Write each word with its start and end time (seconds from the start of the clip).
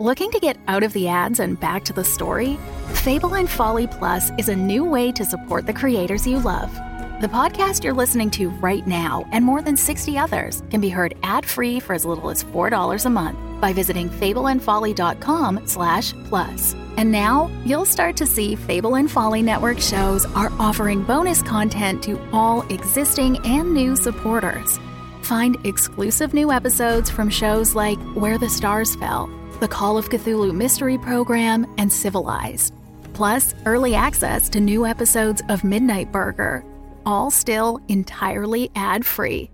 Looking 0.00 0.30
to 0.30 0.38
get 0.38 0.58
out 0.68 0.84
of 0.84 0.92
the 0.92 1.08
ads 1.08 1.40
and 1.40 1.58
back 1.58 1.84
to 1.86 1.92
the 1.92 2.04
story? 2.04 2.56
Fable 3.02 3.34
and 3.34 3.50
Folly 3.50 3.88
Plus 3.88 4.30
is 4.38 4.48
a 4.48 4.54
new 4.54 4.84
way 4.84 5.10
to 5.10 5.24
support 5.24 5.66
the 5.66 5.72
creators 5.72 6.24
you 6.24 6.38
love. 6.38 6.72
The 7.20 7.26
podcast 7.26 7.82
you're 7.82 7.92
listening 7.92 8.30
to 8.30 8.48
right 8.48 8.86
now 8.86 9.26
and 9.32 9.44
more 9.44 9.60
than 9.60 9.76
60 9.76 10.16
others 10.16 10.62
can 10.70 10.80
be 10.80 10.88
heard 10.88 11.16
ad-free 11.24 11.80
for 11.80 11.94
as 11.94 12.04
little 12.04 12.30
as 12.30 12.44
$4 12.44 13.06
a 13.06 13.10
month 13.10 13.60
by 13.60 13.72
visiting 13.72 14.08
fableandfolly.com 14.08 15.66
slash 15.66 16.14
plus. 16.28 16.76
And 16.96 17.10
now 17.10 17.50
you'll 17.64 17.84
start 17.84 18.16
to 18.18 18.26
see 18.26 18.54
Fable 18.54 18.94
and 18.94 19.10
Folly 19.10 19.42
Network 19.42 19.80
shows 19.80 20.24
are 20.36 20.52
offering 20.60 21.02
bonus 21.02 21.42
content 21.42 22.04
to 22.04 22.20
all 22.32 22.62
existing 22.68 23.44
and 23.44 23.74
new 23.74 23.96
supporters. 23.96 24.78
Find 25.22 25.56
exclusive 25.66 26.34
new 26.34 26.52
episodes 26.52 27.10
from 27.10 27.30
shows 27.30 27.74
like 27.74 27.98
Where 28.14 28.38
the 28.38 28.48
Stars 28.48 28.94
Fell, 28.94 29.28
the 29.60 29.68
Call 29.68 29.98
of 29.98 30.08
Cthulhu 30.08 30.54
Mystery 30.54 30.98
Program, 30.98 31.66
and 31.78 31.92
Civilized. 31.92 32.74
Plus, 33.12 33.54
early 33.66 33.94
access 33.94 34.48
to 34.50 34.60
new 34.60 34.86
episodes 34.86 35.42
of 35.48 35.64
Midnight 35.64 36.12
Burger, 36.12 36.64
all 37.04 37.30
still 37.30 37.80
entirely 37.88 38.70
ad 38.76 39.04
free. 39.04 39.50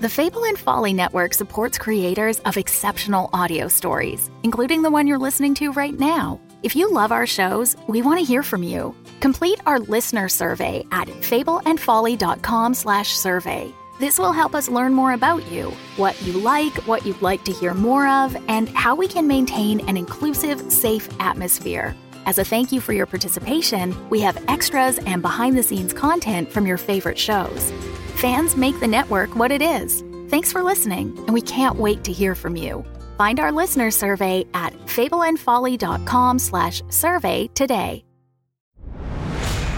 The 0.00 0.08
Fable 0.08 0.44
and 0.44 0.58
Folly 0.58 0.92
Network 0.92 1.34
supports 1.34 1.76
creators 1.76 2.38
of 2.40 2.56
exceptional 2.56 3.30
audio 3.32 3.68
stories, 3.68 4.30
including 4.44 4.82
the 4.82 4.90
one 4.90 5.08
you're 5.08 5.18
listening 5.18 5.54
to 5.54 5.72
right 5.72 5.98
now. 5.98 6.40
If 6.62 6.76
you 6.76 6.92
love 6.92 7.12
our 7.12 7.26
shows, 7.26 7.76
we 7.88 8.02
want 8.02 8.20
to 8.20 8.24
hear 8.24 8.42
from 8.42 8.62
you. 8.62 8.94
Complete 9.20 9.60
our 9.66 9.80
listener 9.80 10.28
survey 10.28 10.84
at 10.92 11.08
fableandfolly.com/survey. 11.08 13.74
This 13.98 14.18
will 14.18 14.32
help 14.32 14.54
us 14.54 14.68
learn 14.68 14.94
more 14.94 15.12
about 15.12 15.44
you, 15.50 15.72
what 15.96 16.20
you 16.22 16.34
like, 16.34 16.74
what 16.86 17.04
you'd 17.04 17.20
like 17.20 17.42
to 17.44 17.52
hear 17.52 17.74
more 17.74 18.06
of, 18.06 18.36
and 18.48 18.68
how 18.68 18.94
we 18.94 19.08
can 19.08 19.26
maintain 19.26 19.80
an 19.88 19.96
inclusive, 19.96 20.72
safe 20.72 21.08
atmosphere. 21.20 21.96
As 22.24 22.38
a 22.38 22.44
thank 22.44 22.70
you 22.70 22.80
for 22.80 22.92
your 22.92 23.06
participation, 23.06 23.96
we 24.08 24.20
have 24.20 24.44
extras 24.48 24.98
and 24.98 25.20
behind 25.20 25.58
the 25.58 25.62
scenes 25.62 25.92
content 25.92 26.52
from 26.52 26.66
your 26.66 26.76
favorite 26.76 27.18
shows. 27.18 27.72
Fans 28.16 28.56
make 28.56 28.78
the 28.78 28.86
network 28.86 29.34
what 29.34 29.50
it 29.50 29.62
is. 29.62 30.04
Thanks 30.28 30.52
for 30.52 30.62
listening, 30.62 31.16
and 31.20 31.32
we 31.32 31.40
can't 31.40 31.76
wait 31.76 32.04
to 32.04 32.12
hear 32.12 32.34
from 32.34 32.54
you. 32.54 32.84
Find 33.16 33.40
our 33.40 33.50
listener 33.50 33.90
survey 33.90 34.44
at 34.54 34.72
fableandfolly.com 34.86 36.38
slash 36.38 36.82
survey 36.88 37.48
today. 37.54 38.04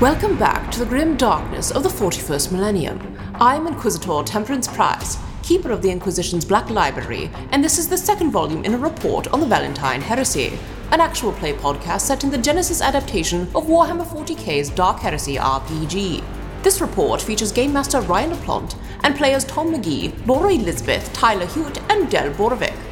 Welcome 0.00 0.38
back 0.38 0.70
to 0.70 0.78
the 0.78 0.86
grim 0.86 1.18
darkness 1.18 1.70
of 1.70 1.82
the 1.82 1.90
41st 1.90 2.52
millennium. 2.52 3.18
I'm 3.34 3.66
Inquisitor 3.66 4.22
Temperance 4.24 4.66
Pryce, 4.66 5.18
keeper 5.42 5.70
of 5.70 5.82
the 5.82 5.90
Inquisition's 5.90 6.42
Black 6.42 6.70
Library, 6.70 7.30
and 7.52 7.62
this 7.62 7.76
is 7.76 7.86
the 7.86 7.98
second 7.98 8.30
volume 8.30 8.64
in 8.64 8.72
a 8.72 8.78
report 8.78 9.28
on 9.28 9.40
the 9.40 9.46
Valentyne 9.46 10.00
Heresy, 10.00 10.58
an 10.90 11.02
actual 11.02 11.32
play 11.32 11.52
podcast 11.52 12.00
set 12.00 12.24
in 12.24 12.30
the 12.30 12.38
Genesys 12.38 12.80
adaptation 12.80 13.42
of 13.54 13.66
Warhammer 13.66 14.06
40k's 14.06 14.70
Dark 14.70 15.00
Heresy 15.00 15.36
RPG. 15.36 16.24
This 16.62 16.80
report 16.80 17.20
features 17.20 17.52
Game 17.52 17.74
Master 17.74 18.00
Ryan 18.00 18.30
LaPlante 18.30 18.76
and 19.04 19.14
players 19.14 19.44
Tom 19.44 19.70
McGee, 19.70 20.26
Laura 20.26 20.50
Elizabeth, 20.50 21.12
Tyler 21.12 21.44
Hewitt, 21.44 21.78
and 21.90 22.10
Del 22.10 22.32
Borovic. 22.32 22.89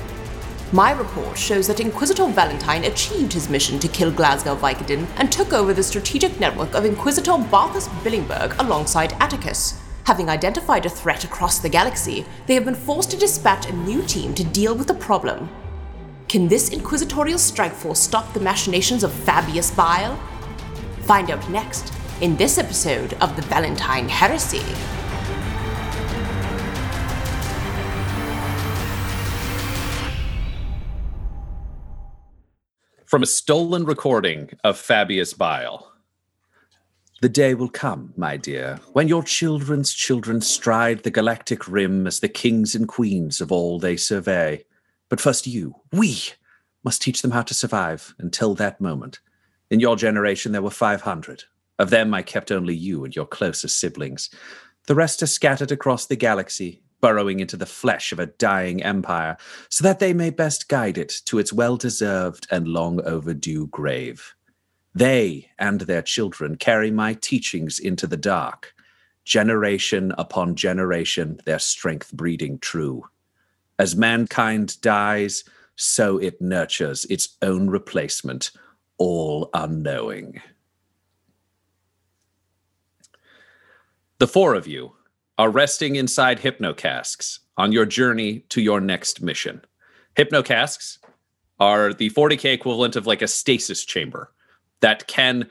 My 0.71 0.93
report 0.93 1.39
shows 1.39 1.67
that 1.69 1.81
Inquisitor 1.81 2.25
Valentyne 2.25 2.87
achieved 2.87 3.33
his 3.33 3.49
mission 3.49 3.79
to 3.79 3.89
kill 3.89 4.13
Glasgow 4.13 4.55
Vicodin 4.55 5.07
and 5.17 5.33
took 5.33 5.55
over 5.55 5.73
the 5.73 5.83
strategic 5.83 6.39
network 6.39 6.75
of 6.75 6.85
Inquisitor 6.85 7.33
Barthus 7.33 7.89
Billingburg 8.03 8.55
alongside 8.59 9.13
Attikus. 9.13 9.81
Having 10.05 10.29
identified 10.29 10.85
a 10.85 10.91
threat 10.91 11.25
across 11.25 11.59
the 11.59 11.71
galaxy, 11.71 12.27
they 12.47 12.53
have 12.53 12.67
been 12.67 12.75
forced 12.75 13.11
to 13.13 13.17
dispatch 13.17 13.67
a 13.67 13.73
new 13.73 14.03
team 14.03 14.35
to 14.35 14.45
deal 14.45 14.75
with 14.75 14.89
the 14.89 14.95
problem. 14.95 15.49
Can 16.29 16.49
this 16.49 16.69
inquisitorial 16.69 17.39
strike 17.39 17.73
force 17.73 18.01
stop 18.01 18.35
the 18.35 18.41
machinations 18.41 19.03
of 19.03 19.11
Fabius 19.11 19.71
Bile? 19.75 20.21
Find 21.05 21.31
out 21.31 21.49
next 21.49 21.95
in 22.21 22.37
this 22.37 22.59
episode 22.59 23.15
of 23.23 23.37
the 23.37 23.43
Valentyne 23.43 24.09
Heresy. 24.09 24.63
From 33.09 33.23
a 33.23 33.27
stolen 33.27 33.87
recording 33.87 34.51
of 34.65 34.77
Fabius 34.77 35.33
Bile. 35.33 35.91
The 37.23 37.31
day 37.31 37.55
will 37.55 37.71
come, 37.71 38.13
my 38.19 38.37
dear, 38.37 38.81
when 38.93 39.09
your 39.09 39.23
children's 39.23 39.95
children 39.95 40.43
stride 40.43 41.05
the 41.05 41.11
galactic 41.11 41.67
rim 41.67 42.07
as 42.07 42.21
the 42.21 42.29
kings 42.29 42.75
and 42.75 42.87
queens 42.87 43.41
of 43.41 43.51
all 43.51 43.79
they 43.79 43.97
survey. 43.97 44.63
But 45.09 45.23
first, 45.23 45.47
you, 45.47 45.77
we, 45.91 46.19
must 46.85 47.01
teach 47.01 47.23
them 47.23 47.31
how 47.31 47.41
to 47.41 47.55
survive 47.55 48.15
until 48.19 48.55
that 48.57 48.79
moment. 48.79 49.21
In 49.71 49.81
your 49.81 49.97
generation, 49.97 50.53
there 50.53 50.61
were 50.61 50.69
500. 50.69 51.45
Of 51.79 51.89
them, 51.89 52.13
I 52.13 52.21
kept 52.21 52.53
only 52.53 52.75
you 52.75 53.07
and 53.07 53.17
your 53.17 53.25
closest 53.25 53.81
siblings. 53.81 54.29
The 54.87 54.95
rest 54.95 55.23
are 55.23 55.27
scattered 55.27 55.73
across 55.73 56.05
the 56.05 56.17
galaxy, 56.17 56.83
burrowing 57.01 57.41
into 57.41 57.57
the 57.57 57.67
flesh 57.67 58.13
of 58.13 58.19
a 58.19 58.27
dying 58.27 58.83
empire, 58.83 59.37
so 59.69 59.85
that 59.85 59.99
they 59.99 60.13
may 60.13 60.31
best 60.31 60.69
guide 60.69 60.99
it 60.99 61.21
to 61.25 61.39
its 61.39 61.53
well 61.53 61.77
deserved 61.77 62.47
and 62.51 62.69
long 62.69 63.01
overdue 63.05 63.67
grave. 63.69 64.35
They 64.95 65.51
and 65.59 65.83
their 65.83 66.03
children 66.03 66.57
carry 66.57 66.91
my 66.91 67.15
teachings 67.15 67.79
into 67.79 68.07
the 68.07 68.17
dark, 68.17 68.75
generation 69.25 70.13
upon 70.19 70.57
generation, 70.57 71.41
their 71.45 71.59
strength 71.59 72.13
breeding 72.13 72.59
true. 72.59 73.05
As 73.79 73.95
mankind 73.95 74.81
dies, 74.81 75.45
so 75.77 76.19
it 76.19 76.41
nurtures 76.41 77.05
its 77.05 77.37
own 77.43 77.71
replacement, 77.71 78.51
all 78.97 79.51
unknowing. 79.55 80.41
The 84.19 84.27
four 84.27 84.57
of 84.57 84.67
you 84.67 84.97
are 85.39 85.51
resting 85.51 85.97
inside 85.97 86.41
hypnocasks 86.41 87.39
on 87.57 87.73
your 87.73 87.87
journey 87.87 88.41
to 88.51 88.61
your 88.61 88.81
next 88.81 89.23
mission. 89.23 89.65
Hypnocasks 90.17 90.99
are 91.61 91.93
the 91.93 92.11
40k 92.11 92.53
equivalent 92.53 92.97
of 92.97 93.07
like 93.07 93.23
a 93.23 93.29
stasis 93.29 93.85
chamber 93.85 94.33
that 94.81 95.07
can 95.07 95.49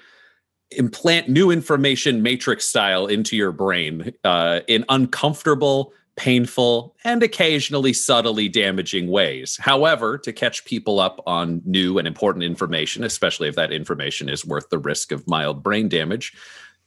implant 0.71 1.29
new 1.29 1.49
information 1.49 2.21
matrix 2.21 2.65
style 2.65 3.07
into 3.07 3.35
your 3.35 3.51
brain 3.51 4.11
uh, 4.23 4.59
in 4.67 4.83
uncomfortable 4.89 5.93
painful, 6.17 6.95
and 7.03 7.23
occasionally 7.23 7.93
subtly 7.93 8.49
damaging 8.49 9.07
ways. 9.07 9.57
However, 9.61 10.17
to 10.17 10.33
catch 10.33 10.65
people 10.65 10.99
up 10.99 11.21
on 11.25 11.61
new 11.63 11.99
and 11.99 12.07
important 12.07 12.43
information, 12.43 13.03
especially 13.03 13.47
if 13.47 13.55
that 13.55 13.71
information 13.71 14.27
is 14.27 14.43
worth 14.43 14.69
the 14.69 14.79
risk 14.79 15.11
of 15.11 15.27
mild 15.27 15.63
brain 15.63 15.87
damage, 15.87 16.33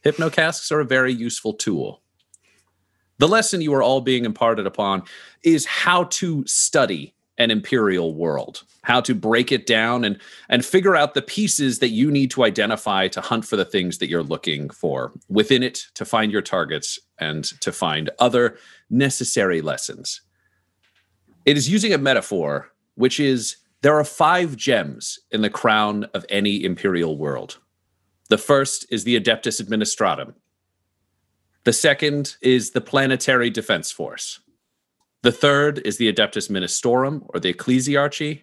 hypnocasks 0.05 0.71
are 0.71 0.81
a 0.81 0.85
very 0.85 1.13
useful 1.13 1.55
tool. 1.55 2.03
The 3.21 3.29
lesson 3.29 3.61
you 3.61 3.75
are 3.75 3.83
all 3.83 4.01
being 4.01 4.25
imparted 4.25 4.67
upon 4.67 5.03
is 5.43 5.67
how 5.67 6.05
to 6.05 6.43
study 6.47 7.13
an 7.37 7.51
imperial 7.51 8.15
world, 8.15 8.63
how 8.83 9.03
to 9.03 9.15
break 9.15 9.53
it 9.53 9.67
down 9.67 10.05
and 10.05 10.19
and 10.49 10.65
figure 10.65 10.97
out 10.97 11.13
the 11.13 11.21
pieces 11.21 11.81
that 11.81 11.91
you 11.91 12.11
need 12.11 12.31
to 12.31 12.45
identify 12.45 13.09
to 13.09 13.21
hunt 13.21 13.45
for 13.45 13.57
the 13.57 13.65
things 13.67 13.99
that 13.99 14.09
you're 14.09 14.23
looking 14.23 14.71
for 14.71 15.13
within 15.29 15.63
it 15.63 15.89
to 15.97 16.07
find 16.07 16.33
your 16.33 16.41
targets 16.41 16.99
and 17.19 17.45
to 17.61 17.73
find 17.73 18.09
other 18.19 18.57
necessary 18.89 19.61
lessons. 19.61 20.23
It 21.45 21.59
is 21.59 21.69
using 21.69 21.93
a 21.93 21.99
metaphor 21.99 22.73
which 22.95 23.21
is 23.21 23.57
there 23.83 23.99
are 23.99 24.05
five 24.05 24.57
gems 24.57 25.19
in 25.31 25.43
the 25.43 25.51
crown 25.51 26.05
of 26.15 26.25
any 26.31 26.65
imperial 26.65 27.19
world. 27.19 27.59
The 28.31 28.39
first 28.39 28.87
is 28.91 29.05
the 29.05 29.21
Adeptus 29.21 29.61
Administratum. 29.61 30.33
The 31.65 31.73
second 31.73 32.37
is 32.41 32.71
the 32.71 32.81
Planetary 32.81 33.51
Defense 33.51 33.93
Force. 33.93 34.41
The 35.23 35.33
third 35.33 35.81
is 35.85 35.99
the 35.99 36.11
Adeptus 36.11 36.49
Ministorum 36.49 37.27
or 37.29 37.41
the 37.41 37.53
Ecclesiarchy. 37.53 38.43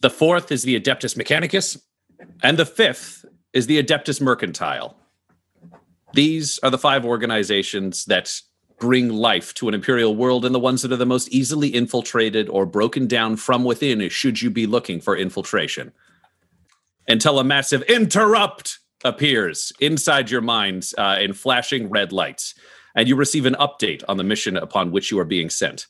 The 0.00 0.10
fourth 0.10 0.50
is 0.50 0.64
the 0.64 0.78
Adeptus 0.78 1.16
Mechanicus. 1.16 1.80
And 2.42 2.58
the 2.58 2.66
fifth 2.66 3.24
is 3.52 3.66
the 3.66 3.80
Adeptus 3.80 4.20
Mercantile. 4.20 4.96
These 6.12 6.58
are 6.60 6.70
the 6.70 6.78
five 6.78 7.04
organizations 7.04 8.04
that 8.06 8.40
bring 8.80 9.08
life 9.08 9.54
to 9.54 9.68
an 9.68 9.74
imperial 9.74 10.16
world 10.16 10.44
and 10.44 10.54
the 10.54 10.60
ones 10.60 10.82
that 10.82 10.92
are 10.92 10.96
the 10.96 11.06
most 11.06 11.28
easily 11.28 11.68
infiltrated 11.68 12.48
or 12.48 12.66
broken 12.66 13.06
down 13.06 13.36
from 13.36 13.64
within 13.64 14.08
should 14.08 14.42
you 14.42 14.50
be 14.50 14.66
looking 14.66 15.00
for 15.00 15.16
infiltration 15.16 15.92
until 17.06 17.38
a 17.38 17.44
massive 17.44 17.82
interrupt 17.82 18.80
appears 19.04 19.72
inside 19.80 20.30
your 20.30 20.40
minds 20.40 20.94
uh, 20.98 21.16
in 21.20 21.32
flashing 21.32 21.88
red 21.88 22.12
lights 22.12 22.54
and 22.96 23.08
you 23.08 23.16
receive 23.16 23.46
an 23.46 23.56
update 23.60 24.02
on 24.08 24.16
the 24.16 24.24
mission 24.24 24.56
upon 24.56 24.90
which 24.90 25.10
you 25.10 25.18
are 25.18 25.24
being 25.24 25.50
sent. 25.50 25.86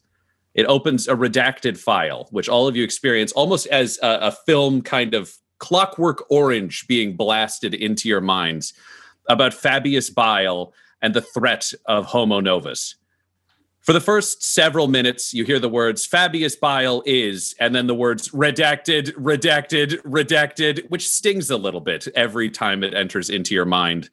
It 0.54 0.66
opens 0.66 1.08
a 1.08 1.14
redacted 1.14 1.78
file 1.78 2.28
which 2.30 2.48
all 2.48 2.66
of 2.66 2.76
you 2.76 2.84
experience 2.84 3.32
almost 3.32 3.66
as 3.68 3.98
a, 4.02 4.18
a 4.22 4.32
film 4.32 4.82
kind 4.82 5.14
of 5.14 5.34
clockwork 5.58 6.24
orange 6.30 6.86
being 6.86 7.16
blasted 7.16 7.74
into 7.74 8.08
your 8.08 8.20
minds 8.20 8.74
about 9.28 9.54
fabius 9.54 10.10
bile 10.10 10.74
and 11.00 11.14
the 11.14 11.22
threat 11.22 11.72
of 11.86 12.06
homo 12.06 12.40
novus 12.40 12.96
for 13.84 13.92
the 13.92 14.00
first 14.00 14.42
several 14.42 14.88
minutes, 14.88 15.34
you 15.34 15.44
hear 15.44 15.58
the 15.58 15.68
words 15.68 16.06
Fabius 16.06 16.58
Bile 16.58 17.02
is, 17.04 17.54
and 17.60 17.74
then 17.74 17.86
the 17.86 17.94
words 17.94 18.30
redacted, 18.30 19.12
redacted, 19.12 20.00
redacted, 20.04 20.88
which 20.88 21.06
stings 21.06 21.50
a 21.50 21.58
little 21.58 21.82
bit 21.82 22.08
every 22.14 22.48
time 22.48 22.82
it 22.82 22.94
enters 22.94 23.28
into 23.28 23.54
your 23.54 23.66
mind. 23.66 24.08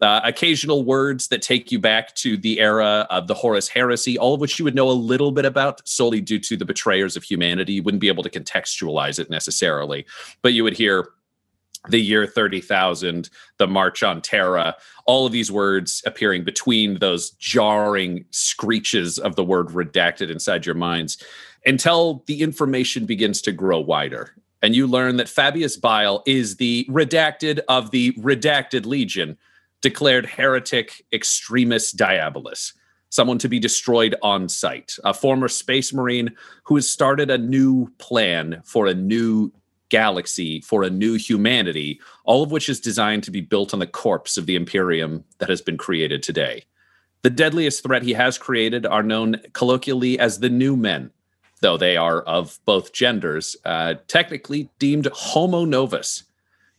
Uh, 0.00 0.20
occasional 0.22 0.84
words 0.84 1.26
that 1.26 1.42
take 1.42 1.72
you 1.72 1.80
back 1.80 2.14
to 2.14 2.36
the 2.36 2.60
era 2.60 3.08
of 3.10 3.26
the 3.26 3.34
Horus 3.34 3.66
heresy, 3.66 4.16
all 4.16 4.34
of 4.34 4.40
which 4.40 4.56
you 4.56 4.64
would 4.64 4.76
know 4.76 4.88
a 4.88 4.92
little 4.92 5.32
bit 5.32 5.44
about 5.44 5.86
solely 5.88 6.20
due 6.20 6.38
to 6.38 6.56
the 6.56 6.64
betrayers 6.64 7.16
of 7.16 7.24
humanity. 7.24 7.72
You 7.72 7.82
wouldn't 7.82 8.00
be 8.00 8.06
able 8.06 8.22
to 8.22 8.30
contextualize 8.30 9.18
it 9.18 9.28
necessarily, 9.28 10.06
but 10.42 10.52
you 10.52 10.62
would 10.62 10.76
hear 10.76 11.08
the 11.88 11.98
year 11.98 12.26
30,000, 12.26 13.30
the 13.58 13.66
March 13.66 14.02
on 14.02 14.20
Terra, 14.20 14.76
all 15.06 15.26
of 15.26 15.32
these 15.32 15.50
words 15.50 16.02
appearing 16.06 16.44
between 16.44 16.98
those 16.98 17.30
jarring 17.30 18.24
screeches 18.30 19.18
of 19.18 19.36
the 19.36 19.44
word 19.44 19.68
redacted 19.68 20.30
inside 20.30 20.66
your 20.66 20.74
minds 20.74 21.22
until 21.66 22.22
the 22.26 22.42
information 22.42 23.06
begins 23.06 23.42
to 23.42 23.52
grow 23.52 23.80
wider. 23.80 24.34
And 24.62 24.74
you 24.74 24.86
learn 24.86 25.16
that 25.16 25.28
Fabius 25.28 25.80
Bile 25.80 26.22
is 26.26 26.56
the 26.56 26.84
redacted 26.90 27.60
of 27.68 27.90
the 27.90 28.12
redacted 28.14 28.86
legion, 28.86 29.38
declared 29.80 30.26
heretic 30.26 31.04
extremis 31.12 31.92
diabolus, 31.92 32.72
someone 33.10 33.38
to 33.38 33.48
be 33.48 33.60
destroyed 33.60 34.16
on 34.22 34.48
sight, 34.48 34.96
a 35.04 35.14
former 35.14 35.48
space 35.48 35.92
marine 35.92 36.34
who 36.64 36.74
has 36.74 36.88
started 36.88 37.30
a 37.30 37.38
new 37.38 37.88
plan 37.98 38.60
for 38.64 38.86
a 38.86 38.94
new 38.94 39.52
galaxy 39.88 40.60
for 40.60 40.82
a 40.82 40.90
new 40.90 41.14
humanity, 41.14 42.00
all 42.24 42.42
of 42.42 42.50
which 42.50 42.68
is 42.68 42.80
designed 42.80 43.22
to 43.24 43.30
be 43.30 43.40
built 43.40 43.72
on 43.72 43.80
the 43.80 43.86
corpse 43.86 44.36
of 44.36 44.46
the 44.46 44.56
Imperium 44.56 45.24
that 45.38 45.48
has 45.48 45.60
been 45.60 45.76
created 45.76 46.22
today. 46.22 46.64
The 47.22 47.30
deadliest 47.30 47.82
threat 47.82 48.02
he 48.02 48.12
has 48.12 48.38
created 48.38 48.86
are 48.86 49.02
known 49.02 49.40
colloquially 49.52 50.18
as 50.18 50.38
the 50.38 50.48
New 50.48 50.76
Men, 50.76 51.10
though 51.60 51.76
they 51.76 51.96
are 51.96 52.22
of 52.22 52.58
both 52.64 52.92
genders, 52.92 53.56
uh, 53.64 53.94
technically 54.06 54.70
deemed 54.78 55.08
Homo 55.12 55.64
Novus, 55.64 56.24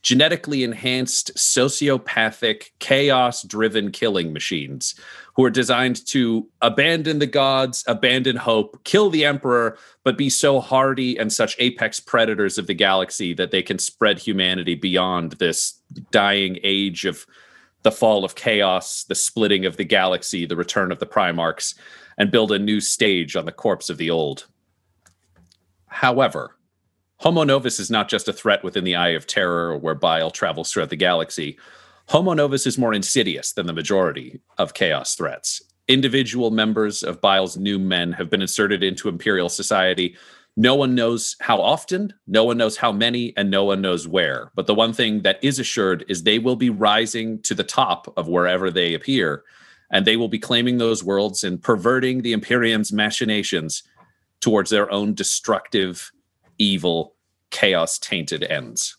genetically 0.02 0.64
enhanced, 0.64 1.34
sociopathic, 1.34 2.70
chaos 2.78 3.42
driven 3.42 3.90
killing 3.90 4.32
machines 4.32 4.94
who 5.40 5.46
are 5.46 5.50
designed 5.50 6.04
to 6.04 6.46
abandon 6.60 7.18
the 7.18 7.26
gods, 7.26 7.82
abandon 7.86 8.36
hope, 8.36 8.78
kill 8.84 9.08
the 9.08 9.24
emperor, 9.24 9.78
but 10.04 10.18
be 10.18 10.28
so 10.28 10.60
hardy 10.60 11.16
and 11.16 11.32
such 11.32 11.56
apex 11.58 11.98
predators 11.98 12.58
of 12.58 12.66
the 12.66 12.74
galaxy 12.74 13.32
that 13.32 13.50
they 13.50 13.62
can 13.62 13.78
spread 13.78 14.18
humanity 14.18 14.74
beyond 14.74 15.32
this 15.32 15.80
dying 16.10 16.58
age 16.62 17.06
of 17.06 17.24
the 17.84 17.90
fall 17.90 18.22
of 18.22 18.34
chaos, 18.34 19.04
the 19.04 19.14
splitting 19.14 19.64
of 19.64 19.78
the 19.78 19.84
galaxy, 19.84 20.44
the 20.44 20.56
return 20.56 20.92
of 20.92 20.98
the 20.98 21.06
Primarchs, 21.06 21.74
and 22.18 22.30
build 22.30 22.52
a 22.52 22.58
new 22.58 22.78
stage 22.78 23.34
on 23.34 23.46
the 23.46 23.52
corpse 23.52 23.88
of 23.88 23.96
the 23.96 24.10
old. 24.10 24.44
However, 25.86 26.54
Homo 27.16 27.44
Novus 27.44 27.80
is 27.80 27.90
not 27.90 28.10
just 28.10 28.28
a 28.28 28.34
threat 28.34 28.62
within 28.62 28.84
the 28.84 28.96
Eye 28.96 29.14
of 29.16 29.26
Terror 29.26 29.74
where 29.78 29.94
bile 29.94 30.30
travels 30.30 30.70
throughout 30.70 30.90
the 30.90 30.96
galaxy. 30.96 31.58
Homo 32.10 32.32
Novus 32.32 32.66
is 32.66 32.76
more 32.76 32.92
insidious 32.92 33.52
than 33.52 33.68
the 33.68 33.72
majority 33.72 34.40
of 34.58 34.74
chaos 34.74 35.14
threats. 35.14 35.62
Individual 35.86 36.50
members 36.50 37.04
of 37.04 37.20
Bile's 37.20 37.56
new 37.56 37.78
men 37.78 38.10
have 38.14 38.28
been 38.28 38.42
inserted 38.42 38.82
into 38.82 39.08
Imperial 39.08 39.48
society. 39.48 40.16
No 40.56 40.74
one 40.74 40.96
knows 40.96 41.36
how 41.38 41.62
often, 41.62 42.12
no 42.26 42.42
one 42.42 42.58
knows 42.58 42.76
how 42.76 42.90
many, 42.90 43.32
and 43.36 43.48
no 43.48 43.62
one 43.62 43.80
knows 43.80 44.08
where. 44.08 44.50
But 44.56 44.66
the 44.66 44.74
one 44.74 44.92
thing 44.92 45.22
that 45.22 45.38
is 45.40 45.60
assured 45.60 46.04
is 46.08 46.24
they 46.24 46.40
will 46.40 46.56
be 46.56 46.68
rising 46.68 47.40
to 47.42 47.54
the 47.54 47.62
top 47.62 48.12
of 48.16 48.26
wherever 48.26 48.72
they 48.72 48.94
appear, 48.94 49.44
and 49.92 50.04
they 50.04 50.16
will 50.16 50.26
be 50.26 50.40
claiming 50.40 50.78
those 50.78 51.04
worlds 51.04 51.44
and 51.44 51.62
perverting 51.62 52.22
the 52.22 52.32
Imperium's 52.32 52.92
machinations 52.92 53.84
towards 54.40 54.70
their 54.70 54.90
own 54.90 55.14
destructive 55.14 56.10
evil, 56.58 57.14
chaos 57.50 58.00
tainted 58.00 58.42
ends. 58.42 58.96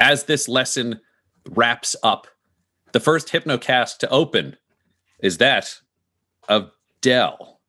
As 0.00 0.24
this 0.24 0.48
lesson 0.48 1.00
wraps 1.50 1.96
up, 2.02 2.26
the 2.92 3.00
first 3.00 3.28
hypnocask 3.28 3.98
to 3.98 4.08
open 4.10 4.56
is 5.20 5.38
that 5.38 5.80
of 6.48 6.70
Del. 7.00 7.60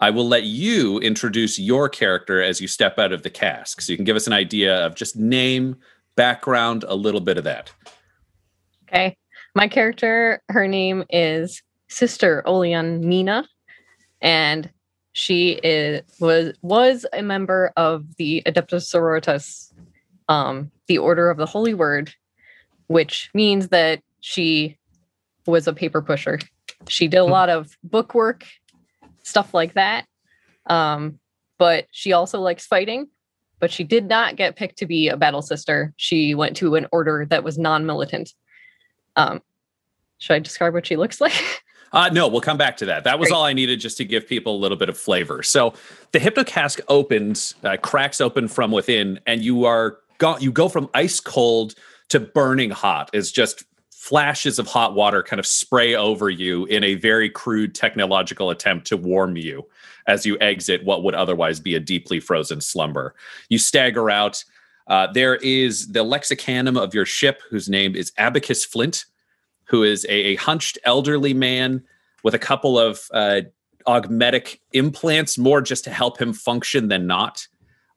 I 0.00 0.10
will 0.10 0.26
let 0.26 0.44
you 0.44 0.98
introduce 0.98 1.58
your 1.58 1.88
character 1.88 2.42
as 2.42 2.60
you 2.60 2.68
step 2.68 2.98
out 2.98 3.12
of 3.12 3.22
the 3.22 3.30
cask. 3.30 3.80
So 3.80 3.92
you 3.92 3.96
can 3.96 4.04
give 4.04 4.16
us 4.16 4.26
an 4.26 4.32
idea 4.32 4.84
of 4.84 4.94
just 4.94 5.16
name, 5.16 5.76
background, 6.16 6.84
a 6.86 6.94
little 6.94 7.20
bit 7.20 7.38
of 7.38 7.44
that. 7.44 7.72
Okay. 8.84 9.16
My 9.54 9.68
character, 9.68 10.42
her 10.48 10.66
name 10.66 11.04
is 11.10 11.62
Sister 11.88 12.42
Olean 12.44 13.08
Mina, 13.08 13.48
and 14.20 14.68
she 15.12 15.60
is 15.62 16.02
was 16.18 16.54
was 16.62 17.06
a 17.12 17.22
member 17.22 17.72
of 17.76 18.16
the 18.16 18.42
Adeptus 18.46 18.92
Sororitas, 18.92 19.72
um, 20.28 20.72
the 20.88 20.98
Order 20.98 21.30
of 21.30 21.38
the 21.38 21.46
Holy 21.46 21.72
Word, 21.72 22.12
which 22.86 23.30
means 23.34 23.68
that 23.68 24.00
she 24.20 24.78
was 25.46 25.66
a 25.66 25.72
paper 25.72 26.02
pusher. 26.02 26.38
She 26.88 27.08
did 27.08 27.18
a 27.18 27.24
hmm. 27.24 27.30
lot 27.30 27.50
of 27.50 27.76
book 27.82 28.14
work, 28.14 28.44
stuff 29.22 29.54
like 29.54 29.74
that. 29.74 30.06
Um, 30.66 31.18
but 31.58 31.86
she 31.90 32.12
also 32.12 32.40
likes 32.40 32.66
fighting. 32.66 33.08
But 33.60 33.70
she 33.70 33.84
did 33.84 34.08
not 34.08 34.36
get 34.36 34.56
picked 34.56 34.78
to 34.78 34.86
be 34.86 35.08
a 35.08 35.16
battle 35.16 35.40
sister. 35.40 35.94
She 35.96 36.34
went 36.34 36.56
to 36.58 36.74
an 36.74 36.86
order 36.92 37.24
that 37.30 37.44
was 37.44 37.56
non-militant. 37.56 38.34
Um, 39.16 39.40
should 40.18 40.34
I 40.34 40.38
describe 40.40 40.74
what 40.74 40.86
she 40.86 40.96
looks 40.96 41.20
like? 41.20 41.62
Uh, 41.92 42.10
no, 42.12 42.26
we'll 42.26 42.40
come 42.40 42.56
back 42.56 42.76
to 42.78 42.86
that. 42.86 43.04
That 43.04 43.20
was 43.20 43.28
Great. 43.28 43.36
all 43.36 43.44
I 43.44 43.52
needed 43.52 43.78
just 43.78 43.96
to 43.98 44.04
give 44.04 44.26
people 44.26 44.56
a 44.56 44.58
little 44.58 44.76
bit 44.76 44.88
of 44.88 44.98
flavor. 44.98 45.44
So 45.44 45.74
the 46.10 46.18
hypnocask 46.18 46.80
opens, 46.88 47.54
uh, 47.62 47.76
cracks 47.76 48.20
open 48.20 48.48
from 48.48 48.72
within, 48.72 49.20
and 49.26 49.42
you 49.44 49.64
are 49.64 49.98
go- 50.18 50.38
you 50.38 50.50
go 50.50 50.68
from 50.68 50.90
ice 50.92 51.20
cold 51.20 51.76
to 52.08 52.20
burning 52.20 52.70
hot. 52.70 53.10
is 53.12 53.32
just 53.32 53.64
flashes 53.90 54.58
of 54.58 54.66
hot 54.66 54.94
water 54.94 55.22
kind 55.22 55.40
of 55.40 55.46
spray 55.46 55.94
over 55.94 56.28
you 56.28 56.66
in 56.66 56.84
a 56.84 56.94
very 56.94 57.30
crude 57.30 57.74
technological 57.74 58.50
attempt 58.50 58.86
to 58.86 58.96
warm 58.96 59.36
you 59.36 59.66
as 60.06 60.26
you 60.26 60.36
exit 60.40 60.84
what 60.84 61.02
would 61.02 61.14
otherwise 61.14 61.58
be 61.58 61.74
a 61.74 61.80
deeply 61.80 62.20
frozen 62.20 62.60
slumber. 62.60 63.14
You 63.48 63.58
stagger 63.58 64.10
out. 64.10 64.44
Uh, 64.86 65.10
there 65.12 65.36
is 65.36 65.88
the 65.92 66.04
lexicanum 66.04 66.78
of 66.78 66.92
your 66.92 67.06
ship, 67.06 67.40
whose 67.48 67.70
name 67.70 67.96
is 67.96 68.12
Abacus 68.18 68.66
Flint 68.66 69.06
who 69.64 69.82
is 69.82 70.04
a, 70.06 70.12
a 70.12 70.34
hunched 70.36 70.78
elderly 70.84 71.34
man 71.34 71.82
with 72.22 72.34
a 72.34 72.38
couple 72.38 72.78
of 72.78 73.00
uh, 73.12 73.42
augmetic 73.86 74.60
implants, 74.72 75.36
more 75.38 75.60
just 75.60 75.84
to 75.84 75.90
help 75.90 76.20
him 76.20 76.32
function 76.32 76.88
than 76.88 77.06
not. 77.06 77.46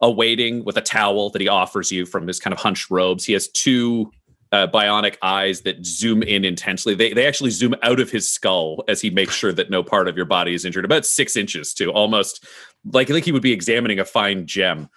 Awaiting 0.01 0.63
with 0.63 0.77
a 0.77 0.82
towel 0.82 1.30
that 1.32 1.42
he 1.42 1.48
offers 1.48 1.92
you 1.92 2.06
from 2.06 2.27
his 2.27 2.39
kind 2.39 2.54
of 2.54 2.60
hunched 2.60 2.92
robes. 2.92 3.25
He 3.25 3.34
has 3.34 3.48
two 3.48 4.12
uh, 4.51 4.68
bionic 4.68 5.18
eyes 5.22 5.62
that 5.62 5.86
zoom 5.86 6.24
in 6.24 6.46
intensely. 6.46 6.96
They 6.96 7.13
they 7.13 7.27
actually 7.27 7.50
zoom 7.50 7.75
out 7.84 8.00
of 8.00 8.10
his 8.10 8.32
skull 8.32 8.84
as 8.88 9.01
he 9.01 9.10
makes 9.10 9.34
sure 9.34 9.51
that 9.54 9.70
no 9.70 9.84
part 9.84 10.08
of 10.08 10.16
your 10.16 10.25
body 10.25 10.54
is 10.54 10.66
injured. 10.66 10.86
About 10.86 11.06
six 11.06 11.36
inches 11.36 11.74
to 11.75 11.92
almost 11.92 12.46
like 12.92 13.08
think 13.08 13.25
he 13.25 13.32
would 13.32 13.42
be 13.42 13.51
examining 13.51 14.00
a 14.00 14.06
fine 14.06 14.46
gem. 14.46 14.89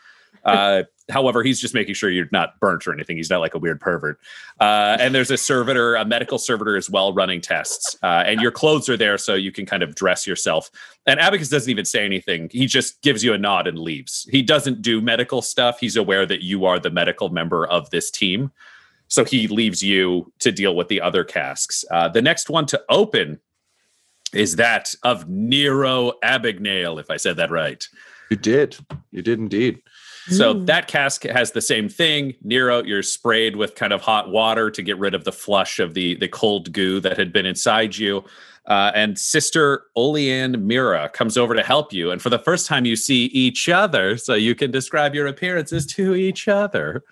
Uh, 0.45 0.85
however, 1.11 1.43
he's 1.43 1.61
just 1.61 1.75
making 1.75 1.95
sure 1.95 2.11
you're 2.11 2.29
not 2.33 2.59
burnt 2.61 2.87
or 2.87 2.93
anything. 2.93 3.17
He's 3.17 3.31
not 3.31 3.41
like 3.41 3.55
a 3.55 3.59
weird 3.59 3.81
pervert. 3.81 4.19
Uh, 4.61 4.97
and 5.01 5.15
there's 5.15 5.31
a 5.31 5.37
servitor, 5.37 5.95
a 5.95 6.05
medical 6.05 6.39
servitor 6.39 6.77
as 6.77 6.89
well, 6.89 7.13
running 7.13 7.41
tests. 7.41 7.97
Uh, 8.03 8.25
and 8.27 8.41
your 8.41 8.51
clothes 8.51 8.89
are 8.89 8.97
there 8.97 9.19
so 9.19 9.35
you 9.35 9.53
can 9.53 9.67
kind 9.67 9.83
of 9.83 9.95
dress 9.95 10.27
yourself. 10.27 10.71
And 11.07 11.21
Abacus 11.21 11.49
doesn't 11.49 11.71
even 11.71 11.85
say 11.85 12.05
anything. 12.05 12.49
He 12.53 12.67
just 12.67 13.03
gives 13.03 13.25
you 13.25 13.33
a 13.33 13.39
nod 13.39 13.67
and 13.67 13.79
leaves. 13.79 14.29
He 14.31 14.43
doesn't 14.43 14.83
do 14.83 15.01
medical 15.01 15.43
stuff. 15.43 15.79
He's 15.81 15.97
aware 15.97 16.27
that 16.27 16.43
you 16.43 16.65
are 16.65 16.79
the 16.79 16.91
medical 16.91 17.29
member 17.29 17.67
of 17.67 17.91
this 17.91 18.11
team. 18.11 18.53
So 19.09 19.25
he 19.25 19.49
leaves 19.49 19.83
you 19.83 20.33
to 20.39 20.53
deal 20.53 20.77
with 20.77 20.89
the 20.89 21.01
other 21.01 21.25
casks. 21.25 21.85
Uh, 21.91 22.09
the 22.09 22.23
next 22.23 22.49
one 22.49 22.67
to 22.67 22.81
open 22.89 23.41
is 24.33 24.57
that 24.57 24.95
of 25.03 25.29
Nero 25.29 26.13
Abignale, 26.23 27.01
if 27.01 27.11
I 27.11 27.17
said 27.17 27.37
that 27.37 27.51
right. 27.51 27.85
You 28.31 28.37
did. 28.37 28.77
You 29.11 29.23
did 29.23 29.41
indeed. 29.41 29.83
So 30.31 30.57
Ooh. 30.57 30.65
that 30.67 30.89
cask 30.89 31.25
has 31.25 31.53
the 31.53 31.61
same 31.61 31.89
thing. 31.89 32.35
Nero, 32.43 32.83
you're 32.83 33.03
sprayed 33.03 33.57
with 33.57 33.75
kind 33.75 33.93
of 33.93 34.01
hot 34.01 34.31
water 34.31 34.71
to 34.71 34.83
get 34.83 34.99
rid 34.99 35.15
of 35.15 35.25
the 35.25 35.33
flush 35.33 35.79
of 35.79 35.95
the 35.95 36.15
the 36.17 36.29
cold 36.29 36.73
goo 36.73 37.01
that 37.01 37.19
had 37.19 37.33
been 37.33 37.47
inside 37.47 37.97
you. 37.97 38.25
Uh, 38.67 38.93
and 38.95 39.19
Sister 39.19 39.85
Olean 39.97 40.67
Mira 40.67 41.09
comes 41.09 41.37
over 41.37 41.55
to 41.55 41.63
help 41.63 41.93
you. 41.93 42.11
And 42.11 42.23
for 42.23 42.31
the 42.31 42.39
first 42.39 42.67
time, 42.67 42.85
you 42.85 42.95
see 42.95 43.25
each 43.27 43.69
other, 43.69 44.17
so 44.17 44.35
you 44.35 44.55
can 44.55 44.71
describe 44.71 45.15
your 45.15 45.27
appearances 45.27 45.87
to 45.87 46.15
each 46.15 46.47
other. 46.47 47.03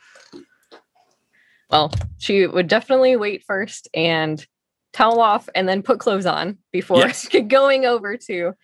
Well, 1.70 1.92
she 2.18 2.46
would 2.46 2.68
definitely 2.68 3.16
wait 3.16 3.44
first 3.44 3.88
and 3.94 4.44
towel 4.92 5.20
off 5.20 5.48
and 5.54 5.68
then 5.68 5.82
put 5.82 6.00
clothes 6.00 6.26
on 6.26 6.58
before 6.72 6.98
Yes. 6.98 7.28
going 7.48 7.84
over 7.84 8.16
to 8.16 8.54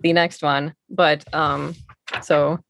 the 0.00 0.12
next 0.12 0.42
one. 0.42 0.74
But 0.88 1.24
um 1.34 1.74
so 2.22 2.60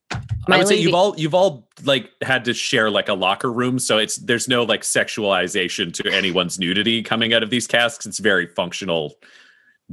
I 0.49 0.59
would 0.59 0.69
say 0.69 0.77
you've 0.77 0.95
all 0.95 1.15
you've 1.19 1.35
all 1.35 1.69
like 1.85 2.11
had 2.23 2.45
to 2.47 2.55
share 2.55 2.91
like 2.91 3.09
a 3.09 3.15
locker 3.15 3.53
room, 3.53 3.79
so 3.79 3.99
it's 3.99 4.17
there's 4.17 4.49
no 4.49 4.65
like 4.65 4.83
sexualization 4.83 5.93
to 5.95 6.13
anyone's 6.13 6.59
nudity 6.59 7.03
coming 7.03 7.33
out 7.33 7.43
of 7.43 7.51
these 7.51 7.67
casks. 7.67 8.07
It's 8.07 8.19
very 8.19 8.47
functional 8.47 9.15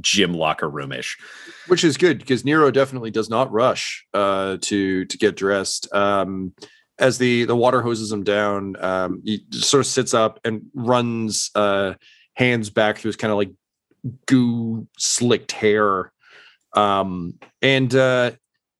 gym 0.00 0.34
locker 0.34 0.68
roomish. 0.68 1.16
which 1.68 1.84
is 1.84 1.96
good 1.96 2.18
because 2.18 2.44
Nero 2.44 2.70
definitely 2.70 3.10
does 3.10 3.28
not 3.28 3.52
rush 3.52 4.06
uh, 4.14 4.58
to 4.62 5.04
to 5.04 5.18
get 5.18 5.36
dressed. 5.36 5.92
Um, 5.94 6.54
as 6.98 7.18
the 7.18 7.44
the 7.44 7.56
water 7.56 7.82
hoses 7.82 8.12
him 8.12 8.24
down, 8.24 8.76
um, 8.82 9.22
he 9.24 9.44
sort 9.52 9.80
of 9.80 9.86
sits 9.86 10.14
up 10.14 10.40
and 10.44 10.62
runs 10.74 11.50
uh, 11.54 11.94
hands 12.34 12.70
back 12.70 12.98
through 12.98 13.10
his 13.10 13.16
kind 13.16 13.32
of 13.32 13.38
like 13.38 13.52
goo 14.26 14.86
slicked 14.98 15.52
hair, 15.52 16.12
um, 16.74 17.38
and 17.60 17.94
uh, 17.94 18.32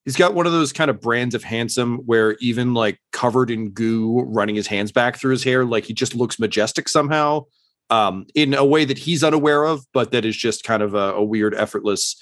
he's 0.04 0.16
got 0.16 0.34
one 0.34 0.46
of 0.46 0.52
those 0.52 0.72
kind 0.72 0.90
of 0.90 1.00
brands 1.00 1.34
of 1.34 1.44
handsome 1.44 1.98
where 1.98 2.36
even 2.40 2.74
like 2.74 2.98
covered 3.12 3.50
in 3.50 3.70
goo, 3.70 4.22
running 4.22 4.54
his 4.54 4.66
hands 4.66 4.92
back 4.92 5.16
through 5.16 5.32
his 5.32 5.44
hair, 5.44 5.64
like 5.64 5.84
he 5.84 5.92
just 5.92 6.14
looks 6.14 6.38
majestic 6.38 6.88
somehow. 6.88 7.44
Um, 7.90 8.26
in 8.34 8.54
a 8.54 8.64
way 8.64 8.86
that 8.86 8.96
he's 8.96 9.22
unaware 9.22 9.64
of, 9.64 9.84
but 9.92 10.12
that 10.12 10.24
is 10.24 10.34
just 10.34 10.64
kind 10.64 10.82
of 10.82 10.94
a, 10.94 11.12
a 11.12 11.22
weird, 11.22 11.54
effortless 11.54 12.16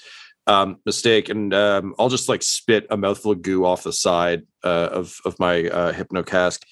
um, 0.47 0.77
mistake, 0.85 1.29
and 1.29 1.53
um, 1.53 1.95
I'll 1.97 2.09
just 2.09 2.27
like 2.27 2.43
spit 2.43 2.87
a 2.89 2.97
mouthful 2.97 3.31
of 3.31 3.41
goo 3.41 3.63
off 3.63 3.83
the 3.83 3.93
side 3.93 4.41
uh, 4.65 4.89
of 4.91 5.17
of 5.23 5.39
my 5.39 5.69
uh, 5.69 5.93
hypno 5.93 6.23
cask, 6.23 6.65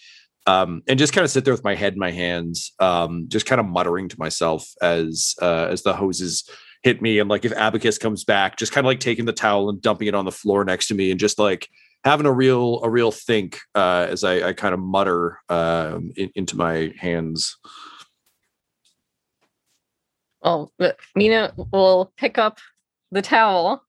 um, 0.48 0.82
and 0.88 1.00
just 1.00 1.14
kind 1.14 1.24
of 1.24 1.32
sit 1.32 1.46
there 1.46 1.54
with 1.54 1.64
my 1.64 1.76
head 1.76 1.94
in 1.94 2.00
my 2.00 2.12
hands, 2.12 2.74
um, 2.80 3.26
just 3.30 3.46
kind 3.46 3.62
of 3.62 3.68
muttering 3.68 4.10
to 4.10 4.20
myself 4.20 4.68
as 4.82 5.36
uh, 5.42 5.68
as 5.70 5.84
the 5.84 5.94
hoses 5.94 6.50
hit 6.84 7.02
me, 7.02 7.20
and 7.20 7.30
like 7.30 7.46
if 7.46 7.52
Abacus 7.54 7.98
comes 7.98 8.24
back, 8.24 8.58
just 8.58 8.72
kind 8.72 8.86
of 8.86 8.90
like 8.90 9.00
taking 9.00 9.26
the 9.26 9.34
towel 9.34 9.70
and 9.70 9.82
dumping 9.82 10.08
it 10.08 10.16
on 10.16 10.26
the 10.26 10.32
floor 10.32 10.64
next 10.64 10.88
to 10.88 10.96
me, 10.96 11.12
and 11.12 11.20
just 11.20 11.40
like 11.40 11.70
having 12.04 12.26
a 12.26 12.32
real 12.32 12.82
a 12.84 12.90
real 12.90 13.12
think 13.12 13.60
uh, 13.76 14.08
as 14.10 14.24
I, 14.24 14.50
I 14.50 14.54
kind 14.54 14.74
of 14.74 14.80
mutter 14.80 15.40
um, 15.50 16.12
in, 16.16 16.32
into 16.36 16.56
my 16.56 16.94
hands. 16.98 17.58
well 20.42 20.72
but 20.78 20.98
Mina 21.16 21.54
will 21.72 22.14
pick 22.18 22.38
up 22.38 22.60
the 23.12 23.22
towel 23.22 23.84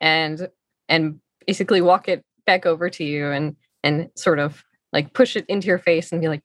and 0.00 0.48
and 0.88 1.20
basically 1.46 1.80
walk 1.80 2.08
it 2.08 2.24
back 2.46 2.66
over 2.66 2.88
to 2.90 3.04
you 3.04 3.30
and 3.30 3.56
and 3.82 4.10
sort 4.16 4.38
of 4.38 4.64
like 4.92 5.12
push 5.12 5.36
it 5.36 5.44
into 5.48 5.66
your 5.66 5.78
face 5.78 6.12
and 6.12 6.20
be 6.20 6.28
like 6.28 6.42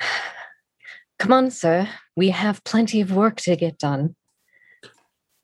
come 1.18 1.32
on 1.32 1.50
sir 1.50 1.88
we 2.16 2.30
have 2.30 2.64
plenty 2.64 3.00
of 3.00 3.12
work 3.12 3.36
to 3.36 3.56
get 3.56 3.78
done 3.78 4.16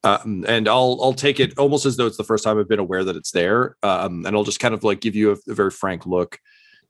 um, 0.02 0.45
and 0.49 0.69
I'll 0.69 0.99
I'll 1.02 1.12
take 1.12 1.40
it 1.40 1.59
almost 1.59 1.85
as 1.85 1.97
though 1.97 2.07
it's 2.07 2.16
the 2.16 2.25
first 2.25 2.45
time 2.45 2.59
I've 2.59 2.69
been 2.69 2.78
aware 2.78 3.04
that 3.04 3.16
it's 3.16 3.33
there, 3.33 3.76
um, 3.83 4.25
and 4.25 4.35
I'll 4.35 4.45
just 4.45 4.61
kind 4.61 4.75
of 4.75 4.83
like 4.85 5.00
give 5.00 5.14
you 5.14 5.33
a, 5.33 5.50
a 5.50 5.54
very 5.54 5.71
frank 5.71 6.07
look, 6.07 6.38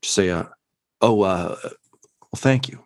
just 0.01 0.15
say, 0.15 0.29
uh, 0.29 0.45
"Oh, 1.01 1.21
uh, 1.21 1.57
well, 1.61 2.37
thank 2.37 2.69
you, 2.69 2.83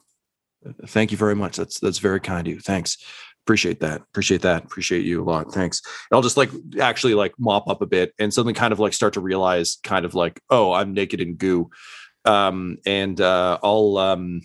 thank 0.88 1.12
you 1.12 1.18
very 1.18 1.36
much. 1.36 1.58
That's 1.58 1.80
that's 1.80 2.00
very 2.00 2.20
kind 2.20 2.48
of 2.48 2.54
you. 2.54 2.60
Thanks, 2.60 2.98
appreciate 3.46 3.80
that, 3.82 4.02
appreciate 4.02 4.42
that, 4.42 4.64
appreciate 4.64 5.06
you 5.06 5.22
a 5.22 5.26
lot. 5.26 5.54
Thanks." 5.54 5.82
And 6.10 6.16
I'll 6.18 6.24
just 6.24 6.38
like 6.38 6.50
actually 6.82 7.14
like 7.14 7.34
mop 7.38 7.68
up 7.68 7.84
a 7.84 7.86
bit 7.86 8.14
and 8.18 8.34
suddenly 8.34 8.54
kind 8.54 8.74
of 8.74 8.80
like 8.80 8.94
start 8.94 9.14
to 9.14 9.22
realize, 9.22 9.78
kind 9.84 10.06
of 10.06 10.16
like, 10.16 10.42
"Oh, 10.50 10.74
I'm 10.74 10.94
naked 10.94 11.22
in 11.22 11.36
goo," 11.36 11.70
um, 12.26 12.78
and 12.86 13.22
uh, 13.22 13.60
I'll 13.62 13.98
um, 14.00 14.42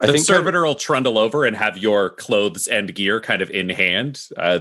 I 0.00 0.06
the 0.06 0.12
think 0.14 0.26
kind 0.26 0.38
of- 0.38 0.44
servitor 0.44 0.64
will 0.64 0.74
trundle 0.76 1.18
over 1.18 1.44
and 1.44 1.54
have 1.56 1.76
your 1.76 2.08
clothes 2.08 2.68
and 2.68 2.94
gear 2.94 3.20
kind 3.20 3.42
of 3.42 3.50
in 3.50 3.68
hand. 3.68 4.22
Uh, 4.34 4.60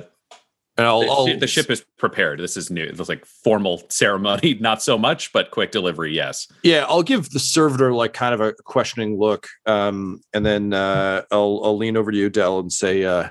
I'll, 0.86 1.02
the, 1.02 1.08
I'll 1.08 1.40
the 1.40 1.48
ship 1.48 1.72
is 1.72 1.84
prepared. 1.98 2.40
This 2.40 2.56
is 2.58 2.70
new. 2.70 2.84
It's 2.84 3.10
like 3.10 3.26
formal 3.26 3.84
ceremony, 3.90 4.58
not 4.60 4.84
so 4.84 4.98
much, 4.98 5.32
but 5.34 5.52
quick 5.52 5.72
delivery. 5.72 6.14
Yes. 6.14 6.48
Yeah, 6.62 6.86
I'll 6.88 7.04
give 7.04 7.32
the 7.32 7.40
servitor 7.40 7.94
like 7.94 8.14
kind 8.14 8.34
of 8.34 8.42
a 8.42 8.54
questioning 8.54 9.18
look, 9.18 9.48
um, 9.66 10.22
and 10.34 10.46
then 10.46 10.74
uh, 10.74 11.24
I'll 11.32 11.62
I'll 11.64 11.78
lean 11.78 11.98
over 11.98 12.12
to 12.12 12.18
you, 12.18 12.30
Del, 12.30 12.60
and 12.60 12.72
say, 12.72 13.06
uh, 13.06 13.30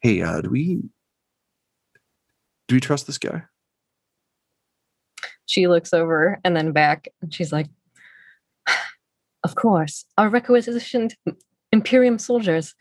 "Hey, 0.00 0.22
uh, 0.22 0.40
do 0.40 0.50
we 0.50 0.82
do 2.68 2.76
we 2.76 2.80
trust 2.80 3.06
this 3.06 3.18
guy?" 3.18 3.42
she 5.46 5.66
looks 5.66 5.92
over 5.92 6.38
and 6.44 6.56
then 6.56 6.72
back 6.72 7.08
and 7.22 7.32
she's 7.32 7.52
like 7.52 7.66
of 9.44 9.54
course 9.54 10.04
our 10.16 10.28
requisitioned 10.28 11.14
imperium 11.72 12.18
soldiers 12.18 12.74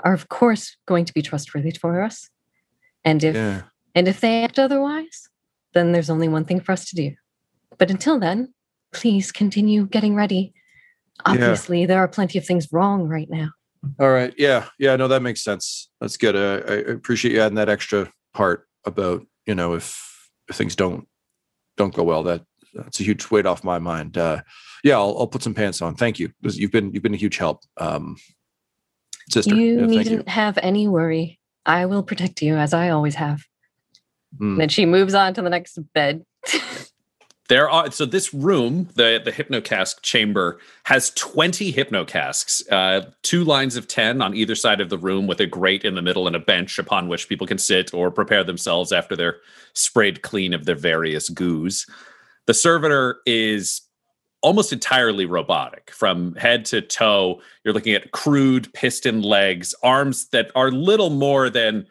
are 0.00 0.12
of 0.12 0.28
course 0.28 0.76
going 0.86 1.04
to 1.04 1.12
be 1.12 1.22
trustworthy 1.22 1.70
for 1.70 2.02
us 2.02 2.28
and 3.04 3.22
if 3.24 3.34
Yeah, 3.34 3.62
and 3.94 4.08
if 4.08 4.20
they 4.20 4.44
act 4.44 4.58
otherwise 4.58 5.28
then 5.72 5.92
there's 5.92 6.10
only 6.10 6.28
one 6.28 6.44
thing 6.44 6.60
for 6.60 6.72
us 6.72 6.84
to 6.90 6.96
do 6.96 7.14
but 7.78 7.90
until 7.90 8.18
then 8.18 8.52
please 8.92 9.32
continue 9.32 9.86
getting 9.86 10.14
ready 10.14 10.52
Yeah. 11.26 11.32
obviously 11.32 11.86
there 11.86 11.98
are 11.98 12.08
plenty 12.08 12.38
of 12.38 12.46
things 12.46 12.72
wrong 12.72 13.08
right 13.08 13.30
now 13.30 13.50
all 13.98 14.10
right. 14.10 14.34
Yeah, 14.36 14.68
yeah. 14.78 14.96
No, 14.96 15.08
that 15.08 15.22
makes 15.22 15.42
sense. 15.42 15.88
That's 16.00 16.16
good. 16.16 16.36
Uh, 16.36 16.62
I 16.70 16.76
appreciate 16.92 17.32
you 17.32 17.40
adding 17.40 17.56
that 17.56 17.68
extra 17.68 18.12
part 18.34 18.66
about 18.84 19.26
you 19.46 19.54
know 19.54 19.74
if, 19.74 20.28
if 20.48 20.56
things 20.56 20.76
don't 20.76 21.08
don't 21.78 21.94
go 21.94 22.02
well. 22.02 22.22
That 22.22 22.42
that's 22.74 23.00
a 23.00 23.04
huge 23.04 23.30
weight 23.30 23.46
off 23.46 23.64
my 23.64 23.78
mind. 23.78 24.18
Uh, 24.18 24.42
yeah, 24.84 24.96
I'll, 24.96 25.16
I'll 25.18 25.26
put 25.26 25.42
some 25.42 25.54
pants 25.54 25.80
on. 25.80 25.94
Thank 25.94 26.18
you. 26.18 26.30
You've 26.42 26.70
been 26.70 26.92
you've 26.92 27.02
been 27.02 27.14
a 27.14 27.18
huge 27.18 27.38
help, 27.38 27.62
um, 27.78 28.16
sister. 29.30 29.54
you 29.54 29.80
yeah, 29.80 29.86
needn't 29.86 30.28
have 30.28 30.58
any 30.58 30.86
worry 30.86 31.39
i 31.70 31.86
will 31.86 32.02
protect 32.02 32.42
you 32.42 32.54
as 32.56 32.72
i 32.74 32.88
always 32.90 33.14
have 33.14 33.40
Mm. 34.40 34.52
and 34.52 34.60
then 34.60 34.68
she 34.68 34.86
moves 34.86 35.12
on 35.12 35.34
to 35.34 35.42
the 35.42 35.50
next 35.50 35.76
bed 35.92 36.24
There 37.50 37.68
are 37.68 37.90
so 37.90 38.06
this 38.06 38.32
room, 38.32 38.88
the 38.94 39.20
the 39.24 39.32
hypnocask 39.32 40.02
chamber, 40.02 40.60
has 40.84 41.10
twenty 41.16 41.72
hypnocasks, 41.72 42.62
uh, 42.70 43.10
two 43.22 43.42
lines 43.42 43.74
of 43.74 43.88
ten 43.88 44.22
on 44.22 44.36
either 44.36 44.54
side 44.54 44.80
of 44.80 44.88
the 44.88 44.96
room, 44.96 45.26
with 45.26 45.40
a 45.40 45.48
grate 45.48 45.84
in 45.84 45.96
the 45.96 46.00
middle 46.08 46.28
and 46.28 46.36
a 46.36 46.38
bench 46.54 46.78
upon 46.78 47.08
which 47.08 47.28
people 47.28 47.48
can 47.48 47.58
sit 47.58 47.92
or 47.92 48.12
prepare 48.12 48.44
themselves 48.44 48.92
after 48.92 49.16
they're 49.16 49.38
sprayed 49.74 50.22
clean 50.22 50.54
of 50.54 50.64
their 50.64 50.76
various 50.76 51.28
goos. 51.28 51.86
The 52.46 52.54
servitor 52.54 53.18
is 53.26 53.80
almost 54.42 54.72
entirely 54.72 55.26
robotic 55.26 55.90
from 55.90 56.34
head 56.36 56.64
to 56.66 56.80
toe. 56.80 57.40
You're 57.64 57.74
looking 57.74 57.94
at 57.94 58.12
crude 58.12 58.72
piston 58.72 59.22
legs, 59.22 59.74
arms 59.82 60.28
that 60.28 60.50
are 60.54 60.70
little 60.70 61.10
more 61.10 61.50
than 61.50 61.86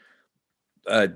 uh, 0.88 1.08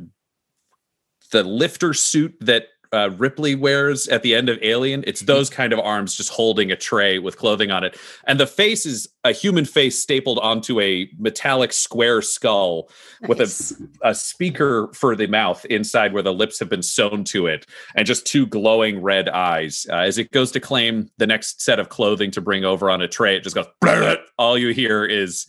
the 1.31 1.43
lifter 1.43 1.93
suit 1.93 2.35
that 2.41 2.67
uh, 2.93 3.09
Ripley 3.17 3.55
wears 3.55 4.07
at 4.07 4.21
the 4.21 4.35
end 4.35 4.49
of 4.49 4.59
Alien. 4.61 5.03
It's 5.07 5.21
those 5.21 5.49
kind 5.49 5.73
of 5.73 5.79
arms 5.79 6.15
just 6.15 6.29
holding 6.29 6.71
a 6.71 6.75
tray 6.75 7.19
with 7.19 7.37
clothing 7.37 7.71
on 7.71 7.83
it. 7.83 7.97
And 8.25 8.39
the 8.39 8.47
face 8.47 8.85
is 8.85 9.09
a 9.23 9.31
human 9.31 9.65
face 9.65 9.99
stapled 9.99 10.39
onto 10.39 10.79
a 10.79 11.09
metallic 11.17 11.73
square 11.73 12.21
skull 12.21 12.89
with 13.27 13.41
a, 13.41 14.07
a 14.07 14.13
speaker 14.13 14.89
for 14.93 15.15
the 15.15 15.27
mouth 15.27 15.65
inside 15.65 16.13
where 16.13 16.23
the 16.23 16.33
lips 16.33 16.59
have 16.59 16.69
been 16.69 16.83
sewn 16.83 17.23
to 17.25 17.47
it 17.47 17.65
and 17.95 18.05
just 18.05 18.27
two 18.27 18.45
glowing 18.45 19.01
red 19.01 19.27
eyes. 19.29 19.87
Uh, 19.89 19.97
as 19.97 20.17
it 20.17 20.31
goes 20.31 20.51
to 20.51 20.59
claim 20.59 21.09
the 21.17 21.27
next 21.27 21.61
set 21.61 21.79
of 21.79 21.89
clothing 21.89 22.31
to 22.31 22.41
bring 22.41 22.63
over 22.63 22.89
on 22.89 23.01
a 23.01 23.07
tray, 23.07 23.35
it 23.35 23.43
just 23.43 23.55
goes, 23.55 24.17
all 24.37 24.57
you 24.57 24.69
hear 24.69 25.03
is 25.03 25.47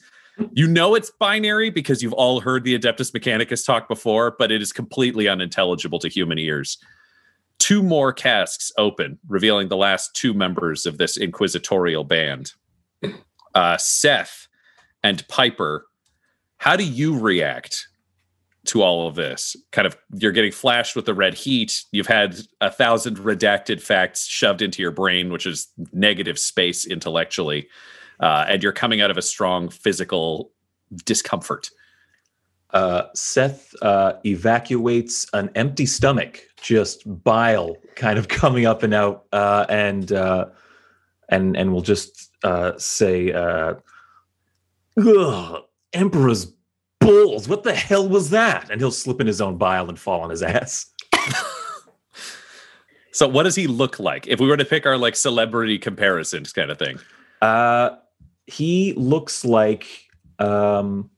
you 0.53 0.67
know 0.67 0.95
it's 0.95 1.13
binary 1.21 1.71
because 1.71 2.03
you've 2.03 2.13
all 2.13 2.41
heard 2.41 2.65
the 2.65 2.77
Adeptus 2.79 3.13
Mechanicus 3.13 3.65
talk 3.65 3.89
before, 3.89 4.35
but 4.39 4.51
it 4.51 4.61
is 4.61 4.73
completely 4.73 5.29
unintelligible 5.29 5.99
to 6.01 6.09
human 6.09 6.39
ears. 6.39 6.79
Two 7.59 7.83
more 7.83 8.13
casks 8.13 8.73
open, 8.77 9.19
revealing 9.29 9.69
the 9.69 9.77
last 9.77 10.15
two 10.15 10.35
members 10.35 10.87
of 10.87 10.99
this 10.99 11.17
inquisitorial 11.17 12.05
band. 12.05 12.53
Uh, 13.55 13.77
Seth 13.77 14.49
and 15.03 15.27
Piper, 15.29 15.87
how 16.59 16.77
do 16.77 16.85
you 16.85 17.19
react 17.19 17.89
to 18.67 18.83
all 18.83 19.07
of 19.07 19.15
this? 19.15 19.57
Kind 19.71 19.87
of, 19.87 19.97
you're 20.15 20.33
getting 20.33 20.53
flashed 20.53 20.97
with 20.97 21.05
the 21.05 21.15
red 21.15 21.35
heat. 21.35 21.85
You've 21.93 22.07
had 22.07 22.41
a 22.61 22.71
thousand 22.71 23.19
redacted 23.19 23.81
facts 23.81 24.27
shoved 24.27 24.61
into 24.61 24.83
your 24.83 24.91
brain, 24.91 25.33
which 25.33 25.47
is 25.47 25.69
negative 25.93 26.39
space 26.39 26.87
intellectually 26.87 27.69
uh, 28.21 28.47
and 28.49 28.63
you're 28.63 28.73
coming 28.73 29.01
out 29.01 29.11
of 29.11 29.19
a 29.19 29.23
strong 29.23 29.69
physical 29.69 30.51
discomfort. 31.05 31.71
Uh, 32.75 33.09
Seth 33.15 33.75
uh, 33.83 34.15
evacuates 34.27 35.27
an 35.33 35.51
empty 35.55 35.87
stomach, 35.87 36.43
just 36.61 37.03
bile 37.25 37.77
kind 37.95 38.19
of 38.19 38.29
coming 38.41 38.67
up 38.67 38.83
and 38.83 38.93
out, 38.93 39.25
uh, 39.33 39.65
and 39.69 40.13
uh, 40.13 40.47
and 41.29 41.57
and 41.57 41.73
we'll 41.73 41.83
just 41.83 42.31
uh, 42.43 42.73
say, 42.77 43.33
uh, 43.33 43.75
"Ugh, 44.99 45.63
Emperor's 45.93 46.53
balls! 47.01 47.49
What 47.49 47.63
the 47.63 47.75
hell 47.75 48.09
was 48.09 48.31
that?" 48.31 48.71
And 48.71 48.81
he'll 48.81 48.91
slip 48.91 49.21
in 49.21 49.27
his 49.27 49.41
own 49.41 49.57
bile 49.57 49.89
and 49.89 49.99
fall 49.99 50.21
on 50.21 50.31
his 50.31 50.43
ass. 50.43 50.87
So 53.15 53.29
what 53.29 53.45
does 53.45 53.55
he 53.55 53.69
look 53.69 54.01
like? 54.01 54.27
If 54.27 54.41
we 54.41 54.49
were 54.49 54.57
to 54.57 54.65
pick 54.65 54.87
our 54.87 54.99
like 54.99 55.15
celebrity 55.15 55.79
comparisons 55.79 56.53
kind 56.53 56.69
of 56.69 56.81
thing. 56.81 56.99
Uh, 57.41 57.91
he 58.49 58.93
looks 58.95 59.45
like 59.45 59.87
um, 60.41 61.11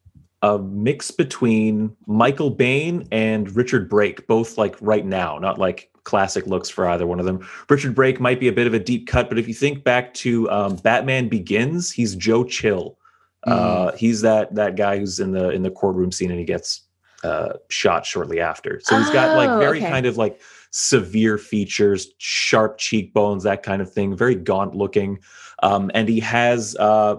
a 0.42 0.58
mix 0.58 1.10
between 1.10 1.96
Michael 2.06 2.50
Bain 2.50 3.08
and 3.10 3.54
Richard 3.56 3.88
Brake, 3.88 4.26
both 4.26 4.58
like 4.58 4.76
right 4.80 5.04
now, 5.04 5.38
not 5.38 5.58
like 5.58 5.90
classic 6.04 6.46
looks 6.46 6.68
for 6.68 6.88
either 6.88 7.06
one 7.06 7.18
of 7.18 7.26
them. 7.26 7.46
Richard 7.68 7.94
Brake 7.94 8.20
might 8.20 8.38
be 8.38 8.48
a 8.48 8.52
bit 8.52 8.66
of 8.66 8.74
a 8.74 8.78
deep 8.78 9.06
cut, 9.08 9.28
but 9.28 9.38
if 9.38 9.48
you 9.48 9.54
think 9.54 9.82
back 9.82 10.14
to 10.14 10.48
um, 10.50 10.76
Batman 10.76 11.28
Begins, 11.28 11.90
he's 11.90 12.14
Joe 12.14 12.44
Chill. 12.44 12.96
Uh, 13.44 13.92
he's 13.92 14.22
that 14.22 14.52
that 14.56 14.74
guy 14.74 14.98
who's 14.98 15.20
in 15.20 15.30
the 15.30 15.50
in 15.50 15.62
the 15.62 15.70
courtroom 15.70 16.10
scene 16.10 16.30
and 16.30 16.38
he 16.40 16.44
gets 16.44 16.82
uh, 17.22 17.52
shot 17.68 18.04
shortly 18.04 18.40
after. 18.40 18.80
So 18.82 18.98
he's 18.98 19.10
got 19.10 19.36
like 19.36 19.48
Oh, 19.48 19.58
very 19.60 19.78
okay. 19.78 19.88
kind 19.88 20.04
of 20.04 20.16
like 20.16 20.40
severe 20.70 21.38
features, 21.38 22.08
sharp 22.18 22.76
cheekbones, 22.78 23.44
that 23.44 23.62
kind 23.62 23.80
of 23.80 23.92
thing. 23.92 24.16
Very 24.16 24.34
gaunt 24.34 24.74
looking, 24.74 25.20
um, 25.62 25.92
and 25.94 26.08
he 26.08 26.18
has 26.20 26.76
uh, 26.80 27.16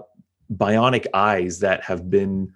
bionic 0.54 1.06
eyes 1.14 1.60
that 1.60 1.82
have 1.82 2.10
been 2.10 2.52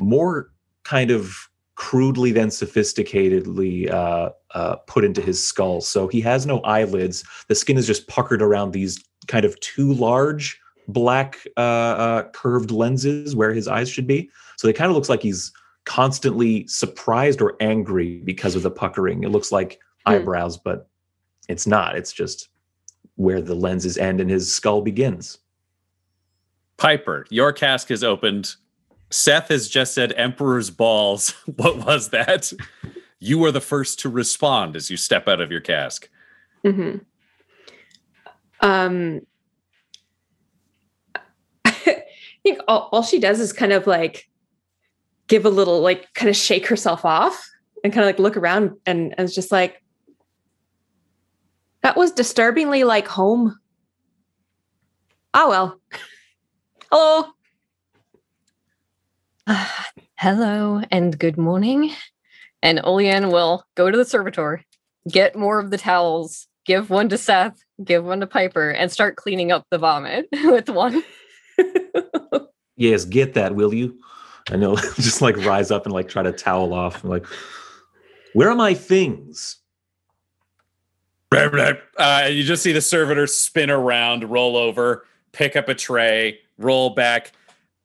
more 0.00 0.50
kind 0.84 1.10
of 1.10 1.36
crudely 1.76 2.32
than 2.32 2.48
sophisticatedly 2.48 3.90
uh, 3.90 4.30
uh, 4.54 4.76
put 4.86 5.04
into 5.04 5.20
his 5.20 5.44
skull. 5.44 5.80
So 5.80 6.08
he 6.08 6.20
has 6.22 6.44
no 6.46 6.60
eyelids. 6.60 7.24
The 7.48 7.54
skin 7.54 7.78
is 7.78 7.86
just 7.86 8.06
puckered 8.08 8.42
around 8.42 8.72
these 8.72 9.02
kind 9.28 9.44
of 9.44 9.58
too 9.60 9.92
large 9.94 10.60
black 10.88 11.38
uh, 11.56 11.60
uh, 11.60 12.22
curved 12.32 12.70
lenses 12.70 13.36
where 13.36 13.54
his 13.54 13.68
eyes 13.68 13.88
should 13.88 14.06
be. 14.06 14.28
So 14.56 14.68
it 14.68 14.76
kind 14.76 14.90
of 14.90 14.94
looks 14.96 15.08
like 15.08 15.22
he's 15.22 15.52
constantly 15.84 16.66
surprised 16.66 17.40
or 17.40 17.56
angry 17.60 18.20
because 18.24 18.56
of 18.56 18.62
the 18.62 18.70
puckering. 18.70 19.22
It 19.24 19.30
looks 19.30 19.52
like 19.52 19.78
Hmm. 20.06 20.12
eyebrows, 20.14 20.56
but 20.56 20.88
it's 21.48 21.66
not. 21.66 21.96
It's 21.96 22.12
just 22.12 22.48
where 23.16 23.40
the 23.42 23.54
lenses 23.54 23.98
end 23.98 24.20
and 24.20 24.30
his 24.30 24.50
skull 24.52 24.80
begins. 24.82 25.38
Piper, 26.78 27.26
your 27.28 27.52
cask 27.52 27.90
is 27.90 28.02
opened. 28.02 28.54
Seth 29.10 29.48
has 29.48 29.68
just 29.68 29.94
said 29.94 30.12
Emperor's 30.16 30.70
balls. 30.70 31.34
What 31.56 31.84
was 31.84 32.10
that? 32.10 32.52
You 33.18 33.38
were 33.38 33.52
the 33.52 33.60
first 33.60 33.98
to 34.00 34.08
respond 34.08 34.76
as 34.76 34.90
you 34.90 34.96
step 34.96 35.28
out 35.28 35.40
of 35.40 35.50
your 35.50 35.60
cask. 35.60 36.08
hmm 36.64 36.96
Um, 38.60 39.20
I 41.64 42.04
think 42.42 42.60
all, 42.68 42.88
all 42.92 43.02
she 43.02 43.18
does 43.18 43.40
is 43.40 43.52
kind 43.52 43.72
of 43.72 43.86
like 43.86 44.28
give 45.26 45.44
a 45.44 45.50
little, 45.50 45.80
like, 45.80 46.12
kind 46.14 46.28
of 46.28 46.36
shake 46.36 46.66
herself 46.66 47.04
off 47.04 47.48
and 47.84 47.92
kind 47.92 48.04
of 48.04 48.08
like 48.08 48.18
look 48.18 48.36
around 48.36 48.76
and, 48.86 49.14
it's 49.18 49.34
just 49.34 49.52
like, 49.52 49.82
that 51.82 51.96
was 51.96 52.12
disturbingly 52.12 52.84
like 52.84 53.08
home. 53.08 53.58
Oh, 55.34 55.48
well. 55.48 55.80
Hello. 56.92 57.26
Hello 60.16 60.82
and 60.90 61.18
good 61.18 61.38
morning. 61.38 61.92
And 62.62 62.80
Olean 62.84 63.30
will 63.30 63.64
go 63.74 63.90
to 63.90 63.96
the 63.96 64.04
servitor, 64.04 64.62
get 65.08 65.34
more 65.34 65.58
of 65.58 65.70
the 65.70 65.78
towels, 65.78 66.46
give 66.66 66.90
one 66.90 67.08
to 67.08 67.18
Seth, 67.18 67.58
give 67.82 68.04
one 68.04 68.20
to 68.20 68.26
Piper, 68.26 68.70
and 68.70 68.92
start 68.92 69.16
cleaning 69.16 69.50
up 69.50 69.66
the 69.70 69.78
vomit 69.78 70.28
with 70.44 70.68
one. 70.68 71.02
Yes, 72.76 73.04
get 73.04 73.34
that, 73.34 73.54
will 73.54 73.74
you? 73.74 73.98
And 74.50 74.62
he'll 74.62 74.76
just 74.76 75.22
like 75.22 75.36
rise 75.38 75.70
up 75.70 75.84
and 75.84 75.92
like 75.92 76.08
try 76.08 76.22
to 76.22 76.32
towel 76.32 76.74
off. 76.74 77.02
And 77.02 77.10
like, 77.10 77.26
where 78.34 78.50
are 78.50 78.56
my 78.56 78.74
things? 78.74 79.56
Uh, 81.32 82.28
you 82.30 82.42
just 82.42 82.62
see 82.62 82.72
the 82.72 82.80
servitor 82.80 83.26
spin 83.26 83.70
around, 83.70 84.28
roll 84.28 84.56
over, 84.56 85.06
pick 85.32 85.56
up 85.56 85.68
a 85.68 85.74
tray, 85.74 86.40
roll 86.58 86.90
back. 86.90 87.32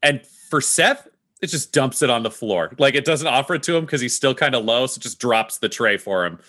And 0.01 0.25
for 0.25 0.61
Seth, 0.61 1.07
it 1.46 1.51
just 1.51 1.72
dumps 1.72 2.01
it 2.01 2.10
on 2.10 2.24
the 2.24 2.31
floor. 2.31 2.74
Like 2.79 2.96
it 2.96 3.05
doesn't 3.05 3.27
offer 3.27 3.53
it 3.53 3.64
to 3.64 3.77
him 3.77 3.86
because 3.86 4.01
he's 4.01 4.16
still 4.16 4.34
kind 4.34 4.55
of 4.55 4.66
low. 4.66 4.88
So 4.88 4.98
it 4.98 5.03
just 5.03 5.20
drops 5.20 5.60
the 5.60 5.70
tray 5.70 5.96
for 5.96 6.25
him 6.25 6.40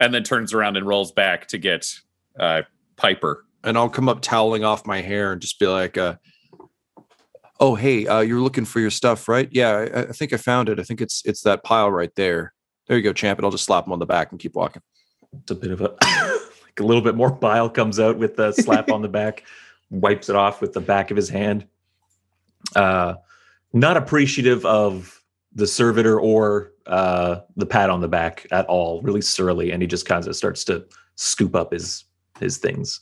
and 0.00 0.14
then 0.14 0.22
turns 0.22 0.54
around 0.54 0.78
and 0.78 0.86
rolls 0.86 1.12
back 1.12 1.48
to 1.48 1.58
get 1.58 2.00
uh, 2.40 2.62
Piper. 2.96 3.44
and 3.62 3.76
I'll 3.76 3.90
come 3.90 4.08
up 4.08 4.22
toweling 4.22 4.64
off 4.64 4.86
my 4.86 5.02
hair 5.02 5.32
and 5.32 5.40
just 5.40 5.58
be 5.60 5.66
like, 5.66 5.98
uh, 5.98 6.14
"Oh, 7.60 7.74
hey, 7.74 8.06
uh, 8.06 8.20
you're 8.20 8.40
looking 8.40 8.64
for 8.64 8.80
your 8.80 8.90
stuff, 8.90 9.28
right? 9.28 9.48
Yeah, 9.52 9.86
I, 9.94 10.00
I 10.04 10.12
think 10.12 10.32
I 10.32 10.38
found 10.38 10.70
it. 10.70 10.80
I 10.80 10.82
think 10.82 11.02
it's 11.02 11.22
it's 11.26 11.42
that 11.42 11.62
pile 11.62 11.90
right 11.90 12.14
there. 12.16 12.54
There 12.86 12.96
you 12.96 13.02
go, 13.02 13.12
champ." 13.12 13.38
And 13.38 13.44
I'll 13.44 13.50
just 13.50 13.64
slap 13.64 13.86
him 13.86 13.92
on 13.92 13.98
the 13.98 14.06
back 14.06 14.30
and 14.32 14.40
keep 14.40 14.54
walking. 14.54 14.82
It's 15.42 15.50
a 15.50 15.54
bit 15.54 15.72
of 15.72 15.82
a 15.82 15.88
like 16.64 16.80
a 16.80 16.84
little 16.84 17.02
bit 17.02 17.16
more 17.16 17.30
bile 17.30 17.68
comes 17.68 18.00
out 18.00 18.16
with 18.16 18.36
the 18.36 18.52
slap 18.52 18.90
on 18.90 19.02
the 19.02 19.08
back, 19.08 19.44
wipes 19.90 20.30
it 20.30 20.36
off 20.36 20.62
with 20.62 20.72
the 20.72 20.80
back 20.80 21.10
of 21.10 21.16
his 21.16 21.28
hand. 21.28 21.66
Uh, 22.74 23.14
not 23.72 23.96
appreciative 23.96 24.64
of 24.64 25.22
the 25.54 25.66
servitor 25.66 26.20
or 26.20 26.72
uh, 26.86 27.40
the 27.56 27.66
pat 27.66 27.90
on 27.90 28.00
the 28.00 28.08
back 28.08 28.46
at 28.50 28.66
all. 28.66 29.02
Really 29.02 29.20
surly, 29.20 29.70
and 29.70 29.82
he 29.82 29.88
just 29.88 30.06
kind 30.06 30.26
of 30.26 30.36
starts 30.36 30.64
to 30.64 30.86
scoop 31.16 31.54
up 31.54 31.72
his 31.72 32.04
his 32.38 32.58
things. 32.58 33.00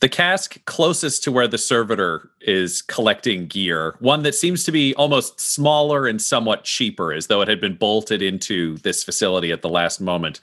The 0.00 0.08
cask 0.08 0.64
closest 0.64 1.24
to 1.24 1.32
where 1.32 1.48
the 1.48 1.58
servitor 1.58 2.30
is 2.40 2.82
collecting 2.82 3.46
gear, 3.48 3.96
one 3.98 4.22
that 4.22 4.34
seems 4.36 4.62
to 4.64 4.72
be 4.72 4.94
almost 4.94 5.40
smaller 5.40 6.06
and 6.06 6.22
somewhat 6.22 6.62
cheaper, 6.62 7.12
as 7.12 7.26
though 7.26 7.40
it 7.40 7.48
had 7.48 7.60
been 7.60 7.74
bolted 7.74 8.22
into 8.22 8.76
this 8.78 9.02
facility 9.02 9.50
at 9.50 9.60
the 9.60 9.68
last 9.68 10.00
moment, 10.00 10.40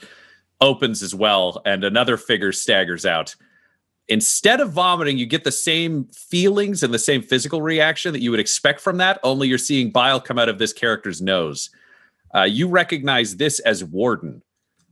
opens 0.60 1.02
as 1.02 1.16
well, 1.16 1.62
and 1.66 1.86
another 1.86 2.18
figure 2.18 2.52
staggers 2.52 3.06
out. 3.06 3.36
Instead 4.08 4.62
of 4.62 4.72
vomiting, 4.72 5.18
you 5.18 5.26
get 5.26 5.44
the 5.44 5.52
same 5.52 6.06
feelings 6.06 6.84
and 6.84 6.94
the 6.94 7.00
same 7.00 7.22
physical 7.22 7.62
reaction 7.62 8.14
that 8.14 8.22
you 8.22 8.30
would 8.30 8.40
expect 8.40 8.80
from 8.80 8.98
that, 8.98 9.20
only 9.24 9.48
you're 9.48 9.58
seeing 9.58 9.90
bile 9.90 10.22
come 10.22 10.38
out 10.38 10.50
of 10.50 10.60
this 10.60 10.74
character's 10.74 11.22
nose. 11.22 11.72
Uh, 12.34 12.44
you 12.44 12.68
recognize 12.68 13.38
this 13.38 13.60
as 13.60 13.84
Warden, 13.84 14.44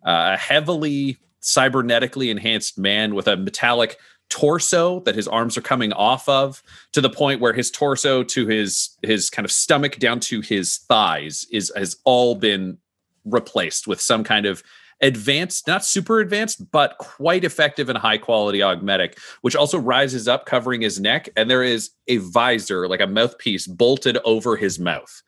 uh, 0.06 0.32
a 0.34 0.38
heavily 0.38 1.18
cybernetically 1.42 2.32
enhanced 2.32 2.78
man 2.78 3.14
with 3.14 3.28
a 3.28 3.38
metallic 3.38 3.98
torso 4.30 5.02
that 5.02 5.14
his 5.14 5.28
arms 5.28 5.58
are 5.58 5.62
coming 5.62 5.94
off 5.94 6.28
of 6.28 6.64
to 6.94 7.02
the 7.02 7.10
point 7.10 7.40
where 7.40 7.54
his 7.54 7.70
torso 7.70 8.24
to 8.24 8.48
his 8.48 8.98
his 9.04 9.30
kind 9.30 9.46
of 9.46 9.52
stomach 9.52 10.00
down 10.00 10.20
to 10.20 10.42
his 10.42 10.78
thighs 10.78 11.46
is 11.52 11.72
has 11.76 11.98
all 12.04 12.34
been 12.34 12.78
replaced 13.26 13.88
with 13.88 14.02
some 14.02 14.24
kind 14.24 14.46
of 14.46 14.64
advanced 15.02 15.68
not 15.68 15.84
super 15.84 16.20
advanced 16.20 16.72
but 16.72 16.98
quite 16.98 17.44
effective 17.44 17.90
and 17.90 17.98
high 17.98 18.18
quality 18.18 18.64
augmetic 18.64 19.18
which 19.42 19.56
also 19.56 19.78
rises 19.78 20.28
up 20.28 20.46
covering 20.46 20.82
his 20.82 21.00
neck. 21.00 21.30
And 21.36 21.50
there 21.50 21.64
is 21.64 21.92
a 22.08 22.18
visor 22.18 22.88
like 22.88 23.02
a 23.02 23.08
mouthpiece 23.08 23.68
bolted 23.68 24.18
over 24.24 24.56
his 24.56 24.80
mouth. 24.80 25.22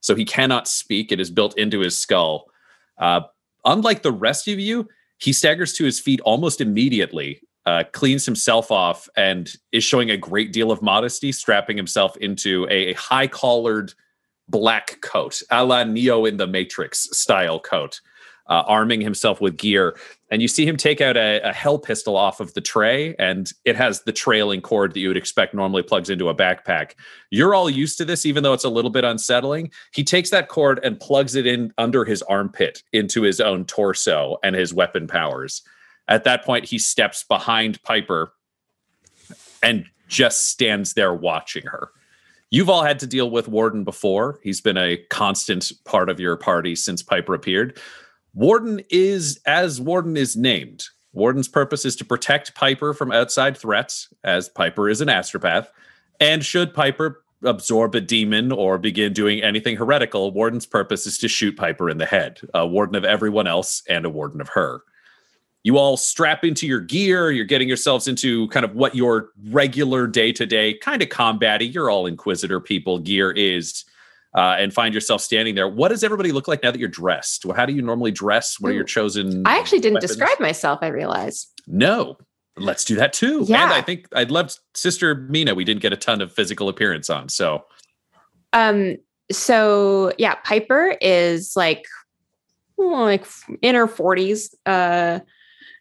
So 0.00 0.14
he 0.14 0.24
cannot 0.24 0.66
speak. 0.68 1.12
It 1.12 1.20
is 1.20 1.30
built 1.30 1.56
into 1.56 1.80
his 1.80 1.96
skull. 1.96 2.46
Uh, 2.98 3.22
unlike 3.64 4.02
the 4.02 4.12
rest 4.12 4.48
of 4.48 4.58
you 4.58 4.88
he 5.18 5.32
staggers 5.32 5.72
to 5.74 5.84
his 5.84 6.00
feet 6.00 6.20
almost 6.22 6.60
immediately 6.60 7.40
uh, 7.64 7.84
cleans 7.92 8.26
himself 8.26 8.70
off 8.72 9.08
and 9.16 9.54
is 9.70 9.84
showing 9.84 10.10
a 10.10 10.16
great 10.16 10.52
deal 10.52 10.72
of 10.72 10.82
modesty, 10.82 11.30
strapping 11.30 11.76
himself 11.76 12.16
into 12.16 12.66
a, 12.68 12.88
a 12.88 12.92
high 12.94 13.28
collared 13.28 13.94
black 14.48 15.00
coat, 15.00 15.40
a 15.50 15.64
la 15.64 15.84
Neo 15.84 16.24
in 16.24 16.36
the 16.36 16.46
Matrix 16.46 17.08
style 17.16 17.60
coat, 17.60 18.00
uh, 18.48 18.62
arming 18.66 19.00
himself 19.00 19.40
with 19.40 19.56
gear. 19.56 19.96
And 20.30 20.40
you 20.42 20.48
see 20.48 20.66
him 20.66 20.76
take 20.76 21.00
out 21.00 21.16
a, 21.16 21.40
a 21.48 21.52
hell 21.52 21.78
pistol 21.78 22.16
off 22.16 22.40
of 22.40 22.54
the 22.54 22.60
tray, 22.60 23.14
and 23.18 23.50
it 23.64 23.76
has 23.76 24.02
the 24.02 24.12
trailing 24.12 24.60
cord 24.60 24.94
that 24.94 25.00
you 25.00 25.08
would 25.08 25.16
expect 25.16 25.54
normally 25.54 25.82
plugs 25.82 26.10
into 26.10 26.28
a 26.28 26.34
backpack. 26.34 26.92
You're 27.30 27.54
all 27.54 27.68
used 27.68 27.98
to 27.98 28.04
this, 28.04 28.24
even 28.26 28.42
though 28.42 28.52
it's 28.52 28.64
a 28.64 28.70
little 28.70 28.90
bit 28.90 29.04
unsettling. 29.04 29.70
He 29.92 30.04
takes 30.04 30.30
that 30.30 30.48
cord 30.48 30.80
and 30.82 30.98
plugs 30.98 31.34
it 31.34 31.46
in 31.46 31.72
under 31.78 32.04
his 32.04 32.22
armpit 32.22 32.82
into 32.92 33.22
his 33.22 33.40
own 33.40 33.64
torso 33.64 34.38
and 34.42 34.56
his 34.56 34.72
weapon 34.72 35.06
powers. 35.06 35.62
At 36.08 36.24
that 36.24 36.44
point, 36.44 36.64
he 36.64 36.78
steps 36.78 37.24
behind 37.24 37.82
Piper 37.82 38.32
and 39.62 39.86
just 40.08 40.50
stands 40.50 40.94
there 40.94 41.14
watching 41.14 41.66
her. 41.66 41.90
You've 42.50 42.68
all 42.68 42.82
had 42.82 42.98
to 42.98 43.06
deal 43.06 43.30
with 43.30 43.48
Warden 43.48 43.82
before. 43.82 44.38
He's 44.42 44.60
been 44.60 44.76
a 44.76 44.98
constant 45.08 45.72
part 45.86 46.10
of 46.10 46.20
your 46.20 46.36
party 46.36 46.76
since 46.76 47.02
Piper 47.02 47.32
appeared. 47.32 47.78
Warden 48.34 48.80
is 48.88 49.40
as 49.46 49.80
Warden 49.80 50.16
is 50.16 50.36
named. 50.36 50.84
Warden's 51.12 51.48
purpose 51.48 51.84
is 51.84 51.96
to 51.96 52.04
protect 52.04 52.54
Piper 52.54 52.94
from 52.94 53.12
outside 53.12 53.56
threats, 53.56 54.08
as 54.24 54.48
Piper 54.48 54.88
is 54.88 55.02
an 55.02 55.08
astropath. 55.08 55.66
And 56.18 56.44
should 56.44 56.72
Piper 56.72 57.22
absorb 57.44 57.94
a 57.94 58.00
demon 58.00 58.50
or 58.50 58.78
begin 58.78 59.12
doing 59.12 59.42
anything 59.42 59.76
heretical, 59.76 60.30
Warden's 60.30 60.64
purpose 60.64 61.06
is 61.06 61.18
to 61.18 61.28
shoot 61.28 61.56
Piper 61.56 61.90
in 61.90 61.98
the 61.98 62.06
head, 62.06 62.40
a 62.54 62.66
warden 62.66 62.94
of 62.94 63.04
everyone 63.04 63.46
else 63.46 63.82
and 63.88 64.06
a 64.06 64.10
warden 64.10 64.40
of 64.40 64.48
her. 64.50 64.82
You 65.64 65.76
all 65.76 65.96
strap 65.96 66.44
into 66.44 66.66
your 66.66 66.80
gear, 66.80 67.30
you're 67.30 67.44
getting 67.44 67.68
yourselves 67.68 68.08
into 68.08 68.48
kind 68.48 68.64
of 68.64 68.74
what 68.74 68.94
your 68.94 69.30
regular 69.50 70.06
day 70.06 70.32
to 70.32 70.46
day 70.46 70.74
kind 70.74 71.02
of 71.02 71.08
combatty, 71.08 71.72
you're 71.72 71.90
all 71.90 72.06
Inquisitor 72.06 72.60
people 72.60 72.98
gear 72.98 73.30
is. 73.32 73.84
Uh, 74.34 74.56
and 74.58 74.72
find 74.72 74.94
yourself 74.94 75.20
standing 75.20 75.54
there. 75.54 75.68
What 75.68 75.88
does 75.88 76.02
everybody 76.02 76.32
look 76.32 76.48
like 76.48 76.62
now 76.62 76.70
that 76.70 76.78
you're 76.78 76.88
dressed? 76.88 77.44
How 77.54 77.66
do 77.66 77.74
you 77.74 77.82
normally 77.82 78.10
dress? 78.10 78.58
What 78.58 78.70
are 78.70 78.74
your 78.74 78.84
chosen? 78.84 79.42
I 79.46 79.58
actually 79.58 79.80
didn't 79.80 79.96
weapons? 79.96 80.16
describe 80.16 80.40
myself, 80.40 80.78
I 80.80 80.86
realize. 80.86 81.48
No, 81.66 82.16
let's 82.56 82.84
do 82.84 82.96
that 82.96 83.12
too. 83.12 83.44
Yeah. 83.46 83.64
And 83.64 83.72
I 83.74 83.82
think 83.82 84.08
I'd 84.14 84.30
love 84.30 84.56
Sister 84.74 85.14
Mina. 85.14 85.54
We 85.54 85.64
didn't 85.64 85.82
get 85.82 85.92
a 85.92 85.96
ton 85.96 86.22
of 86.22 86.32
physical 86.32 86.70
appearance 86.70 87.10
on. 87.10 87.28
So 87.28 87.64
Um, 88.54 88.96
so 89.30 90.12
yeah, 90.16 90.36
Piper 90.36 90.96
is 91.00 91.54
like 91.54 91.84
like 92.78 93.26
in 93.60 93.74
her 93.74 93.86
40s. 93.86 94.54
Uh 94.64 95.20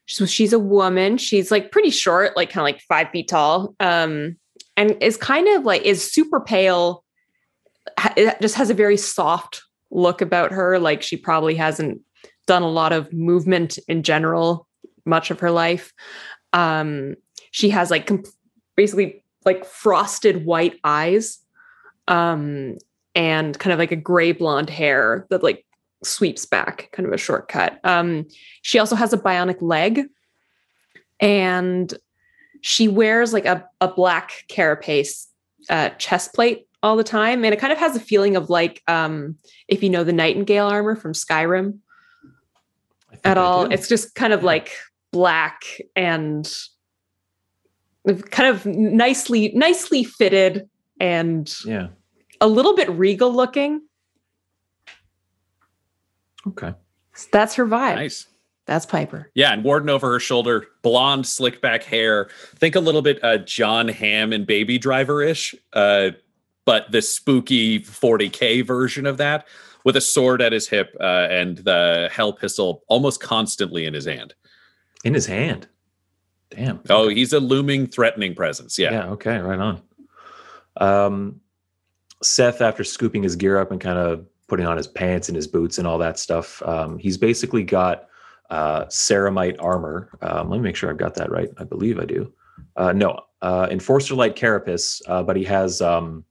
so 0.08 0.26
she's 0.26 0.52
a 0.52 0.60
woman. 0.60 1.18
She's 1.18 1.52
like 1.52 1.72
pretty 1.72 1.90
short, 1.90 2.36
like 2.36 2.50
kind 2.50 2.62
of 2.62 2.66
like 2.66 2.82
five 2.82 3.10
feet 3.12 3.30
tall. 3.30 3.76
Um, 3.80 4.36
and 4.76 5.02
is 5.02 5.16
kind 5.16 5.48
of 5.48 5.64
like 5.64 5.84
is 5.84 6.12
super 6.12 6.40
pale. 6.40 7.04
It 8.15 8.39
just 8.41 8.56
has 8.56 8.70
a 8.70 8.76
very 8.76 8.98
soft 8.98 9.63
look 9.91 10.22
about 10.22 10.52
her. 10.52 10.80
Like 10.80 11.02
she 11.02 11.17
probably 11.17 11.56
hasn't 11.56 12.02
done 12.48 12.63
a 12.63 12.70
lot 12.70 12.94
of 12.94 13.12
movement 13.13 13.78
in 13.88 14.04
general, 14.04 14.67
much 15.06 15.32
of 15.32 15.39
her 15.39 15.52
life. 15.52 15.94
Um, 16.54 17.15
she 17.52 17.70
has 17.70 17.91
like 17.91 18.08
com- 18.08 18.24
basically 18.76 19.24
like 19.46 19.65
frosted 19.65 20.46
white 20.46 20.80
eyes 20.84 21.39
um, 22.08 22.78
and 23.15 23.58
kind 23.58 23.74
of 23.74 23.80
like 23.80 23.91
a 23.91 23.96
gray 23.96 24.32
blonde 24.32 24.70
hair 24.70 25.28
that 25.30 25.44
like 25.44 25.65
sweeps 26.04 26.46
back, 26.46 26.89
kind 26.91 27.08
of 27.08 27.13
a 27.13 27.17
shortcut. 27.17 27.80
Um, 27.84 28.28
she 28.62 28.80
also 28.80 28.96
has 28.96 29.13
a 29.13 29.17
bionic 29.17 29.62
leg, 29.62 30.08
and 31.20 31.94
she 32.62 32.88
wears 32.88 33.34
like 33.34 33.46
a, 33.46 33.65
a 33.80 33.88
black 33.88 34.46
carapace 34.48 35.28
uh, 35.70 35.89
chest 35.89 36.34
plate 36.34 36.67
all 36.84 36.96
the 36.96 37.04
time, 37.04 37.44
and 37.44 37.54
it 37.54 37.60
kind 37.60 37.74
of 37.74 37.80
has 37.80 37.96
a 37.96 38.00
feeling 38.00 38.36
of 38.36 38.50
like 38.50 38.82
um, 38.88 39.36
if 39.67 39.84
you 39.84 39.89
know 39.89 40.04
the 40.04 40.13
Nightingale 40.13 40.67
armor 40.67 40.96
from 40.96 41.13
Skyrim 41.13 41.80
at 43.24 43.38
I 43.38 43.41
all. 43.41 43.67
do. 43.67 43.72
It's 43.72 43.88
just 43.88 44.15
kind 44.15 44.34
of 44.34 44.44
like 44.44 44.72
black 45.12 45.63
and 45.96 46.52
kind 48.32 48.50
of 48.50 48.65
nicely 48.65 49.52
nicely 49.54 50.04
fitted 50.04 50.67
and 51.00 51.54
yeah. 51.65 51.88
a 52.39 52.48
little 52.48 52.76
bit 52.76 52.89
regal 52.89 53.34
looking. 53.34 53.82
Okay. 56.48 56.74
That's 57.32 57.56
her 57.56 57.65
vibe. 57.65 57.96
nice. 57.96 58.28
That's 58.67 58.86
Piper. 58.86 59.30
Yeah, 59.34 59.52
and 59.52 59.63
Warden 59.63 59.89
over 59.89 60.12
her 60.12 60.20
shoulder, 60.20 60.67
blonde, 60.82 61.28
slick 61.28 61.62
back 61.62 61.84
hair. 61.84 62.30
Think 62.56 62.76
a 62.76 62.80
little 62.80 63.02
bit 63.02 63.22
uh, 63.24 63.39
Jon 63.39 63.88
Hamm 63.88 64.32
and 64.32 64.46
Baby 64.46 64.78
Driver 64.78 65.22
ish, 65.22 65.54
uh, 65.74 66.12
but 66.65 66.91
the 66.91 67.02
spooky 67.02 67.80
40k 67.80 68.65
version 68.65 69.06
of 69.06 69.17
that, 69.17 69.47
with 69.84 69.95
a 69.95 70.02
sword 70.02 70.41
at 70.41 70.52
his 70.52 70.67
hip 70.67 70.95
uh, 71.00 71.28
and 71.30 71.58
the 71.60 72.10
hell 72.12 72.34
pistol 72.34 72.84
almost 72.88 73.21
constantly 73.21 73.86
in 73.86 73.93
his 73.93 74.06
hand. 74.06 74.34
In 75.04 75.13
his 75.13 75.26
hand. 75.26 75.67
Damn. 76.52 76.82
Oh, 76.89 77.08
he's 77.08 77.34
a 77.34 77.39
looming, 77.39 77.88
threatening 77.88 78.36
presence. 78.36 78.78
Yeah. 78.78 78.91
Yeah. 78.91 79.06
Okay. 79.12 79.38
Right 79.38 79.60
on. 79.60 79.82
Um, 80.78 81.41
Seth, 82.21 82.62
after 82.62 82.84
scooping 82.84 83.24
his 83.24 83.36
gear 83.36 83.58
up 83.58 83.71
and 83.71 83.82
kind 83.82 83.97
of 83.97 84.26
putting 84.47 84.65
on 84.65 84.78
his 84.78 84.88
pants 84.88 85.30
and 85.30 85.36
his 85.36 85.47
boots 85.47 85.78
and 85.78 85.88
all 85.88 85.97
that 85.97 86.19
stuff, 86.19 86.62
um, 86.63 87.00
he's 87.00 87.17
basically 87.17 87.63
got 87.63 88.08
uh, 88.50 88.86
ceramite 88.86 89.56
armor. 89.60 90.10
Um, 90.21 90.50
let 90.50 90.58
me 90.58 90.63
make 90.63 90.76
sure 90.76 90.89
I've 90.89 90.97
got 90.97 91.15
that 91.15 91.32
right. 91.32 91.50
I 91.58 91.63
believe 91.63 92.00
I 92.00 92.06
do. 92.06 92.32
Uh, 92.76 92.91
no, 92.91 93.19
uh, 93.41 93.67
enforcer 93.71 94.13
light 94.13 94.36
carapace, 94.36 95.02
uh, 95.08 95.24
but 95.24 95.36
he 95.36 95.43
has 95.45 95.82
um, 95.82 96.24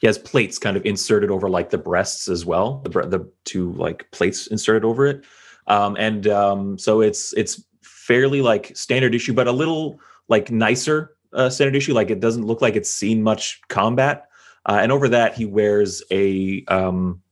he 0.00 0.06
has 0.06 0.18
plates 0.18 0.58
kind 0.58 0.76
of 0.76 0.84
inserted 0.84 1.30
over 1.30 1.48
like 1.48 1.70
the 1.70 1.78
breasts 1.78 2.28
as 2.28 2.44
well. 2.44 2.80
The 2.84 2.90
the 2.90 3.30
two 3.44 3.72
like 3.72 4.10
plates 4.10 4.46
inserted 4.46 4.84
over 4.84 5.06
it, 5.06 5.24
um, 5.66 5.96
and 5.98 6.26
um, 6.28 6.78
so 6.78 7.00
it's 7.00 7.32
it's 7.34 7.62
fairly 7.82 8.40
like 8.40 8.76
standard 8.76 9.14
issue, 9.14 9.32
but 9.32 9.46
a 9.46 9.52
little 9.52 9.98
like 10.28 10.50
nicer 10.50 11.16
uh, 11.32 11.50
standard 11.50 11.76
issue. 11.76 11.94
Like 11.94 12.10
it 12.10 12.20
doesn't 12.20 12.46
look 12.46 12.62
like 12.62 12.76
it's 12.76 12.90
seen 12.90 13.22
much 13.22 13.60
combat. 13.68 14.24
Uh, 14.66 14.78
and 14.82 14.92
over 14.92 15.08
that, 15.08 15.34
he 15.34 15.46
wears 15.46 16.02
a 16.10 16.64
um, 16.68 17.22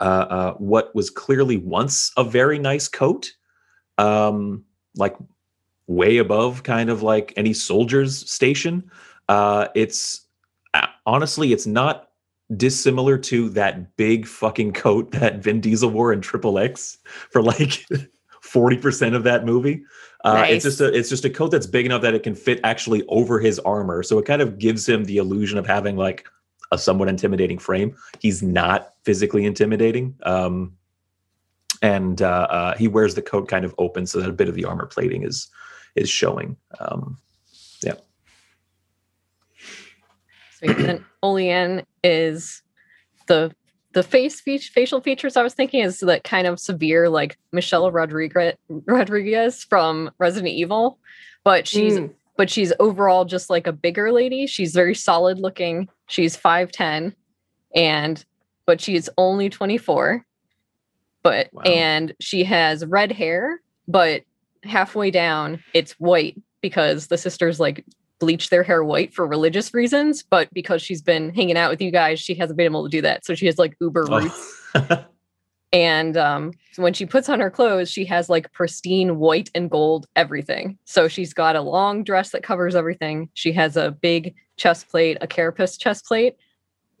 uh, 0.00 0.26
uh, 0.28 0.52
what 0.54 0.94
was 0.94 1.10
clearly 1.10 1.56
once 1.56 2.12
a 2.16 2.24
very 2.24 2.58
nice 2.58 2.88
coat, 2.88 3.32
um, 3.98 4.64
like 4.96 5.16
way 5.86 6.18
above 6.18 6.62
kind 6.62 6.90
of 6.90 7.02
like 7.02 7.32
any 7.36 7.52
soldier's 7.52 8.30
station. 8.30 8.90
Uh, 9.28 9.68
it's 9.74 10.25
honestly, 11.06 11.52
it's 11.52 11.66
not 11.66 12.10
dissimilar 12.56 13.18
to 13.18 13.48
that 13.50 13.96
big 13.96 14.26
fucking 14.26 14.72
coat 14.72 15.10
that 15.12 15.38
Vin 15.42 15.60
Diesel 15.60 15.90
wore 15.90 16.12
in 16.12 16.20
Triple 16.20 16.58
X 16.58 16.98
for 17.30 17.42
like 17.42 17.86
forty 18.42 18.76
percent 18.76 19.14
of 19.14 19.24
that 19.24 19.44
movie. 19.44 19.82
Uh, 20.24 20.34
It's 20.48 20.64
just 20.64 20.80
a 20.80 20.92
it's 20.92 21.08
just 21.08 21.24
a 21.24 21.30
coat 21.30 21.50
that's 21.50 21.66
big 21.66 21.86
enough 21.86 22.02
that 22.02 22.14
it 22.14 22.22
can 22.22 22.34
fit 22.34 22.60
actually 22.64 23.04
over 23.08 23.38
his 23.38 23.58
armor, 23.60 24.02
so 24.02 24.18
it 24.18 24.26
kind 24.26 24.42
of 24.42 24.58
gives 24.58 24.88
him 24.88 25.04
the 25.04 25.18
illusion 25.18 25.58
of 25.58 25.66
having 25.66 25.96
like 25.96 26.26
a 26.72 26.78
somewhat 26.78 27.08
intimidating 27.08 27.58
frame. 27.58 27.96
He's 28.20 28.42
not 28.42 28.94
physically 29.04 29.44
intimidating, 29.44 30.16
um, 30.24 30.76
and 31.82 32.22
uh, 32.22 32.46
uh, 32.50 32.76
he 32.76 32.88
wears 32.88 33.14
the 33.14 33.22
coat 33.22 33.48
kind 33.48 33.64
of 33.64 33.74
open 33.78 34.06
so 34.06 34.20
that 34.20 34.28
a 34.28 34.32
bit 34.32 34.48
of 34.48 34.54
the 34.54 34.64
armor 34.64 34.86
plating 34.86 35.22
is 35.22 35.48
is 35.94 36.08
showing. 36.08 36.56
Um, 36.80 37.18
Sweet. 40.58 40.78
And 40.78 41.04
Olean 41.22 41.84
is 42.02 42.62
the 43.26 43.54
the 43.92 44.02
face 44.02 44.40
feature, 44.42 44.70
facial 44.72 45.00
features 45.00 45.38
I 45.38 45.42
was 45.42 45.54
thinking 45.54 45.80
is 45.82 46.00
that 46.00 46.22
kind 46.22 46.46
of 46.46 46.60
severe, 46.60 47.08
like 47.08 47.38
Michelle 47.52 47.90
Rodriguez 47.90 48.54
Rodriguez 48.68 49.64
from 49.64 50.10
Resident 50.18 50.52
Evil, 50.54 50.98
but 51.44 51.66
she's 51.66 51.98
Mm. 51.98 52.12
but 52.36 52.50
she's 52.50 52.72
overall 52.78 53.24
just 53.24 53.48
like 53.48 53.66
a 53.66 53.72
bigger 53.72 54.12
lady. 54.12 54.46
She's 54.46 54.74
very 54.74 54.94
solid 54.94 55.38
looking. 55.38 55.88
She's 56.08 56.36
5'10 56.36 57.14
and 57.74 58.22
but 58.66 58.80
she's 58.80 59.08
only 59.16 59.48
24. 59.48 60.26
But 61.22 61.48
Wow. 61.52 61.62
and 61.62 62.14
she 62.20 62.44
has 62.44 62.84
red 62.84 63.12
hair, 63.12 63.60
but 63.88 64.22
halfway 64.62 65.10
down 65.10 65.62
it's 65.72 65.92
white 65.92 66.36
because 66.60 67.06
the 67.06 67.16
sisters 67.18 67.58
like 67.60 67.84
bleach 68.18 68.50
their 68.50 68.62
hair 68.62 68.82
white 68.82 69.12
for 69.12 69.26
religious 69.26 69.74
reasons, 69.74 70.22
but 70.22 70.52
because 70.52 70.82
she's 70.82 71.02
been 71.02 71.34
hanging 71.34 71.56
out 71.56 71.70
with 71.70 71.80
you 71.80 71.90
guys, 71.90 72.20
she 72.20 72.34
hasn't 72.34 72.56
been 72.56 72.66
able 72.66 72.84
to 72.84 72.90
do 72.90 73.02
that. 73.02 73.24
So 73.24 73.34
she 73.34 73.46
has 73.46 73.58
like 73.58 73.76
uber 73.80 74.04
roots. 74.04 74.62
oh. 74.74 75.04
And 75.72 76.16
um, 76.16 76.52
so 76.72 76.82
when 76.82 76.94
she 76.94 77.04
puts 77.04 77.28
on 77.28 77.40
her 77.40 77.50
clothes, 77.50 77.90
she 77.90 78.04
has 78.06 78.30
like 78.30 78.52
pristine 78.52 79.18
white 79.18 79.50
and 79.54 79.70
gold 79.70 80.06
everything. 80.16 80.78
So 80.84 81.08
she's 81.08 81.34
got 81.34 81.56
a 81.56 81.60
long 81.60 82.04
dress 82.04 82.30
that 82.30 82.42
covers 82.42 82.74
everything. 82.74 83.28
She 83.34 83.52
has 83.52 83.76
a 83.76 83.90
big 83.90 84.34
chest 84.56 84.88
plate, 84.88 85.18
a 85.20 85.26
carapace 85.26 85.76
chest 85.76 86.06
plate 86.06 86.36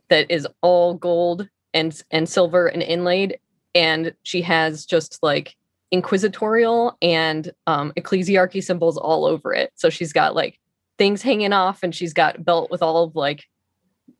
that 0.08 0.30
is 0.30 0.46
all 0.62 0.94
gold 0.94 1.48
and 1.72 2.02
and 2.10 2.28
silver 2.28 2.66
and 2.66 2.82
inlaid. 2.82 3.38
And 3.74 4.14
she 4.24 4.42
has 4.42 4.84
just 4.84 5.22
like 5.22 5.56
inquisitorial 5.90 6.98
and 7.00 7.52
um, 7.66 7.92
ecclesiarchy 7.96 8.62
symbols 8.62 8.96
all 8.96 9.24
over 9.24 9.54
it. 9.54 9.72
So 9.76 9.90
she's 9.90 10.12
got 10.12 10.34
like 10.34 10.58
things 10.98 11.22
hanging 11.22 11.52
off, 11.52 11.82
and 11.82 11.94
she's 11.94 12.12
got 12.12 12.44
belt 12.44 12.70
with 12.70 12.82
all 12.82 13.04
of 13.04 13.16
like 13.16 13.44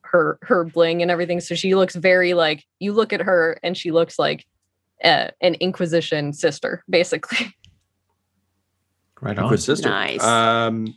her 0.03 0.39
her 0.43 0.65
bling 0.65 1.03
and 1.03 1.11
everything. 1.11 1.41
So 1.41 1.55
she 1.55 1.75
looks 1.75 1.95
very 1.95 2.35
like 2.35 2.65
you 2.79 2.93
look 2.93 3.12
at 3.12 3.21
her 3.21 3.59
and 3.62 3.77
she 3.77 3.91
looks 3.91 4.19
like 4.19 4.47
uh, 5.05 5.29
an 5.41 5.55
Inquisition 5.55 6.33
sister, 6.33 6.85
basically. 6.89 7.55
right 9.21 9.37
on. 9.39 9.45
Inquisitor. 9.45 9.89
Nice. 9.89 10.23
Um, 10.23 10.97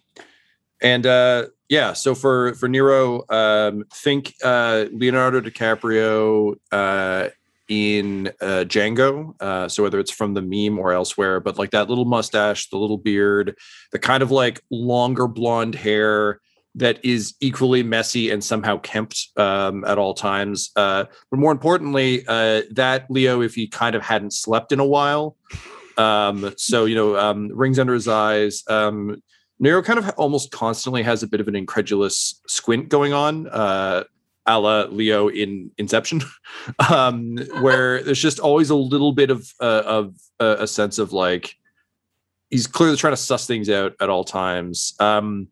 and 0.82 1.06
uh, 1.06 1.48
yeah, 1.68 1.94
so 1.94 2.16
for 2.16 2.54
for 2.56 2.68
Nero, 2.68 3.24
um, 3.30 3.86
think 3.94 4.34
uh, 4.44 4.86
Leonardo 4.92 5.42
DiCaprio 5.42 6.56
uh, 6.72 7.30
in 7.70 8.28
uh, 8.42 8.66
Django. 8.68 9.40
Uh, 9.40 9.70
so 9.70 9.84
whether 9.84 10.00
it's 10.00 10.12
from 10.12 10.34
the 10.34 10.42
meme 10.42 10.78
or 10.78 10.92
elsewhere, 10.92 11.40
but 11.40 11.58
like 11.58 11.72
that 11.72 11.88
little 11.88 12.06
mustache, 12.06 12.70
the 12.70 12.78
little 12.78 12.98
beard, 12.98 13.56
the 13.92 14.00
kind 14.00 14.22
of 14.22 14.32
like 14.32 14.62
longer 14.70 15.28
blonde 15.28 15.76
hair 15.76 16.42
that 16.76 17.04
is 17.04 17.36
equally 17.40 17.84
messy 17.84 18.30
and 18.30 18.44
somehow 18.44 18.78
kempt 18.80 19.30
um, 19.38 19.84
at 19.86 19.98
all 19.98 20.14
times. 20.14 20.72
Uh, 20.76 21.06
but 21.32 21.40
more 21.40 21.52
importantly, 21.52 22.24
uh, 22.28 22.62
that 22.72 23.06
Leo, 23.10 23.42
if 23.42 23.56
he 23.56 23.68
kind 23.68 23.96
of 23.96 24.02
hadn't 24.02 24.34
slept 24.34 24.72
in 24.72 24.80
a 24.80 24.86
while. 24.86 25.36
Um, 25.98 26.54
so 26.58 26.86
you 26.86 26.96
know, 26.96 27.18
um, 27.18 27.50
rings 27.54 27.78
under 27.78 27.94
his 27.94 28.08
eyes. 28.08 28.64
Um, 28.68 29.22
Nero 29.60 29.84
kind 29.84 30.00
of 30.00 30.10
almost 30.18 30.52
constantly 30.52 31.04
has 31.04 31.22
a 31.22 31.28
bit 31.28 31.42
of 31.42 31.48
an 31.50 31.56
incredulous 31.56 32.42
squint 32.48 32.88
going 32.88 33.12
on, 33.12 33.48
uh, 33.50 34.06
a 34.46 34.60
la 34.60 34.82
Leo 34.90 35.28
in 35.28 35.72
Inception, 35.78 36.22
um, 36.90 37.38
where 37.62 38.02
there's 38.04 38.22
just 38.22 38.40
always 38.40 38.70
a 38.70 38.76
little 38.76 39.12
bit 39.12 39.30
of 39.30 39.54
uh, 39.60 39.84
of 39.86 40.16
uh, 40.40 40.58
a 40.60 40.68
sense 40.68 40.98
of 40.98 41.14
like 41.14 41.56
he's 42.50 42.68
clearly 42.68 42.98
trying 42.98 43.14
to 43.14 43.18
suss 43.18 43.46
things 43.46 43.70
out 43.70 43.94
at 44.00 44.10
all 44.10 44.24
times. 44.24 44.94
Um, 45.00 45.48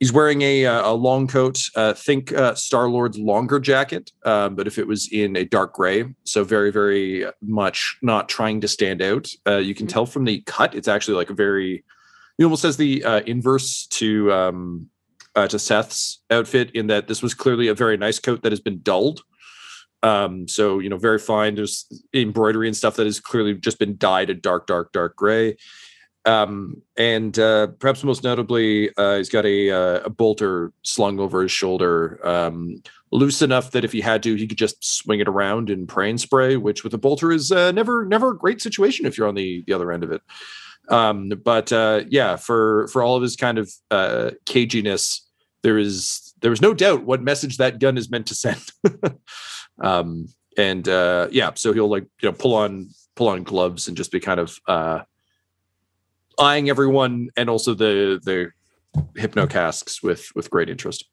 he's 0.00 0.12
wearing 0.12 0.42
a 0.42 0.66
uh, 0.66 0.90
a 0.90 0.92
long 0.92 1.26
coat. 1.26 1.58
Uh, 1.74 1.94
think 1.94 2.32
uh, 2.32 2.54
Star 2.54 2.88
Lord's 2.90 3.18
longer 3.18 3.58
jacket, 3.58 4.10
uh, 4.24 4.50
but 4.50 4.66
if 4.66 4.76
it 4.78 4.86
was 4.86 5.08
in 5.12 5.36
a 5.36 5.44
dark 5.44 5.72
gray, 5.72 6.04
so 6.24 6.44
very 6.44 6.70
very 6.70 7.24
much 7.40 7.96
not 8.02 8.28
trying 8.28 8.60
to 8.60 8.68
stand 8.68 9.00
out. 9.00 9.28
Uh, 9.46 9.56
you 9.56 9.74
can 9.74 9.86
Mhm. 9.86 9.90
tell 9.92 10.06
from 10.06 10.24
the 10.24 10.42
cut; 10.42 10.74
it's 10.74 10.88
actually 10.88 11.14
like 11.14 11.30
a 11.30 11.34
very. 11.34 11.84
He 12.36 12.42
almost 12.44 12.64
has 12.64 12.76
the 12.76 13.04
uh, 13.04 13.20
inverse 13.20 13.86
to 13.86 14.32
um, 14.32 14.90
uh, 15.34 15.48
to 15.48 15.58
Seth's 15.58 16.22
outfit 16.30 16.70
in 16.72 16.86
that 16.88 17.08
this 17.08 17.22
was 17.22 17.34
clearly 17.34 17.68
a 17.68 17.74
very 17.74 17.96
nice 17.96 18.18
coat 18.18 18.42
that 18.42 18.52
has 18.52 18.60
been 18.60 18.80
dulled. 18.80 19.22
Um, 20.02 20.46
so 20.48 20.78
you 20.80 20.90
know, 20.90 20.98
very 20.98 21.18
fine. 21.18 21.54
There's 21.54 21.86
embroidery 22.14 22.68
and 22.68 22.76
stuff 22.76 22.96
that 22.96 23.06
has 23.06 23.20
clearly 23.20 23.54
just 23.54 23.78
been 23.78 23.96
dyed 23.96 24.30
a 24.30 24.34
dark, 24.34 24.66
dark, 24.66 24.92
dark 24.92 25.16
gray. 25.16 25.56
Um, 26.26 26.82
and 26.96 27.38
uh, 27.38 27.68
perhaps 27.78 28.02
most 28.02 28.24
notably, 28.24 28.90
uh, 28.96 29.16
he's 29.16 29.28
got 29.28 29.44
a, 29.44 29.70
uh, 29.70 30.00
a 30.04 30.10
bolter 30.10 30.72
slung 30.82 31.20
over 31.20 31.42
his 31.42 31.52
shoulder, 31.52 32.18
um, 32.26 32.82
loose 33.12 33.42
enough 33.42 33.72
that 33.72 33.84
if 33.84 33.92
he 33.92 34.00
had 34.00 34.22
to, 34.22 34.34
he 34.34 34.46
could 34.46 34.58
just 34.58 34.82
swing 34.82 35.20
it 35.20 35.28
around 35.28 35.68
and 35.68 35.86
pray 35.86 36.08
and 36.08 36.20
spray. 36.20 36.56
Which 36.56 36.82
with 36.82 36.94
a 36.94 36.98
bolter 36.98 37.30
is 37.30 37.52
uh, 37.52 37.72
never 37.72 38.06
never 38.06 38.30
a 38.30 38.38
great 38.38 38.62
situation 38.62 39.06
if 39.06 39.18
you're 39.18 39.28
on 39.28 39.34
the 39.34 39.62
the 39.66 39.72
other 39.72 39.92
end 39.92 40.02
of 40.02 40.12
it. 40.12 40.22
Um, 40.88 41.32
but 41.44 41.72
uh, 41.72 42.02
yeah, 42.08 42.36
for 42.36 42.88
for 42.88 43.02
all 43.02 43.16
of 43.16 43.22
his 43.22 43.36
kind 43.36 43.58
of 43.58 43.72
uh, 43.90 44.30
caginess, 44.46 45.20
there 45.62 45.78
is 45.78 46.34
there 46.40 46.52
is 46.52 46.60
no 46.60 46.74
doubt 46.74 47.04
what 47.04 47.22
message 47.22 47.56
that 47.56 47.78
gun 47.78 47.96
is 47.96 48.10
meant 48.10 48.26
to 48.26 48.34
send. 48.34 48.62
um, 49.82 50.28
and 50.56 50.88
uh, 50.88 51.28
yeah, 51.30 51.50
so 51.54 51.72
he'll 51.72 51.90
like 51.90 52.06
you 52.20 52.28
know 52.28 52.32
pull 52.32 52.54
on 52.54 52.90
pull 53.14 53.28
on 53.28 53.42
gloves 53.42 53.88
and 53.88 53.96
just 53.96 54.12
be 54.12 54.20
kind 54.20 54.40
of 54.40 54.58
uh, 54.68 55.00
eyeing 56.38 56.68
everyone 56.68 57.28
and 57.36 57.48
also 57.48 57.74
the 57.74 58.20
the 58.22 58.50
hypno 59.16 59.46
casks 59.46 60.02
with 60.02 60.28
with 60.34 60.50
great 60.50 60.68
interest. 60.68 61.04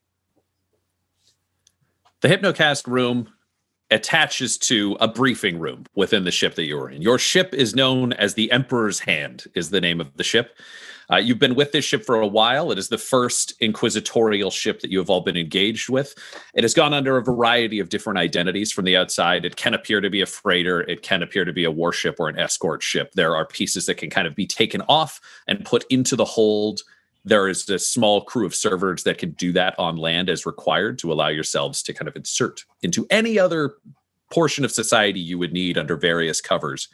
The 2.21 2.27
Hypnocask 2.27 2.85
room 2.85 3.29
attaches 3.91 4.57
to 4.57 4.97
a 4.99 5.07
briefing 5.07 5.59
room 5.59 5.85
within 5.95 6.23
the 6.23 6.31
ship 6.31 6.55
that 6.55 6.65
you 6.65 6.77
were 6.77 6.89
in. 6.89 7.01
Your 7.01 7.19
ship 7.19 7.53
is 7.53 7.75
known 7.75 8.13
as 8.13 8.33
the 8.33 8.51
Emperor's 8.51 8.99
Hand, 8.99 9.45
is 9.53 9.69
the 9.69 9.81
name 9.81 10.01
of 10.01 10.15
the 10.17 10.23
ship. 10.23 10.57
Uh, 11.11 11.17
you've 11.17 11.39
been 11.39 11.55
with 11.55 11.73
this 11.73 11.83
ship 11.83 12.05
for 12.05 12.15
a 12.15 12.27
while. 12.27 12.71
It 12.71 12.77
is 12.77 12.87
the 12.87 12.97
first 12.97 13.53
inquisitorial 13.59 14.49
ship 14.49 14.79
that 14.79 14.91
you 14.91 14.99
have 14.99 15.09
all 15.09 15.19
been 15.19 15.35
engaged 15.35 15.89
with. 15.89 16.15
It 16.53 16.63
has 16.63 16.73
gone 16.73 16.93
under 16.93 17.17
a 17.17 17.23
variety 17.23 17.79
of 17.79 17.89
different 17.89 18.17
identities 18.17 18.71
from 18.71 18.85
the 18.85 18.95
outside. 18.95 19.43
It 19.43 19.57
can 19.57 19.73
appear 19.73 19.99
to 19.99 20.09
be 20.09 20.21
a 20.21 20.25
freighter, 20.25 20.81
it 20.81 21.01
can 21.01 21.21
appear 21.21 21.43
to 21.43 21.51
be 21.51 21.65
a 21.65 21.71
warship 21.71 22.15
or 22.17 22.29
an 22.29 22.39
escort 22.39 22.81
ship. 22.81 23.11
There 23.13 23.35
are 23.35 23.45
pieces 23.45 23.87
that 23.87 23.95
can 23.95 24.09
kind 24.09 24.25
of 24.25 24.35
be 24.35 24.47
taken 24.47 24.81
off 24.87 25.19
and 25.47 25.65
put 25.65 25.83
into 25.89 26.15
the 26.15 26.25
hold 26.25 26.83
there 27.23 27.47
is 27.47 27.69
a 27.69 27.77
small 27.77 28.21
crew 28.21 28.45
of 28.45 28.55
servers 28.55 29.03
that 29.03 29.17
can 29.17 29.31
do 29.31 29.51
that 29.51 29.77
on 29.77 29.95
land 29.95 30.29
as 30.29 30.45
required 30.45 30.97
to 30.99 31.11
allow 31.11 31.27
yourselves 31.27 31.83
to 31.83 31.93
kind 31.93 32.07
of 32.07 32.15
insert 32.15 32.65
into 32.81 33.05
any 33.09 33.37
other 33.37 33.75
portion 34.31 34.65
of 34.65 34.71
society 34.71 35.19
you 35.19 35.37
would 35.37 35.53
need 35.53 35.77
under 35.77 35.95
various 35.95 36.41
covers. 36.41 36.87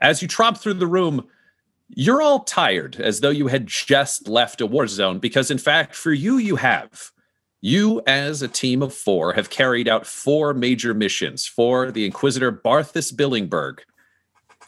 As 0.00 0.22
you 0.22 0.28
tromp 0.28 0.58
through 0.58 0.74
the 0.74 0.86
room, 0.86 1.26
you're 1.88 2.22
all 2.22 2.40
tired 2.40 2.96
as 2.96 3.20
though 3.20 3.30
you 3.30 3.48
had 3.48 3.66
just 3.66 4.28
left 4.28 4.60
a 4.60 4.66
war 4.66 4.86
zone 4.86 5.18
because, 5.18 5.50
in 5.50 5.58
fact, 5.58 5.94
for 5.94 6.12
you, 6.12 6.38
you 6.38 6.56
have. 6.56 7.10
You, 7.60 8.02
as 8.06 8.42
a 8.42 8.48
team 8.48 8.82
of 8.82 8.94
four, 8.94 9.34
have 9.34 9.50
carried 9.50 9.88
out 9.88 10.06
four 10.06 10.54
major 10.54 10.94
missions 10.94 11.46
for 11.46 11.92
the 11.92 12.04
Inquisitor 12.06 12.50
Barthus 12.50 13.12
Billingburg. 13.12 13.80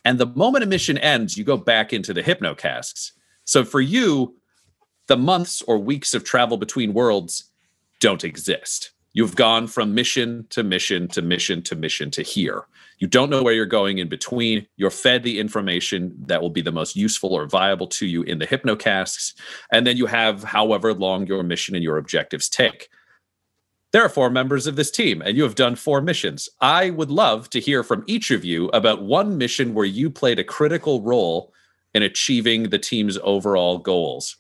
And 0.05 0.19
the 0.19 0.27
moment 0.27 0.65
a 0.65 0.67
mission 0.67 0.99
ends, 0.99 1.37
you 1.37 1.45
go 1.45 1.57
back 1.57 1.93
into 1.93 2.13
the 2.13 2.23
hypnocasks. 2.23 3.13
So 3.45 3.65
for 3.65 3.81
you, 3.81 4.37
the 5.07 5.17
months 5.17 5.63
or 5.63 5.79
weeks 5.79 6.15
of 6.15 6.25
travel 6.25 6.57
between 6.57 6.95
worlds 6.95 7.51
don't 8.01 8.25
exist. 8.25 8.93
You've 9.13 9.37
gone 9.37 9.69
from 9.69 9.95
mission 9.95 10.47
to 10.51 10.65
mission 10.65 11.07
to 11.09 11.23
mission 11.23 11.63
to 11.63 11.77
mission 11.77 12.11
to 12.13 12.23
here. 12.23 12.65
You 12.99 13.07
don't 13.07 13.31
know 13.31 13.43
where 13.43 13.55
you're 13.55 13.67
going 13.67 13.99
in 13.99 14.09
between. 14.09 14.67
You're 14.77 14.91
fed 14.91 15.23
the 15.23 15.39
information 15.39 16.15
that 16.27 16.43
will 16.43 16.51
be 16.51 16.63
the 16.63 16.73
most 16.73 16.97
useful 16.97 17.33
or 17.33 17.47
viable 17.47 17.87
to 17.89 18.07
you 18.07 18.23
in 18.23 18.41
the 18.41 18.47
hypnocasks. 18.47 19.35
And 19.73 19.87
then 19.87 19.97
you 19.97 20.07
have 20.07 20.43
however 20.43 20.93
long 20.93 21.27
your 21.27 21.45
mission 21.45 21.77
and 21.77 21.85
your 21.85 21.97
objectives 21.97 22.49
take. 22.49 22.89
There 23.93 24.05
are 24.05 24.09
four 24.09 24.31
members 24.31 24.67
of 24.67 24.75
this 24.75 24.91
team, 24.91 25.23
and 25.23 25.37
you 25.37 25.45
have 25.45 25.55
done 25.55 25.77
four 25.77 26.01
missions. 26.01 26.49
I 26.61 26.91
would 26.91 27.13
love 27.13 27.49
to 27.51 27.61
hear 27.61 27.85
from 27.85 28.03
each 28.09 28.33
of 28.33 28.45
you 28.45 28.67
about 28.71 29.05
one 29.05 29.39
mission 29.39 29.75
where 29.75 29.85
you 29.85 30.11
played 30.11 30.41
a 30.41 30.45
critical 30.45 31.01
role 31.03 31.54
in 31.95 32.03
achieving 32.03 32.71
the 32.71 32.79
team's 32.79 33.19
overall 33.23 33.79
goals. 33.79 34.37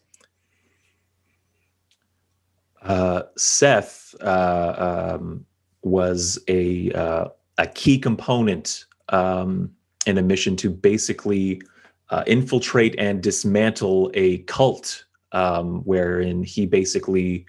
Uh, 2.83 3.23
Seth 3.37 4.15
uh, 4.21 5.15
um, 5.17 5.47
was 5.83 6.39
a 6.49 6.91
uh, 6.93 7.29
a 7.59 7.67
key 7.69 7.99
component 7.99 8.85
um, 9.09 9.71
in 10.07 10.19
a 10.19 10.23
mission 10.23 10.57
to 10.57 10.71
basically 10.71 11.63
uh, 12.11 12.25
infiltrate 12.27 12.95
and 12.99 13.23
dismantle 13.23 14.11
a 14.15 14.39
cult, 14.39 15.05
um, 15.33 15.81
wherein 15.85 16.43
he 16.43 16.67
basically 16.67 17.47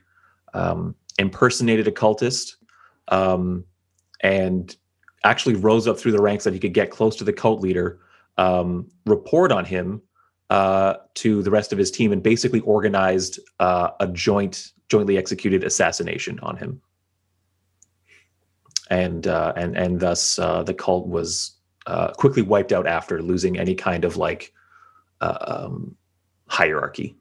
um, 0.53 0.95
impersonated 1.19 1.87
a 1.87 1.91
cultist 1.91 2.55
um, 3.09 3.65
and 4.21 4.77
actually 5.25 5.55
rose 5.55 5.87
up 5.87 5.97
through 5.97 6.11
the 6.11 6.21
ranks 6.21 6.43
that 6.43 6.53
he 6.53 6.59
could 6.59 6.73
get 6.73 6.91
close 6.91 7.15
to 7.17 7.23
the 7.23 7.33
cult 7.33 7.61
leader, 7.61 7.99
um, 8.37 8.89
report 9.05 9.51
on 9.51 9.65
him 9.65 10.01
uh, 10.49 10.95
to 11.15 11.41
the 11.43 11.51
rest 11.51 11.71
of 11.73 11.79
his 11.79 11.91
team, 11.91 12.11
and 12.11 12.21
basically 12.21 12.59
organized 12.61 13.39
uh, 13.59 13.89
a 13.99 14.07
joint 14.07 14.71
jointly 14.89 15.17
executed 15.17 15.63
assassination 15.63 16.39
on 16.41 16.57
him. 16.57 16.81
And 18.89 19.25
uh, 19.27 19.53
and 19.55 19.75
and 19.75 19.99
thus 19.99 20.37
uh, 20.37 20.63
the 20.63 20.73
cult 20.73 21.07
was 21.07 21.55
uh, 21.87 22.11
quickly 22.11 22.41
wiped 22.41 22.71
out 22.71 22.87
after 22.87 23.21
losing 23.21 23.57
any 23.57 23.75
kind 23.75 24.05
of 24.05 24.17
like 24.17 24.53
uh, 25.21 25.37
um, 25.41 25.95
hierarchy. 26.47 27.15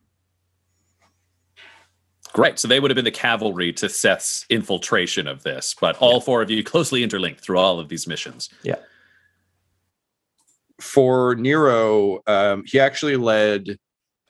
Great. 2.34 2.58
So 2.58 2.66
they 2.66 2.80
would 2.80 2.90
have 2.90 2.96
been 2.96 3.04
the 3.04 3.12
cavalry 3.12 3.72
to 3.74 3.88
Seth's 3.88 4.44
infiltration 4.50 5.28
of 5.28 5.44
this, 5.44 5.74
but 5.80 5.96
all 5.98 6.20
four 6.20 6.42
of 6.42 6.50
you 6.50 6.64
closely 6.64 7.04
interlinked 7.04 7.40
through 7.40 7.58
all 7.58 7.78
of 7.78 7.88
these 7.88 8.08
missions. 8.08 8.50
For 10.80 11.34
Nero, 11.36 12.20
um, 12.26 12.64
he 12.66 12.80
actually 12.80 13.16
led 13.16 13.78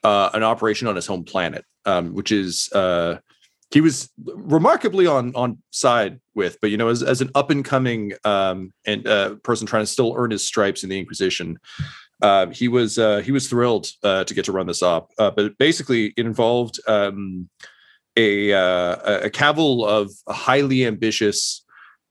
uh, 0.03 0.31
an 0.35 0.43
operation 0.43 0.87
on 0.87 0.97
his 0.97 1.07
home 1.07 1.25
planet, 1.25 1.65
um, 1.87 2.15
which 2.15 2.31
is 2.31 2.71
uh, 2.73 3.19
he 3.71 3.81
was 3.81 4.11
remarkably 4.23 5.07
on 5.07 5.35
on 5.35 5.59
side 5.71 6.21
with, 6.35 6.59
but 6.61 6.71
you 6.71 6.77
know, 6.77 6.89
as, 6.89 7.03
as 7.03 7.21
an 7.21 7.31
up 7.35 7.51
and 7.51 7.65
coming 7.65 8.13
um, 8.25 8.73
and 8.87 9.07
uh, 9.07 9.37
person 9.37 9.67
trying 9.67 9.83
to 9.83 9.87
still 9.87 10.15
earn 10.17 10.31
his 10.31 10.47
stripes 10.47 10.83
in 10.83 10.91
the 10.91 10.99
Inquisition, 10.99 11.59
uh, 12.23 12.47
he 12.49 12.69
was 12.69 12.99
uh, 12.99 13.19
he 13.19 13.33
was 13.33 13.49
thrilled 13.49 13.89
uh, 14.03 14.25
to 14.25 14.35
get 14.35 14.45
to 14.45 14.53
run 14.53 14.67
this 14.67 14.83
op. 14.83 15.11
But 15.17 15.57
basically, 15.59 16.13
it 16.17 16.27
involved 16.27 16.79
um, 16.87 17.49
a 18.17 18.51
a 18.51 19.31
cavil 19.31 19.87
of 19.87 20.13
highly 20.29 20.87
ambitious 20.87 21.64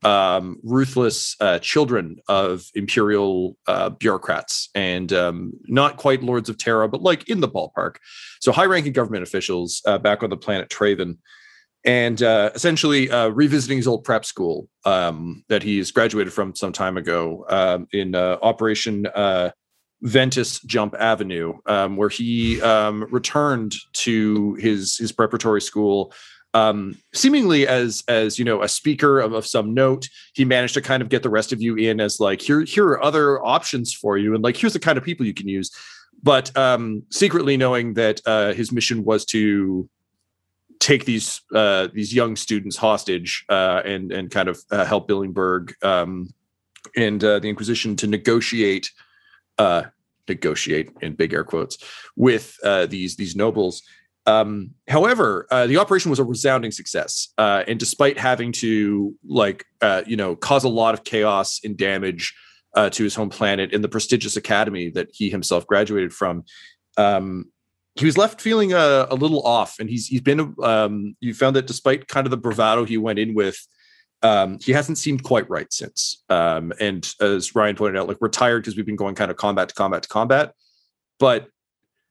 um, 0.05 0.57
ruthless 0.63 1.35
uh, 1.39 1.59
children 1.59 2.17
of 2.27 2.65
imperial 2.75 3.57
uh, 3.67 3.89
bureaucrats 3.89 4.69
and 4.75 5.11
um, 5.13 5.53
not 5.67 5.97
quite 5.97 6.23
lords 6.23 6.49
of 6.49 6.57
Terra, 6.57 6.87
but 6.87 7.01
like 7.01 7.29
in 7.29 7.39
the 7.39 7.49
ballpark. 7.49 7.95
So 8.41 8.51
high 8.51 8.65
ranking 8.65 8.93
government 8.93 9.23
officials 9.23 9.81
uh, 9.85 9.97
back 9.97 10.23
on 10.23 10.29
the 10.29 10.37
planet 10.37 10.69
Traven. 10.69 11.17
And 11.85 12.23
uh, 12.23 12.51
essentially 12.55 13.11
uh, 13.11 13.27
revisiting 13.27 13.75
his 13.77 13.87
old 13.87 14.05
prep 14.05 14.23
school 14.23 14.69
um, 14.85 15.43
that 15.49 15.63
he's 15.63 15.91
graduated 15.91 16.31
from 16.31 16.55
some 16.55 16.71
time 16.71 16.95
ago 16.95 17.45
um, 17.49 17.87
in 17.91 18.15
uh, 18.15 18.37
Operation 18.41 19.05
Ventus 20.03 20.59
Jump 20.61 20.95
Avenue, 20.99 21.53
um, 21.65 21.95
where 21.95 22.09
he 22.09 22.61
um, 22.61 23.07
returned 23.09 23.73
to 23.93 24.53
his 24.55 24.97
his 24.97 25.13
preparatory 25.13 25.61
school 25.61 26.13
um, 26.53 26.97
seemingly 27.13 27.67
as 27.67 28.03
as 28.07 28.37
you 28.37 28.45
know 28.45 28.61
a 28.61 28.67
speaker 28.67 29.19
of, 29.19 29.33
of 29.33 29.45
some 29.45 29.73
note 29.73 30.07
he 30.33 30.45
managed 30.45 30.73
to 30.75 30.81
kind 30.81 31.01
of 31.01 31.09
get 31.09 31.23
the 31.23 31.29
rest 31.29 31.51
of 31.51 31.61
you 31.61 31.75
in 31.75 31.99
as 31.99 32.19
like 32.19 32.41
here 32.41 32.61
here 32.61 32.85
are 32.87 33.03
other 33.03 33.43
options 33.43 33.93
for 33.93 34.17
you 34.17 34.33
and 34.35 34.43
like 34.43 34.57
here's 34.57 34.73
the 34.73 34.79
kind 34.79 34.97
of 34.97 35.03
people 35.03 35.25
you 35.25 35.33
can 35.33 35.47
use 35.47 35.71
but 36.21 36.55
um 36.57 37.03
secretly 37.09 37.57
knowing 37.57 37.93
that 37.95 38.21
uh 38.25 38.53
his 38.53 38.71
mission 38.71 39.03
was 39.03 39.25
to 39.25 39.89
take 40.79 41.05
these 41.05 41.41
uh 41.55 41.87
these 41.93 42.13
young 42.13 42.35
students 42.35 42.77
hostage 42.77 43.45
uh 43.49 43.81
and 43.85 44.11
and 44.11 44.31
kind 44.31 44.49
of 44.49 44.59
uh, 44.71 44.85
help 44.85 45.07
billingburg 45.07 45.71
um 45.83 46.27
and 46.95 47.23
uh, 47.23 47.39
the 47.39 47.49
inquisition 47.49 47.95
to 47.95 48.05
negotiate 48.05 48.91
uh 49.57 49.83
negotiate 50.27 50.91
in 51.01 51.13
big 51.13 51.33
air 51.33 51.43
quotes 51.43 51.77
with 52.15 52.57
uh, 52.63 52.85
these 52.85 53.15
these 53.15 53.35
nobles. 53.35 53.81
Um, 54.25 54.71
however, 54.87 55.47
uh, 55.51 55.67
the 55.67 55.77
operation 55.77 56.09
was 56.09 56.19
a 56.19 56.23
resounding 56.23 56.71
success, 56.71 57.29
uh, 57.37 57.63
and 57.67 57.79
despite 57.79 58.17
having 58.17 58.51
to 58.53 59.15
like 59.25 59.65
uh, 59.81 60.03
you 60.05 60.15
know 60.15 60.35
cause 60.35 60.63
a 60.63 60.69
lot 60.69 60.93
of 60.93 61.03
chaos 61.03 61.59
and 61.63 61.75
damage 61.77 62.33
uh, 62.73 62.89
to 62.89 63.03
his 63.03 63.15
home 63.15 63.29
planet 63.29 63.73
in 63.73 63.81
the 63.81 63.89
prestigious 63.89 64.37
academy 64.37 64.89
that 64.91 65.09
he 65.11 65.29
himself 65.29 65.67
graduated 65.67 66.13
from, 66.13 66.43
um, 66.97 67.45
he 67.95 68.05
was 68.05 68.17
left 68.17 68.41
feeling 68.41 68.73
a, 68.73 69.07
a, 69.09 69.15
little 69.15 69.45
off. 69.45 69.79
And 69.79 69.89
he's 69.89 70.07
he's 70.07 70.21
been 70.21 70.55
um, 70.63 71.15
you 71.19 71.33
found 71.33 71.55
that 71.55 71.67
despite 71.67 72.07
kind 72.07 72.25
of 72.25 72.31
the 72.31 72.37
bravado 72.37 72.85
he 72.85 72.97
went 72.97 73.19
in 73.19 73.33
with, 73.33 73.57
um, 74.21 74.57
he 74.61 74.71
hasn't 74.71 74.97
seemed 74.97 75.23
quite 75.23 75.49
right 75.49 75.71
since. 75.71 76.23
Um, 76.29 76.73
and 76.79 77.07
as 77.19 77.55
Ryan 77.55 77.75
pointed 77.75 77.99
out, 77.99 78.07
like 78.07 78.21
we're 78.21 78.29
tired 78.29 78.63
because 78.63 78.75
we've 78.75 78.85
been 78.85 78.95
going 78.95 79.15
kind 79.15 79.29
of 79.29 79.37
combat 79.37 79.69
to 79.69 79.75
combat 79.75 80.03
to 80.03 80.09
combat, 80.09 80.53
but 81.19 81.47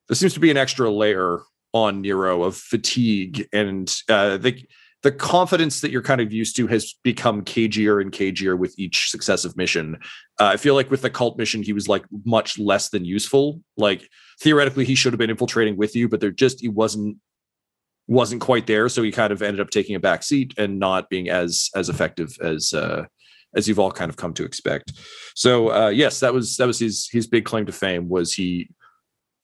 there 0.09 0.15
seems 0.15 0.35
to 0.35 0.41
be 0.41 0.51
an 0.51 0.57
extra 0.57 0.91
layer 0.91 1.41
on 1.73 2.01
Nero 2.01 2.43
of 2.43 2.57
fatigue 2.57 3.49
and 3.53 3.95
uh, 4.09 4.37
the 4.37 4.65
the 5.03 5.13
confidence 5.13 5.81
that 5.81 5.91
you're 5.91 6.03
kind 6.03 6.21
of 6.21 6.33
used 6.33 6.55
to 6.57 6.69
has 6.69 6.95
become 7.03 7.43
cagier 7.43 8.01
and 8.01 8.13
cagier 8.13 8.57
with 8.57 8.79
each 8.79 9.11
successive 9.11 9.57
mission. 9.57 9.99
Uh, 10.41 10.47
I 10.47 10.57
feel 10.57 10.75
like 10.75 10.93
with 10.93 11.03
the 11.03 11.11
cult 11.11 11.37
mission, 11.37 11.63
he 11.63 11.73
was 11.73 11.89
like 11.89 12.05
much 12.25 12.57
less 12.59 12.91
than 12.91 13.05
useful. 13.05 13.61
Like 13.77 14.09
theoretically, 14.41 14.85
he 14.85 14.95
should 14.95 15.13
have 15.13 15.19
been 15.19 15.31
infiltrating 15.31 15.77
with 15.77 15.97
you, 15.97 16.09
but 16.09 16.21
there 16.21 16.31
just 16.31 16.61
he 16.61 16.69
wasn't 16.69 17.19
wasn't 18.07 18.41
quite 18.41 18.67
there. 18.67 18.89
So 18.89 19.03
he 19.03 19.11
kind 19.11 19.33
of 19.33 19.43
ended 19.43 19.61
up 19.61 19.71
taking 19.71 19.97
a 19.97 20.01
back 20.01 20.23
seat 20.23 20.55
and 20.57 20.79
not 20.79 21.11
being 21.11 21.29
as 21.29 21.69
as 21.75 21.89
effective 21.89 22.37
as 22.41 22.73
uh, 22.73 23.07
as 23.57 23.69
you've 23.69 23.81
all 23.81 23.91
kind 23.93 24.09
of 24.09 24.17
come 24.17 24.35
to 24.35 24.45
expect. 24.45 24.93
So 25.35 25.73
uh, 25.73 25.89
yes, 25.89 26.21
that 26.21 26.33
was 26.33 26.57
that 26.59 26.67
was 26.67 26.79
his 26.79 27.09
his 27.11 27.27
big 27.27 27.45
claim 27.45 27.67
to 27.67 27.73
fame 27.73 28.09
was 28.09 28.33
he 28.33 28.69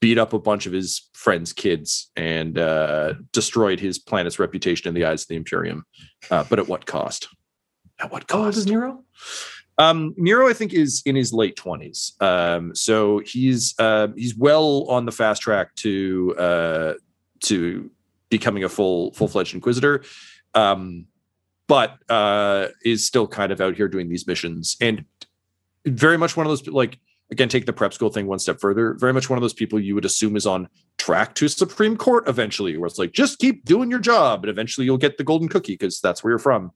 beat 0.01 0.19
up 0.19 0.33
a 0.33 0.39
bunch 0.39 0.67
of 0.67 0.73
his 0.73 1.09
friends' 1.13 1.53
kids 1.53 2.11
and 2.17 2.59
uh, 2.59 3.15
destroyed 3.33 3.81
his 3.81 3.99
planet's 3.99 4.39
reputation 4.39 4.89
in 4.89 4.95
the 4.95 5.05
eyes 5.05 5.23
of 5.23 5.29
the 5.29 5.37
Imperium. 5.37 5.85
Uh, 6.31 6.45
but 6.49 6.59
at 6.59 6.69
what 6.69 6.87
cost? 6.87 7.29
At 7.99 8.13
what 8.13 8.29
cost? 8.29 8.59
Is 8.59 8.67
Nero? 8.67 9.05
Um, 9.79 10.15
Nero, 10.17 10.49
I 10.49 10.53
think, 10.53 10.73
is 10.73 11.03
in 11.05 11.17
his 11.17 11.33
late 11.33 11.57
twenties. 11.57 12.13
Um, 12.21 12.75
so 12.75 13.21
he's 13.21 13.75
uh, 13.79 14.09
he's 14.17 14.37
well 14.37 14.85
on 14.89 15.05
the 15.05 15.13
fast 15.13 15.43
track 15.43 15.75
to 15.77 16.35
uh, 16.39 16.95
to 17.41 17.91
becoming 18.29 18.65
a 18.65 18.69
full 18.69 19.13
full 19.15 19.29
fledged 19.29 19.55
Inquisitor. 19.55 20.03
Um, 20.55 21.07
but 21.69 21.99
uh, 22.09 22.69
is 22.85 23.05
still 23.05 23.29
kind 23.29 23.53
of 23.53 23.61
out 23.61 23.77
here 23.77 23.89
doing 23.89 24.09
these 24.09 24.27
missions 24.27 24.77
and 24.81 25.05
very 25.87 26.17
much 26.17 26.37
one 26.37 26.47
of 26.47 26.51
those 26.51 26.67
like 26.67 26.99
again 27.31 27.49
take 27.49 27.67
the 27.67 27.73
prep 27.73 27.93
school 27.93 28.11
thing 28.11 28.27
one 28.27 28.39
step 28.39 28.61
further. 28.61 28.95
Very 28.95 29.13
much 29.13 29.29
one 29.29 29.37
of 29.37 29.43
those 29.43 29.53
people 29.53 29.79
you 29.79 29.95
would 29.95 30.05
assume 30.05 30.37
is 30.37 30.47
on 30.47 30.69
track 30.97 31.35
to 31.35 31.49
supreme 31.49 31.97
court 31.97 32.29
eventually 32.29 32.77
where 32.77 32.87
it's 32.87 32.99
like 32.99 33.13
just 33.13 33.39
keep 33.39 33.65
doing 33.65 33.89
your 33.89 34.01
job 34.01 34.43
and 34.43 34.51
eventually 34.51 34.85
you'll 34.85 34.99
get 34.99 35.17
the 35.17 35.25
golden 35.25 35.49
cookie 35.49 35.75
because 35.75 36.01
that's 36.01 36.23
where 36.25 36.33
you're 36.33 36.39
from. 36.39 36.73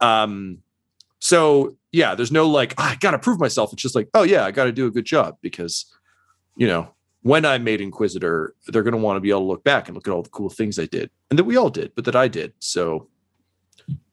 Um 0.00 0.58
so 1.18 1.76
yeah 1.92 2.14
there's 2.14 2.32
no 2.32 2.46
like 2.46 2.74
oh, 2.78 2.82
i 2.82 2.96
gotta 3.00 3.18
prove 3.18 3.40
myself. 3.40 3.72
It's 3.72 3.82
just 3.82 3.94
like 3.94 4.08
oh 4.14 4.22
yeah 4.22 4.44
i 4.44 4.50
gotta 4.50 4.72
do 4.72 4.86
a 4.86 4.90
good 4.90 5.04
job 5.04 5.36
because 5.40 5.92
you 6.56 6.66
know 6.66 6.88
when 7.22 7.44
i'm 7.44 7.64
made 7.64 7.80
inquisitor 7.80 8.54
they're 8.68 8.82
to 8.82 8.96
want 8.96 9.16
to 9.16 9.20
be 9.20 9.30
able 9.30 9.40
to 9.40 9.46
look 9.46 9.64
back 9.64 9.88
and 9.88 9.96
look 9.96 10.06
at 10.06 10.12
all 10.12 10.22
the 10.22 10.28
cool 10.30 10.48
things 10.48 10.78
i 10.78 10.86
did 10.86 11.10
and 11.30 11.38
that 11.38 11.44
we 11.44 11.56
all 11.56 11.70
did 11.70 11.92
but 11.94 12.04
that 12.04 12.16
i 12.16 12.28
did. 12.28 12.52
So 12.58 13.08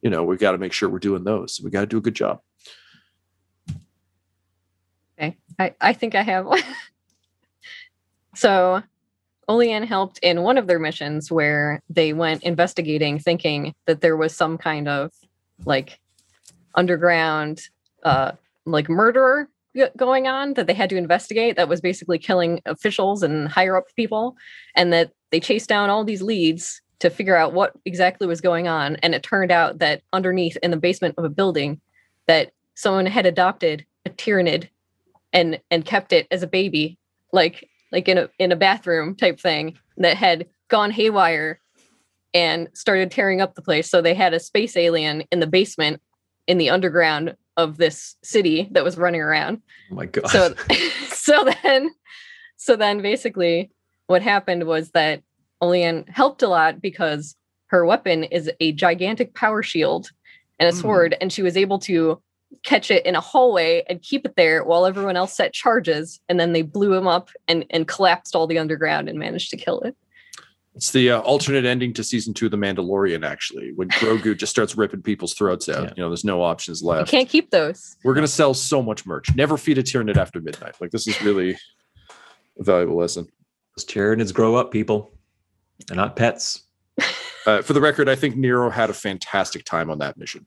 you 0.01 0.09
know 0.09 0.23
we 0.23 0.37
got 0.37 0.53
to 0.53 0.57
make 0.57 0.73
sure 0.73 0.89
we're 0.89 0.99
doing 0.99 1.23
those 1.23 1.61
we 1.63 1.69
got 1.69 1.81
to 1.81 1.87
do 1.87 1.97
a 1.97 2.01
good 2.01 2.15
job 2.15 2.39
Okay. 5.19 5.37
I, 5.59 5.73
I 5.81 5.93
think 5.93 6.15
I 6.15 6.23
have 6.23 6.47
so 8.35 8.81
Olean 9.47 9.83
helped 9.83 10.19
in 10.19 10.41
one 10.41 10.57
of 10.57 10.67
their 10.67 10.79
missions 10.79 11.31
where 11.31 11.81
they 11.89 12.13
went 12.13 12.43
investigating, 12.43 13.19
thinking 13.19 13.73
that 13.85 14.01
there 14.01 14.17
was 14.17 14.35
some 14.35 14.57
kind 14.57 14.87
of 14.87 15.11
like 15.65 15.99
underground 16.75 17.61
uh 18.03 18.31
like 18.65 18.89
murderer 18.89 19.47
going 19.97 20.27
on 20.27 20.53
that 20.53 20.67
they 20.67 20.73
had 20.73 20.89
to 20.89 20.97
investigate 20.97 21.55
that 21.55 21.69
was 21.69 21.81
basically 21.81 22.17
killing 22.17 22.61
officials 22.65 23.23
and 23.23 23.47
higher 23.47 23.75
up 23.75 23.85
people 23.95 24.35
and 24.75 24.93
that 24.93 25.11
they 25.31 25.39
chased 25.39 25.69
down 25.69 25.89
all 25.89 26.03
these 26.03 26.21
leads 26.21 26.81
to 26.99 27.09
figure 27.09 27.35
out 27.35 27.53
what 27.53 27.73
exactly 27.85 28.27
was 28.27 28.41
going 28.41 28.67
on 28.67 28.95
and 28.97 29.15
it 29.15 29.23
turned 29.23 29.51
out 29.51 29.79
that 29.79 30.01
underneath 30.13 30.57
in 30.57 30.71
the 30.71 30.77
basement 30.77 31.15
of 31.17 31.23
a 31.23 31.29
building 31.29 31.79
that 32.27 32.51
someone 32.75 33.05
had 33.05 33.25
adopted 33.25 33.85
a 34.05 34.09
Tyranid 34.09 34.69
and 35.33 35.59
and 35.69 35.83
kept 35.83 36.13
it 36.13 36.27
as 36.31 36.43
a 36.43 36.47
baby 36.47 36.97
like 37.33 37.69
like 37.91 38.07
in 38.07 38.17
a 38.17 38.29
in 38.39 38.51
a 38.51 38.55
bathroom 38.55 39.15
type 39.15 39.39
thing 39.39 39.77
that 39.97 40.15
had 40.15 40.47
gone 40.69 40.91
haywire 40.91 41.59
and 42.33 42.67
started 42.73 43.11
tearing 43.11 43.41
up 43.41 43.55
the 43.55 43.61
place. 43.61 43.89
So 43.89 44.01
they 44.01 44.13
had 44.13 44.33
a 44.33 44.39
space 44.39 44.75
alien 44.75 45.21
in 45.31 45.39
the 45.39 45.47
basement 45.47 46.01
in 46.47 46.57
the 46.57 46.69
underground 46.69 47.35
of 47.57 47.77
this 47.77 48.15
city 48.23 48.67
that 48.71 48.83
was 48.83 48.97
running 48.97 49.21
around. 49.21 49.61
Oh 49.91 49.95
my 49.95 50.05
god. 50.05 50.27
So 50.29 50.55
so 51.09 51.49
then 51.63 51.91
so 52.57 52.75
then 52.75 53.01
basically 53.01 53.71
what 54.07 54.21
happened 54.21 54.65
was 54.65 54.91
that 54.91 55.21
Olean 55.61 56.05
helped 56.07 56.41
a 56.41 56.47
lot 56.47 56.81
because 56.81 57.35
her 57.67 57.85
weapon 57.85 58.23
is 58.25 58.51
a 58.59 58.71
gigantic 58.73 59.33
power 59.33 59.63
shield 59.63 60.09
and 60.59 60.69
a 60.69 60.71
mm. 60.71 60.81
sword 60.81 61.15
and 61.21 61.31
she 61.31 61.41
was 61.41 61.57
able 61.57 61.79
to 61.79 62.21
catch 62.63 62.89
it 62.89 63.05
in 63.05 63.15
a 63.15 63.21
hallway 63.21 63.83
and 63.89 64.01
keep 64.01 64.25
it 64.25 64.35
there 64.35 64.63
while 64.63 64.85
everyone 64.85 65.15
else 65.15 65.35
set 65.35 65.53
charges 65.53 66.19
and 66.29 66.39
then 66.39 66.53
they 66.53 66.61
blew 66.61 66.93
him 66.93 67.07
up 67.07 67.29
and, 67.47 67.65
and 67.69 67.87
collapsed 67.87 68.35
all 68.35 68.47
the 68.47 68.57
underground 68.57 69.09
and 69.09 69.19
managed 69.19 69.49
to 69.49 69.57
kill 69.57 69.81
it 69.81 69.95
it's 70.75 70.91
the 70.91 71.11
uh, 71.11 71.19
alternate 71.21 71.65
ending 71.65 71.93
to 71.93 72.03
season 72.03 72.33
two 72.33 72.45
of 72.45 72.51
The 72.51 72.57
Mandalorian, 72.57 73.23
actually, 73.23 73.73
when 73.75 73.89
Grogu 73.89 74.35
just 74.35 74.49
starts 74.49 74.75
ripping 74.75 75.03
people's 75.03 75.35
throats 75.35 75.69
out. 75.69 75.83
Yeah. 75.83 75.93
You 75.95 76.03
know, 76.03 76.09
there's 76.09 76.25
no 76.25 76.41
options 76.41 76.81
left. 76.81 77.11
You 77.11 77.17
can't 77.17 77.29
keep 77.29 77.51
those. 77.51 77.95
We're 78.03 78.15
going 78.15 78.25
to 78.25 78.31
sell 78.31 78.55
so 78.55 78.81
much 78.81 79.05
merch. 79.05 79.35
Never 79.35 79.55
feed 79.55 79.77
a 79.77 79.83
Tyranid 79.83 80.17
after 80.17 80.41
midnight. 80.41 80.75
Like, 80.81 80.89
this 80.89 81.07
is 81.07 81.21
really 81.21 81.55
a 82.59 82.63
valuable 82.63 82.97
lesson. 82.97 83.27
Those 83.77 83.85
Tyranids 83.85 84.33
grow 84.33 84.55
up, 84.55 84.71
people. 84.71 85.11
They're 85.87 85.97
not 85.97 86.15
pets. 86.15 86.63
Uh, 87.45 87.61
for 87.61 87.73
the 87.73 87.81
record, 87.81 88.07
I 88.07 88.15
think 88.15 88.37
Nero 88.37 88.69
had 88.69 88.89
a 88.89 88.93
fantastic 88.93 89.65
time 89.65 89.91
on 89.91 89.99
that 89.99 90.17
mission 90.17 90.45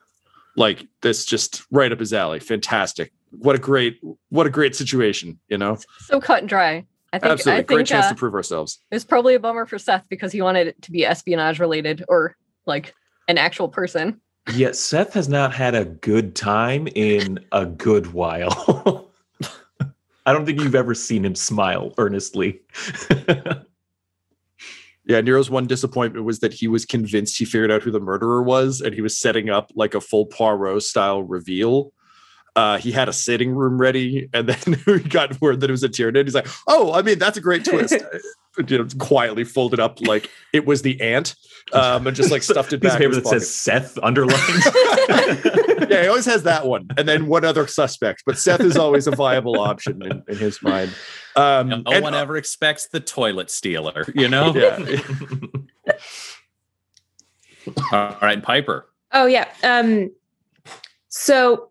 like 0.56 0.86
this 1.02 1.24
just 1.24 1.64
right 1.70 1.92
up 1.92 2.00
his 2.00 2.12
alley. 2.12 2.40
Fantastic. 2.40 3.12
What 3.30 3.54
a 3.54 3.58
great 3.58 4.00
what 4.30 4.46
a 4.46 4.50
great 4.50 4.74
situation 4.74 5.38
you 5.48 5.58
know? 5.58 5.78
So 6.00 6.20
cut 6.20 6.40
and 6.40 6.48
dry. 6.48 6.86
I 7.12 7.18
think 7.18 7.32
absolutely. 7.32 7.52
I 7.52 7.56
think, 7.58 7.68
great 7.68 7.86
chance 7.86 8.06
uh, 8.06 8.10
to 8.10 8.14
prove 8.14 8.34
ourselves. 8.34 8.78
it 8.90 8.94
was 8.94 9.04
probably 9.04 9.34
a 9.34 9.40
bummer 9.40 9.66
for 9.66 9.78
seth 9.78 10.04
because 10.08 10.32
he 10.32 10.42
wanted 10.42 10.66
it 10.68 10.82
to 10.82 10.90
be 10.90 11.04
espionage 11.04 11.60
related 11.60 12.04
or 12.08 12.36
like 12.66 12.94
an 13.28 13.38
actual 13.38 13.68
person. 13.68 14.20
Yeah 14.54 14.72
seth 14.72 15.12
has 15.14 15.28
not 15.28 15.54
had 15.54 15.74
a 15.74 15.84
good 15.84 16.34
time 16.34 16.88
in 16.94 17.44
a 17.52 17.66
good 17.66 18.12
while. 18.12 19.10
I 20.26 20.32
don't 20.32 20.44
think 20.44 20.60
you've 20.60 20.74
ever 20.74 20.94
seen 20.94 21.24
him 21.24 21.36
smile 21.36 21.94
earnestly 21.98 22.60
Yeah, 25.06 25.20
Nero's 25.20 25.48
one 25.48 25.68
disappointment 25.68 26.24
was 26.24 26.40
that 26.40 26.52
he 26.52 26.66
was 26.66 26.84
convinced 26.84 27.38
he 27.38 27.44
figured 27.44 27.70
out 27.70 27.82
who 27.82 27.92
the 27.92 28.00
murderer 28.00 28.42
was, 28.42 28.80
and 28.80 28.92
he 28.92 29.00
was 29.00 29.16
setting 29.16 29.48
up 29.48 29.70
like 29.76 29.94
a 29.94 30.00
full 30.00 30.26
Poirot 30.26 30.82
style 30.82 31.22
reveal. 31.22 31.92
Uh, 32.56 32.78
he 32.78 32.90
had 32.90 33.08
a 33.08 33.12
sitting 33.12 33.52
room 33.52 33.78
ready, 33.78 34.28
and 34.32 34.48
then 34.48 34.80
he 34.86 34.98
got 35.08 35.40
word 35.40 35.60
that 35.60 35.70
it 35.70 35.72
was 35.72 35.84
a 35.84 35.88
Tyranid. 35.88 36.24
He's 36.24 36.34
like, 36.34 36.48
"Oh, 36.66 36.92
I 36.92 37.02
mean, 37.02 37.18
that's 37.18 37.36
a 37.38 37.40
great 37.40 37.64
twist." 37.64 37.94
you 38.68 38.78
know, 38.78 38.86
quietly 38.98 39.44
folded 39.44 39.80
up 39.80 40.00
like 40.00 40.30
it 40.52 40.66
was 40.66 40.82
the 40.82 41.00
ant, 41.00 41.34
um, 41.72 42.06
and 42.06 42.16
just 42.16 42.30
like 42.30 42.42
stuffed 42.42 42.72
it 42.72 42.80
back. 42.80 42.92
Piece 42.92 42.94
of 42.94 43.00
paper 43.00 43.14
that 43.14 43.24
pocket. 43.24 43.40
says 43.40 43.54
Seth 43.54 43.98
underlined. 44.02 44.38
yeah, 45.90 46.02
he 46.02 46.08
always 46.08 46.26
has 46.26 46.42
that 46.44 46.66
one, 46.66 46.88
and 46.96 47.08
then 47.08 47.26
one 47.26 47.44
other 47.44 47.66
suspect. 47.66 48.22
But 48.26 48.38
Seth 48.38 48.60
is 48.60 48.76
always 48.76 49.06
a 49.06 49.12
viable 49.12 49.60
option 49.60 50.02
in, 50.02 50.22
in 50.28 50.36
his 50.36 50.62
mind. 50.62 50.94
Um, 51.36 51.68
no 51.68 51.82
and, 51.86 52.02
one 52.02 52.14
uh, 52.14 52.18
ever 52.18 52.36
expects 52.38 52.88
the 52.88 52.98
toilet 52.98 53.50
stealer, 53.50 54.06
you 54.14 54.28
know? 54.28 54.54
Yeah. 54.54 54.78
All 57.92 58.16
right, 58.22 58.42
Piper. 58.42 58.88
Oh 59.12 59.26
yeah. 59.26 59.46
Um, 59.62 60.10
so 61.08 61.68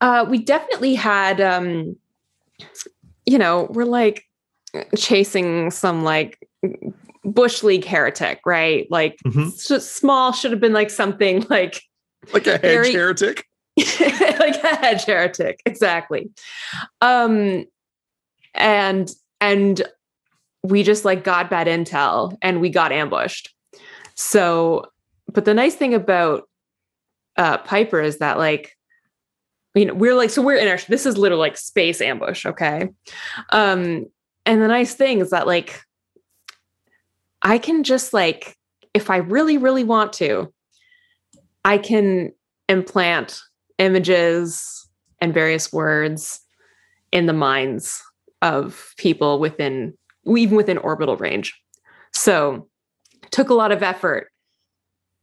uh, 0.00 0.24
we 0.28 0.38
definitely 0.38 0.94
had, 0.94 1.40
um, 1.40 1.96
you 3.26 3.38
know, 3.38 3.66
we're 3.70 3.84
like 3.84 4.24
chasing 4.96 5.70
some 5.70 6.02
like 6.04 6.48
bush 7.24 7.62
league 7.62 7.84
heretic, 7.84 8.40
right? 8.46 8.86
Like 8.90 9.18
mm-hmm. 9.26 9.48
small 9.78 10.32
should 10.32 10.50
have 10.50 10.60
been 10.60 10.72
like 10.72 10.90
something 10.90 11.46
like 11.50 11.82
like 12.32 12.46
a 12.46 12.52
hedge 12.52 12.60
very, 12.60 12.92
heretic. 12.92 13.44
like 13.76 14.62
a 14.62 14.76
hedge 14.76 15.04
heretic, 15.04 15.60
exactly. 15.66 16.30
Um, 17.00 17.64
and 18.54 19.10
and 19.40 19.82
we 20.62 20.82
just 20.82 21.04
like 21.04 21.24
got 21.24 21.50
bad 21.50 21.66
intel 21.66 22.36
and 22.42 22.60
we 22.60 22.70
got 22.70 22.92
ambushed. 22.92 23.52
So, 24.14 24.86
but 25.32 25.44
the 25.44 25.54
nice 25.54 25.74
thing 25.74 25.94
about 25.94 26.48
uh, 27.36 27.58
Piper 27.58 28.00
is 28.00 28.18
that 28.18 28.38
like 28.38 28.76
you 29.74 29.86
know, 29.86 29.94
we're 29.94 30.14
like, 30.14 30.30
so 30.30 30.42
we're 30.42 30.56
in 30.56 30.68
our, 30.68 30.78
this 30.88 31.06
is 31.06 31.16
literally 31.16 31.40
like 31.40 31.56
space 31.56 32.00
ambush. 32.00 32.44
Okay. 32.44 32.90
Um, 33.50 34.06
and 34.46 34.60
the 34.60 34.68
nice 34.68 34.94
thing 34.94 35.20
is 35.20 35.30
that 35.30 35.46
like, 35.46 35.82
I 37.42 37.58
can 37.58 37.82
just 37.82 38.12
like, 38.12 38.56
if 38.94 39.10
I 39.10 39.16
really, 39.16 39.58
really 39.58 39.84
want 39.84 40.12
to, 40.14 40.52
I 41.64 41.78
can 41.78 42.32
implant 42.68 43.40
images 43.78 44.88
and 45.20 45.32
various 45.32 45.72
words 45.72 46.40
in 47.12 47.26
the 47.26 47.32
minds 47.32 48.02
of 48.42 48.94
people 48.96 49.38
within, 49.38 49.96
even 50.26 50.56
within 50.56 50.78
orbital 50.78 51.16
range. 51.16 51.54
So 52.12 52.68
took 53.30 53.48
a 53.48 53.54
lot 53.54 53.72
of 53.72 53.82
effort, 53.82 54.30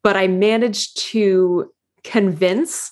but 0.03 0.15
I 0.15 0.27
managed 0.27 0.97
to 1.11 1.71
convince 2.03 2.91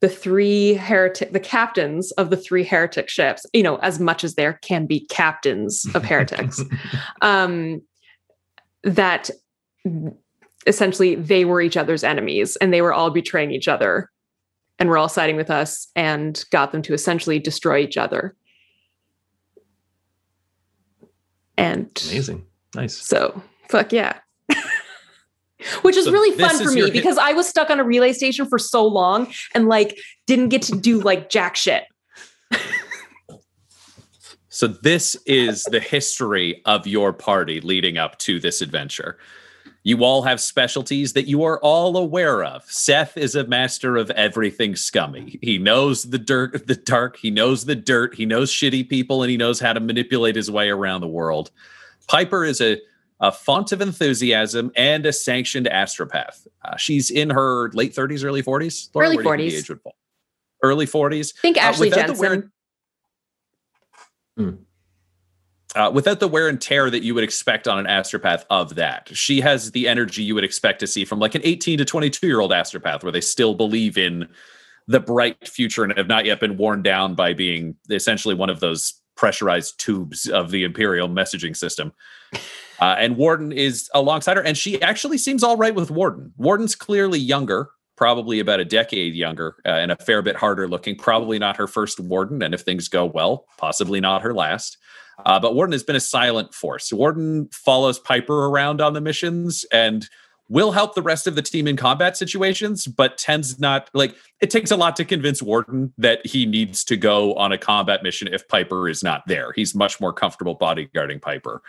the 0.00 0.08
three 0.08 0.74
heretic 0.74 1.32
the 1.32 1.40
captains 1.40 2.10
of 2.12 2.30
the 2.30 2.36
three 2.36 2.64
heretic 2.64 3.08
ships 3.08 3.44
you 3.52 3.62
know 3.62 3.76
as 3.76 4.00
much 4.00 4.24
as 4.24 4.34
there 4.34 4.54
can 4.62 4.86
be 4.86 5.00
captains 5.06 5.86
of 5.94 6.04
heretics 6.04 6.62
um 7.22 7.80
that 8.82 9.30
essentially 10.66 11.14
they 11.14 11.44
were 11.44 11.60
each 11.60 11.76
other's 11.76 12.04
enemies 12.04 12.56
and 12.56 12.72
they 12.72 12.82
were 12.82 12.92
all 12.92 13.10
betraying 13.10 13.50
each 13.50 13.68
other 13.68 14.10
and 14.78 14.88
were 14.88 14.98
all 14.98 15.08
siding 15.08 15.36
with 15.36 15.50
us 15.50 15.88
and 15.94 16.44
got 16.50 16.72
them 16.72 16.82
to 16.82 16.94
essentially 16.94 17.38
destroy 17.38 17.78
each 17.78 17.96
other 17.96 18.34
and 21.56 21.90
Amazing. 22.10 22.44
Nice. 22.74 22.96
so 22.96 23.42
fuck 23.68 23.92
yeah 23.92 24.18
which 25.82 25.96
is 25.96 26.06
So 26.06 26.12
really 26.12 26.36
fun 26.38 26.62
for 26.62 26.72
me 26.72 26.90
because 26.90 27.18
I 27.18 27.32
was 27.32 27.48
stuck 27.48 27.70
on 27.70 27.80
a 27.80 27.84
relay 27.84 28.12
station 28.12 28.46
for 28.46 28.58
so 28.58 28.86
long 28.86 29.32
and 29.54 29.68
like 29.68 29.98
didn't 30.26 30.48
get 30.48 30.62
to 30.62 30.72
do 30.72 31.00
like 31.00 31.30
jack 31.30 31.56
shit. 31.56 31.84
So 34.52 34.66
this 34.66 35.16
is 35.26 35.62
the 35.64 35.80
history 35.80 36.60
of 36.66 36.86
your 36.86 37.12
party 37.12 37.60
leading 37.60 37.98
up 37.98 38.18
to 38.18 38.40
this 38.40 38.60
adventure. 38.60 39.16
You 39.84 40.04
all 40.04 40.22
have 40.22 40.40
specialties 40.40 41.14
that 41.14 41.28
you 41.28 41.44
are 41.44 41.58
all 41.60 41.96
aware 41.96 42.44
of. 42.44 42.64
Seth 42.64 43.16
is 43.16 43.34
a 43.34 43.46
master 43.46 43.96
of 43.96 44.10
everything 44.10 44.76
scummy. 44.76 45.38
He 45.40 45.56
knows 45.56 46.10
the 46.10 46.18
dirt, 46.18 46.66
the 46.66 46.74
dark. 46.74 47.16
He 47.16 47.30
knows 47.30 47.64
the 47.64 47.76
dirt. 47.76 48.16
He 48.16 48.26
knows 48.26 48.52
shitty 48.52 48.88
people, 48.90 49.22
and 49.22 49.30
he 49.30 49.38
knows 49.38 49.60
how 49.60 49.72
to 49.72 49.80
manipulate 49.80 50.36
his 50.36 50.50
way 50.50 50.68
around 50.68 51.00
the 51.00 51.08
world. 51.08 51.50
Piper 52.08 52.44
is 52.44 52.60
a, 52.60 52.78
a 53.20 53.30
font 53.30 53.72
of 53.72 53.80
enthusiasm 53.80 54.72
and 54.76 55.04
a 55.06 55.12
sanctioned 55.12 55.66
astropath. 55.66 56.46
Uh, 56.64 56.76
she's 56.76 57.10
in 57.10 57.30
her 57.30 57.70
late 57.72 57.94
30s, 57.94 58.24
early 58.24 58.42
40s. 58.42 58.88
Early 58.96 59.16
where 59.22 59.36
do 59.36 59.42
you 59.44 59.50
think 59.50 59.56
the 59.56 59.58
40s. 59.58 59.58
age 59.64 59.68
would 59.68 59.80
fall? 59.82 59.94
Early 60.62 60.86
40s. 60.86 61.34
Think 61.40 61.56
Uh, 61.56 61.60
Ashley 61.60 61.88
without 61.90 62.06
the 62.06 62.12
Jensen. 62.14 62.50
weird- 64.36 64.58
uh, 65.76 65.90
without 65.94 66.18
the 66.18 66.26
wear 66.28 66.48
and 66.48 66.60
tear 66.60 66.90
that 66.90 67.02
you 67.02 67.14
would 67.14 67.22
expect 67.24 67.68
on 67.68 67.78
an 67.78 67.86
astropath 67.86 68.44
of 68.50 68.74
that. 68.74 69.08
She 69.12 69.40
has 69.40 69.70
the 69.70 69.86
energy 69.86 70.22
you 70.22 70.34
would 70.34 70.42
expect 70.44 70.80
to 70.80 70.86
see 70.86 71.04
from 71.04 71.18
like 71.20 71.34
an 71.34 71.42
18 71.44 71.78
to 71.78 71.84
22 71.84 72.26
year 72.26 72.40
old 72.40 72.50
astropath, 72.50 73.02
where 73.02 73.12
they 73.12 73.20
still 73.20 73.54
believe 73.54 73.96
in 73.96 74.26
the 74.88 74.98
bright 74.98 75.46
future 75.46 75.84
and 75.84 75.96
have 75.96 76.08
not 76.08 76.24
yet 76.24 76.40
been 76.40 76.56
worn 76.56 76.82
down 76.82 77.14
by 77.14 77.32
being 77.34 77.76
essentially 77.90 78.34
one 78.34 78.50
of 78.50 78.58
those 78.60 78.94
pressurized 79.16 79.78
tubes 79.78 80.26
of 80.26 80.50
the 80.50 80.64
Imperial 80.64 81.08
messaging 81.08 81.56
system. 81.56 81.92
Uh, 82.80 82.96
and 82.98 83.16
Warden 83.16 83.52
is 83.52 83.90
alongside 83.94 84.36
her, 84.36 84.42
and 84.42 84.56
she 84.56 84.80
actually 84.80 85.18
seems 85.18 85.42
all 85.42 85.56
right 85.56 85.74
with 85.74 85.90
Warden. 85.90 86.32
Warden's 86.36 86.74
clearly 86.74 87.18
younger, 87.18 87.70
probably 87.96 88.40
about 88.40 88.60
a 88.60 88.64
decade 88.64 89.14
younger, 89.14 89.56
uh, 89.66 89.70
and 89.70 89.92
a 89.92 89.96
fair 89.96 90.22
bit 90.22 90.36
harder 90.36 90.66
looking. 90.66 90.96
Probably 90.96 91.38
not 91.38 91.56
her 91.56 91.66
first 91.66 92.00
Warden, 92.00 92.42
and 92.42 92.54
if 92.54 92.62
things 92.62 92.88
go 92.88 93.04
well, 93.04 93.46
possibly 93.58 94.00
not 94.00 94.22
her 94.22 94.32
last. 94.32 94.78
Uh, 95.26 95.38
but 95.38 95.54
Warden 95.54 95.72
has 95.72 95.82
been 95.82 95.96
a 95.96 96.00
silent 96.00 96.54
force. 96.54 96.90
Warden 96.92 97.48
follows 97.52 97.98
Piper 97.98 98.46
around 98.46 98.80
on 98.80 98.94
the 98.94 99.00
missions 99.02 99.66
and 99.70 100.08
will 100.48 100.72
help 100.72 100.94
the 100.94 101.02
rest 101.02 101.26
of 101.26 101.36
the 101.36 101.42
team 101.42 101.68
in 101.68 101.76
combat 101.76 102.16
situations, 102.16 102.86
but 102.86 103.16
tends 103.18 103.60
not 103.60 103.88
like 103.94 104.16
it 104.40 104.50
takes 104.50 104.70
a 104.70 104.76
lot 104.76 104.96
to 104.96 105.04
convince 105.04 105.42
Warden 105.42 105.92
that 105.98 106.26
he 106.26 106.46
needs 106.46 106.82
to 106.84 106.96
go 106.96 107.34
on 107.34 107.52
a 107.52 107.58
combat 107.58 108.02
mission 108.02 108.28
if 108.32 108.48
Piper 108.48 108.88
is 108.88 109.02
not 109.02 109.22
there. 109.26 109.52
He's 109.52 109.74
much 109.74 110.00
more 110.00 110.12
comfortable 110.12 110.58
bodyguarding 110.58 111.22
Piper. 111.22 111.62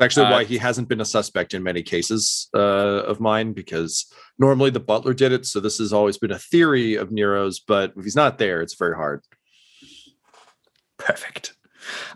Actually, 0.00 0.26
Uh, 0.26 0.32
why 0.32 0.44
he 0.44 0.58
hasn't 0.58 0.88
been 0.88 1.00
a 1.00 1.04
suspect 1.06 1.54
in 1.54 1.62
many 1.62 1.82
cases 1.82 2.48
uh, 2.54 2.58
of 3.06 3.18
mine, 3.18 3.52
because 3.52 4.06
normally 4.38 4.70
the 4.70 4.80
butler 4.80 5.14
did 5.14 5.32
it. 5.32 5.46
So 5.46 5.58
this 5.60 5.78
has 5.78 5.92
always 5.92 6.18
been 6.18 6.32
a 6.32 6.38
theory 6.38 6.96
of 6.96 7.10
Nero's, 7.10 7.60
but 7.60 7.92
if 7.96 8.04
he's 8.04 8.16
not 8.16 8.38
there, 8.38 8.60
it's 8.60 8.74
very 8.74 8.94
hard. 8.94 9.22
Perfect. 10.98 11.54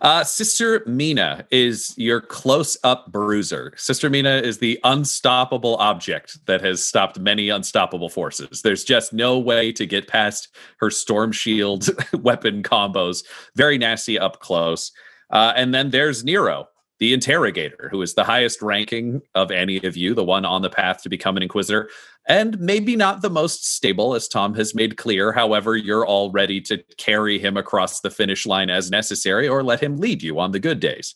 Uh, 0.02 0.24
Sister 0.24 0.82
Mina 0.86 1.46
is 1.50 1.94
your 1.96 2.20
close 2.20 2.76
up 2.82 3.12
bruiser. 3.12 3.72
Sister 3.76 4.10
Mina 4.10 4.38
is 4.38 4.58
the 4.58 4.80
unstoppable 4.82 5.76
object 5.76 6.44
that 6.46 6.60
has 6.62 6.84
stopped 6.84 7.20
many 7.20 7.50
unstoppable 7.50 8.08
forces. 8.08 8.62
There's 8.62 8.82
just 8.82 9.12
no 9.12 9.38
way 9.38 9.70
to 9.72 9.86
get 9.86 10.08
past 10.08 10.48
her 10.80 10.90
storm 10.90 11.30
shield 11.30 11.88
weapon 12.14 12.62
combos. 12.62 13.24
Very 13.54 13.78
nasty 13.78 14.18
up 14.18 14.40
close. 14.40 14.90
Uh, 15.30 15.52
and 15.54 15.72
then 15.72 15.90
there's 15.90 16.24
Nero, 16.24 16.66
the 17.00 17.14
interrogator, 17.14 17.88
who 17.90 18.02
is 18.02 18.14
the 18.14 18.24
highest 18.24 18.60
ranking 18.60 19.22
of 19.34 19.50
any 19.50 19.78
of 19.78 19.96
you, 19.96 20.14
the 20.14 20.22
one 20.22 20.44
on 20.44 20.60
the 20.60 20.68
path 20.68 21.02
to 21.02 21.08
become 21.08 21.36
an 21.36 21.42
inquisitor, 21.42 21.88
and 22.28 22.60
maybe 22.60 22.94
not 22.94 23.22
the 23.22 23.30
most 23.30 23.74
stable, 23.74 24.14
as 24.14 24.28
Tom 24.28 24.54
has 24.54 24.74
made 24.74 24.98
clear. 24.98 25.32
However, 25.32 25.76
you're 25.76 26.06
all 26.06 26.30
ready 26.30 26.60
to 26.62 26.76
carry 26.98 27.38
him 27.38 27.56
across 27.56 28.00
the 28.00 28.10
finish 28.10 28.44
line 28.44 28.68
as 28.68 28.90
necessary 28.90 29.48
or 29.48 29.62
let 29.62 29.80
him 29.80 29.96
lead 29.96 30.22
you 30.22 30.38
on 30.38 30.52
the 30.52 30.60
good 30.60 30.78
days. 30.78 31.14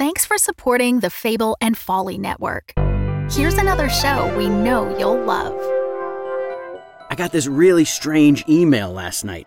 Thanks 0.00 0.26
for 0.26 0.36
supporting 0.36 0.98
the 0.98 1.10
Fable 1.10 1.56
and 1.60 1.78
Folly 1.78 2.18
Network. 2.18 2.72
Here's 3.30 3.54
another 3.54 3.88
show 3.88 4.36
we 4.36 4.48
know 4.48 4.98
you'll 4.98 5.22
love. 5.22 5.54
I 7.08 7.14
got 7.14 7.30
this 7.30 7.46
really 7.46 7.84
strange 7.84 8.44
email 8.48 8.90
last 8.90 9.24
night. 9.24 9.46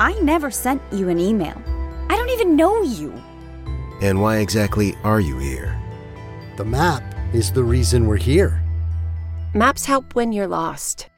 I 0.00 0.18
never 0.20 0.50
sent 0.50 0.80
you 0.92 1.08
an 1.08 1.18
email. 1.18 1.60
I 2.08 2.16
don't 2.16 2.30
even 2.30 2.56
know 2.56 2.82
you. 2.82 3.12
And 4.00 4.22
why 4.22 4.38
exactly 4.38 4.94
are 5.02 5.20
you 5.20 5.38
here? 5.38 5.76
The 6.56 6.64
map 6.64 7.02
is 7.34 7.52
the 7.52 7.64
reason 7.64 8.06
we're 8.06 8.16
here. 8.16 8.62
Maps 9.54 9.84
help 9.84 10.14
when 10.14 10.32
you're 10.32 10.46
lost. 10.46 11.08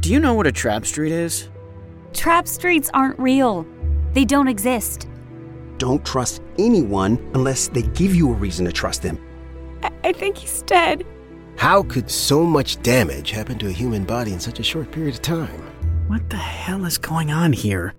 Do 0.00 0.12
you 0.12 0.20
know 0.20 0.34
what 0.34 0.46
a 0.46 0.52
trap 0.52 0.84
street 0.84 1.12
is? 1.12 1.48
Trap 2.12 2.46
streets 2.46 2.90
aren't 2.92 3.18
real. 3.18 3.66
They 4.12 4.24
don't 4.24 4.48
exist. 4.48 5.08
Don't 5.78 6.04
trust 6.04 6.42
anyone 6.58 7.18
unless 7.34 7.68
they 7.68 7.82
give 7.82 8.14
you 8.14 8.30
a 8.30 8.34
reason 8.34 8.66
to 8.66 8.72
trust 8.72 9.02
them. 9.02 9.18
I, 9.82 9.90
I 10.04 10.12
think 10.12 10.36
he's 10.36 10.62
dead. 10.62 11.06
How 11.56 11.82
could 11.82 12.10
so 12.10 12.44
much 12.44 12.82
damage 12.82 13.30
happen 13.30 13.58
to 13.58 13.68
a 13.68 13.72
human 13.72 14.04
body 14.04 14.32
in 14.32 14.40
such 14.40 14.60
a 14.60 14.62
short 14.62 14.90
period 14.90 15.14
of 15.14 15.22
time? 15.22 15.62
What 16.08 16.28
the 16.28 16.36
hell 16.36 16.84
is 16.84 16.98
going 16.98 17.30
on 17.30 17.52
here? 17.52 17.94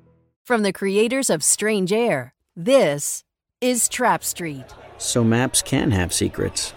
From 0.46 0.64
the 0.64 0.74
creators 0.74 1.30
of 1.30 1.42
Strange 1.42 1.94
Air, 1.94 2.34
this 2.54 3.24
is 3.62 3.88
Trap 3.88 4.26
Street. 4.26 4.66
So 4.98 5.24
maps 5.24 5.62
can 5.62 5.92
have 5.92 6.12
secrets. 6.12 6.74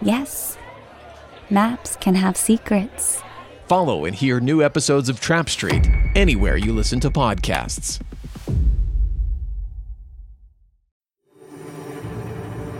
Yes. 0.00 0.56
Maps 1.50 1.96
can 1.96 2.14
have 2.14 2.36
secrets. 2.36 3.20
Follow 3.66 4.04
and 4.04 4.14
hear 4.14 4.38
new 4.38 4.62
episodes 4.62 5.08
of 5.08 5.18
Trap 5.18 5.48
Street 5.48 5.88
anywhere 6.14 6.56
you 6.56 6.72
listen 6.72 7.00
to 7.00 7.10
podcasts. 7.10 8.00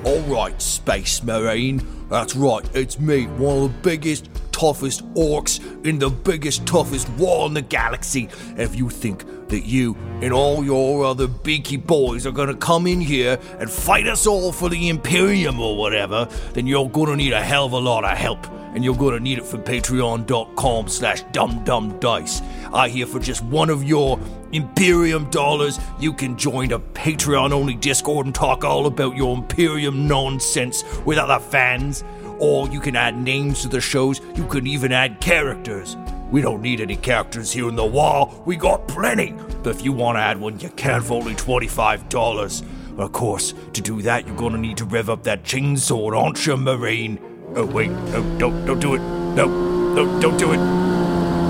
All 0.05 0.21
right, 0.33 0.63
Space 0.63 1.25
Marine. 1.25 1.85
That's 2.09 2.37
right, 2.37 2.65
it's 2.73 3.01
me, 3.01 3.27
one 3.27 3.57
of 3.57 3.63
the 3.73 3.79
biggest, 3.83 4.31
toughest 4.53 5.05
orcs 5.15 5.59
in 5.85 5.99
the 5.99 6.09
biggest, 6.09 6.67
toughest 6.67 7.09
war 7.11 7.49
in 7.49 7.55
the 7.55 7.63
galaxy. 7.63 8.29
If 8.57 8.77
you 8.77 8.91
think 8.91 9.25
that 9.49 9.65
you 9.67 9.97
and 10.21 10.33
all 10.33 10.65
your 10.65 11.05
other 11.05 11.27
beaky 11.27 11.77
boys 11.77 12.27
are 12.27 12.33
gonna 12.33 12.55
come 12.57 12.87
in 12.87 13.01
here 13.01 13.39
and 13.59 13.71
fight 13.71 14.07
us 14.07 14.27
all 14.27 14.53
for 14.53 14.69
the 14.69 14.89
Imperium 14.89 15.61
or 15.61 15.77
whatever, 15.77 16.29
then 16.53 16.67
you're 16.67 16.89
gonna 16.89 17.17
need 17.17 17.33
a 17.33 17.43
hell 17.43 17.67
of 17.67 17.73
a 17.73 17.79
lot 17.79 18.05
of 18.05 18.17
help. 18.17 18.47
and 18.75 18.85
you're 18.85 18.95
gonna 18.95 19.19
need 19.19 19.39
it 19.39 19.47
from 19.47 19.63
patreon.com 19.63 20.87
slash 20.89 21.25
dumbdumbdice. 21.33 22.43
I 22.73 22.89
hear 22.91 23.07
for 23.07 23.19
just 23.19 23.43
one 23.45 23.71
of 23.71 23.83
your 23.83 24.21
Imperium 24.53 25.29
dollars, 25.31 25.81
you 25.99 26.13
can 26.13 26.37
join 26.37 26.73
a 26.73 26.79
Patreon 26.79 27.51
only 27.51 27.75
Discord 27.75 28.27
and 28.27 28.35
talk 28.35 28.65
all 28.65 28.87
about 28.87 29.17
your 29.17 29.35
Imperium 29.35 30.07
nonsense 30.07 30.85
with 31.07 31.19
other 31.19 31.39
fans. 31.39 32.05
Or 32.39 32.69
you 32.69 32.79
can 32.79 32.95
add 32.95 33.17
names 33.17 33.63
to 33.63 33.69
the 33.69 33.81
shows, 33.81 34.21
you 34.37 34.47
can 34.47 34.67
even 34.67 34.93
add 34.93 35.21
characters. 35.21 35.97
We 36.31 36.43
don't 36.43 36.61
need 36.61 36.81
any 36.81 36.97
characters 36.97 37.53
here 37.53 37.69
in 37.69 37.77
the 37.77 37.87
wall, 37.87 38.43
we 38.45 38.57
got 38.57 38.87
plenty. 38.87 39.35
But 39.63 39.77
if 39.77 39.85
you 39.85 39.93
want 39.93 40.17
to 40.17 40.21
add 40.21 40.39
one, 40.39 40.61
you 40.61 40.69
can 40.71 41.01
for 41.01 41.15
only 41.15 41.35
$25. 41.35 42.99
Of 42.99 43.13
course, 43.13 43.55
to 43.73 43.81
do 43.81 44.03
that, 44.03 44.27
you're 44.27 44.37
gonna 44.37 44.59
need 44.59 44.77
to 44.79 44.85
rev 44.85 45.09
up 45.09 45.23
that 45.23 45.45
chainsaw, 45.45 46.15
aren't 46.17 46.45
you, 46.47 46.57
Marine? 46.57 47.19
Oh, 47.55 47.65
wait, 47.65 47.91
no, 47.91 48.39
don't, 48.39 48.67
don't 48.67 48.81
do 48.81 48.95
it. 48.95 48.99
No, 48.99 49.47
no, 49.95 50.21
don't 50.21 50.37
do 50.37 50.53
it. 50.53 50.59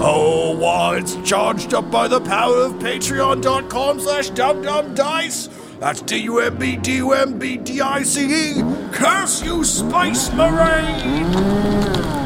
Oh, 0.00 0.56
wow, 0.56 0.92
it's 0.92 1.16
charged 1.28 1.74
up 1.74 1.90
by 1.90 2.06
the 2.06 2.20
power 2.20 2.58
of 2.58 2.74
patreon.com 2.74 3.98
slash 3.98 4.30
dumbdumbdice. 4.30 5.80
That's 5.80 6.00
D-U-M-B-D-U-M-B-D-I-C-E. 6.02 8.62
Curse 8.92 9.42
you, 9.42 9.64
Space 9.64 10.32
Marine! 10.32 12.17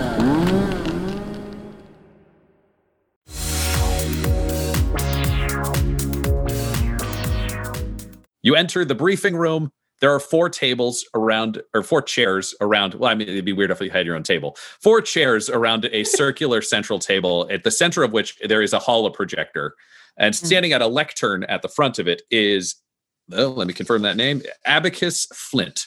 You 8.42 8.56
enter 8.56 8.84
the 8.84 8.94
briefing 8.94 9.36
room. 9.36 9.72
There 10.00 10.12
are 10.12 10.20
four 10.20 10.50
tables 10.50 11.04
around, 11.14 11.62
or 11.74 11.84
four 11.84 12.02
chairs 12.02 12.54
around. 12.60 12.94
Well, 12.94 13.10
I 13.10 13.14
mean, 13.14 13.28
it'd 13.28 13.44
be 13.44 13.52
weird 13.52 13.70
if 13.70 13.80
you 13.80 13.90
had 13.90 14.04
your 14.04 14.16
own 14.16 14.24
table. 14.24 14.56
Four 14.80 15.00
chairs 15.00 15.48
around 15.48 15.88
a 15.92 16.02
circular 16.04 16.60
central 16.60 16.98
table, 16.98 17.46
at 17.50 17.62
the 17.62 17.70
center 17.70 18.02
of 18.02 18.12
which 18.12 18.36
there 18.40 18.62
is 18.62 18.72
a 18.72 18.80
holoprojector. 18.80 19.70
And 20.16 20.34
standing 20.34 20.72
at 20.72 20.82
a 20.82 20.86
lectern 20.88 21.44
at 21.44 21.62
the 21.62 21.68
front 21.68 21.98
of 21.98 22.08
it 22.08 22.22
is, 22.30 22.76
well, 23.28 23.50
let 23.50 23.66
me 23.66 23.72
confirm 23.72 24.02
that 24.02 24.16
name 24.16 24.42
Abacus 24.66 25.26
Flint. 25.32 25.86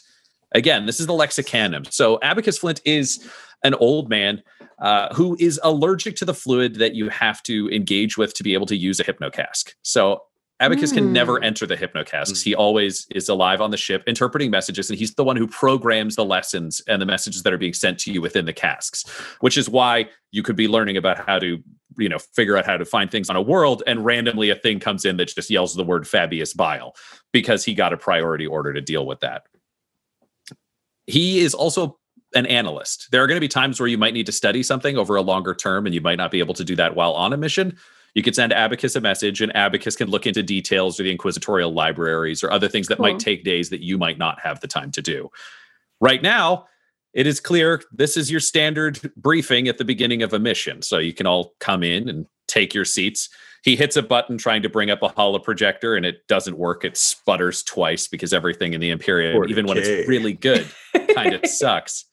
Again, 0.53 0.85
this 0.85 0.99
is 0.99 1.07
the 1.07 1.13
lexicanum. 1.13 1.91
So, 1.91 2.17
Abacus 2.21 2.57
Flint 2.57 2.79
is 2.85 3.29
an 3.63 3.73
old 3.75 4.09
man 4.09 4.41
uh, 4.79 5.13
who 5.13 5.35
is 5.39 5.59
allergic 5.63 6.15
to 6.17 6.25
the 6.25 6.33
fluid 6.33 6.75
that 6.75 6.95
you 6.95 7.09
have 7.09 7.43
to 7.43 7.69
engage 7.69 8.17
with 8.17 8.33
to 8.35 8.43
be 8.43 8.53
able 8.53 8.65
to 8.67 8.75
use 8.75 8.99
a 8.99 9.03
hypnocask. 9.03 9.73
So, 9.81 10.23
Abacus 10.61 10.93
can 10.93 11.11
never 11.11 11.37
hmm. 11.37 11.43
enter 11.43 11.65
the 11.65 11.75
hypnocasks. 11.75 12.41
He 12.41 12.53
hmm. 12.53 12.59
always 12.59 13.07
is 13.11 13.27
alive 13.27 13.59
on 13.59 13.71
the 13.71 13.77
ship, 13.77 14.03
interpreting 14.07 14.51
messages, 14.51 14.89
and 14.89 14.97
he's 14.97 15.13
the 15.15 15.23
one 15.23 15.35
who 15.35 15.47
programs 15.47 16.15
the 16.15 16.25
lessons 16.25 16.81
and 16.87 17.01
the 17.01 17.05
messages 17.05 17.43
that 17.43 17.51
are 17.51 17.57
being 17.57 17.73
sent 17.73 17.99
to 17.99 18.11
you 18.11 18.21
within 18.21 18.45
the 18.45 18.53
casks. 18.53 19.03
Which 19.41 19.57
is 19.57 19.69
why 19.69 20.09
you 20.31 20.43
could 20.43 20.55
be 20.55 20.67
learning 20.67 20.95
about 20.95 21.25
how 21.25 21.39
to, 21.39 21.61
you 21.97 22.09
know, 22.09 22.19
figure 22.19 22.57
out 22.57 22.65
how 22.65 22.77
to 22.77 22.85
find 22.85 23.11
things 23.11 23.29
on 23.29 23.35
a 23.35 23.41
world, 23.41 23.83
and 23.85 24.05
randomly 24.05 24.49
a 24.49 24.55
thing 24.55 24.79
comes 24.79 25.03
in 25.03 25.17
that 25.17 25.27
just 25.27 25.49
yells 25.49 25.75
the 25.75 25.83
word 25.83 26.03
Fabius 26.07 26.53
Bile 26.53 26.95
because 27.33 27.65
he 27.65 27.73
got 27.73 27.91
a 27.91 27.97
priority 27.97 28.47
order 28.47 28.71
to 28.71 28.81
deal 28.81 29.05
with 29.05 29.19
that. 29.19 29.43
He 31.05 31.39
is 31.39 31.53
also 31.53 31.99
an 32.33 32.45
analyst. 32.45 33.09
There 33.11 33.21
are 33.23 33.27
going 33.27 33.37
to 33.37 33.41
be 33.41 33.47
times 33.47 33.79
where 33.79 33.87
you 33.87 33.97
might 33.97 34.13
need 34.13 34.25
to 34.25 34.31
study 34.31 34.63
something 34.63 34.97
over 34.97 35.17
a 35.17 35.21
longer 35.21 35.53
term, 35.53 35.85
and 35.85 35.93
you 35.93 36.01
might 36.01 36.17
not 36.17 36.31
be 36.31 36.39
able 36.39 36.53
to 36.53 36.63
do 36.63 36.77
that 36.77 36.95
while 36.95 37.11
on 37.11 37.33
a 37.33 37.37
mission 37.37 37.77
you 38.15 38.23
could 38.23 38.33
send 38.35 38.53
Abacus 38.53 38.95
a 38.95 39.01
message, 39.01 39.41
and 39.41 39.55
Abacus 39.55 39.95
can 39.95 40.09
look 40.09 40.25
into 40.25 40.41
details 40.41 40.99
or 40.99 41.03
the 41.03 41.11
inquisitorial 41.11 41.73
libraries 41.73 42.43
or 42.43 42.51
other 42.51 42.69
things 42.69 42.87
that 42.87 42.97
Cool. 42.97 43.03
might 43.11 43.19
take 43.19 43.43
days 43.43 43.69
that 43.69 43.81
you 43.83 43.97
might 43.97 44.17
not 44.17 44.39
have 44.39 44.61
the 44.61 44.67
time 44.67 44.89
to 44.91 45.01
do. 45.01 45.29
Right 45.99 46.23
now, 46.23 46.65
it 47.13 47.27
is 47.27 47.39
clear 47.39 47.81
this 47.91 48.17
is 48.17 48.31
your 48.31 48.39
standard 48.39 48.99
briefing 49.17 49.67
at 49.67 49.77
the 49.77 49.85
beginning 49.85 50.23
of 50.23 50.33
a 50.33 50.39
mission. 50.39 50.81
So 50.81 50.97
you 50.97 51.13
can 51.13 51.27
all 51.27 51.53
come 51.59 51.83
in 51.83 52.09
and 52.09 52.25
take 52.47 52.73
your 52.73 52.85
seats. 52.85 53.29
He 53.63 53.75
hits 53.75 53.95
a 53.95 54.03
button 54.03 54.37
trying 54.37 54.61
to 54.61 54.69
bring 54.69 54.91
up 54.91 55.01
a 55.01 55.07
holo 55.07 55.39
projector 55.39 55.95
and 55.95 56.05
it 56.05 56.27
doesn't 56.27 56.57
work. 56.57 56.85
It 56.85 56.97
sputters 56.97 57.63
twice 57.63 58.07
because 58.07 58.33
everything 58.33 58.73
in 58.73 58.81
the 58.81 58.91
Imperium, 58.91 59.49
even 59.49 59.65
when 59.65 59.77
it's 59.77 60.07
really 60.07 60.33
good, 60.33 60.67
kind 61.15 61.33
of 61.33 61.45
sucks. 61.49 62.05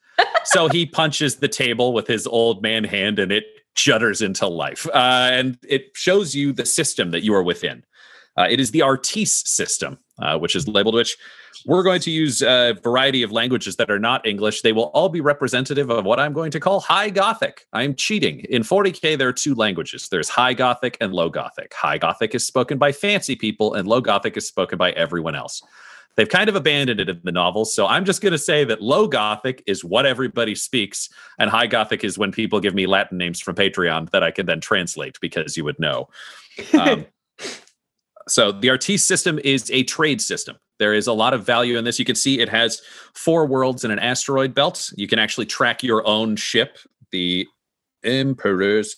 So 0.45 0.67
he 0.69 0.85
punches 0.85 1.35
the 1.35 1.47
table 1.47 1.93
with 1.93 2.07
his 2.07 2.25
old 2.25 2.61
man 2.61 2.83
hand 2.83 3.19
and 3.19 3.31
it 3.31 3.43
judders 3.75 4.23
into 4.23 4.47
life. 4.47 4.87
Uh, 4.87 5.29
and 5.31 5.57
it 5.67 5.91
shows 5.93 6.35
you 6.35 6.53
the 6.53 6.65
system 6.65 7.11
that 7.11 7.23
you 7.23 7.33
are 7.33 7.43
within. 7.43 7.83
Uh, 8.37 8.47
it 8.49 8.59
is 8.59 8.71
the 8.71 8.81
Artis 8.81 9.43
system, 9.45 9.97
uh, 10.19 10.37
which 10.37 10.55
is 10.55 10.67
labeled 10.67 10.95
which 10.95 11.17
we're 11.65 11.83
going 11.83 12.01
to 12.01 12.11
use 12.11 12.41
a 12.41 12.73
variety 12.83 13.23
of 13.23 13.31
languages 13.31 13.75
that 13.77 13.89
are 13.89 13.99
not 13.99 14.25
English. 14.25 14.61
They 14.61 14.73
will 14.73 14.91
all 14.93 15.09
be 15.09 15.21
representative 15.21 15.89
of 15.89 16.03
what 16.05 16.19
I'm 16.19 16.33
going 16.33 16.51
to 16.51 16.59
call 16.59 16.79
High 16.79 17.09
Gothic. 17.09 17.65
I'm 17.73 17.95
cheating. 17.95 18.41
In 18.49 18.63
40K, 18.63 19.17
there 19.17 19.29
are 19.29 19.33
two 19.33 19.55
languages 19.55 20.09
there's 20.09 20.29
High 20.29 20.53
Gothic 20.53 20.97
and 20.99 21.13
Low 21.13 21.29
Gothic. 21.29 21.73
High 21.73 21.97
Gothic 21.97 22.35
is 22.35 22.45
spoken 22.45 22.77
by 22.77 22.91
fancy 22.91 23.35
people, 23.35 23.75
and 23.75 23.87
Low 23.87 24.01
Gothic 24.01 24.35
is 24.35 24.47
spoken 24.47 24.77
by 24.77 24.91
everyone 24.91 25.35
else. 25.35 25.61
They've 26.15 26.29
kind 26.29 26.47
of 26.47 26.55
abandoned 26.55 26.99
it 26.99 27.09
in 27.09 27.19
the 27.23 27.31
novels. 27.31 27.73
So 27.73 27.87
I'm 27.87 28.05
just 28.05 28.21
going 28.21 28.33
to 28.33 28.37
say 28.37 28.63
that 28.65 28.81
Low 28.81 29.07
Gothic 29.07 29.63
is 29.65 29.83
what 29.83 30.05
everybody 30.05 30.55
speaks, 30.55 31.09
and 31.39 31.49
High 31.49 31.67
Gothic 31.67 32.03
is 32.03 32.17
when 32.17 32.31
people 32.31 32.59
give 32.59 32.75
me 32.75 32.85
Latin 32.85 33.17
names 33.17 33.39
from 33.39 33.55
Patreon 33.55 34.11
that 34.11 34.23
I 34.23 34.31
can 34.31 34.45
then 34.45 34.61
translate 34.61 35.19
because 35.21 35.57
you 35.57 35.63
would 35.63 35.79
know. 35.79 36.09
Um, 36.79 37.05
so 38.27 38.51
the 38.51 38.69
Artis 38.69 39.03
system 39.03 39.39
is 39.43 39.71
a 39.71 39.83
trade 39.83 40.21
system. 40.21 40.57
There 40.79 40.93
is 40.93 41.07
a 41.07 41.13
lot 41.13 41.33
of 41.33 41.45
value 41.45 41.77
in 41.77 41.83
this. 41.83 41.99
You 41.99 42.05
can 42.05 42.15
see 42.15 42.39
it 42.39 42.49
has 42.49 42.81
four 43.13 43.45
worlds 43.45 43.83
and 43.83 43.93
an 43.93 43.99
asteroid 43.99 44.53
belt. 44.53 44.91
You 44.95 45.07
can 45.07 45.19
actually 45.19 45.45
track 45.45 45.83
your 45.83 46.05
own 46.07 46.35
ship, 46.35 46.77
the 47.11 47.47
Emperor's 48.03 48.97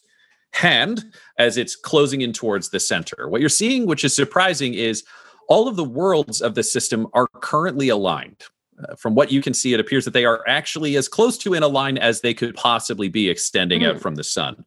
Hand, 0.53 1.03
as 1.38 1.57
it's 1.57 1.76
closing 1.76 2.22
in 2.22 2.32
towards 2.32 2.70
the 2.70 2.80
center. 2.80 3.28
What 3.28 3.41
you're 3.41 3.49
seeing, 3.49 3.86
which 3.86 4.05
is 4.05 4.16
surprising, 4.16 4.74
is 4.74 5.03
all 5.48 5.68
of 5.68 5.76
the 5.76 5.84
worlds 5.84 6.41
of 6.41 6.56
the 6.56 6.64
system 6.64 7.08
are 7.14 7.28
currently 7.41 7.89
aligned. 7.89 8.43
Uh, 8.78 8.96
from 8.96 9.16
what 9.16 9.32
you 9.32 9.41
can 9.41 9.54
see, 9.54 9.74
it 9.74 9.80
appears 9.80 10.06
that 10.06 10.14
they 10.14 10.26
are 10.26 10.43
actually 10.48 10.96
as 10.98 11.08
close 11.08 11.38
to 11.38 11.54
in 11.54 11.64
a 11.64 11.68
line 11.68 11.98
as 11.98 12.22
they 12.22 12.34
could 12.34 12.56
possibly 12.56 13.08
be 13.08 13.30
extending 13.30 13.86
out 13.86 13.96
Hmm. 13.96 14.02
from 14.02 14.16
the 14.16 14.24
sun 14.24 14.66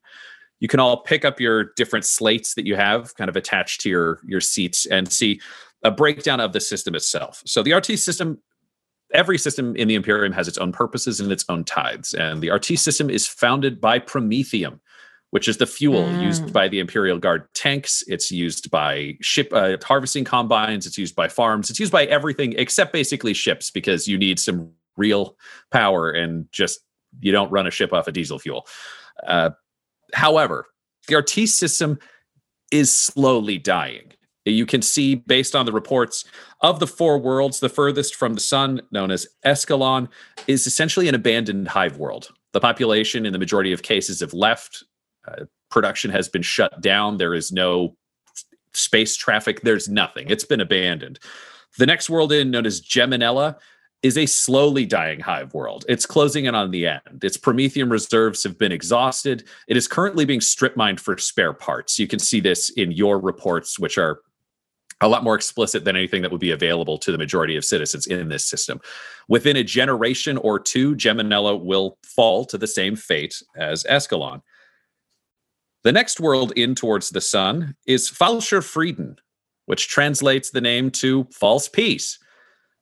you 0.60 0.68
can 0.68 0.80
all 0.80 1.02
pick 1.02 1.24
up 1.24 1.40
your 1.40 1.72
different 1.76 2.04
slates 2.04 2.54
that 2.54 2.66
you 2.66 2.76
have 2.76 3.14
kind 3.14 3.28
of 3.28 3.36
attached 3.36 3.80
to 3.82 3.88
your 3.88 4.20
your 4.26 4.40
seats 4.40 4.86
and 4.86 5.10
see 5.12 5.40
a 5.84 5.90
breakdown 5.90 6.40
of 6.40 6.52
the 6.52 6.60
system 6.60 6.94
itself 6.94 7.42
so 7.46 7.62
the 7.62 7.72
Artis 7.72 8.02
system 8.02 8.38
every 9.14 9.38
system 9.38 9.74
in 9.76 9.88
the 9.88 9.94
imperium 9.94 10.32
has 10.32 10.48
its 10.48 10.58
own 10.58 10.72
purposes 10.72 11.20
and 11.20 11.30
its 11.32 11.44
own 11.48 11.64
tithes 11.64 12.14
and 12.14 12.42
the 12.42 12.50
Artis 12.50 12.82
system 12.82 13.08
is 13.10 13.26
founded 13.26 13.80
by 13.80 13.98
promethium 13.98 14.80
which 15.30 15.46
is 15.48 15.58
the 15.58 15.66
fuel 15.66 16.04
Mm. 16.04 16.22
used 16.22 16.52
by 16.52 16.68
the 16.68 16.78
imperial 16.78 17.18
guard 17.18 17.46
tanks 17.54 18.02
it's 18.06 18.30
used 18.30 18.70
by 18.70 19.16
ship 19.20 19.52
uh, 19.52 19.76
harvesting 19.84 20.24
combines 20.24 20.86
it's 20.86 20.98
used 20.98 21.14
by 21.14 21.28
farms 21.28 21.70
it's 21.70 21.80
used 21.80 21.92
by 21.92 22.04
everything 22.06 22.54
except 22.58 22.92
basically 22.92 23.34
ships 23.34 23.70
because 23.70 24.08
you 24.08 24.16
need 24.18 24.38
some 24.40 24.70
real 24.96 25.36
power 25.70 26.10
and 26.10 26.46
just 26.52 26.80
you 27.20 27.32
don't 27.32 27.50
run 27.50 27.66
a 27.66 27.70
ship 27.70 27.92
off 27.92 28.08
of 28.08 28.14
diesel 28.14 28.38
fuel 28.38 28.66
uh, 29.26 29.50
However, 30.14 30.66
the 31.06 31.14
Artis 31.16 31.54
system 31.54 31.98
is 32.70 32.90
slowly 32.90 33.58
dying. 33.58 34.12
You 34.46 34.64
can 34.64 34.80
see, 34.80 35.16
based 35.16 35.54
on 35.54 35.66
the 35.66 35.72
reports 35.72 36.24
of 36.62 36.80
the 36.80 36.86
four 36.86 37.18
worlds, 37.18 37.60
the 37.60 37.68
furthest 37.68 38.14
from 38.14 38.32
the 38.34 38.40
sun, 38.40 38.80
known 38.90 39.10
as 39.10 39.26
Escalon, 39.44 40.08
is 40.46 40.66
essentially 40.66 41.08
an 41.08 41.14
abandoned 41.14 41.68
hive 41.68 41.98
world. 41.98 42.28
The 42.54 42.60
population, 42.60 43.26
in 43.26 43.34
the 43.34 43.38
majority 43.38 43.72
of 43.72 43.82
cases, 43.82 44.20
have 44.20 44.32
left. 44.32 44.84
Production 45.70 46.10
has 46.10 46.28
been 46.28 46.42
shut 46.42 46.80
down. 46.80 47.16
There 47.16 47.34
is 47.34 47.52
no 47.52 47.96
space 48.72 49.16
traffic. 49.16 49.62
There's 49.62 49.88
nothing. 49.88 50.28
It's 50.28 50.44
been 50.44 50.60
abandoned. 50.60 51.18
The 51.78 51.86
next 51.86 52.08
world 52.08 52.32
in, 52.32 52.50
known 52.50 52.66
as 52.66 52.80
Geminella, 52.80 53.56
is 54.02 54.16
a 54.16 54.26
slowly 54.26 54.86
dying 54.86 55.20
hive 55.20 55.52
world. 55.54 55.84
It's 55.88 56.06
closing 56.06 56.44
in 56.44 56.54
on 56.54 56.70
the 56.70 56.86
end. 56.86 57.22
Its 57.22 57.36
promethium 57.36 57.90
reserves 57.90 58.44
have 58.44 58.56
been 58.56 58.72
exhausted. 58.72 59.44
It 59.66 59.76
is 59.76 59.88
currently 59.88 60.24
being 60.24 60.40
strip 60.40 60.76
mined 60.76 61.00
for 61.00 61.18
spare 61.18 61.52
parts. 61.52 61.98
You 61.98 62.06
can 62.06 62.20
see 62.20 62.40
this 62.40 62.70
in 62.70 62.92
your 62.92 63.18
reports, 63.18 63.78
which 63.78 63.98
are 63.98 64.20
a 65.00 65.08
lot 65.08 65.24
more 65.24 65.34
explicit 65.34 65.84
than 65.84 65.96
anything 65.96 66.22
that 66.22 66.30
would 66.30 66.40
be 66.40 66.50
available 66.50 66.98
to 66.98 67.12
the 67.12 67.18
majority 67.18 67.56
of 67.56 67.64
citizens 67.64 68.06
in 68.06 68.28
this 68.28 68.44
system. 68.44 68.80
Within 69.28 69.56
a 69.56 69.64
generation 69.64 70.36
or 70.38 70.58
two, 70.58 70.96
Geminella 70.96 71.60
will 71.60 71.98
fall 72.02 72.44
to 72.46 72.58
the 72.58 72.66
same 72.66 72.96
fate 72.96 73.40
as 73.56 73.84
Escalon. 73.84 74.42
The 75.84 75.92
next 75.92 76.20
world 76.20 76.52
in 76.56 76.74
towards 76.74 77.10
the 77.10 77.20
sun 77.20 77.76
is 77.86 78.10
Falscher 78.10 78.62
Frieden, 78.62 79.16
which 79.66 79.88
translates 79.88 80.50
the 80.50 80.60
name 80.60 80.90
to 80.92 81.24
false 81.32 81.68
peace. 81.68 82.18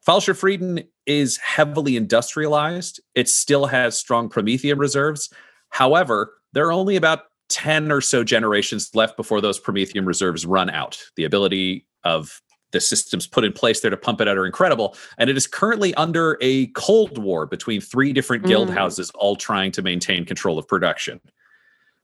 Falscher 0.06 0.34
Frieden 0.36 0.84
is 1.04 1.36
heavily 1.38 1.96
industrialized. 1.96 3.00
It 3.14 3.28
still 3.28 3.66
has 3.66 3.98
strong 3.98 4.28
promethium 4.28 4.78
reserves. 4.78 5.32
However, 5.70 6.34
there 6.52 6.66
are 6.66 6.72
only 6.72 6.96
about 6.96 7.24
10 7.48 7.92
or 7.92 8.00
so 8.00 8.24
generations 8.24 8.90
left 8.94 9.16
before 9.16 9.40
those 9.40 9.60
promethium 9.60 10.06
reserves 10.06 10.46
run 10.46 10.70
out. 10.70 10.98
The 11.16 11.24
ability 11.24 11.86
of 12.02 12.40
the 12.72 12.80
systems 12.80 13.26
put 13.26 13.44
in 13.44 13.52
place 13.52 13.80
there 13.80 13.90
to 13.90 13.96
pump 13.96 14.20
it 14.20 14.26
out 14.28 14.38
are 14.38 14.46
incredible. 14.46 14.96
And 15.18 15.30
it 15.30 15.36
is 15.36 15.46
currently 15.46 15.94
under 15.94 16.36
a 16.40 16.66
cold 16.68 17.18
war 17.18 17.46
between 17.46 17.80
three 17.80 18.12
different 18.12 18.44
guild 18.44 18.68
Mm. 18.68 18.74
houses, 18.74 19.10
all 19.14 19.36
trying 19.36 19.70
to 19.72 19.82
maintain 19.82 20.24
control 20.24 20.58
of 20.58 20.66
production, 20.66 21.20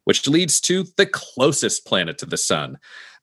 which 0.05 0.29
leads 0.29 0.61
to 0.61 0.85
the 0.97 1.07
closest 1.07 1.87
planet 1.87 2.19
to 2.19 2.27
the 2.27 2.37
sun, 2.37 2.79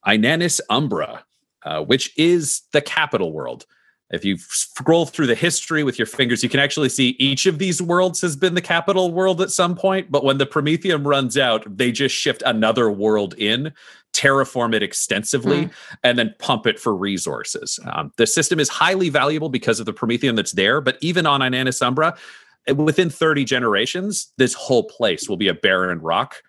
Inanis 0.07 0.61
Umbra, 0.69 1.23
uh, 1.63 1.83
which 1.83 2.17
is 2.17 2.61
the 2.71 2.81
capital 2.81 3.31
world. 3.31 3.65
If 4.11 4.25
you 4.25 4.37
scroll 4.37 5.05
through 5.05 5.27
the 5.27 5.35
history 5.35 5.83
with 5.83 5.99
your 5.99 6.07
fingers, 6.07 6.41
you 6.41 6.49
can 6.49 6.59
actually 6.59 6.89
see 6.89 7.09
each 7.19 7.45
of 7.45 7.59
these 7.59 7.79
worlds 7.79 8.21
has 8.21 8.35
been 8.35 8.55
the 8.55 8.61
capital 8.61 9.11
world 9.11 9.39
at 9.39 9.51
some 9.51 9.75
point. 9.75 10.09
But 10.09 10.23
when 10.23 10.39
the 10.39 10.47
Promethium 10.47 11.05
runs 11.05 11.37
out, 11.37 11.77
they 11.77 11.91
just 11.91 12.15
shift 12.15 12.41
another 12.43 12.89
world 12.89 13.35
in, 13.37 13.71
terraform 14.13 14.73
it 14.73 14.81
extensively, 14.81 15.69
and 16.03 16.17
then 16.17 16.33
pump 16.39 16.65
it 16.65 16.79
for 16.79 16.95
resources. 16.95 17.79
Um, 17.91 18.11
the 18.17 18.25
system 18.25 18.59
is 18.59 18.67
highly 18.67 19.09
valuable 19.09 19.49
because 19.49 19.79
of 19.79 19.85
the 19.85 19.93
Promethium 19.93 20.35
that's 20.35 20.53
there. 20.53 20.81
But 20.81 20.97
even 21.01 21.27
on 21.27 21.41
Inanis 21.41 21.79
Umbra, 21.79 22.17
eh, 22.65 22.71
within 22.71 23.11
30 23.11 23.45
generations, 23.45 24.33
this 24.37 24.55
whole 24.55 24.85
place 24.85 25.29
will 25.29 25.37
be 25.37 25.49
a 25.49 25.53
barren 25.53 26.01
rock. 26.01 26.41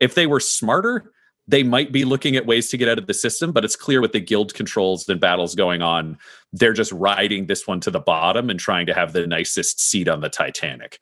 If 0.00 0.14
they 0.14 0.26
were 0.26 0.40
smarter, 0.40 1.12
they 1.48 1.62
might 1.62 1.92
be 1.92 2.04
looking 2.04 2.36
at 2.36 2.46
ways 2.46 2.68
to 2.70 2.76
get 2.76 2.88
out 2.88 2.98
of 2.98 3.06
the 3.06 3.14
system, 3.14 3.52
but 3.52 3.64
it's 3.64 3.76
clear 3.76 4.00
with 4.00 4.12
the 4.12 4.20
guild 4.20 4.54
controls 4.54 5.08
and 5.08 5.20
battles 5.20 5.54
going 5.54 5.80
on, 5.80 6.18
they're 6.52 6.72
just 6.72 6.92
riding 6.92 7.46
this 7.46 7.66
one 7.66 7.80
to 7.80 7.90
the 7.90 8.00
bottom 8.00 8.50
and 8.50 8.58
trying 8.58 8.86
to 8.86 8.94
have 8.94 9.12
the 9.12 9.26
nicest 9.26 9.80
seat 9.80 10.08
on 10.08 10.20
the 10.20 10.28
Titanic. 10.28 10.98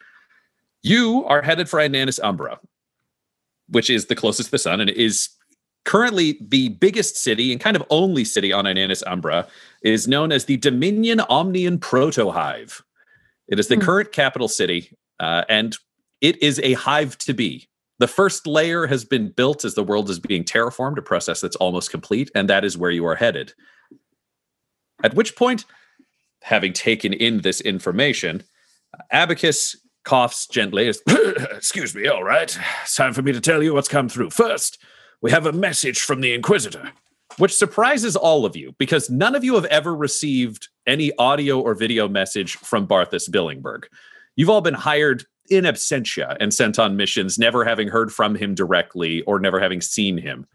You 0.82 1.24
are 1.26 1.40
headed 1.40 1.68
for 1.68 1.78
Inanis 1.78 2.20
Umbra, 2.22 2.60
which 3.68 3.88
is 3.88 4.06
the 4.06 4.14
closest 4.14 4.48
to 4.48 4.50
the 4.52 4.58
sun 4.58 4.80
and 4.80 4.90
is 4.90 5.30
currently 5.84 6.38
the 6.40 6.70
biggest 6.70 7.16
city 7.16 7.52
and 7.52 7.60
kind 7.60 7.76
of 7.76 7.84
only 7.88 8.24
city 8.24 8.52
on 8.52 8.64
Inanis 8.64 9.02
Umbra 9.06 9.46
is 9.82 10.06
known 10.08 10.30
as 10.30 10.44
the 10.44 10.58
Dominion 10.58 11.20
Omnian 11.20 11.78
Protohive. 11.78 12.82
It 13.48 13.58
is 13.58 13.68
the 13.68 13.76
current 13.76 14.12
capital 14.12 14.48
city, 14.48 14.96
uh, 15.20 15.44
and 15.48 15.76
it 16.20 16.42
is 16.42 16.58
a 16.60 16.72
hive 16.74 17.18
to 17.18 17.34
be. 17.34 17.68
The 18.04 18.08
first 18.08 18.46
layer 18.46 18.86
has 18.86 19.02
been 19.02 19.30
built 19.30 19.64
as 19.64 19.72
the 19.72 19.82
world 19.82 20.10
is 20.10 20.18
being 20.18 20.44
terraformed, 20.44 20.98
a 20.98 21.00
process 21.00 21.40
that's 21.40 21.56
almost 21.56 21.90
complete, 21.90 22.30
and 22.34 22.50
that 22.50 22.62
is 22.62 22.76
where 22.76 22.90
you 22.90 23.06
are 23.06 23.14
headed. 23.14 23.54
At 25.02 25.14
which 25.14 25.36
point, 25.36 25.64
having 26.42 26.74
taken 26.74 27.14
in 27.14 27.40
this 27.40 27.62
information, 27.62 28.42
Abacus 29.10 29.74
coughs 30.04 30.46
gently. 30.46 30.92
Excuse 31.52 31.94
me, 31.94 32.06
all 32.06 32.22
right. 32.22 32.54
It's 32.82 32.94
time 32.94 33.14
for 33.14 33.22
me 33.22 33.32
to 33.32 33.40
tell 33.40 33.62
you 33.62 33.72
what's 33.72 33.88
come 33.88 34.10
through. 34.10 34.28
First, 34.28 34.82
we 35.22 35.30
have 35.30 35.46
a 35.46 35.52
message 35.52 36.02
from 36.02 36.20
the 36.20 36.34
Inquisitor. 36.34 36.92
which 37.38 37.54
surprises 37.54 38.16
all 38.16 38.44
of 38.44 38.54
you 38.54 38.74
because 38.76 39.08
none 39.08 39.34
of 39.34 39.44
you 39.44 39.54
have 39.54 39.64
ever 39.64 39.96
received 39.96 40.68
any 40.86 41.10
audio 41.16 41.58
or 41.58 41.74
video 41.74 42.06
message 42.06 42.56
from 42.56 42.86
Barthus 42.86 43.30
Billingburg. 43.30 43.84
You've 44.36 44.50
all 44.50 44.60
been 44.60 44.74
hired 44.74 45.24
in 45.50 45.64
absentia 45.64 46.36
and 46.40 46.52
sent 46.52 46.78
on 46.78 46.96
missions, 46.96 47.38
never 47.38 47.64
having 47.64 47.88
heard 47.88 48.12
from 48.12 48.34
him 48.34 48.54
directly 48.54 49.22
or 49.22 49.38
never 49.38 49.60
having 49.60 49.80
seen 49.80 50.18
him. 50.18 50.46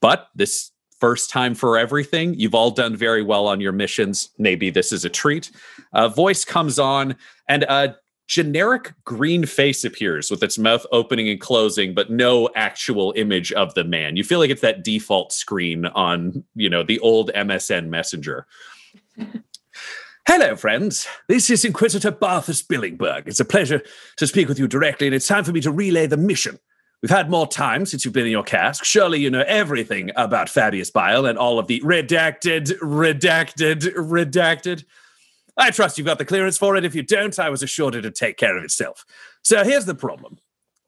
But 0.00 0.28
this 0.34 0.70
first 1.00 1.30
time 1.30 1.54
for 1.54 1.78
everything, 1.78 2.34
you've 2.34 2.54
all 2.54 2.70
done 2.70 2.96
very 2.96 3.22
well 3.22 3.46
on 3.46 3.60
your 3.60 3.72
missions. 3.72 4.30
Maybe 4.38 4.70
this 4.70 4.92
is 4.92 5.04
a 5.04 5.10
treat. 5.10 5.50
A 5.92 6.08
voice 6.08 6.44
comes 6.44 6.78
on, 6.78 7.16
and 7.48 7.64
a 7.64 7.96
generic 8.26 8.94
green 9.04 9.44
face 9.44 9.84
appears 9.84 10.30
with 10.30 10.42
its 10.42 10.58
mouth 10.58 10.86
opening 10.92 11.28
and 11.28 11.40
closing 11.40 11.92
but 11.94 12.10
no 12.10 12.48
actual 12.56 13.12
image 13.16 13.52
of 13.52 13.74
the 13.74 13.84
man 13.84 14.16
you 14.16 14.24
feel 14.24 14.38
like 14.38 14.48
it's 14.48 14.62
that 14.62 14.82
default 14.82 15.30
screen 15.30 15.84
on 15.86 16.42
you 16.54 16.70
know 16.70 16.82
the 16.82 16.98
old 17.00 17.30
msn 17.34 17.88
messenger 17.88 18.46
Hello, 20.26 20.56
friends. 20.56 21.06
This 21.28 21.50
is 21.50 21.66
Inquisitor 21.66 22.10
Barthus 22.10 22.66
Billingburg. 22.66 23.24
It's 23.26 23.40
a 23.40 23.44
pleasure 23.44 23.82
to 24.16 24.26
speak 24.26 24.48
with 24.48 24.58
you 24.58 24.66
directly, 24.66 25.06
and 25.06 25.14
it's 25.14 25.28
time 25.28 25.44
for 25.44 25.52
me 25.52 25.60
to 25.60 25.70
relay 25.70 26.06
the 26.06 26.16
mission. 26.16 26.58
We've 27.02 27.10
had 27.10 27.28
more 27.28 27.46
time 27.46 27.84
since 27.84 28.06
you've 28.06 28.14
been 28.14 28.24
in 28.24 28.32
your 28.32 28.42
cask. 28.42 28.86
Surely 28.86 29.20
you 29.20 29.28
know 29.28 29.44
everything 29.46 30.12
about 30.16 30.48
Fabius 30.48 30.90
Bile 30.90 31.26
and 31.26 31.36
all 31.36 31.58
of 31.58 31.66
the 31.66 31.78
redacted, 31.80 32.72
redacted, 32.78 33.94
redacted. 33.96 34.84
I 35.58 35.70
trust 35.70 35.98
you've 35.98 36.06
got 36.06 36.16
the 36.16 36.24
clearance 36.24 36.56
for 36.56 36.74
it. 36.74 36.86
If 36.86 36.94
you 36.94 37.02
don't, 37.02 37.38
I 37.38 37.50
was 37.50 37.62
assured 37.62 37.94
it'd 37.94 38.14
take 38.14 38.38
care 38.38 38.56
of 38.56 38.64
itself. 38.64 39.04
So 39.42 39.62
here's 39.62 39.84
the 39.84 39.94
problem, 39.94 40.38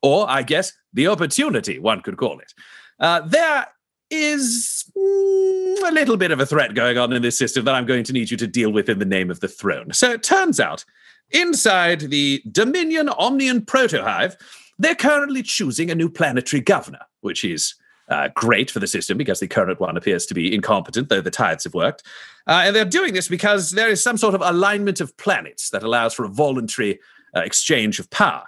or 0.01 0.25
I 0.31 0.45
guess 0.45 0.73
the 0.95 1.09
opportunity, 1.09 1.79
one 1.79 2.01
could 2.01 2.17
call 2.17 2.39
it. 2.39 2.55
Uh, 2.99 3.21
there 3.21 3.67
is 4.11 4.85
mm, 4.97 5.89
a 5.89 5.93
little 5.93 6.17
bit 6.17 6.31
of 6.31 6.41
a 6.41 6.47
threat 6.47 6.75
going 6.75 6.99
on 6.99 7.13
in 7.13 7.23
this 7.23 7.39
system 7.39 7.65
that 7.65 7.75
I'm 7.75 7.87
going 7.87 8.05
to 8.05 8.13
need 8.13 8.31
you 8.31 8.37
to 8.37 8.47
deal 8.47 8.73
with 8.73 8.89
in 8.89 8.99
the 8.99 9.05
name 9.05 9.31
of 9.31 9.41
the 9.41 9.49
throne. 9.49 9.93
So 9.93 10.11
it 10.11 10.23
turns 10.23 10.61
out, 10.61 10.85
inside 11.31 12.01
the 12.01 12.43
Dominion 12.51 13.09
Omnian 13.09 13.67
Protohive, 13.67 14.37
they're 14.79 14.95
currently 14.95 15.43
choosing 15.43 15.91
a 15.91 15.95
new 15.95 16.09
planetary 16.09 16.61
governor, 16.61 17.01
which 17.21 17.45
is 17.45 17.75
uh, 18.09 18.29
great 18.35 18.71
for 18.71 18.79
the 18.79 18.87
system 18.87 19.19
because 19.19 19.41
the 19.41 19.49
current 19.49 19.81
one 19.81 19.97
appears 19.97 20.27
to 20.27 20.35
be 20.35 20.55
incompetent, 20.55 21.09
though 21.09 21.21
the 21.21 21.31
tides 21.31 21.65
have 21.65 21.75
worked. 21.75 22.03
Uh, 22.47 22.63
and 22.67 22.77
they're 22.77 22.85
doing 22.85 23.13
this 23.13 23.29
because 23.29 23.71
there 23.71 23.89
is 23.89 24.03
some 24.03 24.17
sort 24.17 24.35
of 24.35 24.43
alignment 24.43 25.01
of 25.01 25.17
planets 25.17 25.71
that 25.71 25.83
allows 25.83 26.15
for 26.15 26.25
a 26.25 26.29
voluntary 26.29 27.01
uh, 27.35 27.41
exchange 27.41 27.99
of 27.99 28.09
power. 28.11 28.45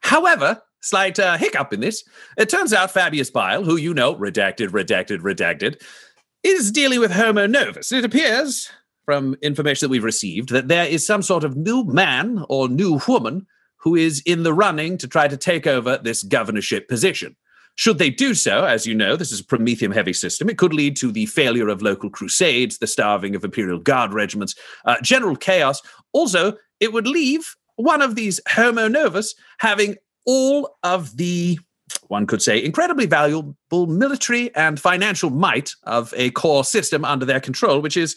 However, 0.00 0.60
slight 0.82 1.18
uh, 1.18 1.36
hiccup 1.36 1.72
in 1.72 1.80
this. 1.80 2.04
It 2.36 2.48
turns 2.48 2.72
out 2.72 2.92
Fabius 2.92 3.32
Bile, 3.32 3.64
who 3.64 3.76
you 3.76 3.94
know, 3.94 4.14
redacted, 4.14 4.68
redacted, 4.68 5.20
redacted, 5.20 5.82
is 6.42 6.70
dealing 6.70 7.00
with 7.00 7.12
Homo 7.12 7.46
novus. 7.46 7.92
It 7.92 8.04
appears, 8.04 8.70
from 9.04 9.36
information 9.42 9.86
that 9.86 9.90
we've 9.90 10.04
received, 10.04 10.50
that 10.50 10.68
there 10.68 10.86
is 10.86 11.06
some 11.06 11.22
sort 11.22 11.44
of 11.44 11.56
new 11.56 11.84
man 11.84 12.44
or 12.48 12.68
new 12.68 13.00
woman 13.08 13.46
who 13.78 13.96
is 13.96 14.22
in 14.26 14.42
the 14.42 14.54
running 14.54 14.96
to 14.98 15.08
try 15.08 15.26
to 15.26 15.36
take 15.36 15.66
over 15.66 15.98
this 15.98 16.22
governorship 16.22 16.88
position. 16.88 17.36
Should 17.74 17.98
they 17.98 18.10
do 18.10 18.34
so, 18.34 18.64
as 18.64 18.86
you 18.86 18.94
know, 18.94 19.16
this 19.16 19.32
is 19.32 19.40
a 19.40 19.44
Promethium 19.44 19.94
heavy 19.94 20.12
system, 20.12 20.48
it 20.48 20.58
could 20.58 20.74
lead 20.74 20.94
to 20.96 21.10
the 21.10 21.26
failure 21.26 21.68
of 21.68 21.80
local 21.80 22.10
crusades, 22.10 22.78
the 22.78 22.86
starving 22.86 23.34
of 23.34 23.44
Imperial 23.44 23.78
Guard 23.78 24.12
regiments, 24.12 24.54
uh, 24.84 24.96
general 25.02 25.36
chaos. 25.36 25.80
Also, 26.12 26.54
it 26.80 26.92
would 26.92 27.06
leave 27.06 27.56
one 27.76 28.02
of 28.02 28.14
these 28.14 28.40
Homo 28.46 28.88
novus 28.88 29.34
having 29.58 29.96
all 30.26 30.76
of 30.82 31.16
the, 31.16 31.58
one 32.08 32.26
could 32.26 32.42
say, 32.42 32.62
incredibly 32.62 33.06
valuable 33.06 33.86
military 33.86 34.54
and 34.54 34.80
financial 34.80 35.30
might 35.30 35.72
of 35.84 36.12
a 36.16 36.30
core 36.30 36.64
system 36.64 37.04
under 37.04 37.24
their 37.24 37.40
control, 37.40 37.80
which 37.80 37.96
is 37.96 38.16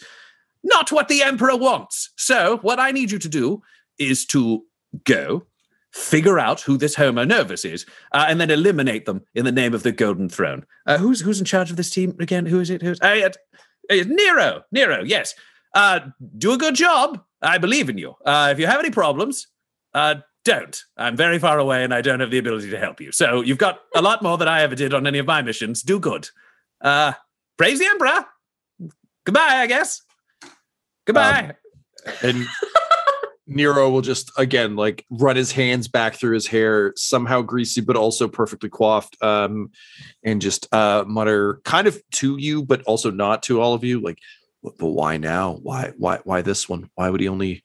not 0.62 0.92
what 0.92 1.08
the 1.08 1.22
Emperor 1.22 1.56
wants. 1.56 2.10
So, 2.16 2.58
what 2.58 2.80
I 2.80 2.90
need 2.90 3.10
you 3.10 3.18
to 3.18 3.28
do 3.28 3.62
is 3.98 4.26
to 4.26 4.64
go, 5.04 5.46
figure 5.92 6.38
out 6.38 6.60
who 6.60 6.76
this 6.76 6.94
Homo 6.94 7.24
novus 7.24 7.64
is, 7.64 7.86
uh, 8.12 8.26
and 8.28 8.40
then 8.40 8.50
eliminate 8.50 9.06
them 9.06 9.22
in 9.34 9.44
the 9.44 9.52
name 9.52 9.74
of 9.74 9.82
the 9.82 9.92
Golden 9.92 10.28
Throne. 10.28 10.66
Uh, 10.86 10.98
who's 10.98 11.20
who's 11.20 11.38
in 11.38 11.44
charge 11.44 11.70
of 11.70 11.76
this 11.76 11.90
team 11.90 12.14
again? 12.20 12.46
Who 12.46 12.60
is 12.60 12.70
it? 12.70 12.82
Who's 12.82 13.00
uh, 13.00 13.30
Nero? 13.90 14.62
Nero, 14.72 15.02
yes. 15.04 15.34
Uh, 15.74 16.00
do 16.38 16.52
a 16.52 16.58
good 16.58 16.74
job. 16.74 17.22
I 17.42 17.58
believe 17.58 17.88
in 17.88 17.98
you. 17.98 18.14
Uh, 18.24 18.48
if 18.52 18.58
you 18.58 18.66
have 18.66 18.80
any 18.80 18.90
problems, 18.90 19.46
uh, 19.94 20.16
don't. 20.46 20.80
I'm 20.96 21.16
very 21.16 21.38
far 21.38 21.58
away 21.58 21.84
and 21.84 21.92
I 21.92 22.00
don't 22.00 22.20
have 22.20 22.30
the 22.30 22.38
ability 22.38 22.70
to 22.70 22.78
help 22.78 23.00
you. 23.00 23.12
So 23.12 23.42
you've 23.42 23.58
got 23.58 23.80
a 23.94 24.00
lot 24.00 24.22
more 24.22 24.38
than 24.38 24.48
I 24.48 24.62
ever 24.62 24.74
did 24.74 24.94
on 24.94 25.06
any 25.06 25.18
of 25.18 25.26
my 25.26 25.42
missions. 25.42 25.82
Do 25.82 25.98
good. 25.98 26.28
Uh, 26.80 27.12
praise 27.58 27.80
the 27.80 27.86
Emperor. 27.86 28.24
Goodbye, 29.24 29.56
I 29.56 29.66
guess. 29.66 30.02
Goodbye. 31.04 31.54
and 32.22 32.46
Nero 33.48 33.90
will 33.90 34.02
just 34.02 34.30
again 34.38 34.76
like 34.76 35.04
run 35.10 35.34
his 35.34 35.50
hands 35.50 35.88
back 35.88 36.14
through 36.14 36.34
his 36.34 36.46
hair, 36.46 36.92
somehow 36.96 37.42
greasy 37.42 37.80
but 37.80 37.96
also 37.96 38.28
perfectly 38.28 38.68
coiffed, 38.68 39.20
um, 39.22 39.70
and 40.24 40.40
just 40.40 40.72
uh, 40.72 41.04
mutter 41.06 41.60
kind 41.64 41.86
of 41.88 42.00
to 42.12 42.36
you, 42.38 42.64
but 42.64 42.82
also 42.82 43.10
not 43.10 43.42
to 43.44 43.60
all 43.60 43.74
of 43.74 43.84
you, 43.84 44.00
like, 44.00 44.18
"But 44.62 44.78
but 44.78 44.88
why 44.88 45.16
now? 45.16 45.58
Why 45.62 45.92
why 45.96 46.18
why 46.24 46.42
this 46.42 46.68
one? 46.68 46.90
Why 46.94 47.10
would 47.10 47.20
he 47.20 47.28
only 47.28 47.62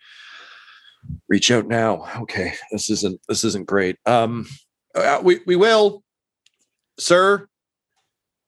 reach 1.27 1.51
out 1.51 1.67
now? 1.67 2.07
Okay, 2.21 2.53
this 2.71 2.89
isn't 2.89 3.19
this 3.27 3.43
isn't 3.43 3.67
great. 3.67 3.97
Um, 4.05 4.47
uh, 4.95 5.19
we 5.23 5.39
we 5.45 5.55
will, 5.55 6.03
sir." 6.99 7.47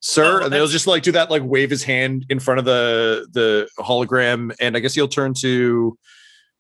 Sir, 0.05 0.41
and 0.41 0.51
they'll 0.51 0.67
just 0.67 0.85
like 0.85 1.01
do 1.01 1.13
that, 1.13 1.31
like 1.31 1.43
wave 1.45 1.69
his 1.69 1.81
hand 1.81 2.25
in 2.29 2.37
front 2.37 2.59
of 2.59 2.65
the 2.65 3.25
the 3.31 3.69
hologram, 3.79 4.53
and 4.59 4.75
I 4.75 4.81
guess 4.81 4.93
he'll 4.93 5.07
turn 5.07 5.33
to 5.35 5.97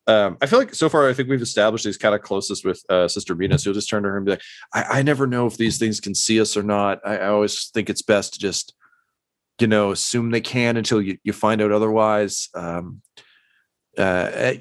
um, 0.05 0.37
I 0.41 0.47
feel 0.47 0.59
like 0.59 0.75
so 0.75 0.89
far 0.89 1.07
I 1.07 1.13
think 1.13 1.29
we've 1.29 1.41
established 1.41 1.85
he's 1.85 1.97
kind 1.97 2.13
of 2.13 2.21
closest 2.21 2.65
with 2.65 2.83
uh, 2.89 3.07
Sister. 3.07 3.33
So 3.33 3.39
you'll 3.39 3.73
just 3.73 3.89
turn 3.89 4.03
to 4.03 4.09
her 4.09 4.17
and 4.17 4.25
be 4.25 4.31
like, 4.31 4.41
I, 4.73 4.83
I 4.99 5.01
never 5.01 5.27
know 5.27 5.45
if 5.47 5.57
these 5.57 5.77
things 5.77 5.99
can 5.99 6.13
see 6.13 6.41
us 6.41 6.57
or 6.57 6.63
not. 6.63 6.99
I, 7.05 7.17
I 7.17 7.27
always 7.27 7.69
think 7.73 7.89
it's 7.89 8.01
best 8.01 8.33
to 8.33 8.39
just, 8.39 8.73
you 9.59 9.67
know, 9.67 9.91
assume 9.91 10.31
they 10.31 10.41
can 10.41 10.75
until 10.75 11.01
you, 11.01 11.17
you 11.23 11.31
find 11.31 11.61
out 11.61 11.71
otherwise. 11.71 12.49
Um, 12.53 13.01
uh, 13.97 14.29
eh, 14.33 14.53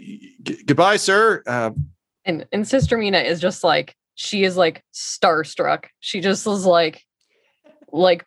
g- 0.43 0.63
goodbye, 0.67 0.97
sir. 0.97 1.43
Um, 1.47 1.91
And 2.25 2.47
and 2.53 2.67
Sister 2.67 2.97
Mina 2.99 3.19
is 3.19 3.41
just 3.41 3.65
like 3.65 3.95
she 4.15 4.45
is 4.45 4.57
like 4.57 4.85
starstruck. 4.95 5.87
She 6.01 6.21
just 6.21 6.47
was 6.47 6.65
like 6.67 7.03
like 7.91 8.25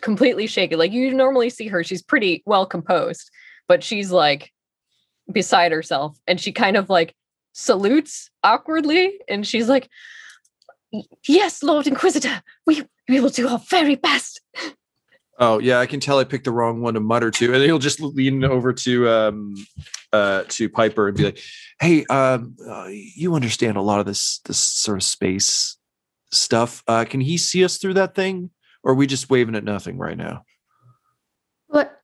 completely 0.00 0.46
shaken. 0.46 0.78
Like 0.78 0.92
you 0.92 1.12
normally 1.14 1.50
see 1.50 1.68
her, 1.68 1.82
she's 1.84 2.02
pretty 2.02 2.42
well 2.46 2.66
composed, 2.66 3.30
but 3.68 3.82
she's 3.82 4.10
like 4.10 4.50
beside 5.32 5.72
herself 5.72 6.18
and 6.26 6.40
she 6.40 6.52
kind 6.52 6.76
of 6.76 6.90
like 6.90 7.14
salutes 7.52 8.30
awkwardly 8.42 9.18
and 9.28 9.46
she's 9.46 9.68
like 9.68 9.88
yes 11.26 11.62
lord 11.62 11.86
inquisitor 11.86 12.42
we 12.66 12.82
we 13.08 13.20
will 13.20 13.30
do 13.30 13.48
our 13.48 13.58
very 13.70 13.94
best 13.94 14.42
Oh 15.38 15.58
yeah, 15.58 15.80
I 15.80 15.86
can 15.86 15.98
tell 15.98 16.18
I 16.18 16.24
picked 16.24 16.44
the 16.44 16.52
wrong 16.52 16.80
one 16.80 16.94
to 16.94 17.00
mutter 17.00 17.30
to, 17.32 17.54
and 17.54 17.62
he'll 17.62 17.78
just 17.78 18.00
lean 18.00 18.44
over 18.44 18.72
to 18.72 19.08
um 19.08 19.54
uh 20.12 20.44
to 20.48 20.68
Piper 20.68 21.08
and 21.08 21.16
be 21.16 21.24
like, 21.24 21.38
"Hey, 21.80 22.04
um, 22.06 22.56
uh, 22.68 22.88
you 22.88 23.34
understand 23.34 23.76
a 23.76 23.82
lot 23.82 23.98
of 23.98 24.06
this 24.06 24.38
this 24.44 24.58
sort 24.58 24.98
of 24.98 25.02
space 25.02 25.76
stuff. 26.32 26.84
Uh, 26.86 27.04
can 27.04 27.20
he 27.20 27.36
see 27.36 27.64
us 27.64 27.78
through 27.78 27.94
that 27.94 28.14
thing, 28.14 28.50
or 28.84 28.92
are 28.92 28.96
we 28.96 29.08
just 29.08 29.28
waving 29.28 29.56
at 29.56 29.64
nothing 29.64 29.98
right 29.98 30.16
now?" 30.16 30.44
What? 31.66 32.00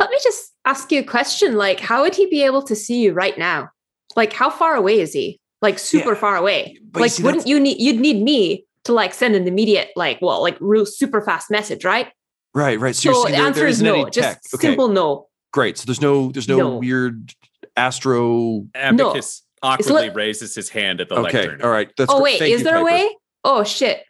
Let 0.00 0.10
me 0.10 0.18
just 0.22 0.52
ask 0.64 0.90
you 0.90 1.00
a 1.00 1.04
question. 1.04 1.56
Like, 1.56 1.78
how 1.78 2.02
would 2.02 2.16
he 2.16 2.26
be 2.26 2.42
able 2.42 2.62
to 2.62 2.74
see 2.74 3.00
you 3.00 3.12
right 3.12 3.38
now? 3.38 3.70
Like, 4.16 4.32
how 4.32 4.50
far 4.50 4.74
away 4.74 4.98
is 4.98 5.12
he? 5.12 5.38
Like, 5.62 5.78
super 5.78 6.16
far 6.16 6.36
away. 6.36 6.78
but 6.90 7.02
Like, 7.02 7.12
see, 7.12 7.22
wouldn't 7.22 7.46
you 7.46 7.60
need? 7.60 7.80
You'd 7.80 8.00
need 8.00 8.22
me 8.22 8.64
to 8.90 8.94
like 8.94 9.14
send 9.14 9.34
an 9.34 9.46
immediate, 9.48 9.90
like, 9.96 10.18
well, 10.20 10.42
like 10.42 10.56
real 10.60 10.84
super 10.86 11.22
fast 11.22 11.50
message, 11.50 11.84
right? 11.84 12.08
Right, 12.54 12.78
right. 12.78 12.94
So 12.96 13.12
So, 13.12 13.18
you're 13.20 13.26
the 13.30 13.36
there, 13.36 13.46
answer 13.46 13.60
there 13.60 13.68
is 13.68 13.82
no. 13.82 14.08
Just. 14.08 14.54
Okay, 14.54 14.68
simple 14.68 14.88
no. 14.88 15.28
great. 15.52 15.78
So 15.78 15.86
there's 15.86 16.00
no 16.00 16.30
there's 16.32 16.48
no, 16.48 16.56
No. 16.58 16.76
weird 16.76 17.32
astro. 17.76 18.66
Abacus 18.74 19.42
awkwardly 19.62 20.08
li- 20.08 20.14
raises 20.14 20.54
his 20.54 20.68
hand 20.68 21.00
at 21.00 21.08
the 21.08 21.14
Okay, 21.16 21.42
lectern. 21.46 21.62
all 21.62 21.70
right. 21.70 21.90
That's 21.96 22.12
oh 22.12 22.20
great. 22.20 22.32
wait, 22.34 22.38
Thank 22.40 22.52
is 22.54 22.60
you, 22.60 22.64
there 22.64 22.76
a 22.78 22.84
way? 22.84 23.16
Oh 23.44 23.64
shit. 23.64 24.04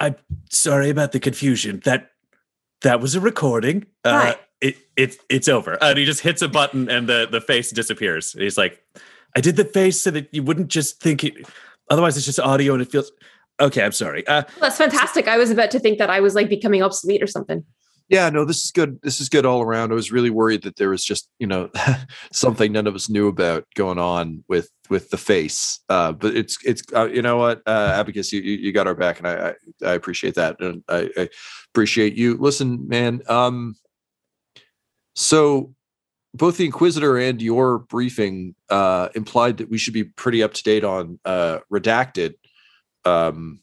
I'm 0.00 0.16
sorry 0.50 0.90
about 0.90 1.12
the 1.12 1.20
confusion. 1.20 1.80
That 1.84 2.10
that 2.82 3.00
was 3.00 3.14
a 3.14 3.20
recording. 3.20 3.86
Uh, 4.04 4.10
Right. 4.10 4.38
It, 4.60 4.76
it 4.96 5.16
it's 5.28 5.48
over. 5.48 5.76
And 5.82 5.98
he 5.98 6.04
just 6.04 6.20
hits 6.20 6.40
a 6.40 6.48
button 6.48 6.88
and 6.88 7.08
the 7.08 7.28
the 7.30 7.40
face 7.40 7.70
disappears. 7.72 8.32
He's 8.32 8.56
like, 8.56 8.80
I 9.36 9.40
did 9.40 9.56
the 9.56 9.64
face 9.64 10.00
so 10.00 10.10
that 10.12 10.28
you 10.32 10.42
wouldn't 10.44 10.68
just 10.68 11.00
think 11.00 11.24
it. 11.24 11.34
Otherwise, 11.90 12.16
it's 12.16 12.24
just 12.26 12.38
audio 12.40 12.72
and 12.72 12.80
it 12.82 12.90
feels. 12.90 13.10
Okay, 13.60 13.82
I'm 13.82 13.92
sorry. 13.92 14.26
Uh, 14.26 14.42
That's 14.60 14.78
fantastic. 14.78 15.28
I 15.28 15.36
was 15.36 15.50
about 15.50 15.70
to 15.72 15.78
think 15.78 15.98
that 15.98 16.10
I 16.10 16.20
was 16.20 16.34
like 16.34 16.48
becoming 16.48 16.82
obsolete 16.82 17.22
or 17.22 17.26
something. 17.26 17.64
Yeah, 18.08 18.28
no, 18.28 18.44
this 18.44 18.64
is 18.64 18.70
good. 18.70 19.00
This 19.02 19.20
is 19.20 19.28
good 19.28 19.46
all 19.46 19.62
around. 19.62 19.90
I 19.90 19.94
was 19.94 20.12
really 20.12 20.28
worried 20.28 20.62
that 20.64 20.76
there 20.76 20.90
was 20.90 21.04
just, 21.04 21.30
you 21.38 21.46
know, 21.46 21.70
something 22.32 22.70
none 22.70 22.86
of 22.86 22.94
us 22.94 23.08
knew 23.08 23.28
about 23.28 23.64
going 23.74 23.98
on 23.98 24.44
with 24.48 24.68
with 24.90 25.08
the 25.10 25.16
face. 25.16 25.80
Uh, 25.88 26.12
but 26.12 26.36
it's 26.36 26.58
it's 26.64 26.82
uh, 26.94 27.06
you 27.06 27.22
know 27.22 27.38
what, 27.38 27.62
uh, 27.66 27.94
Abacus, 27.94 28.32
you, 28.32 28.42
you 28.42 28.58
you 28.58 28.72
got 28.72 28.86
our 28.86 28.94
back, 28.94 29.18
and 29.18 29.28
I 29.28 29.48
I, 29.48 29.54
I 29.86 29.92
appreciate 29.94 30.34
that, 30.34 30.60
and 30.60 30.82
I, 30.88 31.08
I 31.16 31.28
appreciate 31.72 32.14
you. 32.14 32.36
Listen, 32.36 32.86
man. 32.86 33.22
Um, 33.28 33.76
so 35.14 35.74
both 36.34 36.56
the 36.56 36.64
Inquisitor 36.66 37.18
and 37.18 37.40
your 37.40 37.78
briefing 37.78 38.54
uh, 38.70 39.08
implied 39.14 39.58
that 39.58 39.70
we 39.70 39.78
should 39.78 39.94
be 39.94 40.04
pretty 40.04 40.42
up 40.42 40.54
to 40.54 40.62
date 40.62 40.84
on 40.84 41.18
uh, 41.24 41.58
redacted. 41.72 42.34
Um, 43.04 43.60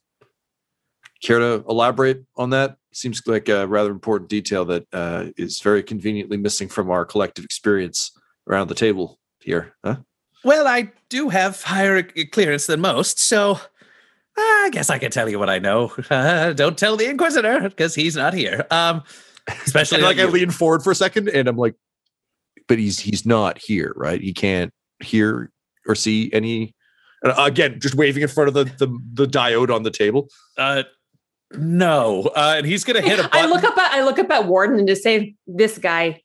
care 1.22 1.40
to 1.40 1.64
elaborate 1.68 2.24
on 2.36 2.52
that? 2.52 2.78
Seems 2.92 3.22
like 3.28 3.50
a 3.50 3.68
rather 3.68 3.92
important 3.92 4.30
detail 4.30 4.66
that 4.66 4.88
uh, 4.94 5.26
is 5.38 5.60
very 5.62 5.84
conveniently 5.84 6.38
missing 6.38 6.68
from 6.68 6.90
our 6.90 7.06
collective 7.06 7.46
experience 7.46 8.12
around 8.48 8.68
the 8.68 8.76
table 8.76 9.20
here. 9.40 9.74
Huh? 9.84 9.98
well, 10.44 10.68
I 10.68 10.92
do 11.10 11.30
have 11.30 11.62
higher 11.62 12.04
clearance 12.04 12.68
than 12.68 12.82
most, 12.82 13.20
so 13.20 13.60
I 14.38 14.70
guess 14.72 14.90
I 14.90 14.98
can 14.98 15.12
tell 15.12 15.30
you 15.30 15.40
what 15.40 15.50
I 15.50 15.60
know. 15.60 15.92
Uh, 16.10 16.54
don't 16.54 16.78
tell 16.78 16.96
the 16.96 17.10
Inquisitor 17.10 17.62
because 17.62 17.96
he's 17.96 18.16
not 18.16 18.34
here. 18.34 18.66
Um, 18.72 19.04
especially 19.66 20.02
like 20.02 20.18
I 20.18 20.24
you. 20.24 20.32
lean 20.32 20.52
forward 20.52 20.84
for 20.84 20.92
a 20.92 20.96
second, 20.96 21.30
and 21.30 21.48
I'm 21.48 21.58
like, 21.58 21.76
but 22.68 22.80
he's 22.80 23.00
he's 23.00 23.26
not 23.26 23.58
here, 23.58 23.94
right? 23.96 24.22
He 24.22 24.34
can't 24.34 24.74
hear 25.02 25.52
or 25.88 25.96
see 25.96 26.30
any. 26.34 26.74
And 27.24 27.34
again, 27.38 27.80
just 27.80 27.95
waving 27.95 28.22
in 28.24 28.30
front 28.30 28.47
of 28.47 28.53
the 28.53 28.63
the, 28.86 28.97
the 29.13 29.26
diode 29.26 29.74
on 29.74 29.84
the 29.84 29.91
table. 29.91 30.30
uh, 30.57 30.84
no. 31.51 32.24
Uh, 32.36 32.55
and 32.57 32.65
he's 32.65 32.84
gonna 32.84 33.01
hit 33.01 33.17
a 33.20 33.24
I 33.32 33.41
button. 33.47 33.49
look 33.49 33.63
up 33.63 33.78
at 33.78 33.91
I 33.91 34.03
look 34.03 34.20
up 34.20 34.30
at 34.30 34.45
Warden 34.45 34.78
and 34.80 34.88
just 34.88 35.01
say, 35.03 35.36
"This 35.47 35.78
guy." 35.78 36.22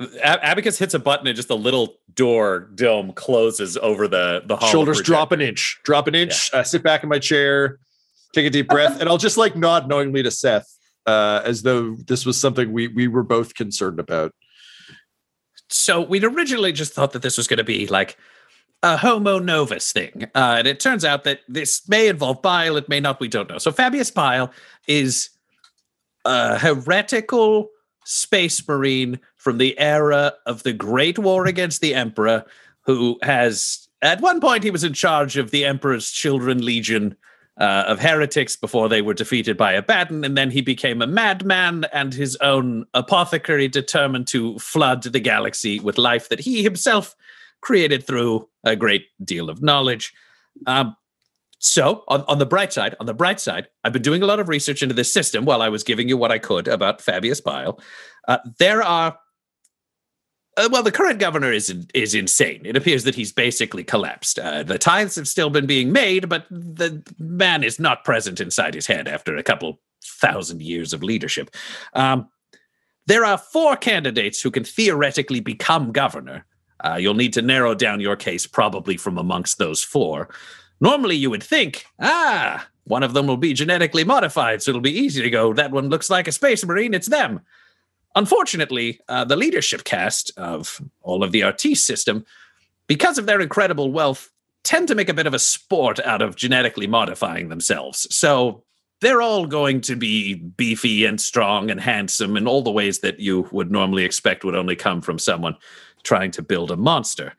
A- 0.00 0.44
Abacus 0.44 0.76
hits 0.78 0.92
a 0.92 0.98
button 0.98 1.26
and 1.28 1.36
just 1.36 1.50
a 1.50 1.54
little 1.54 1.96
door 2.14 2.68
dome 2.74 3.12
closes 3.12 3.76
over 3.76 4.08
the 4.08 4.42
the 4.44 4.56
hall. 4.56 4.68
Shoulders 4.68 5.00
drop 5.00 5.32
an 5.32 5.40
inch, 5.40 5.80
drop 5.84 6.06
an 6.08 6.14
inch. 6.14 6.52
Uh, 6.52 6.64
sit 6.64 6.82
back 6.82 7.02
in 7.04 7.08
my 7.08 7.18
chair, 7.20 7.78
take 8.34 8.44
a 8.44 8.50
deep 8.50 8.68
breath, 8.68 9.00
and 9.00 9.08
I'll 9.08 9.18
just 9.18 9.36
like 9.38 9.54
nod 9.56 9.88
knowingly 9.88 10.22
to 10.24 10.30
Seth, 10.32 10.66
uh, 11.06 11.40
as 11.44 11.62
though 11.62 11.94
this 12.06 12.26
was 12.26 12.38
something 12.38 12.72
we 12.72 12.88
we 12.88 13.06
were 13.08 13.22
both 13.22 13.54
concerned 13.54 14.00
about. 14.00 14.34
So 15.70 16.00
we'd 16.02 16.24
originally 16.24 16.72
just 16.72 16.92
thought 16.92 17.12
that 17.12 17.22
this 17.22 17.36
was 17.38 17.46
going 17.46 17.58
to 17.58 17.64
be 17.64 17.86
like 17.86 18.18
a 18.84 18.98
Homo 18.98 19.38
novus 19.38 19.92
thing, 19.92 20.24
uh, 20.34 20.56
and 20.58 20.68
it 20.68 20.78
turns 20.78 21.06
out 21.06 21.24
that 21.24 21.40
this 21.48 21.88
may 21.88 22.06
involve 22.06 22.42
bile. 22.42 22.76
It 22.76 22.86
may 22.86 23.00
not. 23.00 23.18
We 23.18 23.28
don't 23.28 23.48
know. 23.48 23.56
So 23.56 23.72
Fabius 23.72 24.10
Bile 24.10 24.52
is 24.86 25.30
a 26.26 26.58
heretical 26.58 27.70
space 28.04 28.66
marine 28.68 29.18
from 29.36 29.56
the 29.56 29.76
era 29.78 30.34
of 30.44 30.64
the 30.64 30.74
Great 30.74 31.18
War 31.18 31.46
against 31.46 31.80
the 31.80 31.94
Emperor, 31.94 32.44
who 32.82 33.18
has 33.22 33.88
at 34.02 34.20
one 34.20 34.38
point 34.38 34.62
he 34.62 34.70
was 34.70 34.84
in 34.84 34.92
charge 34.92 35.38
of 35.38 35.50
the 35.50 35.64
Emperor's 35.64 36.12
Children 36.12 36.62
Legion. 36.64 37.16
Uh, 37.56 37.84
of 37.86 38.00
heretics 38.00 38.56
before 38.56 38.88
they 38.88 39.00
were 39.00 39.14
defeated 39.14 39.56
by 39.56 39.70
Abaddon, 39.70 40.24
and 40.24 40.36
then 40.36 40.50
he 40.50 40.60
became 40.60 41.00
a 41.00 41.06
madman 41.06 41.84
and 41.92 42.12
his 42.12 42.34
own 42.40 42.84
apothecary, 42.94 43.68
determined 43.68 44.26
to 44.26 44.58
flood 44.58 45.04
the 45.04 45.20
galaxy 45.20 45.78
with 45.78 45.96
life 45.96 46.28
that 46.30 46.40
he 46.40 46.64
himself 46.64 47.14
created 47.64 48.06
through 48.06 48.48
a 48.62 48.76
great 48.76 49.06
deal 49.24 49.50
of 49.50 49.62
knowledge. 49.62 50.12
Um, 50.66 50.96
so, 51.58 52.04
on, 52.08 52.22
on 52.28 52.38
the 52.38 52.46
bright 52.46 52.72
side, 52.72 52.94
on 53.00 53.06
the 53.06 53.14
bright 53.14 53.40
side, 53.40 53.68
I've 53.82 53.92
been 53.92 54.02
doing 54.02 54.22
a 54.22 54.26
lot 54.26 54.38
of 54.38 54.48
research 54.48 54.82
into 54.82 54.94
this 54.94 55.12
system 55.12 55.46
while 55.46 55.62
I 55.62 55.70
was 55.70 55.82
giving 55.82 56.08
you 56.08 56.18
what 56.18 56.30
I 56.30 56.38
could 56.38 56.68
about 56.68 57.00
Fabius 57.00 57.42
Bile. 57.42 57.80
Uh, 58.28 58.38
there 58.58 58.82
are 58.82 59.18
uh, 60.56 60.68
well, 60.70 60.82
the 60.82 60.92
current 60.92 61.18
governor 61.18 61.52
is 61.52 61.74
is 61.94 62.14
insane. 62.14 62.62
It 62.64 62.76
appears 62.76 63.04
that 63.04 63.14
he's 63.14 63.32
basically 63.32 63.82
collapsed. 63.82 64.38
Uh, 64.38 64.62
the 64.62 64.78
tithes 64.78 65.16
have 65.16 65.26
still 65.26 65.50
been 65.50 65.66
being 65.66 65.90
made, 65.90 66.28
but 66.28 66.46
the 66.50 67.02
man 67.18 67.64
is 67.64 67.80
not 67.80 68.04
present 68.04 68.40
inside 68.40 68.74
his 68.74 68.86
head 68.86 69.08
after 69.08 69.36
a 69.36 69.42
couple 69.42 69.80
thousand 70.04 70.62
years 70.62 70.92
of 70.92 71.02
leadership. 71.02 71.50
Um, 71.94 72.28
there 73.06 73.24
are 73.24 73.38
four 73.38 73.76
candidates 73.76 74.40
who 74.40 74.50
can 74.50 74.64
theoretically 74.64 75.40
become 75.40 75.92
governor. 75.92 76.46
Uh, 76.80 76.96
you'll 77.00 77.14
need 77.14 77.32
to 77.32 77.42
narrow 77.42 77.74
down 77.74 78.00
your 78.00 78.16
case 78.16 78.46
probably 78.46 78.96
from 78.96 79.18
amongst 79.18 79.58
those 79.58 79.82
four. 79.82 80.28
Normally, 80.80 81.16
you 81.16 81.30
would 81.30 81.42
think, 81.42 81.86
ah, 82.00 82.66
one 82.84 83.02
of 83.02 83.14
them 83.14 83.26
will 83.26 83.36
be 83.36 83.52
genetically 83.52 84.04
modified, 84.04 84.62
so 84.62 84.70
it'll 84.70 84.80
be 84.80 84.98
easy 84.98 85.22
to 85.22 85.30
go. 85.30 85.52
That 85.52 85.70
one 85.70 85.88
looks 85.88 86.10
like 86.10 86.28
a 86.28 86.32
space 86.32 86.64
marine. 86.64 86.94
It's 86.94 87.08
them. 87.08 87.40
Unfortunately, 88.16 89.00
uh, 89.08 89.24
the 89.24 89.36
leadership 89.36 89.84
cast 89.84 90.30
of 90.36 90.80
all 91.02 91.24
of 91.24 91.32
the 91.32 91.42
Artis 91.42 91.82
system, 91.82 92.24
because 92.86 93.18
of 93.18 93.26
their 93.26 93.40
incredible 93.40 93.90
wealth, 93.90 94.30
tend 94.62 94.88
to 94.88 94.94
make 94.94 95.08
a 95.08 95.14
bit 95.14 95.26
of 95.26 95.34
a 95.34 95.38
sport 95.38 95.98
out 96.00 96.22
of 96.22 96.36
genetically 96.36 96.86
modifying 96.86 97.48
themselves. 97.48 98.06
So 98.14 98.62
they're 99.00 99.22
all 99.22 99.46
going 99.46 99.80
to 99.82 99.96
be 99.96 100.34
beefy 100.34 101.04
and 101.04 101.20
strong 101.20 101.70
and 101.70 101.80
handsome 101.80 102.36
in 102.36 102.46
all 102.46 102.62
the 102.62 102.70
ways 102.70 103.00
that 103.00 103.20
you 103.20 103.48
would 103.52 103.70
normally 103.70 104.04
expect 104.04 104.44
would 104.44 104.54
only 104.54 104.76
come 104.76 105.00
from 105.00 105.18
someone 105.18 105.56
trying 106.04 106.30
to 106.32 106.42
build 106.42 106.70
a 106.70 106.76
monster. 106.76 107.34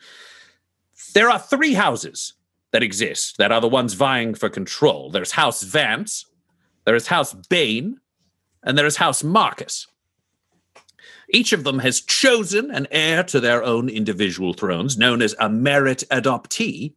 There 1.13 1.29
are 1.29 1.39
three 1.39 1.73
houses 1.73 2.33
that 2.71 2.83
exist 2.83 3.37
that 3.37 3.51
are 3.51 3.61
the 3.61 3.69
ones 3.69 3.93
vying 3.93 4.33
for 4.33 4.49
control. 4.49 5.09
There's 5.09 5.31
House 5.31 5.63
Vance, 5.63 6.25
there 6.83 6.95
is 6.95 7.07
House 7.07 7.33
Bane, 7.33 7.99
and 8.63 8.77
there 8.77 8.85
is 8.85 8.97
House 8.97 9.23
Marcus. 9.23 9.87
Each 11.29 11.53
of 11.53 11.63
them 11.63 11.79
has 11.79 12.01
chosen 12.01 12.69
an 12.71 12.87
heir 12.91 13.23
to 13.23 13.39
their 13.39 13.63
own 13.63 13.89
individual 13.89 14.53
thrones, 14.53 14.97
known 14.97 15.21
as 15.21 15.35
a 15.39 15.49
merit 15.49 16.03
adoptee. 16.11 16.93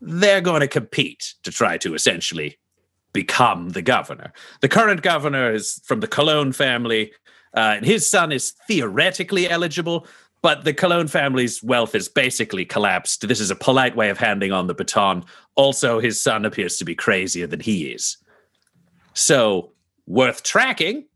They're 0.00 0.40
going 0.40 0.60
to 0.60 0.68
compete 0.68 1.34
to 1.42 1.50
try 1.50 1.76
to 1.78 1.94
essentially 1.94 2.58
become 3.12 3.70
the 3.70 3.82
governor. 3.82 4.32
The 4.60 4.68
current 4.68 5.02
governor 5.02 5.52
is 5.52 5.80
from 5.84 6.00
the 6.00 6.06
Cologne 6.06 6.52
family, 6.52 7.12
uh, 7.54 7.74
and 7.76 7.84
his 7.84 8.08
son 8.08 8.32
is 8.32 8.52
theoretically 8.66 9.48
eligible, 9.48 10.06
but 10.42 10.64
the 10.64 10.72
Cologne 10.72 11.08
family's 11.08 11.62
wealth 11.62 11.94
is 11.94 12.08
basically 12.08 12.64
collapsed. 12.64 13.26
This 13.28 13.40
is 13.40 13.50
a 13.50 13.56
polite 13.56 13.96
way 13.96 14.08
of 14.10 14.18
handing 14.18 14.52
on 14.52 14.66
the 14.66 14.74
baton. 14.74 15.24
Also, 15.54 16.00
his 16.00 16.20
son 16.20 16.44
appears 16.44 16.78
to 16.78 16.84
be 16.84 16.94
crazier 16.94 17.46
than 17.46 17.60
he 17.60 17.90
is. 17.90 18.16
So, 19.12 19.72
worth 20.06 20.42
tracking. 20.42 21.06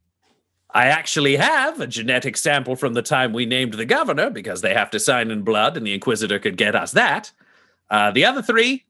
I 0.71 0.87
actually 0.87 1.37
have 1.37 1.81
a 1.81 1.87
genetic 1.87 2.37
sample 2.37 2.75
from 2.75 2.95
the 2.95 3.03
time 3.03 3.33
we 3.33 3.47
named 3.47 3.75
the 3.75 3.85
governor 3.85 4.29
because 4.29 4.61
they 4.61 4.75
have 4.75 4.91
to 4.91 5.01
sign 5.01 5.31
in 5.31 5.43
blood, 5.43 5.77
and 5.77 5.87
the 5.87 5.95
Inquisitor 5.95 6.39
could 6.39 6.57
get 6.57 6.75
us 6.75 6.93
that. 6.93 7.31
Uh, 7.91 8.11
the 8.11 8.25
other 8.25 8.43
three, 8.43 8.85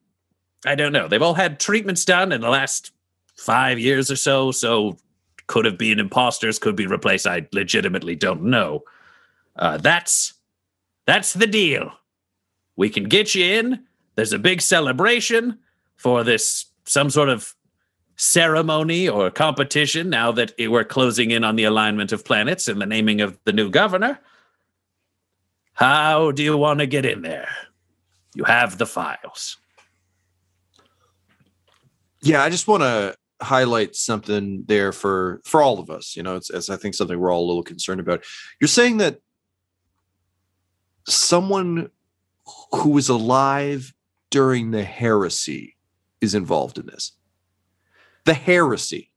I 0.65 0.75
don't 0.75 0.93
know. 0.93 1.09
They've 1.09 1.23
all 1.23 1.35
had 1.35 1.61
treatments 1.61 2.05
done 2.05 2.33
in 2.33 2.41
the 2.41 2.49
last 2.49 2.91
five 3.37 3.79
years 3.79 4.11
or 4.11 4.17
so. 4.17 4.51
So 4.51 4.97
could 5.47 5.67
have 5.67 5.77
been 5.77 6.01
imposters, 6.01 6.59
could 6.59 6.77
be 6.77 6.87
replaced. 6.87 7.27
I 7.27 7.47
legitimately 7.53 8.17
don't 8.17 8.45
know. 8.45 8.85
Uh, 9.57 9.79
that's 9.79 10.35
that's 11.07 11.33
the 11.33 11.47
deal. 11.47 11.93
We 12.77 12.91
can 12.91 13.05
get 13.05 13.35
you 13.35 13.45
in. 13.45 13.85
There's 14.15 14.33
a 14.33 14.39
big 14.39 14.61
celebration 14.61 15.59
for 15.97 16.25
this 16.25 16.67
some 16.87 17.11
sort 17.11 17.29
of 17.29 17.55
ceremony 18.17 19.09
or 19.09 19.31
competition 19.31 20.09
now 20.11 20.31
that 20.33 20.53
we're 20.59 20.85
closing 20.85 21.31
in 21.31 21.45
on 21.45 21.57
the 21.57 21.65
alignment 21.65 22.13
of 22.13 22.25
planets 22.25 22.69
and 22.69 22.81
the 22.81 22.87
naming 22.87 23.21
of 23.21 23.39
the 23.45 23.53
new 23.53 23.71
governor. 23.71 24.19
How 25.73 26.31
do 26.31 26.43
you 26.43 26.57
want 26.57 26.79
to 26.81 26.87
get 26.87 27.05
in 27.05 27.23
there? 27.23 27.49
You 28.35 28.45
have 28.45 28.79
the 28.79 28.87
files. 28.87 29.57
Yeah, 32.23 32.43
I 32.43 32.51
just 32.51 32.69
want 32.69 32.83
to 32.83 33.17
highlight 33.43 33.97
something 33.97 34.65
there 34.67 34.93
for 34.93 35.41
for 35.45 35.63
all 35.63 35.79
of 35.79 35.91
us. 35.91 36.17
You 36.17 36.23
know, 36.23 36.37
it's, 36.37 36.51
it's 36.51 36.71
I 36.71 36.77
think 36.77 36.95
something 36.95 37.19
we're 37.19 37.33
all 37.33 37.45
a 37.45 37.49
little 37.49 37.63
concerned 37.63 38.01
about. 38.01 38.25
You're 38.61 38.69
saying 38.69 38.99
that 38.99 39.21
someone 41.07 41.91
who 42.73 42.91
was 42.91 43.09
alive 43.09 43.95
during 44.31 44.71
the 44.71 44.85
heresy 44.85 45.77
is 46.21 46.35
involved 46.35 46.79
in 46.79 46.87
this. 46.87 47.13
The 48.25 48.35
heresy. 48.35 49.11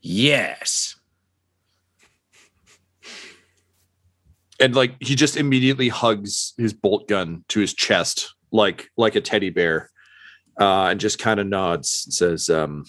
Yes. 0.00 0.96
And 4.60 4.74
like 4.74 4.94
he 5.00 5.14
just 5.14 5.36
immediately 5.36 5.88
hugs 5.88 6.54
his 6.56 6.72
bolt 6.72 7.08
gun 7.08 7.44
to 7.48 7.60
his 7.60 7.74
chest 7.74 8.34
like 8.52 8.90
like 8.96 9.16
a 9.16 9.20
teddy 9.20 9.50
bear. 9.50 9.90
Uh, 10.58 10.86
and 10.86 11.00
just 11.00 11.18
kind 11.18 11.40
of 11.40 11.48
nods 11.48 12.04
and 12.06 12.14
says, 12.14 12.48
um, 12.48 12.84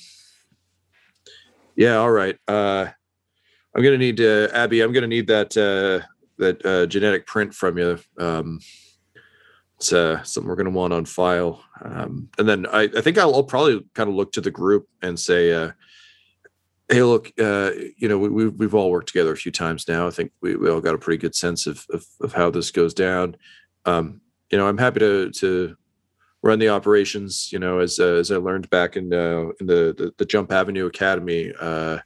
yeah, 1.75 1.95
all 1.95 2.11
right. 2.11 2.37
Uh, 2.47 2.85
I'm 3.75 3.83
gonna 3.83 3.97
need 3.97 4.21
uh, 4.21 4.49
Abby. 4.53 4.81
I'm 4.81 4.93
gonna 4.93 5.07
need 5.07 5.27
that 5.27 5.57
uh, 5.57 6.05
that 6.37 6.65
uh, 6.65 6.85
genetic 6.85 7.25
print 7.27 7.53
from 7.53 7.77
you. 7.77 7.99
Um, 8.17 8.59
it's 9.77 9.91
uh, 9.91 10.23
something 10.23 10.47
we're 10.47 10.55
going 10.55 10.65
to 10.65 10.71
want 10.71 10.93
on 10.93 11.05
file. 11.05 11.63
Um, 11.81 12.29
and 12.37 12.47
then 12.47 12.65
I, 12.67 12.83
I 12.83 13.01
think 13.01 13.17
I'll, 13.17 13.35
I'll, 13.35 13.43
probably 13.43 13.85
kind 13.93 14.09
of 14.09 14.15
look 14.15 14.31
to 14.33 14.41
the 14.41 14.51
group 14.51 14.87
and 15.01 15.19
say, 15.19 15.51
uh, 15.51 15.71
"Hey, 16.87 17.03
look, 17.03 17.31
uh, 17.39 17.71
you 17.97 18.07
know, 18.07 18.17
we, 18.17 18.29
we've 18.29 18.53
we've 18.53 18.75
all 18.75 18.89
worked 18.89 19.07
together 19.07 19.33
a 19.33 19.37
few 19.37 19.51
times 19.51 19.87
now. 19.87 20.07
I 20.07 20.11
think 20.11 20.31
we, 20.41 20.55
we 20.55 20.69
all 20.69 20.81
got 20.81 20.95
a 20.95 20.99
pretty 20.99 21.19
good 21.19 21.35
sense 21.35 21.67
of 21.67 21.85
of, 21.91 22.05
of 22.21 22.33
how 22.33 22.49
this 22.49 22.71
goes 22.71 22.93
down. 22.93 23.35
Um, 23.85 24.21
you 24.49 24.57
know, 24.57 24.67
I'm 24.67 24.77
happy 24.77 24.99
to 25.01 25.31
to 25.31 25.75
run 26.41 26.59
the 26.59 26.69
operations. 26.69 27.49
You 27.51 27.59
know, 27.59 27.79
as 27.79 27.99
uh, 27.99 28.15
as 28.15 28.31
I 28.31 28.37
learned 28.37 28.69
back 28.69 28.95
in 28.95 29.13
uh, 29.13 29.49
in 29.59 29.67
the, 29.67 29.93
the, 29.97 30.13
the 30.17 30.25
Jump 30.25 30.51
Avenue 30.53 30.85
Academy. 30.85 31.51
Uh, 31.59 31.99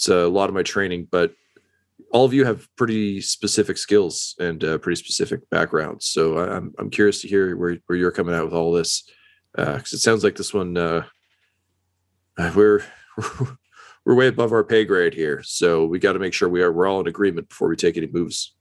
it's 0.00 0.08
a 0.08 0.28
lot 0.28 0.48
of 0.48 0.54
my 0.54 0.62
training, 0.62 1.08
but 1.10 1.34
all 2.10 2.24
of 2.24 2.34
you 2.34 2.44
have 2.44 2.68
pretty 2.76 3.20
specific 3.20 3.78
skills 3.78 4.34
and 4.38 4.62
uh, 4.64 4.78
pretty 4.78 4.96
specific 4.96 5.48
backgrounds. 5.50 6.06
So 6.06 6.38
I'm 6.38 6.74
I'm 6.78 6.90
curious 6.90 7.22
to 7.22 7.28
hear 7.28 7.56
where 7.56 7.78
where 7.86 7.98
you're 7.98 8.10
coming 8.10 8.34
out 8.34 8.44
with 8.44 8.54
all 8.54 8.72
this, 8.72 9.08
because 9.54 9.92
uh, 9.92 9.96
it 9.96 10.00
sounds 10.00 10.24
like 10.24 10.36
this 10.36 10.52
one 10.52 10.76
uh, 10.76 11.04
uh 12.38 12.52
we're 12.54 12.82
we're 14.04 14.14
way 14.14 14.26
above 14.26 14.52
our 14.52 14.64
pay 14.64 14.84
grade 14.84 15.14
here. 15.14 15.42
So 15.44 15.86
we 15.86 15.98
got 15.98 16.14
to 16.14 16.18
make 16.18 16.34
sure 16.34 16.48
we 16.48 16.62
are 16.62 16.72
we're 16.72 16.88
all 16.88 17.00
in 17.00 17.06
agreement 17.06 17.48
before 17.48 17.68
we 17.68 17.76
take 17.76 17.96
any 17.96 18.08
moves. 18.08 18.54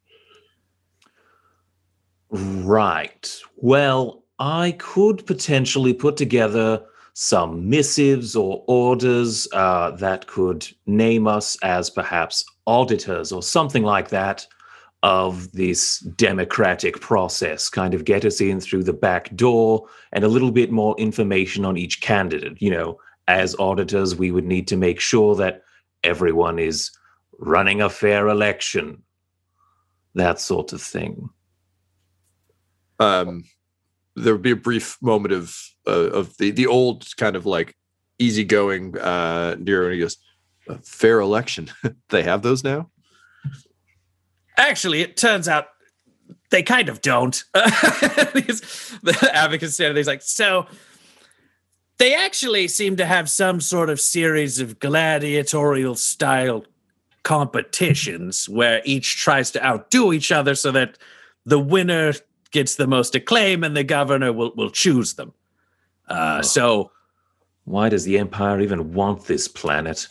Right. 2.30 3.42
Well, 3.56 4.24
I 4.38 4.76
could 4.78 5.26
potentially 5.26 5.94
put 5.94 6.16
together 6.16 6.84
some 7.14 7.68
missives 7.68 8.36
or 8.36 8.64
orders 8.68 9.48
uh, 9.52 9.92
that 9.92 10.28
could 10.28 10.68
name 10.86 11.28
us 11.28 11.58
as 11.64 11.90
perhaps 11.90 12.46
auditors 12.70 13.32
or 13.32 13.42
something 13.42 13.84
like 13.84 14.10
that 14.10 14.46
of 15.02 15.52
this 15.54 16.00
democratic 16.00 17.00
process, 17.02 17.70
kind 17.70 17.94
of 17.94 18.06
get 18.06 18.26
us 18.26 18.40
in 18.42 18.60
through 18.60 18.84
the 18.84 18.94
back 18.94 19.34
door 19.36 19.88
and 20.12 20.24
a 20.24 20.28
little 20.28 20.52
bit 20.52 20.72
more 20.72 20.96
information 20.98 21.66
on 21.66 21.78
each 21.78 22.02
candidate. 22.02 22.62
You 22.62 22.72
know, 22.72 23.00
as 23.28 23.56
auditors, 23.58 24.16
we 24.16 24.32
would 24.32 24.46
need 24.46 24.68
to 24.68 24.78
make 24.78 25.00
sure 25.00 25.36
that 25.36 25.64
everyone 26.04 26.60
is 26.60 26.92
running 27.40 27.82
a 27.82 27.90
fair 27.90 28.28
election, 28.28 29.02
that 30.14 30.40
sort 30.40 30.74
of 30.74 30.82
thing. 30.82 31.30
Um, 33.00 33.46
there 34.16 34.34
would 34.34 34.42
be 34.42 34.52
a 34.52 34.68
brief 34.70 34.98
moment 35.02 35.34
of 35.34 35.56
uh, 35.88 36.12
of 36.12 36.38
the 36.38 36.52
the 36.52 36.68
old 36.68 37.16
kind 37.18 37.36
of 37.36 37.46
like 37.46 37.76
easygoing 38.20 38.98
uh, 38.98 39.56
Nero, 39.58 39.86
and 39.86 39.94
he 39.94 40.00
goes, 40.02 40.18
a 40.70 40.78
fair 40.80 41.20
election. 41.20 41.70
they 42.10 42.24
have 42.24 42.42
those 42.42 42.64
now. 42.64 42.90
Actually, 44.58 45.02
it 45.02 45.18
turns 45.18 45.48
out 45.48 45.68
they 46.52 46.64
kind 46.64 46.90
of 46.90 47.02
don't. 47.02 47.44
the 47.54 49.30
advocate 49.34 49.72
standing 49.72 49.96
there's 49.96 50.08
like, 50.08 50.22
so 50.22 50.68
they 51.98 52.16
actually 52.16 52.68
seem 52.68 52.96
to 52.98 53.06
have 53.06 53.30
some 53.30 53.62
sort 53.62 53.90
of 53.90 54.00
series 54.00 54.60
of 54.60 54.80
gladiatorial 54.80 55.96
style 55.96 56.66
competitions 57.24 58.48
where 58.48 58.82
each 58.86 59.18
tries 59.18 59.52
to 59.52 59.66
outdo 59.66 60.14
each 60.14 60.32
other 60.32 60.56
so 60.56 60.72
that 60.72 60.98
the 61.46 61.60
winner 61.60 62.14
gets 62.52 62.76
the 62.76 62.88
most 62.88 63.16
acclaim 63.16 63.64
and 63.64 63.76
the 63.76 63.84
governor 63.84 64.34
will, 64.34 64.54
will 64.56 64.72
choose 64.72 65.14
them. 65.14 65.34
Uh, 66.08 66.40
oh. 66.40 66.42
So, 66.42 66.92
why 67.70 67.88
does 67.88 68.04
the 68.04 68.18
Empire 68.18 68.60
even 68.60 68.94
want 68.94 69.26
this 69.26 69.48
planet? 69.48 70.08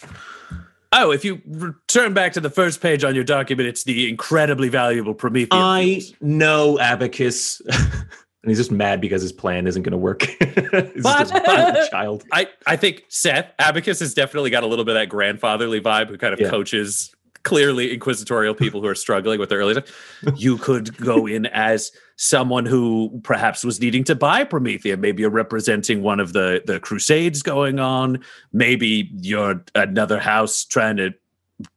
Oh, 0.92 1.10
if 1.10 1.24
you 1.24 1.42
return 1.44 2.14
back 2.14 2.32
to 2.34 2.40
the 2.40 2.50
first 2.50 2.80
page 2.80 3.02
on 3.02 3.14
your 3.14 3.24
document, 3.24 3.68
it's 3.68 3.82
the 3.82 4.08
incredibly 4.08 4.68
valuable 4.68 5.12
Prometheus. 5.12 5.48
I 5.52 6.02
know 6.20 6.78
Abacus. 6.78 7.60
and 7.68 8.46
he's 8.46 8.58
just 8.58 8.70
mad 8.70 9.00
because 9.00 9.22
his 9.22 9.32
plan 9.32 9.66
isn't 9.66 9.82
going 9.82 9.92
to 9.92 9.98
work. 9.98 10.22
he's 10.40 11.02
but, 11.02 11.30
a 11.34 11.88
child. 11.90 12.24
I, 12.32 12.46
I 12.66 12.76
think 12.76 13.04
Seth, 13.08 13.52
Abacus 13.58 13.98
has 14.00 14.14
definitely 14.14 14.50
got 14.50 14.62
a 14.62 14.66
little 14.66 14.84
bit 14.84 14.96
of 14.96 15.02
that 15.02 15.08
grandfatherly 15.08 15.80
vibe 15.80 16.08
who 16.08 16.16
kind 16.16 16.32
of 16.32 16.40
yeah. 16.40 16.48
coaches 16.48 17.12
clearly 17.42 17.92
inquisitorial 17.92 18.54
people 18.54 18.80
who 18.80 18.86
are 18.86 18.94
struggling 18.94 19.40
with 19.40 19.48
their 19.48 19.58
early 19.58 19.74
stuff. 19.74 20.22
You 20.36 20.58
could 20.58 20.96
go 20.96 21.26
in 21.26 21.46
as 21.46 21.90
someone 22.18 22.66
who 22.66 23.20
perhaps 23.22 23.64
was 23.64 23.80
needing 23.80 24.02
to 24.02 24.14
buy 24.14 24.44
Promethea. 24.44 24.96
Maybe 24.96 25.22
you're 25.22 25.30
representing 25.30 26.02
one 26.02 26.20
of 26.20 26.32
the 26.32 26.62
the 26.66 26.80
crusades 26.80 27.42
going 27.42 27.78
on. 27.78 28.22
Maybe 28.52 29.10
you're 29.14 29.64
another 29.74 30.18
house 30.18 30.64
trying 30.64 30.96
to 30.98 31.14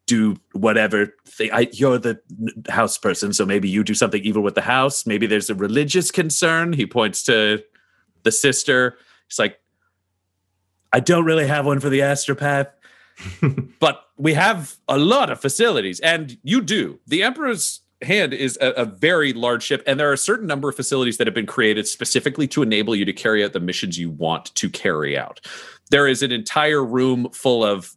do 0.08 0.36
whatever 0.54 1.14
thing. 1.26 1.52
I, 1.54 1.70
you're 1.72 1.98
the 1.98 2.20
house 2.70 2.98
person, 2.98 3.34
so 3.34 3.46
maybe 3.46 3.70
you 3.70 3.84
do 3.84 3.94
something 3.94 4.24
evil 4.24 4.44
with 4.44 4.56
the 4.56 4.62
house. 4.62 5.06
Maybe 5.06 5.28
there's 5.28 5.50
a 5.50 5.56
religious 5.56 6.12
concern. 6.12 6.74
He 6.74 6.86
points 6.86 7.24
to 7.24 7.64
the 8.24 8.32
sister. 8.32 8.98
It's 9.28 9.40
like, 9.40 9.60
I 10.92 11.00
don't 11.00 11.26
really 11.26 11.48
have 11.48 11.66
one 11.66 11.80
for 11.80 11.90
the 11.90 12.00
astropath 12.00 12.68
but 13.80 14.06
we 14.18 14.34
have 14.34 14.78
a 14.88 14.98
lot 14.98 15.30
of 15.30 15.40
facilities, 15.40 16.00
and 16.00 16.38
you 16.44 16.62
do. 16.62 17.00
The 17.08 17.24
Emperor's 17.24 17.81
Hand 18.02 18.34
is 18.34 18.58
a, 18.62 18.72
a, 18.72 18.86
very 18.86 19.32
large 19.32 19.64
ship, 19.64 19.84
and 19.86 20.00
there 20.00 20.10
are 20.10 20.14
a 20.14 20.18
certain 20.18 20.48
number 20.48 20.70
of 20.70 20.76
facilities 20.76 21.18
that 21.18 21.28
have 21.28 21.34
been 21.34 21.46
created 21.46 21.88
specifically 21.88 22.48
to 22.48 22.64
enable 22.64 22.96
you 22.96 23.06
to 23.06 23.14
carry 23.14 23.44
out 23.44 23.54
the 23.54 23.60
missions 23.60 23.98
you 24.00 24.10
want 24.10 24.54
to 24.56 24.70
carry 24.70 25.18
out. 25.18 25.40
There 25.92 26.08
is 26.08 26.24
an 26.24 26.32
entire 26.32 26.84
room 26.84 27.30
full 27.32 27.64
of 27.64 27.96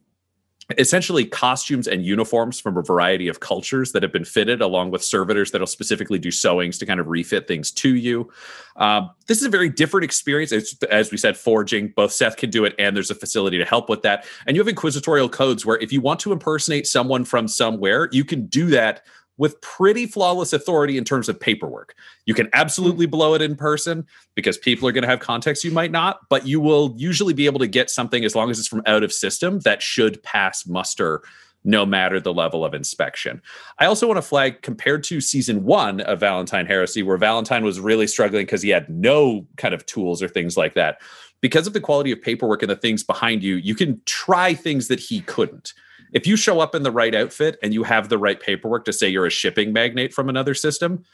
essentially 0.78 1.24
costumes 1.24 1.86
and 1.86 2.04
uniforms 2.04 2.58
from 2.58 2.76
a 2.76 2.82
variety 2.82 3.28
of 3.28 3.40
cultures 3.40 3.92
that 3.92 4.02
have 4.02 4.12
been 4.12 4.24
fitted 4.24 4.62
along 4.62 4.90
with 4.90 5.04
servitors 5.04 5.50
that'll 5.50 5.66
specifically 5.66 6.18
do 6.18 6.30
sewings 6.30 6.78
to 6.78 6.86
kind 6.86 7.00
of 7.00 7.06
refit 7.06 7.46
things 7.46 7.70
to 7.70 7.94
you. 7.94 8.30
Um, 8.76 9.10
this 9.26 9.38
is 9.38 9.44
a 9.44 9.50
very 9.50 9.68
different 9.68 10.04
experience. 10.04 10.52
As 10.90 11.10
we 11.10 11.18
said 11.18 11.36
forging. 11.36 11.88
Both 11.88 12.12
seth 12.12 12.36
can 12.36 12.50
do 12.50 12.64
it 12.64 12.74
and 12.78 12.96
there's 12.96 13.10
a 13.10 13.14
facility 13.14 13.58
to 13.58 13.64
help 13.64 13.88
with 13.88 14.02
that. 14.02 14.24
And 14.46 14.56
you 14.56 14.60
have 14.60 14.68
inquisitorial 14.68 15.28
codes 15.28 15.66
where 15.66 15.76
if 15.78 15.92
you 15.92 16.00
want 16.00 16.20
to 16.20 16.32
impersonate 16.32 16.86
someone 16.86 17.24
from 17.24 17.46
somewhere 17.46 18.08
you 18.10 18.24
can 18.24 18.46
do 18.46 18.66
that 18.66 19.02
with 19.36 19.60
pretty 19.60 20.06
flawless 20.06 20.52
authority 20.52 20.96
in 20.96 21.04
terms 21.04 21.28
of 21.28 21.38
paperwork. 21.38 21.94
You 22.26 22.34
can 22.34 22.48
absolutely 22.52 23.06
blow 23.06 23.34
it 23.34 23.42
in 23.42 23.56
person 23.56 24.06
because 24.34 24.56
people 24.56 24.88
are 24.88 24.92
going 24.92 25.02
to 25.02 25.08
have 25.08 25.20
context 25.20 25.64
you 25.64 25.72
might 25.72 25.90
not, 25.90 26.20
but 26.28 26.46
you 26.46 26.60
will 26.60 26.94
usually 26.96 27.34
be 27.34 27.46
able 27.46 27.58
to 27.58 27.66
get 27.66 27.90
something 27.90 28.24
as 28.24 28.34
long 28.34 28.50
as 28.50 28.58
it's 28.58 28.68
from 28.68 28.82
out 28.86 29.02
of 29.02 29.12
system 29.12 29.60
that 29.60 29.82
should 29.82 30.22
pass 30.22 30.66
muster 30.66 31.22
no 31.64 31.86
matter 31.86 32.20
the 32.20 32.32
level 32.32 32.64
of 32.64 32.74
inspection. 32.74 33.40
I 33.78 33.86
also 33.86 34.06
want 34.06 34.18
to 34.18 34.22
flag 34.22 34.60
compared 34.62 35.02
to 35.04 35.20
season 35.20 35.64
one 35.64 36.02
of 36.02 36.20
Valentyne 36.20 36.66
Heresy, 36.66 37.02
where 37.02 37.18
Valentyne 37.18 37.62
was 37.62 37.80
really 37.80 38.06
struggling 38.06 38.44
because 38.44 38.62
he 38.62 38.68
had 38.68 38.88
no 38.90 39.46
kind 39.56 39.74
of 39.74 39.86
tools 39.86 40.22
or 40.22 40.28
things 40.28 40.56
like 40.56 40.74
that. 40.74 41.00
Because 41.40 41.66
of 41.66 41.72
the 41.72 41.80
quality 41.80 42.12
of 42.12 42.20
paperwork 42.20 42.62
and 42.62 42.70
the 42.70 42.76
things 42.76 43.02
behind 43.02 43.42
you, 43.42 43.56
you 43.56 43.74
can 43.74 44.00
try 44.04 44.54
things 44.54 44.88
that 44.88 45.00
he 45.00 45.22
couldn't 45.22 45.72
if 46.14 46.26
you 46.26 46.36
show 46.36 46.60
up 46.60 46.74
in 46.74 46.82
the 46.82 46.90
right 46.90 47.14
outfit 47.14 47.58
and 47.62 47.74
you 47.74 47.82
have 47.82 48.08
the 48.08 48.18
right 48.18 48.40
paperwork 48.40 48.84
to 48.86 48.92
say 48.92 49.08
you're 49.08 49.26
a 49.26 49.30
shipping 49.30 49.72
magnate 49.72 50.14
from 50.14 50.28
another 50.30 50.54
system, 50.54 51.04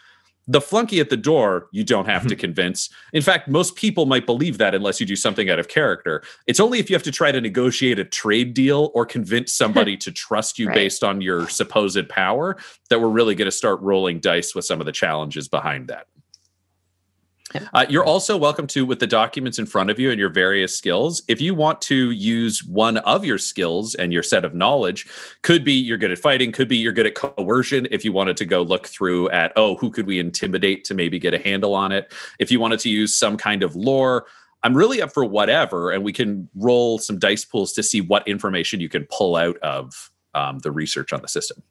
The 0.48 0.60
flunky 0.60 1.00
at 1.00 1.10
the 1.10 1.16
door, 1.16 1.68
you 1.70 1.84
don't 1.84 2.06
have 2.06 2.26
to 2.26 2.34
convince. 2.46 2.88
In 3.12 3.22
fact, 3.22 3.46
most 3.46 3.76
people 3.76 4.06
might 4.06 4.26
believe 4.26 4.58
that 4.58 4.74
unless 4.74 4.98
you 4.98 5.06
do 5.06 5.14
something 5.16 5.48
out 5.50 5.58
of 5.60 5.68
character. 5.68 6.22
It's 6.46 6.58
only 6.58 6.78
if 6.80 6.90
you 6.90 6.96
have 6.96 7.04
to 7.04 7.12
try 7.12 7.30
to 7.30 7.40
negotiate 7.40 7.98
a 7.98 8.04
trade 8.04 8.52
deal 8.54 8.90
or 8.94 9.04
convince 9.06 9.52
somebody 9.52 9.96
to 10.04 10.10
trust 10.10 10.58
you 10.58 10.66
Right. 10.68 10.74
based 10.74 11.04
on 11.04 11.20
your 11.20 11.48
supposed 11.48 12.08
power 12.08 12.56
that 12.88 13.00
we're 13.00 13.08
really 13.18 13.34
going 13.34 13.46
to 13.52 13.56
start 13.56 13.80
rolling 13.80 14.18
dice 14.20 14.54
with 14.54 14.64
some 14.64 14.80
of 14.80 14.86
the 14.86 14.92
challenges 14.92 15.46
behind 15.48 15.88
that. 15.88 16.06
Uh, 17.72 17.86
you're 17.88 18.04
also 18.04 18.36
welcome 18.36 18.66
to, 18.68 18.86
with 18.86 19.00
the 19.00 19.06
documents 19.06 19.58
in 19.58 19.66
front 19.66 19.90
of 19.90 19.98
you 19.98 20.10
and 20.10 20.18
your 20.18 20.28
various 20.28 20.76
skills, 20.76 21.22
if 21.28 21.40
you 21.40 21.54
want 21.54 21.80
to 21.82 22.10
use 22.10 22.64
one 22.64 22.98
of 22.98 23.24
your 23.24 23.38
skills 23.38 23.94
and 23.94 24.12
your 24.12 24.22
set 24.22 24.44
of 24.44 24.54
knowledge, 24.54 25.06
could 25.42 25.64
be 25.64 25.72
you're 25.72 25.98
good 25.98 26.12
at 26.12 26.18
fighting, 26.18 26.52
could 26.52 26.68
be 26.68 26.76
you're 26.76 26.92
good 26.92 27.06
at 27.06 27.14
coercion. 27.14 27.88
If 27.90 28.04
you 28.04 28.12
wanted 28.12 28.36
to 28.38 28.44
go 28.44 28.62
look 28.62 28.86
through 28.86 29.30
at, 29.30 29.52
oh, 29.56 29.76
who 29.76 29.90
could 29.90 30.06
we 30.06 30.18
intimidate 30.18 30.84
to 30.84 30.94
maybe 30.94 31.18
get 31.18 31.34
a 31.34 31.38
handle 31.38 31.74
on 31.74 31.92
it? 31.92 32.12
If 32.38 32.50
you 32.50 32.60
wanted 32.60 32.80
to 32.80 32.88
use 32.88 33.16
some 33.16 33.36
kind 33.36 33.62
of 33.62 33.74
lore, 33.74 34.26
I'm 34.62 34.76
really 34.76 35.00
up 35.00 35.12
for 35.12 35.24
whatever, 35.24 35.90
and 35.90 36.04
we 36.04 36.12
can 36.12 36.48
roll 36.54 36.98
some 36.98 37.18
dice 37.18 37.44
pools 37.44 37.72
to 37.72 37.82
see 37.82 38.00
what 38.00 38.28
information 38.28 38.78
you 38.80 38.88
can 38.88 39.06
pull 39.10 39.36
out 39.36 39.56
of 39.58 40.10
um, 40.34 40.58
the 40.58 40.70
research 40.70 41.12
on 41.12 41.22
the 41.22 41.28
system. 41.28 41.62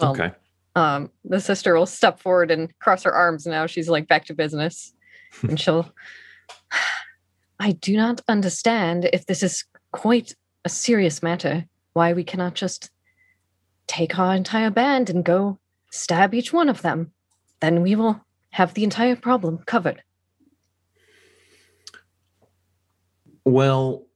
Well, 0.00 0.12
okay. 0.12 0.32
Um, 0.76 1.10
the 1.24 1.40
sister 1.40 1.74
will 1.74 1.86
step 1.86 2.20
forward 2.20 2.50
and 2.50 2.76
cross 2.78 3.02
her 3.02 3.12
arms 3.12 3.46
now. 3.46 3.66
She's 3.66 3.88
like 3.88 4.08
back 4.08 4.24
to 4.26 4.34
business. 4.34 4.92
and 5.42 5.58
she'll, 5.58 5.92
I 7.60 7.72
do 7.72 7.96
not 7.96 8.20
understand 8.28 9.08
if 9.12 9.26
this 9.26 9.42
is 9.42 9.64
quite 9.92 10.34
a 10.64 10.68
serious 10.68 11.22
matter, 11.22 11.66
why 11.92 12.12
we 12.12 12.24
cannot 12.24 12.54
just 12.54 12.90
take 13.86 14.18
our 14.18 14.34
entire 14.34 14.70
band 14.70 15.10
and 15.10 15.24
go 15.24 15.58
stab 15.90 16.32
each 16.32 16.52
one 16.52 16.68
of 16.68 16.82
them. 16.82 17.12
Then 17.60 17.82
we 17.82 17.94
will 17.94 18.24
have 18.50 18.74
the 18.74 18.84
entire 18.84 19.16
problem 19.16 19.58
covered. 19.66 20.02
Well, 23.44 24.06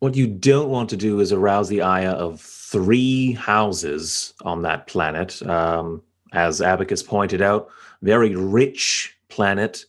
what 0.00 0.14
you 0.16 0.26
don't 0.26 0.68
want 0.68 0.88
to 0.90 0.96
do 0.96 1.20
is 1.20 1.32
arouse 1.32 1.68
the 1.68 1.82
ire 1.82 2.10
of 2.10 2.40
three 2.40 3.32
houses 3.32 4.32
on 4.42 4.62
that 4.62 4.86
planet. 4.86 5.42
Um, 5.46 6.02
as 6.32 6.60
Abacus 6.62 7.02
pointed 7.02 7.42
out, 7.42 7.68
very 8.02 8.34
rich 8.36 9.16
planet. 9.28 9.84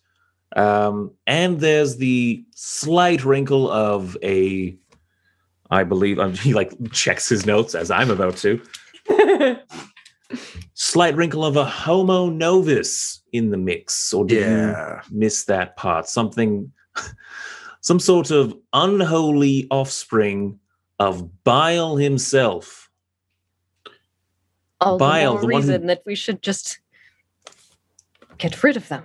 Um, 0.55 1.11
and 1.27 1.59
there's 1.59 1.97
the 1.97 2.43
slight 2.55 3.23
wrinkle 3.23 3.69
of 3.69 4.17
a, 4.23 4.75
I 5.69 5.83
believe, 5.83 6.17
um, 6.19 6.33
he 6.35 6.53
like 6.53 6.71
checks 6.91 7.29
his 7.29 7.45
notes 7.45 7.75
as 7.75 7.91
I'm 7.91 8.09
about 8.09 8.37
to. 8.37 8.61
slight 10.73 11.15
wrinkle 11.15 11.43
of 11.43 11.57
a 11.57 11.65
homo 11.65 12.29
novus 12.29 13.21
in 13.33 13.51
the 13.51 13.57
mix. 13.57 14.13
Or 14.13 14.25
did 14.25 14.41
Yeah. 14.41 15.01
you 15.09 15.17
miss 15.19 15.43
that 15.45 15.75
part? 15.75 16.07
Something, 16.07 16.71
some 17.81 17.99
sort 17.99 18.31
of 18.31 18.55
unholy 18.73 19.67
offspring 19.71 20.59
of 20.99 21.43
Bile 21.43 21.95
himself. 21.95 22.89
All 24.81 24.97
Bile, 24.97 25.35
the 25.35 25.41
the 25.41 25.47
more 25.47 25.53
one 25.53 25.61
who- 25.63 25.69
reason 25.69 25.87
that 25.87 26.03
we 26.05 26.15
should 26.15 26.41
just 26.41 26.79
get 28.37 28.61
rid 28.63 28.77
of 28.77 28.87
them. 28.87 29.03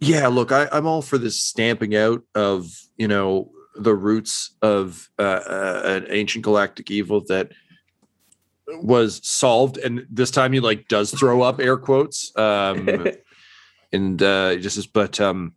Yeah, 0.00 0.28
look, 0.28 0.52
I, 0.52 0.68
I'm 0.70 0.86
all 0.86 1.02
for 1.02 1.18
this 1.18 1.42
stamping 1.42 1.96
out 1.96 2.22
of 2.34 2.70
you 2.96 3.08
know 3.08 3.50
the 3.74 3.94
roots 3.94 4.54
of 4.62 5.08
uh, 5.18 5.22
uh, 5.22 5.82
an 5.84 6.06
ancient 6.10 6.44
galactic 6.44 6.90
evil 6.90 7.22
that 7.28 7.50
was 8.82 9.20
solved, 9.26 9.78
and 9.78 10.06
this 10.10 10.30
time 10.30 10.52
he 10.52 10.60
like 10.60 10.88
does 10.88 11.10
throw 11.10 11.42
up 11.42 11.60
air 11.60 11.76
quotes, 11.76 12.36
um, 12.36 13.08
and 13.92 14.22
uh, 14.22 14.56
just 14.56 14.76
as, 14.76 14.86
but 14.86 15.20
um, 15.20 15.54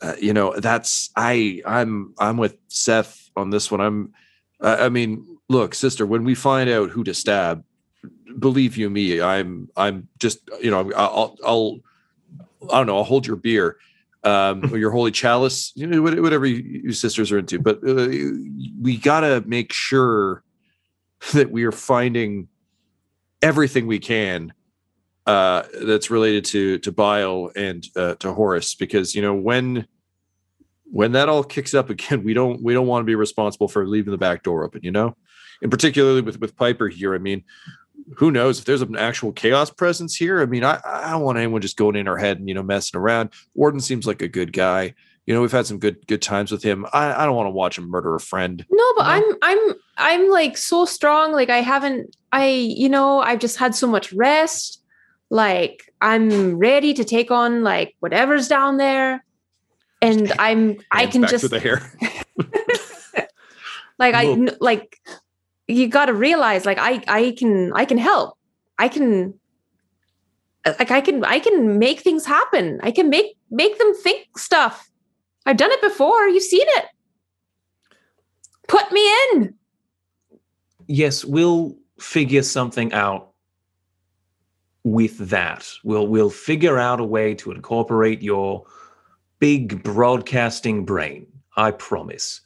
uh, 0.00 0.14
you 0.20 0.32
know 0.32 0.54
that's 0.58 1.10
I 1.16 1.62
I'm 1.66 2.14
I'm 2.18 2.36
with 2.36 2.56
Seth 2.68 3.30
on 3.36 3.50
this 3.50 3.70
one. 3.70 3.80
I'm 3.80 4.12
I, 4.60 4.86
I 4.86 4.88
mean, 4.88 5.38
look, 5.48 5.74
sister, 5.74 6.06
when 6.06 6.24
we 6.24 6.34
find 6.34 6.68
out 6.68 6.90
who 6.90 7.04
to 7.04 7.14
stab, 7.14 7.64
believe 8.38 8.76
you 8.76 8.90
me, 8.90 9.20
I'm 9.20 9.68
I'm 9.76 10.08
just 10.18 10.40
you 10.60 10.70
know 10.70 10.90
I'll 10.92 11.36
I'll 11.44 11.78
I 12.70 12.78
don't 12.78 12.86
know. 12.86 12.98
I'll 12.98 13.04
hold 13.04 13.26
your 13.26 13.36
beer, 13.36 13.76
um, 14.24 14.64
or 14.72 14.78
your 14.78 14.90
holy 14.90 15.12
chalice, 15.12 15.72
you 15.74 15.86
know, 15.86 16.02
whatever 16.02 16.46
you, 16.46 16.82
you 16.84 16.92
sisters 16.92 17.32
are 17.32 17.38
into. 17.38 17.58
But 17.58 17.76
uh, 17.86 18.08
we 18.80 18.96
gotta 18.96 19.42
make 19.46 19.72
sure 19.72 20.42
that 21.32 21.50
we 21.50 21.64
are 21.64 21.72
finding 21.72 22.48
everything 23.42 23.86
we 23.86 23.98
can 23.98 24.52
uh, 25.26 25.62
that's 25.82 26.10
related 26.10 26.44
to 26.46 26.78
to 26.78 26.92
Bile 26.92 27.50
and 27.56 27.86
uh, 27.96 28.14
to 28.16 28.32
Horus, 28.32 28.74
because 28.74 29.14
you 29.14 29.22
know 29.22 29.34
when 29.34 29.86
when 30.84 31.12
that 31.12 31.28
all 31.28 31.42
kicks 31.42 31.74
up 31.74 31.90
again, 31.90 32.24
we 32.24 32.34
don't 32.34 32.62
we 32.62 32.74
don't 32.74 32.86
want 32.86 33.02
to 33.02 33.06
be 33.06 33.14
responsible 33.14 33.68
for 33.68 33.86
leaving 33.86 34.12
the 34.12 34.18
back 34.18 34.42
door 34.42 34.64
open. 34.64 34.80
You 34.82 34.92
know, 34.92 35.16
and 35.62 35.70
particularly 35.70 36.20
with 36.20 36.40
with 36.40 36.56
Piper 36.56 36.88
here. 36.88 37.14
I 37.14 37.18
mean, 37.18 37.44
who 38.16 38.30
knows 38.30 38.58
if 38.58 38.64
there's 38.64 38.82
an 38.82 38.96
actual 38.96 39.32
chaos 39.32 39.70
presence 39.70 40.14
here? 40.14 40.40
I 40.40 40.46
mean, 40.46 40.64
I, 40.64 40.80
I 40.84 41.10
don't 41.10 41.22
want 41.22 41.38
anyone 41.38 41.60
just 41.60 41.76
going 41.76 41.96
in 41.96 42.08
our 42.08 42.16
head 42.16 42.38
and 42.38 42.48
you 42.48 42.54
know 42.54 42.62
messing 42.62 42.98
around. 42.98 43.30
Warden 43.54 43.80
seems 43.80 44.06
like 44.06 44.22
a 44.22 44.28
good 44.28 44.52
guy. 44.52 44.94
You 45.26 45.34
know, 45.34 45.40
we've 45.40 45.50
had 45.50 45.66
some 45.66 45.80
good 45.80 46.06
good 46.06 46.22
times 46.22 46.52
with 46.52 46.62
him. 46.62 46.86
I, 46.92 47.22
I 47.22 47.26
don't 47.26 47.34
want 47.34 47.48
to 47.48 47.52
watch 47.52 47.78
him 47.78 47.90
murder 47.90 48.14
a 48.14 48.20
friend. 48.20 48.64
No, 48.70 48.92
but 48.96 49.06
I'm 49.06 49.24
I'm 49.42 49.74
I'm 49.96 50.30
like 50.30 50.56
so 50.56 50.84
strong. 50.84 51.32
Like 51.32 51.50
I 51.50 51.62
haven't 51.62 52.14
I 52.30 52.46
you 52.46 52.88
know 52.88 53.20
I've 53.20 53.40
just 53.40 53.56
had 53.56 53.74
so 53.74 53.88
much 53.88 54.12
rest. 54.12 54.82
Like 55.30 55.92
I'm 56.00 56.58
ready 56.58 56.94
to 56.94 57.04
take 57.04 57.30
on 57.30 57.62
like 57.62 57.94
whatever's 58.00 58.48
down 58.48 58.76
there, 58.76 59.24
and 60.00 60.32
I'm 60.38 60.78
I 60.90 61.06
can 61.06 61.26
just 61.26 61.50
the 61.50 61.60
hair. 61.60 61.82
like 63.98 64.14
I 64.14 64.36
like 64.60 65.00
you 65.66 65.88
got 65.88 66.06
to 66.06 66.14
realize 66.14 66.64
like 66.64 66.78
I 66.78 67.02
I 67.08 67.34
can 67.36 67.72
I 67.74 67.84
can 67.84 67.98
help. 67.98 68.38
I 68.78 68.88
can 68.88 69.34
like 70.64 70.90
I 70.90 71.00
can 71.00 71.24
I 71.24 71.38
can 71.38 71.78
make 71.78 72.00
things 72.00 72.24
happen. 72.24 72.78
I 72.82 72.90
can 72.90 73.08
make 73.08 73.36
make 73.50 73.78
them 73.78 73.94
think 73.94 74.38
stuff. 74.38 74.88
I've 75.44 75.56
done 75.56 75.72
it 75.72 75.80
before. 75.80 76.28
You've 76.28 76.42
seen 76.42 76.66
it. 76.66 76.86
Put 78.68 78.90
me 78.90 79.06
in. 79.32 79.54
yes, 80.88 81.24
we'll 81.24 81.76
figure 82.00 82.42
something 82.42 82.92
out 82.92 83.32
with 84.86 85.18
that. 85.18 85.68
We'll 85.82 86.06
we'll 86.06 86.30
figure 86.30 86.78
out 86.78 87.00
a 87.00 87.04
way 87.04 87.34
to 87.34 87.50
incorporate 87.50 88.22
your 88.22 88.64
big 89.40 89.82
broadcasting 89.82 90.84
brain. 90.84 91.26
I 91.56 91.72
promise. 91.72 92.40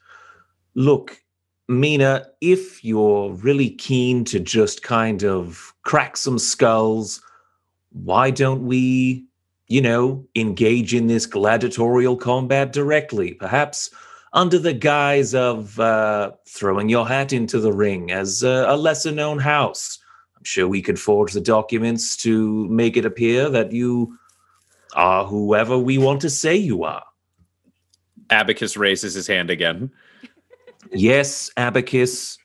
Look, 0.74 1.20
Mina, 1.68 2.26
if 2.40 2.82
you're 2.82 3.32
really 3.32 3.68
keen 3.68 4.24
to 4.24 4.40
just 4.40 4.82
kind 4.82 5.22
of 5.22 5.74
crack 5.82 6.16
some 6.16 6.38
skulls, 6.38 7.20
why 7.92 8.30
don't 8.30 8.66
we, 8.66 9.26
you 9.66 9.82
know, 9.82 10.26
engage 10.34 10.94
in 10.94 11.08
this 11.08 11.26
gladiatorial 11.26 12.16
combat 12.16 12.72
directly? 12.72 13.34
Perhaps 13.34 13.90
under 14.32 14.58
the 14.58 14.72
guise 14.72 15.34
of 15.34 15.78
uh, 15.78 16.30
throwing 16.48 16.88
your 16.88 17.06
hat 17.06 17.34
into 17.34 17.60
the 17.60 17.72
ring 17.72 18.10
as 18.10 18.42
a, 18.42 18.64
a 18.66 18.76
lesser 18.78 19.12
known 19.12 19.38
house. 19.38 19.98
I'm 20.40 20.44
sure 20.44 20.66
we 20.66 20.80
could 20.80 20.98
forge 20.98 21.34
the 21.34 21.40
documents 21.40 22.16
to 22.18 22.66
make 22.68 22.96
it 22.96 23.04
appear 23.04 23.50
that 23.50 23.72
you 23.72 24.16
are 24.94 25.26
whoever 25.26 25.78
we 25.78 25.98
want 25.98 26.22
to 26.22 26.30
say 26.30 26.56
you 26.56 26.84
are. 26.84 27.04
Abacus 28.30 28.74
raises 28.76 29.12
his 29.12 29.26
hand 29.26 29.50
again. 29.50 29.90
Yes, 30.92 31.50
Abacus. 31.58 32.38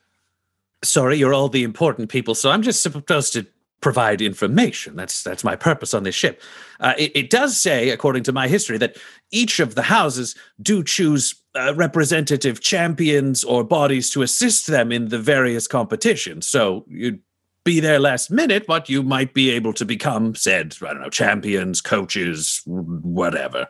Sorry, 0.83 1.17
you're 1.17 1.33
all 1.33 1.47
the 1.47 1.63
important 1.63 2.09
people, 2.09 2.35
so 2.35 2.51
I'm 2.51 2.61
just 2.61 2.81
supposed 2.81 3.31
to 3.33 3.47
provide 3.79 4.21
information. 4.21 4.95
That's 4.95 5.23
that's 5.23 5.43
my 5.43 5.55
purpose 5.55 5.93
on 5.93 6.03
this 6.03 6.15
ship. 6.15 6.41
Uh, 6.79 6.93
it, 6.97 7.11
it 7.15 7.29
does 7.29 7.55
say, 7.55 7.91
according 7.91 8.23
to 8.23 8.33
my 8.33 8.47
history, 8.47 8.77
that 8.79 8.97
each 9.31 9.59
of 9.59 9.75
the 9.75 9.83
houses 9.83 10.35
do 10.61 10.83
choose 10.83 11.35
uh, 11.55 11.73
representative 11.75 12.59
champions 12.59 13.43
or 13.43 13.63
bodies 13.63 14.09
to 14.09 14.21
assist 14.21 14.67
them 14.67 14.91
in 14.91 15.09
the 15.09 15.19
various 15.19 15.67
competitions. 15.67 16.45
So 16.45 16.83
you'd 16.89 17.21
be 17.65 17.79
there 17.81 17.99
last 17.99 18.31
minute, 18.31 18.65
but 18.65 18.87
you 18.87 19.03
might 19.03 19.33
be 19.33 19.49
able 19.49 19.73
to 19.73 19.83
become 19.83 20.35
said, 20.35 20.75
I 20.81 20.93
don't 20.93 21.01
know, 21.01 21.09
champions, 21.09 21.81
coaches, 21.81 22.61
whatever. 22.65 23.67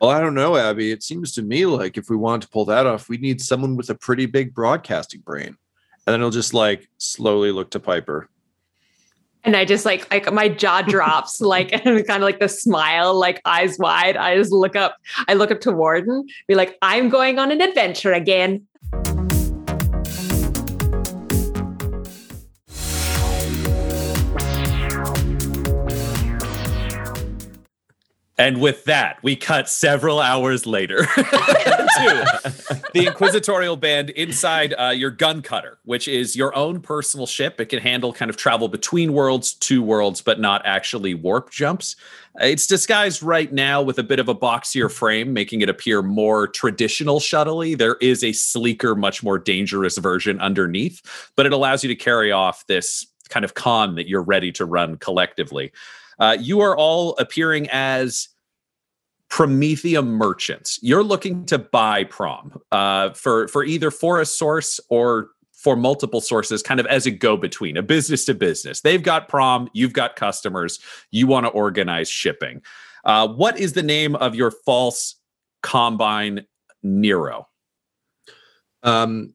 Well, 0.00 0.10
I 0.10 0.20
don't 0.20 0.34
know, 0.34 0.56
Abby. 0.56 0.92
It 0.92 1.02
seems 1.02 1.32
to 1.32 1.42
me 1.42 1.66
like 1.66 1.98
if 1.98 2.08
we 2.08 2.16
wanted 2.16 2.42
to 2.42 2.48
pull 2.48 2.64
that 2.66 2.86
off, 2.86 3.08
we 3.08 3.18
need 3.18 3.40
someone 3.40 3.76
with 3.76 3.90
a 3.90 3.94
pretty 3.94 4.26
big 4.26 4.54
broadcasting 4.54 5.20
brain. 5.20 5.56
And 6.06 6.12
then 6.12 6.20
he'll 6.20 6.30
just 6.30 6.54
like 6.54 6.88
slowly 6.98 7.50
look 7.50 7.70
to 7.72 7.80
Piper. 7.80 8.30
And 9.42 9.56
I 9.56 9.64
just 9.64 9.84
like 9.84 10.10
like 10.10 10.32
my 10.32 10.48
jaw 10.48 10.82
drops, 10.86 11.40
like 11.40 11.72
and 11.72 11.84
kind 12.06 12.22
of 12.22 12.26
like 12.26 12.40
the 12.40 12.48
smile, 12.48 13.14
like 13.14 13.40
eyes 13.44 13.76
wide. 13.78 14.16
I 14.16 14.36
just 14.36 14.52
look 14.52 14.76
up. 14.76 14.96
I 15.28 15.34
look 15.34 15.50
up 15.50 15.60
to 15.62 15.72
Warden, 15.72 16.26
be 16.46 16.54
like, 16.54 16.76
"I'm 16.82 17.08
going 17.08 17.38
on 17.38 17.50
an 17.50 17.60
adventure 17.60 18.12
again." 18.12 18.66
And 28.38 28.60
with 28.60 28.84
that, 28.84 29.18
we 29.22 29.34
cut 29.34 29.66
several 29.66 30.20
hours 30.20 30.66
later 30.66 31.06
to 31.14 31.24
the 32.92 33.06
Inquisitorial 33.06 33.76
Band 33.76 34.10
inside 34.10 34.74
uh, 34.78 34.90
your 34.90 35.10
gun 35.10 35.40
cutter, 35.40 35.78
which 35.84 36.06
is 36.06 36.36
your 36.36 36.54
own 36.54 36.80
personal 36.82 37.26
ship. 37.26 37.58
It 37.60 37.66
can 37.66 37.78
handle 37.78 38.12
kind 38.12 38.28
of 38.28 38.36
travel 38.36 38.68
between 38.68 39.14
worlds, 39.14 39.54
two 39.54 39.82
worlds, 39.82 40.20
but 40.20 40.38
not 40.38 40.60
actually 40.66 41.14
warp 41.14 41.50
jumps. 41.50 41.96
It's 42.38 42.66
disguised 42.66 43.22
right 43.22 43.50
now 43.50 43.80
with 43.80 43.98
a 43.98 44.02
bit 44.02 44.18
of 44.18 44.28
a 44.28 44.34
boxier 44.34 44.92
frame, 44.92 45.32
making 45.32 45.62
it 45.62 45.70
appear 45.70 46.02
more 46.02 46.46
traditional 46.46 47.20
shuttly. 47.20 47.76
There 47.76 47.96
is 48.02 48.22
a 48.22 48.32
sleeker, 48.32 48.94
much 48.94 49.22
more 49.22 49.38
dangerous 49.38 49.96
version 49.96 50.38
underneath, 50.40 51.00
but 51.36 51.46
it 51.46 51.54
allows 51.54 51.82
you 51.82 51.88
to 51.88 51.96
carry 51.96 52.32
off 52.32 52.66
this 52.66 53.06
kind 53.30 53.44
of 53.44 53.54
con 53.54 53.94
that 53.94 54.08
you're 54.08 54.22
ready 54.22 54.52
to 54.52 54.66
run 54.66 54.96
collectively. 54.98 55.72
Uh, 56.18 56.36
you 56.38 56.60
are 56.60 56.76
all 56.76 57.16
appearing 57.18 57.68
as 57.70 58.28
Promethium 59.30 60.06
merchants. 60.06 60.78
You're 60.82 61.02
looking 61.02 61.44
to 61.46 61.58
buy 61.58 62.04
prom 62.04 62.60
uh, 62.70 63.10
for 63.10 63.48
for 63.48 63.64
either 63.64 63.90
for 63.90 64.20
a 64.20 64.26
source 64.26 64.78
or 64.88 65.30
for 65.52 65.74
multiple 65.74 66.20
sources, 66.20 66.62
kind 66.62 66.78
of 66.78 66.86
as 66.86 67.06
a 67.06 67.10
go 67.10 67.36
between, 67.36 67.76
a 67.76 67.82
business 67.82 68.24
to 68.26 68.34
business. 68.34 68.82
They've 68.82 69.02
got 69.02 69.28
prom, 69.28 69.68
you've 69.72 69.94
got 69.94 70.14
customers. 70.14 70.78
You 71.10 71.26
want 71.26 71.44
to 71.46 71.50
organize 71.50 72.08
shipping. 72.08 72.62
Uh, 73.04 73.26
what 73.26 73.58
is 73.58 73.72
the 73.72 73.82
name 73.82 74.14
of 74.16 74.34
your 74.34 74.50
false 74.50 75.16
combine, 75.62 76.46
Nero? 76.82 77.48
Um, 78.82 79.34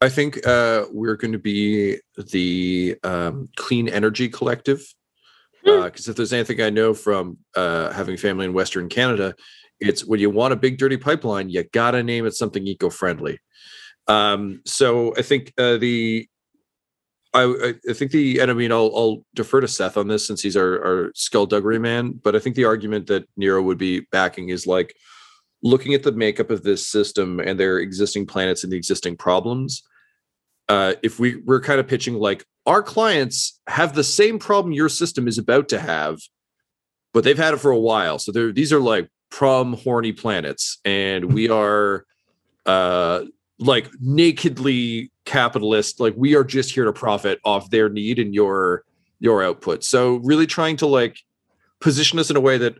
I 0.00 0.08
think 0.08 0.46
uh, 0.46 0.84
we're 0.90 1.16
going 1.16 1.32
to 1.32 1.38
be 1.38 1.98
the 2.16 2.96
um, 3.02 3.48
Clean 3.56 3.88
Energy 3.88 4.28
Collective 4.28 4.94
because 5.66 6.08
uh, 6.08 6.10
if 6.10 6.16
there's 6.16 6.32
anything 6.32 6.62
I 6.62 6.70
know 6.70 6.94
from 6.94 7.38
uh, 7.54 7.92
having 7.92 8.16
family 8.16 8.46
in 8.46 8.52
Western 8.52 8.88
Canada, 8.88 9.34
it's 9.80 10.04
when 10.04 10.20
you 10.20 10.30
want 10.30 10.52
a 10.52 10.56
big 10.56 10.78
dirty 10.78 10.96
pipeline, 10.96 11.50
you 11.50 11.64
gotta 11.72 12.02
name 12.02 12.26
it 12.26 12.34
something 12.34 12.66
eco-friendly. 12.66 13.38
Um, 14.08 14.62
so 14.64 15.14
I 15.16 15.22
think 15.22 15.52
uh, 15.58 15.76
the 15.76 16.28
I, 17.34 17.74
I 17.88 17.92
think 17.92 18.12
the 18.12 18.38
and 18.38 18.50
I 18.50 18.54
mean 18.54 18.72
I'll, 18.72 18.92
I'll 18.96 19.24
defer 19.34 19.60
to 19.60 19.68
Seth 19.68 19.96
on 19.96 20.08
this 20.08 20.26
since 20.26 20.40
he's 20.40 20.56
our, 20.56 20.82
our 20.84 21.12
skullduggery 21.14 21.78
man, 21.78 22.12
but 22.12 22.34
I 22.34 22.38
think 22.38 22.56
the 22.56 22.64
argument 22.64 23.08
that 23.08 23.28
Nero 23.36 23.60
would 23.62 23.78
be 23.78 24.00
backing 24.12 24.48
is 24.48 24.66
like 24.66 24.94
looking 25.62 25.94
at 25.94 26.02
the 26.02 26.12
makeup 26.12 26.50
of 26.50 26.62
this 26.62 26.86
system 26.86 27.40
and 27.40 27.58
their 27.58 27.78
existing 27.78 28.26
planets 28.26 28.62
and 28.62 28.72
the 28.72 28.76
existing 28.76 29.16
problems. 29.16 29.82
Uh, 30.68 30.94
if 31.02 31.18
we 31.18 31.36
we're 31.44 31.60
kind 31.60 31.78
of 31.78 31.86
pitching 31.86 32.14
like 32.14 32.44
our 32.66 32.82
clients 32.82 33.60
have 33.68 33.94
the 33.94 34.04
same 34.04 34.38
problem 34.38 34.72
your 34.72 34.88
system 34.88 35.28
is 35.28 35.38
about 35.38 35.68
to 35.68 35.78
have, 35.78 36.18
but 37.12 37.24
they've 37.24 37.38
had 37.38 37.54
it 37.54 37.60
for 37.60 37.70
a 37.70 37.78
while. 37.78 38.18
So 38.18 38.32
they're 38.32 38.52
these 38.52 38.72
are 38.72 38.80
like 38.80 39.08
prom 39.30 39.74
horny 39.74 40.12
planets, 40.12 40.78
and 40.84 41.32
we 41.32 41.48
are 41.62 42.04
uh 42.66 43.24
like 43.58 43.88
nakedly 44.00 45.10
capitalist. 45.24 46.00
Like 46.00 46.14
we 46.16 46.34
are 46.34 46.44
just 46.44 46.74
here 46.74 46.84
to 46.84 46.92
profit 46.92 47.38
off 47.44 47.70
their 47.70 47.88
need 47.88 48.18
and 48.18 48.34
your 48.34 48.84
your 49.20 49.42
output. 49.42 49.84
So 49.84 50.16
really 50.16 50.46
trying 50.46 50.76
to 50.78 50.86
like 50.86 51.18
position 51.80 52.18
us 52.18 52.30
in 52.30 52.36
a 52.36 52.40
way 52.40 52.58
that 52.58 52.74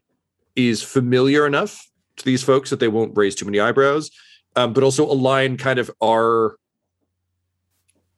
is 0.57 0.83
familiar 0.83 1.47
enough 1.47 1.89
to 2.17 2.25
these 2.25 2.43
folks 2.43 2.71
that 2.71 2.81
they 2.81 2.89
won't 2.89 3.17
raise 3.17 3.35
too 3.35 3.45
many 3.45 3.61
eyebrows, 3.61 4.11
um, 4.57 4.73
but 4.73 4.83
also 4.83 5.05
align 5.05 5.57
kind 5.57 5.79
of 5.79 5.91
our 6.03 6.57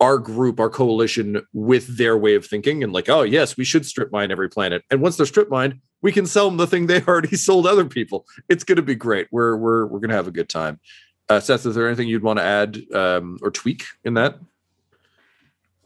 our 0.00 0.18
group, 0.18 0.60
our 0.60 0.70
coalition 0.70 1.42
with 1.52 1.96
their 1.96 2.16
way 2.16 2.34
of 2.34 2.46
thinking 2.46 2.84
and 2.84 2.92
like, 2.92 3.08
oh 3.08 3.22
yes, 3.22 3.56
we 3.56 3.64
should 3.64 3.84
strip 3.84 4.12
mine 4.12 4.30
every 4.30 4.48
planet. 4.48 4.84
And 4.90 5.00
once 5.00 5.16
they're 5.16 5.26
strip 5.26 5.50
mined, 5.50 5.80
we 6.02 6.12
can 6.12 6.26
sell 6.26 6.48
them 6.48 6.56
the 6.56 6.66
thing 6.66 6.86
they 6.86 7.02
already 7.08 7.36
sold 7.36 7.66
other 7.66 7.84
people. 7.84 8.26
It's 8.48 8.64
gonna 8.64 8.82
be 8.82 8.94
great. 8.94 9.28
We're 9.30 9.56
we're 9.56 9.86
we're 9.86 10.00
gonna 10.00 10.14
have 10.14 10.28
a 10.28 10.32
good 10.32 10.48
time. 10.48 10.80
Uh, 11.28 11.40
Seth, 11.40 11.66
is 11.66 11.74
there 11.74 11.86
anything 11.86 12.08
you'd 12.08 12.22
want 12.22 12.38
to 12.38 12.44
add 12.44 12.80
um, 12.94 13.38
or 13.42 13.50
tweak 13.50 13.84
in 14.04 14.14
that? 14.14 14.38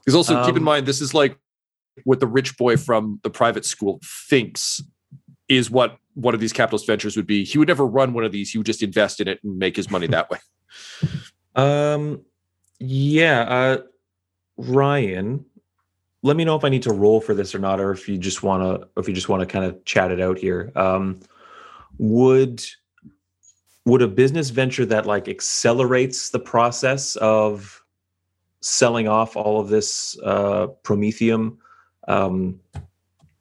Because 0.04 0.14
also 0.14 0.36
um, 0.36 0.44
keep 0.44 0.54
in 0.54 0.58
um, 0.58 0.64
mind, 0.64 0.86
this 0.86 1.00
is 1.00 1.14
like 1.14 1.36
what 2.04 2.20
the 2.20 2.26
rich 2.26 2.56
boy 2.56 2.76
from 2.76 3.18
the 3.22 3.30
private 3.30 3.64
school 3.64 4.00
thinks 4.28 4.82
is 5.48 5.70
what 5.70 5.98
one 6.14 6.34
of 6.34 6.40
these 6.40 6.52
capitalist 6.52 6.86
ventures 6.86 7.16
would 7.16 7.26
be. 7.26 7.44
He 7.44 7.58
would 7.58 7.68
never 7.68 7.86
run 7.86 8.12
one 8.12 8.24
of 8.24 8.32
these. 8.32 8.50
He 8.50 8.58
would 8.58 8.66
just 8.66 8.82
invest 8.82 9.20
in 9.20 9.28
it 9.28 9.40
and 9.42 9.58
make 9.58 9.76
his 9.76 9.90
money 9.90 10.06
that 10.08 10.30
way. 10.30 10.38
Um, 11.54 12.22
yeah. 12.78 13.42
Uh, 13.42 13.78
Ryan, 14.68 15.44
let 16.22 16.36
me 16.36 16.44
know 16.44 16.56
if 16.56 16.64
I 16.64 16.68
need 16.68 16.82
to 16.82 16.92
roll 16.92 17.20
for 17.20 17.34
this 17.34 17.54
or 17.54 17.58
not, 17.58 17.80
or 17.80 17.90
if 17.90 18.08
you 18.08 18.16
just 18.16 18.42
want 18.42 18.62
to, 18.62 18.88
if 18.96 19.08
you 19.08 19.14
just 19.14 19.28
want 19.28 19.40
to 19.40 19.46
kind 19.46 19.64
of 19.64 19.84
chat 19.84 20.10
it 20.10 20.20
out 20.20 20.38
here. 20.38 20.72
Um, 20.76 21.20
would 21.98 22.64
would 23.84 24.02
a 24.02 24.08
business 24.08 24.50
venture 24.50 24.86
that 24.86 25.06
like 25.06 25.28
accelerates 25.28 26.30
the 26.30 26.38
process 26.38 27.16
of 27.16 27.82
selling 28.60 29.08
off 29.08 29.36
all 29.36 29.60
of 29.60 29.68
this 29.68 30.16
uh, 30.24 30.68
promethium 30.84 31.56
um, 32.06 32.60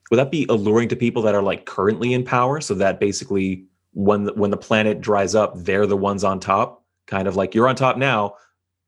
would 0.09 0.17
that 0.17 0.31
be 0.31 0.45
alluring 0.49 0.89
to 0.89 0.95
people 0.95 1.21
that 1.21 1.35
are 1.35 1.43
like 1.43 1.65
currently 1.65 2.13
in 2.13 2.23
power 2.23 2.59
so 2.59 2.73
that 2.73 2.99
basically 2.99 3.63
when 3.93 4.23
the, 4.23 4.33
when 4.33 4.49
the 4.49 4.57
planet 4.57 4.99
dries 4.99 5.35
up 5.35 5.53
they're 5.57 5.85
the 5.85 5.95
ones 5.97 6.23
on 6.23 6.39
top 6.39 6.83
kind 7.05 7.27
of 7.27 7.35
like 7.35 7.53
you're 7.53 7.67
on 7.67 7.75
top 7.75 7.97
now 7.97 8.33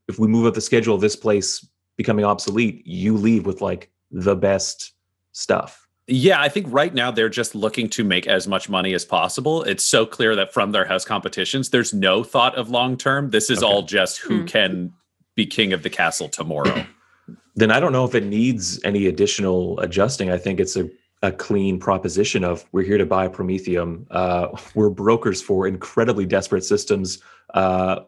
if 0.07 0.17
we 0.17 0.27
move 0.27 0.47
up 0.47 0.55
the 0.55 0.61
schedule 0.61 0.97
this 0.97 1.15
place 1.15 1.65
becoming 1.97 2.25
obsolete, 2.25 2.85
you 2.85 3.17
leave 3.17 3.45
with 3.45 3.61
like 3.61 3.91
the 4.11 4.35
best 4.35 4.93
stuff. 5.31 5.87
Yeah, 6.07 6.41
I 6.41 6.49
think 6.49 6.67
right 6.69 6.93
now 6.93 7.11
they're 7.11 7.29
just 7.29 7.55
looking 7.55 7.89
to 7.91 8.03
make 8.03 8.27
as 8.27 8.45
much 8.45 8.67
money 8.67 8.93
as 8.93 9.05
possible. 9.05 9.63
It's 9.63 9.85
so 9.85 10.05
clear 10.05 10.35
that 10.35 10.53
from 10.53 10.71
their 10.71 10.83
house 10.83 11.05
competitions, 11.05 11.69
there's 11.69 11.93
no 11.93 12.23
thought 12.23 12.55
of 12.55 12.69
long 12.69 12.97
term. 12.97 13.29
This 13.29 13.49
is 13.49 13.59
okay. 13.59 13.67
all 13.67 13.83
just 13.83 14.17
who 14.19 14.39
mm-hmm. 14.39 14.47
can 14.47 14.93
be 15.35 15.45
king 15.45 15.71
of 15.71 15.81
the 15.81 15.89
castle 15.89 16.27
tomorrow. 16.27 16.85
then 17.55 17.71
I 17.71 17.79
don't 17.79 17.93
know 17.93 18.03
if 18.03 18.15
it 18.15 18.25
needs 18.25 18.83
any 18.83 19.07
additional 19.07 19.79
adjusting. 19.79 20.29
I 20.29 20.37
think 20.37 20.59
it's 20.59 20.75
a, 20.75 20.89
a 21.21 21.31
clean 21.31 21.79
proposition 21.79 22.43
of 22.43 22.65
we're 22.73 22.83
here 22.83 22.97
to 22.97 23.05
buy 23.05 23.29
Promethium. 23.29 24.05
Uh, 24.11 24.49
we're 24.75 24.89
brokers 24.89 25.41
for 25.41 25.67
incredibly 25.67 26.25
desperate 26.25 26.65
systems. 26.65 27.19
Uh, 27.53 28.01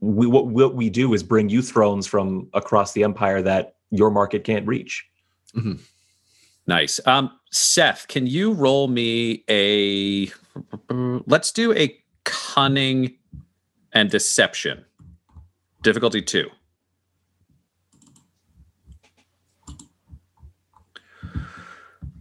we 0.00 0.26
what, 0.26 0.46
what 0.46 0.74
we 0.74 0.90
do 0.90 1.14
is 1.14 1.22
bring 1.22 1.48
you 1.48 1.62
thrones 1.62 2.06
from 2.06 2.48
across 2.54 2.92
the 2.92 3.04
empire 3.04 3.42
that 3.42 3.76
your 3.90 4.10
market 4.10 4.44
can't 4.44 4.66
reach. 4.66 5.06
Mm-hmm. 5.54 5.74
Nice. 6.66 7.00
Um, 7.06 7.30
Seth, 7.50 8.06
can 8.08 8.26
you 8.26 8.52
roll 8.52 8.88
me 8.88 9.44
a? 9.48 10.30
Let's 10.90 11.52
do 11.52 11.72
a 11.72 11.96
cunning 12.24 13.16
and 13.92 14.10
deception. 14.10 14.84
Difficulty 15.82 16.22
two. 16.22 16.48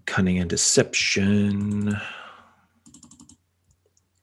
Cunning 0.06 0.40
and 0.40 0.50
deception. 0.50 1.96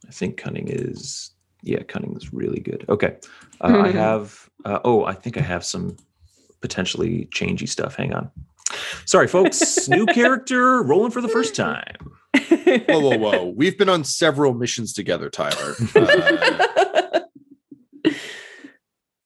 I 0.09 0.11
think 0.11 0.37
cunning 0.37 0.67
is 0.69 1.31
yeah, 1.67 1.83
cunning 1.83 2.17
is 2.17 2.33
really 2.33 2.61
good. 2.61 2.85
Okay. 2.89 3.17
Uh, 3.61 3.83
I 3.85 3.91
have, 3.91 4.49
uh, 4.65 4.81
oh, 4.85 5.05
I 5.05 5.15
think 5.15 5.37
I 5.37 5.43
have 5.43 5.65
some 5.65 5.97
potentially 6.61 7.29
changey 7.33 7.69
stuff. 7.69 7.97
Hang 7.97 8.15
on. 8.15 8.31
Sorry, 9.05 9.29
folks. 9.29 9.89
New 9.89 10.07
character 10.15 10.83
rolling 10.83 11.11
for 11.11 11.21
the 11.21 11.29
first 11.29 11.55
time. 11.55 11.97
whoa, 12.49 13.01
whoa, 13.01 13.17
whoa. 13.17 13.55
We've 13.57 13.79
been 13.79 13.89
on 13.89 14.05
several 14.05 14.55
missions 14.55 14.93
together, 14.93 15.31
Tyler. 15.31 15.75
Uh... 15.95 17.21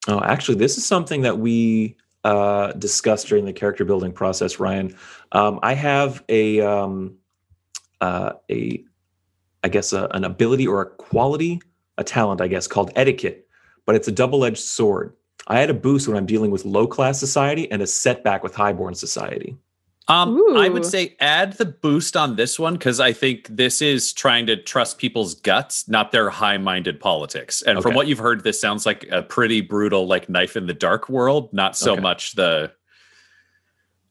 oh, 0.08 0.20
actually, 0.22 0.58
this 0.58 0.78
is 0.78 0.86
something 0.86 1.22
that 1.22 1.38
we 1.38 1.96
uh, 2.24 2.72
discussed 2.72 3.28
during 3.28 3.44
the 3.44 3.52
character 3.52 3.84
building 3.84 4.12
process, 4.12 4.60
Ryan. 4.60 4.96
Um, 5.32 5.58
I 5.62 5.74
have 5.74 6.22
a, 6.28 6.60
um, 6.60 7.16
uh, 8.00 8.34
a, 8.50 8.84
I 9.64 9.68
guess, 9.68 9.92
a, 9.92 10.06
an 10.12 10.24
ability 10.24 10.66
or 10.66 10.82
a 10.82 10.86
quality, 10.86 11.60
a 12.00 12.04
talent, 12.04 12.40
I 12.40 12.48
guess, 12.48 12.66
called 12.66 12.90
etiquette 12.96 13.46
but 13.90 13.96
it's 13.96 14.06
a 14.06 14.12
double 14.12 14.44
edged 14.44 14.58
sword. 14.58 15.14
I 15.48 15.58
had 15.58 15.68
a 15.68 15.74
boost 15.74 16.06
when 16.06 16.16
I'm 16.16 16.24
dealing 16.24 16.52
with 16.52 16.64
low 16.64 16.86
class 16.86 17.18
society 17.18 17.68
and 17.72 17.82
a 17.82 17.86
setback 17.88 18.44
with 18.44 18.54
highborn 18.54 18.94
society. 18.94 19.56
Um, 20.06 20.40
I 20.56 20.68
would 20.68 20.86
say 20.86 21.16
add 21.18 21.54
the 21.54 21.64
boost 21.64 22.16
on 22.16 22.36
this 22.36 22.56
one 22.56 22.74
because 22.74 23.00
I 23.00 23.12
think 23.12 23.48
this 23.48 23.82
is 23.82 24.12
trying 24.12 24.46
to 24.46 24.56
trust 24.56 24.98
people's 24.98 25.34
guts, 25.34 25.88
not 25.88 26.12
their 26.12 26.30
high-minded 26.30 27.00
politics. 27.00 27.62
And 27.62 27.78
okay. 27.78 27.82
from 27.82 27.94
what 27.94 28.06
you've 28.06 28.18
heard, 28.18 28.44
this 28.44 28.60
sounds 28.60 28.86
like 28.86 29.08
a 29.10 29.22
pretty 29.22 29.60
brutal, 29.60 30.06
like 30.06 30.28
knife 30.28 30.56
in 30.56 30.66
the 30.66 30.74
dark 30.74 31.08
world, 31.08 31.52
not 31.52 31.76
so 31.76 31.94
okay. 31.94 32.00
much 32.00 32.36
the 32.36 32.72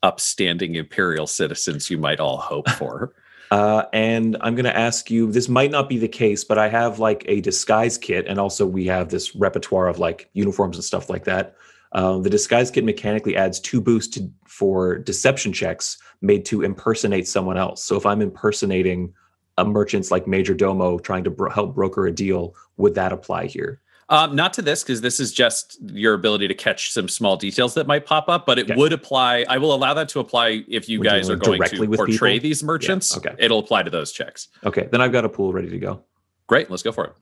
upstanding 0.04 0.76
imperial 0.76 1.26
citizens 1.26 1.90
you 1.90 1.98
might 1.98 2.20
all 2.20 2.38
hope 2.38 2.70
for. 2.72 3.14
Uh, 3.52 3.86
and 3.94 4.38
I'm 4.42 4.54
going 4.54 4.66
to 4.66 4.78
ask 4.78 5.10
you 5.10 5.32
this 5.32 5.50
might 5.50 5.72
not 5.72 5.90
be 5.90 5.98
the 5.98 6.08
case, 6.08 6.44
but 6.44 6.58
I 6.60 6.70
have 6.70 7.00
like 7.00 7.24
a 7.28 7.42
disguise 7.42 7.98
kit, 7.98 8.26
and 8.28 8.40
also 8.40 8.66
we 8.66 8.86
have 8.86 9.10
this 9.10 9.36
repertoire 9.36 9.88
of 9.88 9.98
like 9.98 10.30
uniforms 10.34 10.78
and 10.78 10.84
stuff 10.84 11.10
like 11.10 11.24
that. 11.24 11.56
Um, 11.94 12.22
the 12.22 12.30
disguise 12.30 12.70
kit 12.70 12.84
mechanically 12.84 13.36
adds 13.36 13.60
two 13.60 13.82
boosts 13.82 14.14
to, 14.16 14.30
for 14.46 15.00
deception 15.00 15.52
checks 15.52 15.98
made 16.22 16.46
to 16.46 16.62
impersonate 16.62 17.28
someone 17.28 17.58
else. 17.58 17.84
So 17.84 17.96
if 17.96 18.06
I'm 18.06 18.22
impersonating 18.22 19.14
a 19.58 19.66
merchant's 19.66 20.12
like 20.12 20.28
major 20.28 20.54
domo 20.54 21.00
trying 21.00 21.24
to 21.24 21.32
bro- 21.32 21.50
help 21.50 21.74
broker 21.74 22.06
a 22.06 22.12
deal, 22.12 22.56
would 22.78 22.94
that 22.96 23.12
apply 23.12 23.48
here? 23.48 23.82
Um, 24.10 24.36
not 24.36 24.54
to 24.54 24.64
this 24.64 24.82
because 24.82 25.02
this 25.02 25.20
is 25.20 25.32
just 25.32 25.78
your 25.84 26.16
ability 26.16 26.48
to 26.48 26.56
catch 26.56 26.92
some 26.92 27.08
small 27.08 27.38
details 27.38 27.76
that 27.76 27.86
might 27.86 28.08
pop 28.08 28.28
up, 28.28 28.46
but 28.48 28.58
it 28.58 28.76
would 28.76 28.92
apply. 28.92 29.46
I 29.48 29.60
will 29.60 29.74
allow 29.74 29.94
that 29.94 30.10
to 30.10 30.20
apply 30.20 30.64
if 30.68 30.90
you 30.90 31.00
We're 31.00 31.04
guys 31.04 31.30
are 31.30 31.36
going 31.36 31.62
to 31.62 31.88
portray 31.96 32.34
people? 32.34 32.50
these 32.50 32.64
merchants. 32.64 33.16
okay. 33.16 33.36
it'll 33.38 33.60
apply 33.60 33.84
to 33.84 33.92
those 33.92 34.12
checks. 34.12 34.48
Okay, 34.66 34.88
then 34.92 35.00
I've 35.00 35.12
got 35.12 35.26
a 35.26 35.30
pool 35.30 35.54
ready 35.54 35.70
to 35.70 35.78
go. 35.78 36.04
Great, 36.48 36.72
let's 36.72 36.82
go 36.82 36.92
for 36.92 37.06
it. 37.06 37.14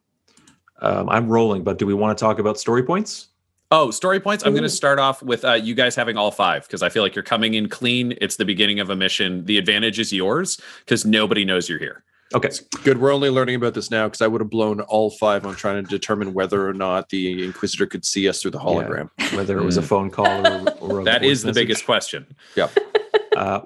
Um, 0.79 1.09
I'm 1.09 1.27
rolling, 1.27 1.63
but 1.63 1.77
do 1.77 1.85
we 1.85 1.93
want 1.93 2.17
to 2.17 2.23
talk 2.23 2.39
about 2.39 2.57
story 2.57 2.83
points? 2.83 3.27
Oh, 3.69 3.91
story 3.91 4.21
points. 4.21 4.45
I'm 4.45 4.53
going 4.53 4.63
to 4.63 4.69
start 4.69 4.97
off 4.97 5.21
with 5.21 5.43
uh, 5.43 5.53
you 5.53 5.75
guys 5.75 5.93
having 5.93 6.15
all 6.15 6.31
five 6.31 6.65
because 6.65 6.81
I 6.81 6.87
feel 6.87 7.03
like 7.03 7.15
you're 7.15 7.23
coming 7.23 7.55
in 7.55 7.67
clean. 7.67 8.13
It's 8.21 8.37
the 8.37 8.45
beginning 8.45 8.79
of 8.79 8.89
a 8.89 8.95
mission. 8.95 9.43
The 9.43 9.57
advantage 9.57 9.99
is 9.99 10.13
yours 10.13 10.61
because 10.85 11.05
nobody 11.05 11.43
knows 11.43 11.67
you're 11.67 11.79
here. 11.79 12.05
Okay. 12.35 12.49
Good. 12.83 12.99
We're 12.99 13.13
only 13.13 13.29
learning 13.29 13.55
about 13.55 13.73
this 13.73 13.89
now 13.89 14.07
because 14.07 14.21
I 14.21 14.27
would 14.27 14.41
have 14.41 14.49
blown 14.49 14.81
all 14.81 15.11
five 15.11 15.45
on 15.45 15.55
trying 15.55 15.81
to 15.81 15.89
determine 15.89 16.33
whether 16.33 16.67
or 16.67 16.73
not 16.73 17.09
the 17.09 17.45
Inquisitor 17.45 17.85
could 17.85 18.03
see 18.03 18.27
us 18.27 18.41
through 18.41 18.51
the 18.51 18.59
hologram. 18.59 19.09
Whether 19.35 19.57
it 19.57 19.63
was 19.63 19.77
a 19.77 19.81
phone 19.81 20.11
call 20.11 20.45
or, 20.45 20.71
or 20.81 20.99
a 20.99 21.03
That 21.05 21.21
voice 21.21 21.41
the 21.41 21.47
message. 21.47 21.53
biggest 21.53 21.85
question. 21.85 22.25
Yep. 22.55 22.77
Uh, 23.37 23.61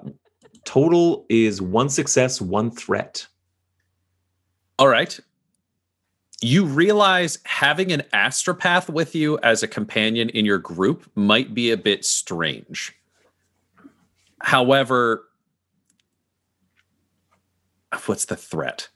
total 0.66 1.24
is 1.30 1.62
one 1.62 1.88
success, 1.88 2.42
one 2.42 2.70
threat. 2.70 3.26
All 4.78 4.86
right. 4.86 5.18
You 6.42 6.66
realize 6.66 7.38
having 7.44 7.90
an 7.90 8.02
astropath 8.12 8.90
with 8.90 9.14
you 9.14 9.38
as 9.42 9.62
a 9.62 9.66
companion 9.68 10.28
in 10.28 10.44
your 10.44 10.58
group 10.58 11.10
might 11.14 11.54
be 11.54 11.70
a 11.70 11.76
bit 11.78 12.04
strange. 12.04 12.92
However, 14.42 15.24
what's 18.06 18.26
the 18.26 18.36
threat? 18.36 18.88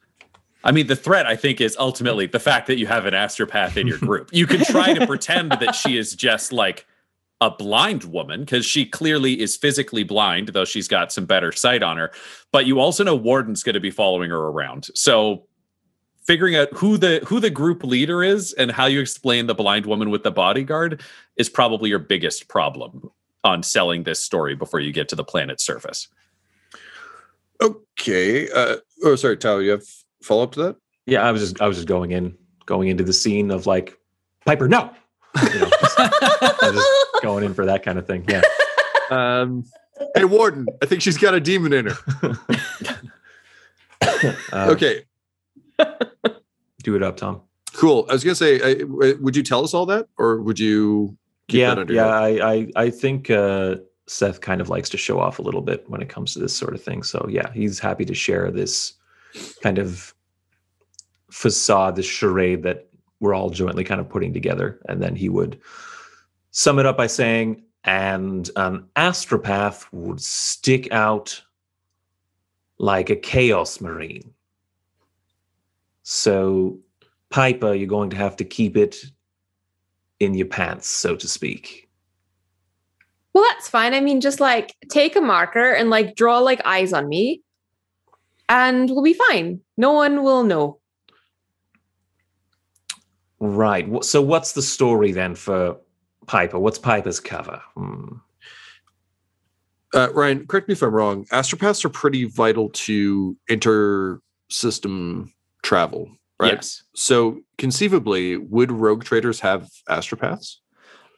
I 0.64 0.72
mean, 0.72 0.88
the 0.88 0.96
threat, 0.96 1.26
I 1.26 1.36
think, 1.36 1.60
is 1.60 1.76
ultimately 1.78 2.26
the 2.26 2.40
fact 2.40 2.66
that 2.66 2.78
you 2.78 2.86
have 2.88 3.06
an 3.06 3.14
astropath 3.14 3.76
in 3.76 3.86
your 3.86 3.98
group. 3.98 4.30
You 4.32 4.46
can 4.46 4.64
try 4.64 4.94
to 4.94 5.06
pretend 5.06 5.52
that 5.52 5.74
she 5.76 5.96
is 5.96 6.14
just 6.14 6.52
like 6.52 6.86
a 7.40 7.50
blind 7.50 8.04
woman 8.04 8.40
because 8.40 8.64
she 8.64 8.84
clearly 8.84 9.40
is 9.40 9.56
physically 9.56 10.02
blind, 10.02 10.48
though 10.48 10.64
she's 10.64 10.88
got 10.88 11.12
some 11.12 11.26
better 11.26 11.52
sight 11.52 11.82
on 11.82 11.98
her. 11.98 12.10
But 12.50 12.66
you 12.66 12.80
also 12.80 13.04
know 13.04 13.14
Warden's 13.14 13.62
going 13.62 13.74
to 13.74 13.80
be 13.80 13.90
following 13.90 14.30
her 14.30 14.48
around. 14.48 14.88
So 14.94 15.46
figuring 16.26 16.56
out 16.56 16.72
who 16.72 16.96
the 16.96 17.20
who 17.26 17.38
the 17.38 17.50
group 17.50 17.84
leader 17.84 18.22
is 18.24 18.52
and 18.54 18.70
how 18.70 18.86
you 18.86 19.00
explain 19.00 19.46
the 19.46 19.54
blind 19.54 19.86
woman 19.86 20.10
with 20.10 20.24
the 20.24 20.32
bodyguard 20.32 21.02
is 21.36 21.48
probably 21.48 21.90
your 21.90 22.00
biggest 22.00 22.48
problem 22.48 23.10
on 23.44 23.62
selling 23.62 24.02
this 24.02 24.18
story 24.18 24.54
before 24.56 24.80
you 24.80 24.92
get 24.92 25.08
to 25.10 25.14
the 25.16 25.22
planet's 25.22 25.64
surface. 25.64 26.08
Okay. 27.60 28.50
Uh, 28.50 28.76
oh, 29.04 29.16
sorry, 29.16 29.36
Tyler. 29.36 29.62
You 29.62 29.70
have 29.72 29.84
follow 30.22 30.42
up 30.42 30.52
to 30.52 30.62
that? 30.62 30.76
Yeah, 31.06 31.22
I 31.22 31.32
was 31.32 31.40
just 31.40 31.60
I 31.60 31.68
was 31.68 31.76
just 31.76 31.88
going 31.88 32.12
in, 32.12 32.36
going 32.66 32.88
into 32.88 33.04
the 33.04 33.12
scene 33.12 33.50
of 33.50 33.66
like 33.66 33.96
Piper, 34.44 34.68
no. 34.68 34.90
You 35.42 35.60
know, 35.60 35.70
just, 35.80 35.98
just 36.62 36.88
going 37.22 37.44
in 37.44 37.52
for 37.52 37.66
that 37.66 37.82
kind 37.82 37.98
of 37.98 38.06
thing. 38.06 38.24
Yeah. 38.28 38.42
Um, 39.08 39.64
hey, 40.16 40.24
Warden. 40.24 40.66
I 40.82 40.86
think 40.86 41.00
she's 41.00 41.16
got 41.16 41.32
a 41.32 41.38
demon 41.38 41.72
in 41.72 41.86
her. 41.86 42.38
Uh, 44.52 44.68
okay. 44.70 45.04
Do 46.82 46.96
it 46.96 47.02
up, 47.02 47.16
Tom. 47.16 47.42
Cool. 47.72 48.04
I 48.08 48.12
was 48.14 48.24
gonna 48.24 48.34
say, 48.34 48.60
uh, 48.60 48.78
w- 48.78 49.18
would 49.20 49.36
you 49.36 49.42
tell 49.42 49.62
us 49.62 49.74
all 49.74 49.86
that, 49.86 50.08
or 50.18 50.40
would 50.42 50.58
you? 50.58 51.16
Keep 51.48 51.60
yeah, 51.60 51.68
that 51.68 51.78
under 51.78 51.92
yeah. 51.92 52.06
I, 52.08 52.52
I 52.52 52.68
I 52.76 52.90
think 52.90 53.30
uh, 53.30 53.76
Seth 54.06 54.40
kind 54.40 54.60
of 54.60 54.68
likes 54.68 54.88
to 54.90 54.96
show 54.96 55.18
off 55.18 55.38
a 55.38 55.42
little 55.42 55.62
bit 55.62 55.88
when 55.88 56.00
it 56.00 56.08
comes 56.08 56.32
to 56.32 56.38
this 56.38 56.54
sort 56.54 56.74
of 56.74 56.82
thing. 56.82 57.02
So 57.02 57.26
yeah, 57.28 57.52
he's 57.52 57.78
happy 57.78 58.04
to 58.04 58.14
share 58.14 58.50
this 58.50 58.94
kind 59.62 59.78
of 59.78 60.14
facade, 61.30 61.96
this 61.96 62.06
charade 62.06 62.62
that 62.62 62.88
we're 63.20 63.34
all 63.34 63.50
jointly 63.50 63.82
kind 63.82 64.00
of 64.00 64.08
putting 64.08 64.32
together, 64.32 64.80
and 64.88 65.02
then 65.02 65.16
he 65.16 65.28
would 65.28 65.58
sum 66.50 66.78
it 66.78 66.86
up 66.86 66.96
by 66.96 67.06
saying, 67.06 67.62
"And 67.84 68.48
an 68.56 68.86
astropath 68.94 69.86
would 69.92 70.20
stick 70.20 70.90
out 70.92 71.42
like 72.78 73.10
a 73.10 73.16
chaos 73.16 73.80
marine." 73.80 74.32
So, 76.02 76.78
Piper, 77.30 77.74
you're 77.74 77.88
going 77.88 78.10
to 78.10 78.16
have 78.16 78.36
to 78.36 78.44
keep 78.44 78.76
it 78.76 78.96
in 80.20 80.34
your 80.34 80.46
pants, 80.46 80.86
so 80.86 81.16
to 81.16 81.26
speak. 81.26 81.85
Well, 83.36 83.44
that's 83.52 83.68
fine. 83.68 83.92
I 83.92 84.00
mean, 84.00 84.22
just 84.22 84.40
like 84.40 84.74
take 84.88 85.14
a 85.14 85.20
marker 85.20 85.70
and 85.70 85.90
like 85.90 86.16
draw 86.16 86.38
like 86.38 86.62
eyes 86.64 86.94
on 86.94 87.06
me, 87.06 87.42
and 88.48 88.88
we'll 88.88 89.02
be 89.02 89.12
fine. 89.12 89.60
No 89.76 89.92
one 89.92 90.22
will 90.22 90.42
know. 90.42 90.80
Right. 93.38 94.02
So, 94.02 94.22
what's 94.22 94.52
the 94.52 94.62
story 94.62 95.12
then 95.12 95.34
for 95.34 95.76
Piper? 96.26 96.58
What's 96.58 96.78
Piper's 96.78 97.20
cover? 97.20 97.60
Hmm. 97.74 98.14
Uh, 99.92 100.08
Ryan, 100.14 100.46
correct 100.46 100.68
me 100.68 100.72
if 100.72 100.82
I'm 100.82 100.94
wrong. 100.94 101.26
Astropaths 101.26 101.84
are 101.84 101.90
pretty 101.90 102.24
vital 102.24 102.70
to 102.70 103.36
inter-system 103.48 105.30
travel, 105.62 106.08
right? 106.40 106.54
Yes. 106.54 106.84
So 106.94 107.42
conceivably, 107.58 108.38
would 108.38 108.72
rogue 108.72 109.04
traders 109.04 109.40
have 109.40 109.68
astropaths? 109.90 110.56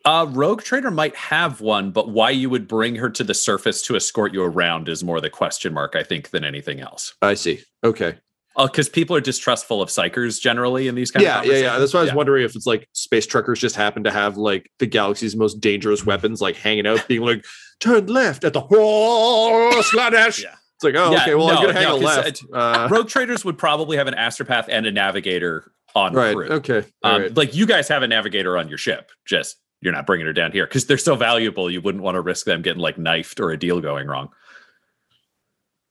Uh, 0.08 0.24
Rogue 0.30 0.62
Trader 0.62 0.90
might 0.90 1.14
have 1.16 1.60
one, 1.60 1.90
but 1.90 2.08
why 2.08 2.30
you 2.30 2.48
would 2.48 2.66
bring 2.66 2.94
her 2.94 3.10
to 3.10 3.22
the 3.22 3.34
surface 3.34 3.82
to 3.82 3.94
escort 3.94 4.32
you 4.32 4.42
around 4.42 4.88
is 4.88 5.04
more 5.04 5.20
the 5.20 5.28
question 5.28 5.74
mark, 5.74 5.94
I 5.94 6.02
think, 6.02 6.30
than 6.30 6.44
anything 6.44 6.80
else. 6.80 7.14
I 7.20 7.34
see. 7.34 7.60
Okay. 7.84 8.16
Because 8.56 8.88
people 8.88 9.14
are 9.14 9.20
distrustful 9.20 9.82
of 9.82 9.90
psykers 9.90 10.40
generally 10.40 10.88
in 10.88 10.94
these 10.94 11.10
kind 11.10 11.22
Yeah, 11.22 11.40
of 11.40 11.46
yeah, 11.46 11.56
yeah. 11.58 11.78
That's 11.78 11.92
why 11.92 12.00
I 12.00 12.02
was 12.04 12.10
Yeah. 12.12 12.16
wondering 12.16 12.42
if 12.46 12.56
it's 12.56 12.66
like 12.66 12.88
space 12.94 13.26
truckers 13.26 13.60
just 13.60 13.76
happen 13.76 14.02
to 14.04 14.10
have 14.10 14.38
like 14.38 14.70
the 14.78 14.86
galaxy's 14.86 15.36
most 15.36 15.60
dangerous 15.60 16.06
weapons, 16.06 16.40
like 16.40 16.56
hanging 16.56 16.86
out, 16.86 17.06
being 17.06 17.20
like, 17.20 17.44
turn 17.78 18.06
left 18.06 18.44
at 18.44 18.54
the 18.54 18.60
whoa, 18.70 19.70
sladash. 19.82 20.42
Yeah. 20.42 20.54
It's 20.76 20.84
like, 20.84 20.94
oh, 20.96 21.12
Yeah, 21.12 21.20
okay, 21.22 21.34
well, 21.34 21.50
I'm 21.50 21.56
gonna 21.56 21.72
hang 21.74 21.82
no, 21.84 21.96
a 21.98 22.00
'cause, 22.00 22.16
left. 22.24 22.42
uh, 22.52 22.56
Uh, 22.56 22.88
Rogue 22.90 23.08
traders 23.08 23.44
would 23.44 23.58
probably 23.58 23.98
have 23.98 24.06
an 24.06 24.14
astropath 24.14 24.64
and 24.70 24.86
a 24.86 24.90
navigator 24.90 25.70
on 25.94 26.14
right. 26.14 26.34
crew. 26.34 26.48
Okay. 26.48 26.84
Um, 27.04 27.22
right. 27.22 27.36
Like 27.36 27.54
you 27.54 27.66
guys 27.66 27.88
have 27.88 28.02
a 28.02 28.08
navigator 28.08 28.56
on 28.56 28.68
your 28.70 28.78
ship, 28.78 29.10
just 29.26 29.56
you're 29.80 29.92
not 29.92 30.06
bringing 30.06 30.26
her 30.26 30.32
down 30.32 30.52
here 30.52 30.66
because 30.66 30.86
they're 30.86 30.98
so 30.98 31.16
valuable. 31.16 31.70
You 31.70 31.80
wouldn't 31.80 32.02
want 32.02 32.16
to 32.16 32.20
risk 32.20 32.46
them 32.46 32.62
getting 32.62 32.82
like 32.82 32.98
knifed 32.98 33.40
or 33.40 33.50
a 33.50 33.58
deal 33.58 33.80
going 33.80 34.06
wrong. 34.06 34.30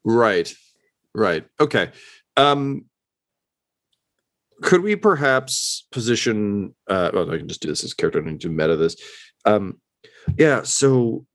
Right. 0.03 0.53
Right. 1.14 1.45
Okay. 1.59 1.91
Um 2.35 2.85
could 4.64 4.81
we 4.81 4.95
perhaps 4.95 5.85
position 5.91 6.76
uh 6.88 7.11
well 7.14 7.31
I 7.31 7.38
can 7.38 7.47
just 7.47 7.61
do 7.61 7.69
this 7.69 7.84
as 7.84 7.93
character, 7.93 8.19
I 8.19 8.26
don't 8.26 8.41
to 8.41 8.49
meta 8.49 8.76
this. 8.76 8.95
Um 9.45 9.80
yeah, 10.38 10.64
so 10.64 11.26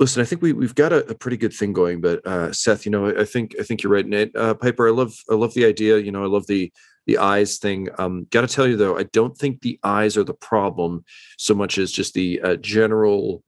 listen, 0.00 0.22
I 0.22 0.24
think 0.24 0.42
we 0.42 0.52
we've 0.52 0.74
got 0.74 0.92
a, 0.92 1.06
a 1.08 1.14
pretty 1.14 1.36
good 1.36 1.52
thing 1.52 1.72
going, 1.72 2.00
but 2.00 2.24
uh 2.26 2.52
Seth, 2.52 2.84
you 2.86 2.92
know, 2.92 3.06
I, 3.06 3.20
I 3.22 3.24
think 3.24 3.54
I 3.60 3.62
think 3.62 3.82
you're 3.82 3.92
right, 3.92 4.06
Nate. 4.06 4.34
Uh 4.36 4.54
Piper, 4.54 4.88
I 4.88 4.92
love 4.92 5.14
I 5.30 5.34
love 5.34 5.54
the 5.54 5.64
idea, 5.64 5.98
you 5.98 6.12
know, 6.12 6.22
I 6.22 6.26
love 6.28 6.46
the 6.46 6.72
the 7.06 7.18
eyes 7.18 7.58
thing. 7.58 7.88
Um 7.98 8.26
gotta 8.30 8.46
tell 8.48 8.66
you 8.66 8.76
though, 8.76 8.98
I 8.98 9.04
don't 9.04 9.36
think 9.36 9.60
the 9.60 9.78
eyes 9.82 10.16
are 10.16 10.24
the 10.24 10.34
problem 10.34 11.04
so 11.36 11.54
much 11.54 11.78
as 11.78 11.90
just 11.92 12.14
the 12.14 12.40
uh, 12.42 12.56
general 12.56 13.42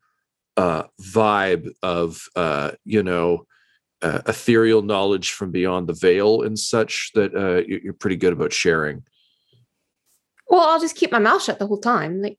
uh 0.57 0.85
vibe 1.01 1.71
of 1.83 2.27
uh 2.37 2.73
you 2.85 3.03
know 3.03 3.47
uh, 4.03 4.23
ethereal 4.27 4.81
knowledge 4.81 5.33
from 5.33 5.51
beyond 5.51 5.87
the 5.87 5.93
veil 5.93 6.41
and 6.43 6.59
such 6.59 7.11
that 7.15 7.33
you- 7.69 7.81
you're 7.85 7.93
pretty 7.93 8.17
good 8.17 8.33
about 8.33 8.51
sharing. 8.51 9.05
Well, 10.49 10.63
I'll 10.63 10.81
just 10.81 10.97
keep 10.97 11.13
my 11.13 11.19
mouth 11.19 11.43
shut 11.43 11.59
the 11.59 11.67
whole 11.67 11.79
time. 11.81 12.23
Like 12.23 12.39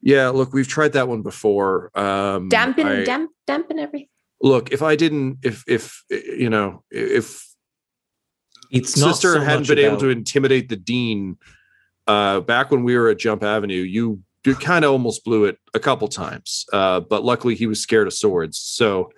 Yeah, 0.00 0.28
look, 0.28 0.52
we've 0.52 0.68
tried 0.68 0.92
that 0.92 1.08
one 1.08 1.22
before. 1.22 1.90
Um, 1.98 2.48
dampen, 2.48 2.86
I- 2.86 3.04
damp, 3.04 3.30
dampen 3.46 3.78
everything. 3.78 4.08
Look, 4.40 4.70
if 4.70 4.82
I 4.82 4.94
didn't, 4.94 5.38
if 5.42 5.64
if 5.66 6.04
you 6.10 6.48
know, 6.48 6.84
if 6.90 7.44
It's 8.70 8.96
not 8.96 9.10
sister 9.16 9.34
so 9.34 9.40
hadn't 9.40 9.62
much 9.62 9.68
been 9.68 9.78
able 9.78 9.96
to 9.98 10.10
intimidate 10.10 10.68
the 10.68 10.76
dean 10.76 11.38
uh, 12.06 12.40
back 12.40 12.70
when 12.70 12.84
we 12.84 12.96
were 12.96 13.08
at 13.08 13.18
Jump 13.18 13.42
Avenue, 13.42 13.82
you 13.82 14.22
you 14.46 14.54
kind 14.54 14.84
of 14.84 14.92
almost 14.92 15.24
blew 15.24 15.44
it 15.44 15.58
a 15.74 15.80
couple 15.80 16.06
times. 16.08 16.64
Uh, 16.72 17.00
but 17.00 17.24
luckily, 17.24 17.54
he 17.56 17.66
was 17.66 17.80
scared 17.80 18.06
of 18.06 18.14
swords. 18.14 18.58
So, 18.58 19.10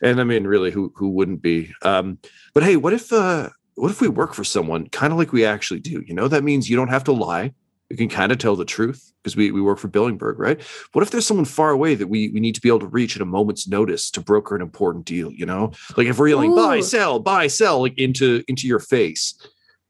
and 0.00 0.20
I 0.20 0.24
mean, 0.24 0.46
really, 0.46 0.70
who 0.70 0.92
who 0.94 1.08
wouldn't 1.10 1.42
be? 1.42 1.72
Um, 1.82 2.18
but 2.54 2.62
hey, 2.62 2.76
what 2.76 2.92
if 2.92 3.12
uh, 3.12 3.48
what 3.74 3.90
if 3.90 4.00
we 4.00 4.06
work 4.08 4.32
for 4.32 4.44
someone 4.44 4.88
kind 4.90 5.12
of 5.12 5.18
like 5.18 5.32
we 5.32 5.44
actually 5.44 5.80
do? 5.80 6.04
You 6.06 6.14
know, 6.14 6.28
that 6.28 6.44
means 6.44 6.70
you 6.70 6.76
don't 6.76 6.88
have 6.88 7.04
to 7.04 7.12
lie. 7.12 7.52
You 7.90 7.96
can 7.96 8.08
kind 8.08 8.30
of 8.32 8.38
tell 8.38 8.54
the 8.54 8.66
truth 8.66 9.12
because 9.22 9.34
we, 9.34 9.50
we 9.50 9.62
work 9.62 9.78
for 9.78 9.88
Billingburg, 9.88 10.34
right? 10.36 10.60
What 10.92 11.02
if 11.02 11.10
there's 11.10 11.26
someone 11.26 11.46
far 11.46 11.70
away 11.70 11.94
that 11.94 12.08
we, 12.08 12.28
we 12.28 12.38
need 12.40 12.54
to 12.54 12.60
be 12.60 12.68
able 12.68 12.80
to 12.80 12.86
reach 12.86 13.16
at 13.16 13.22
a 13.22 13.24
moment's 13.24 13.66
notice 13.66 14.10
to 14.10 14.20
broker 14.20 14.54
an 14.54 14.60
important 14.60 15.06
deal? 15.06 15.32
You 15.32 15.46
know, 15.46 15.72
like 15.96 16.06
if 16.06 16.18
we're 16.18 16.28
yelling 16.28 16.54
buy, 16.54 16.80
sell, 16.80 17.18
buy, 17.18 17.46
sell, 17.46 17.80
like 17.80 17.96
into 17.98 18.44
into 18.46 18.66
your 18.66 18.78
face, 18.78 19.34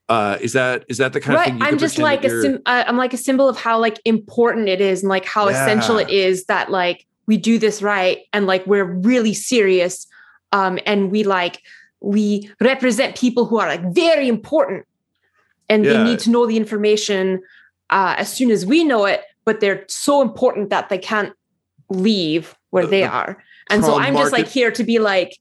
uh, 0.09 0.39
is 0.41 0.53
that 0.53 0.85
is 0.89 0.99
that 0.99 1.12
the 1.12 1.20
kind 1.20 1.39
of 1.39 1.45
thing? 1.45 1.59
You 1.59 1.65
I'm 1.66 1.79
just 1.79 1.99
like 1.99 2.25
a 2.25 2.31
sim- 2.43 2.62
uh, 2.66 2.85
I'm 2.87 2.97
like 2.97 3.12
a 3.15 3.19
symbol 3.19 3.49
of 3.49 3.57
how 3.59 3.79
like 3.81 3.99
important 4.05 4.69
it 4.69 4.81
is 4.81 5.03
and 5.03 5.09
like 5.09 5.25
how 5.25 5.49
essential 5.49 5.99
it 5.99 6.09
is 6.11 6.45
that 6.45 6.70
like 6.70 7.05
we 7.27 7.37
do 7.37 7.59
this 7.59 7.83
right 7.83 8.20
and 8.33 8.47
like 8.47 8.65
we're 8.66 8.85
really 8.85 9.35
serious 9.35 10.07
um 10.53 10.79
and 10.87 11.11
we 11.11 11.25
like 11.25 11.61
we 12.01 12.49
represent 12.61 13.16
people 13.19 13.45
who 13.45 13.59
are 13.59 13.66
like 13.69 13.93
very 13.93 14.29
important 14.29 14.87
and 15.69 15.85
Yeah. 15.85 15.93
they 15.95 16.05
need 16.05 16.20
to 16.20 16.31
know 16.31 16.47
the 16.47 16.57
information 16.57 17.43
uh, 17.90 18.15
as 18.19 18.32
soon 18.32 18.51
as 18.51 18.66
we 18.66 18.85
know 18.85 19.05
it, 19.05 19.23
but 19.44 19.60
they're 19.60 19.85
so 19.89 20.23
important 20.23 20.70
that 20.70 20.89
they 20.89 20.98
can't 20.98 21.32
leave 21.89 22.55
where 22.70 22.86
they 22.86 23.05
are. 23.05 23.43
And 23.70 23.85
so 23.85 23.98
I'm 23.98 24.15
just 24.16 24.32
like 24.32 24.48
here 24.48 24.70
to 24.70 24.85
be 24.85 24.98
like, 24.98 25.36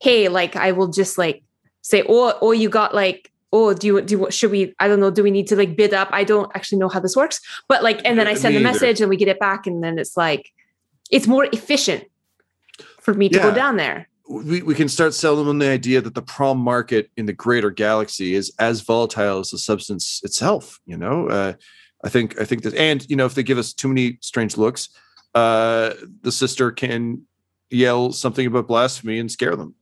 hey, 0.00 0.28
like 0.28 0.56
I 0.56 0.72
will 0.72 0.88
just 0.88 1.18
like 1.18 1.42
say, 1.82 2.04
oh, 2.08 2.36
oh, 2.40 2.52
you 2.52 2.68
got 2.68 2.94
like, 2.94 3.30
oh, 3.52 3.72
do 3.74 3.86
you 3.86 4.00
do? 4.02 4.18
What 4.18 4.34
should 4.34 4.50
we? 4.50 4.74
I 4.80 4.88
don't 4.88 5.00
know. 5.00 5.10
Do 5.10 5.22
we 5.22 5.30
need 5.30 5.46
to 5.48 5.56
like 5.56 5.76
bid 5.76 5.94
up? 5.94 6.08
I 6.10 6.24
don't 6.24 6.50
actually 6.54 6.78
know 6.78 6.88
how 6.88 7.00
this 7.00 7.16
works, 7.16 7.40
but 7.68 7.82
like, 7.82 8.00
and 8.04 8.18
then 8.18 8.26
I 8.26 8.34
send 8.34 8.56
the 8.56 8.60
message 8.60 9.00
and 9.00 9.08
we 9.08 9.16
get 9.16 9.28
it 9.28 9.38
back, 9.38 9.66
and 9.66 9.82
then 9.82 9.98
it's 9.98 10.16
like, 10.16 10.52
it's 11.10 11.26
more 11.26 11.46
efficient 11.52 12.04
for 13.00 13.14
me 13.14 13.28
to 13.28 13.38
go 13.38 13.54
down 13.54 13.76
there. 13.76 14.08
we, 14.28 14.62
we 14.62 14.74
can 14.74 14.88
start 14.88 15.14
selling 15.14 15.46
them 15.46 15.58
the 15.58 15.68
idea 15.68 16.00
that 16.00 16.14
the 16.14 16.22
prom 16.22 16.58
market 16.58 17.10
in 17.16 17.26
the 17.26 17.32
greater 17.32 17.70
galaxy 17.70 18.34
is 18.34 18.52
as 18.58 18.80
volatile 18.80 19.38
as 19.40 19.50
the 19.50 19.58
substance 19.58 20.20
itself 20.24 20.80
you 20.86 20.96
know 20.96 21.28
uh, 21.28 21.52
i 22.04 22.08
think 22.08 22.40
i 22.40 22.44
think 22.44 22.62
that 22.62 22.74
and 22.74 23.08
you 23.10 23.16
know 23.16 23.26
if 23.26 23.34
they 23.34 23.42
give 23.42 23.58
us 23.58 23.72
too 23.72 23.88
many 23.88 24.18
strange 24.20 24.56
looks 24.56 24.88
uh 25.34 25.92
the 26.22 26.30
sister 26.32 26.70
can 26.70 27.22
yell 27.70 28.12
something 28.12 28.46
about 28.46 28.68
blasphemy 28.68 29.18
and 29.18 29.30
scare 29.32 29.56
them 29.56 29.74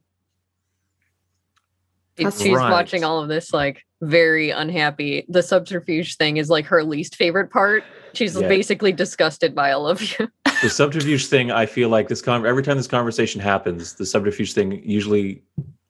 She's 2.19 2.41
Right. 2.51 2.71
watching 2.71 3.05
all 3.05 3.23
of 3.23 3.29
this 3.29 3.55
like 3.55 3.85
very 4.03 4.51
unhappy. 4.51 5.25
The 5.29 5.43
subterfuge 5.43 6.17
thing 6.19 6.37
is 6.37 6.51
like 6.51 6.67
her 6.67 6.85
least 6.85 7.17
favorite 7.17 7.51
part. 7.51 7.85
She's 8.13 8.39
Yeah. 8.39 8.49
basically 8.49 8.93
disgusted 8.93 9.55
by 9.55 9.73
all 9.73 9.89
of 9.89 10.03
you. 10.03 10.29
the 10.63 10.69
subterfuge 10.71 11.27
thing 11.27 11.51
i 11.51 11.67
feel 11.67 11.89
like 11.89 12.07
this 12.09 12.21
con- 12.23 12.47
every 12.47 12.63
time 12.63 12.77
this 12.77 12.87
conversation 12.87 13.41
happens 13.41 13.95
the 13.95 14.07
subterfuge 14.07 14.53
thing 14.53 14.81
usually 14.85 15.43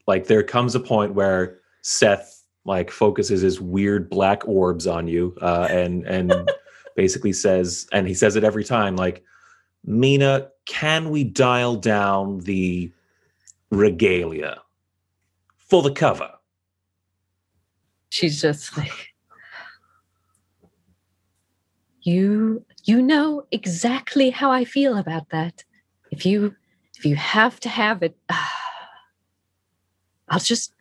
like 0.07 0.27
there 0.29 0.43
comes 0.43 0.75
a 0.75 0.81
point 0.81 1.13
where 1.15 1.59
seth 1.83 2.42
like 2.65 2.91
focuses 2.91 3.41
his 3.41 3.61
weird 3.61 4.09
black 4.09 4.47
orbs 4.47 4.87
on 4.87 5.09
you 5.09 5.37
uh, 5.41 5.67
and 5.71 6.07
and 6.07 6.51
basically 6.97 7.33
says 7.33 7.87
and 7.93 8.07
he 8.07 8.15
says 8.15 8.37
it 8.37 8.45
every 8.45 8.65
time 8.65 8.97
like 8.97 9.23
mina 9.85 10.49
can 10.67 11.11
we 11.11 11.25
dial 11.25 11.77
down 11.77 12.39
the 12.41 12.91
regalia 13.71 14.61
for 15.57 15.83
the 15.83 15.91
cover 15.91 16.31
She's 18.13 18.43
just 18.43 18.77
like 18.77 19.15
you 22.03 22.63
you 22.85 23.01
know 23.01 23.47
exactly 23.53 24.29
how 24.29 24.51
I 24.51 24.67
feel 24.67 24.99
about 24.99 25.31
that. 25.31 25.65
If 26.11 26.27
you 26.27 26.55
if 26.99 27.07
you 27.07 27.17
have 27.17 27.59
to 27.61 27.71
have 27.71 28.03
it, 28.03 28.15
I'll 30.29 30.41
just 30.41 30.75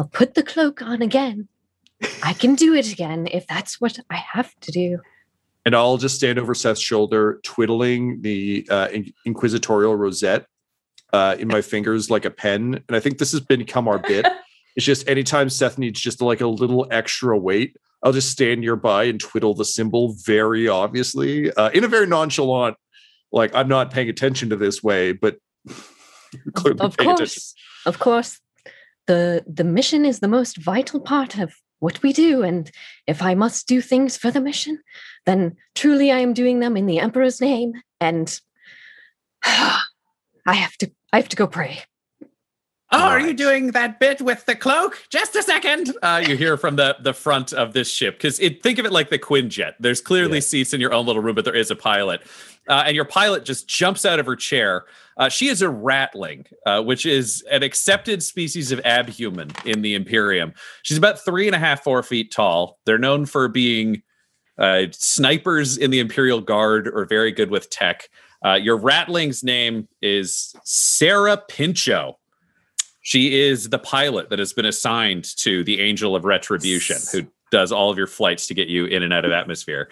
I'll 0.00 0.08
put 0.08 0.32
the 0.32 0.42
cloak 0.42 0.80
on 0.80 1.02
again. 1.02 1.46
I 2.22 2.32
can 2.32 2.54
do 2.54 2.72
it 2.72 2.90
again 2.90 3.28
if 3.30 3.46
that's 3.46 3.82
what 3.82 3.98
I 4.08 4.16
have 4.16 4.58
to 4.60 4.72
do. 4.72 4.98
and 5.66 5.76
i'll 5.76 5.98
just 5.98 6.14
stand 6.16 6.38
over 6.38 6.54
seth's 6.54 6.80
shoulder 6.80 7.38
twiddling 7.44 8.22
the 8.22 8.66
uh, 8.70 8.88
in- 8.90 9.12
inquisitorial 9.26 9.94
rosette 9.94 10.46
uh, 11.12 11.36
in 11.38 11.48
my 11.48 11.60
fingers 11.60 12.08
like 12.08 12.24
a 12.24 12.30
pen 12.30 12.82
and 12.88 12.96
i 12.96 13.00
think 13.00 13.18
this 13.18 13.32
has 13.32 13.42
become 13.42 13.86
our 13.86 13.98
bit 13.98 14.24
it's 14.76 14.86
just 14.86 15.06
anytime 15.06 15.50
seth 15.50 15.76
needs 15.76 16.00
just 16.00 16.22
like 16.22 16.40
a 16.40 16.46
little 16.46 16.86
extra 16.90 17.36
weight 17.36 17.76
i'll 18.02 18.12
just 18.14 18.30
stand 18.30 18.62
nearby 18.62 19.04
and 19.04 19.20
twiddle 19.20 19.52
the 19.52 19.66
symbol 19.66 20.14
very 20.24 20.66
obviously 20.66 21.52
uh, 21.52 21.68
in 21.70 21.84
a 21.84 21.88
very 21.88 22.06
nonchalant 22.06 22.74
like 23.32 23.54
i'm 23.54 23.68
not 23.68 23.90
paying 23.90 24.08
attention 24.08 24.48
to 24.48 24.56
this 24.56 24.82
way 24.82 25.12
but 25.12 25.36
clearly 26.54 26.80
Of 26.80 26.96
paying 26.96 27.10
attention 27.10 27.40
course. 27.42 27.54
Of 27.84 27.98
course. 27.98 28.40
The 29.10 29.42
the 29.44 29.64
mission 29.64 30.04
is 30.04 30.20
the 30.20 30.28
most 30.28 30.56
vital 30.56 31.00
part 31.00 31.36
of 31.36 31.52
what 31.80 32.00
we 32.00 32.12
do 32.12 32.44
and 32.44 32.70
if 33.08 33.22
I 33.22 33.34
must 33.34 33.66
do 33.66 33.80
things 33.80 34.16
for 34.16 34.30
the 34.30 34.40
mission, 34.40 34.78
then 35.26 35.56
truly 35.74 36.12
I 36.12 36.20
am 36.20 36.32
doing 36.32 36.60
them 36.60 36.76
in 36.76 36.86
the 36.86 37.00
emperor's 37.00 37.40
name 37.40 37.72
and 38.00 38.40
I 39.42 39.80
have 40.46 40.76
to 40.76 40.92
I 41.12 41.16
have 41.16 41.28
to 41.30 41.34
go 41.34 41.48
pray. 41.48 41.80
Oh, 42.92 43.00
are 43.00 43.20
you 43.20 43.34
doing 43.34 43.72
that 43.72 43.98
bit 43.98 44.20
with 44.20 44.46
the 44.46 44.54
cloak? 44.54 45.02
Just 45.10 45.34
a 45.34 45.42
second. 45.42 45.92
Uh, 46.02 46.22
you 46.24 46.36
hear 46.36 46.56
from 46.56 46.76
the 46.76 46.96
the 47.00 47.12
front 47.12 47.52
of 47.52 47.72
this 47.72 47.90
ship 47.90 48.14
because 48.14 48.38
it 48.38 48.62
think 48.62 48.78
of 48.78 48.86
it 48.86 48.92
like 48.92 49.10
the 49.10 49.18
Quinjet. 49.18 49.74
There's 49.80 50.00
clearly 50.00 50.40
seats 50.40 50.72
in 50.72 50.80
your 50.80 50.94
own 50.94 51.04
little 51.04 51.20
room, 51.20 51.34
but 51.34 51.44
there 51.44 51.54
is 51.54 51.70
a 51.70 51.76
pilot, 51.76 52.22
uh, 52.70 52.84
and 52.86 52.94
your 52.94 53.04
pilot 53.04 53.44
just 53.44 53.68
jumps 53.68 54.06
out 54.06 54.20
of 54.20 54.26
her 54.26 54.36
chair. 54.36 54.84
Uh, 55.16 55.28
she 55.28 55.48
is 55.48 55.60
a 55.60 55.68
ratling, 55.68 56.46
uh, 56.64 56.80
which 56.80 57.04
is 57.04 57.44
an 57.50 57.64
accepted 57.64 58.22
species 58.22 58.70
of 58.70 58.80
abhuman 58.84 59.52
in 59.66 59.82
the 59.82 59.94
Imperium. 59.94 60.54
She's 60.82 60.96
about 60.96 61.18
three 61.18 61.46
and 61.46 61.56
a 61.56 61.58
half, 61.58 61.82
four 61.82 62.02
feet 62.04 62.30
tall. 62.30 62.78
They're 62.86 62.96
known 62.96 63.26
for 63.26 63.48
being 63.48 64.02
uh, 64.56 64.84
snipers 64.92 65.76
in 65.76 65.90
the 65.90 65.98
Imperial 65.98 66.40
Guard 66.40 66.86
or 66.86 67.04
very 67.06 67.32
good 67.32 67.50
with 67.50 67.68
tech. 67.70 68.08
Uh, 68.44 68.54
your 68.54 68.78
ratling's 68.78 69.42
name 69.42 69.88
is 70.00 70.54
Sarah 70.64 71.42
Pincho. 71.48 72.18
She 73.02 73.40
is 73.40 73.70
the 73.70 73.78
pilot 73.78 74.30
that 74.30 74.38
has 74.38 74.52
been 74.52 74.66
assigned 74.66 75.24
to 75.38 75.64
the 75.64 75.80
Angel 75.80 76.14
of 76.14 76.24
Retribution, 76.24 76.98
who 77.12 77.26
does 77.50 77.72
all 77.72 77.90
of 77.90 77.98
your 77.98 78.06
flights 78.06 78.46
to 78.46 78.54
get 78.54 78.68
you 78.68 78.84
in 78.84 79.02
and 79.02 79.12
out 79.12 79.24
of 79.24 79.32
atmosphere. 79.32 79.88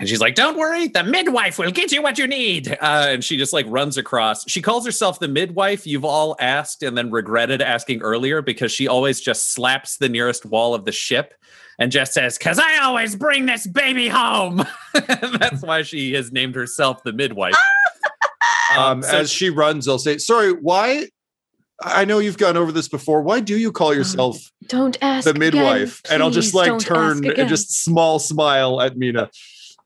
And 0.00 0.08
she's 0.08 0.20
like, 0.20 0.34
"Don't 0.36 0.56
worry, 0.56 0.88
the 0.88 1.02
midwife 1.02 1.58
will 1.58 1.72
get 1.72 1.90
you 1.90 2.02
what 2.02 2.18
you 2.18 2.26
need." 2.26 2.70
Uh, 2.70 2.76
and 3.08 3.24
she 3.24 3.36
just 3.36 3.52
like 3.52 3.66
runs 3.68 3.96
across. 3.96 4.48
She 4.48 4.62
calls 4.62 4.86
herself 4.86 5.18
the 5.18 5.28
midwife. 5.28 5.86
You've 5.86 6.04
all 6.04 6.36
asked 6.38 6.82
and 6.82 6.96
then 6.96 7.10
regretted 7.10 7.60
asking 7.60 8.02
earlier 8.02 8.40
because 8.40 8.70
she 8.70 8.86
always 8.86 9.20
just 9.20 9.52
slaps 9.52 9.96
the 9.96 10.08
nearest 10.08 10.46
wall 10.46 10.74
of 10.74 10.84
the 10.84 10.92
ship 10.92 11.34
and 11.80 11.90
just 11.90 12.12
says, 12.12 12.38
"Cause 12.38 12.60
I 12.60 12.78
always 12.78 13.16
bring 13.16 13.46
this 13.46 13.66
baby 13.66 14.08
home." 14.08 14.64
That's 14.94 15.62
why 15.62 15.82
she 15.82 16.12
has 16.14 16.30
named 16.30 16.54
herself 16.54 17.02
the 17.02 17.12
midwife. 17.12 17.56
um, 18.76 19.02
so- 19.02 19.18
as 19.18 19.32
she 19.32 19.50
runs 19.50 19.88
i'll 19.88 19.98
say 19.98 20.18
sorry 20.18 20.52
why 20.52 21.08
i 21.82 22.04
know 22.04 22.18
you've 22.18 22.38
gone 22.38 22.56
over 22.56 22.72
this 22.72 22.88
before 22.88 23.22
why 23.22 23.40
do 23.40 23.56
you 23.56 23.72
call 23.72 23.94
yourself 23.94 24.50
Don't 24.66 24.98
ask 25.00 25.24
the 25.24 25.30
again, 25.30 25.40
midwife 25.40 26.02
and 26.10 26.22
i'll 26.22 26.30
just 26.30 26.54
like 26.54 26.78
turn 26.78 27.24
and 27.24 27.48
just 27.48 27.82
small 27.82 28.18
smile 28.18 28.80
at 28.80 28.96
mina 28.96 29.30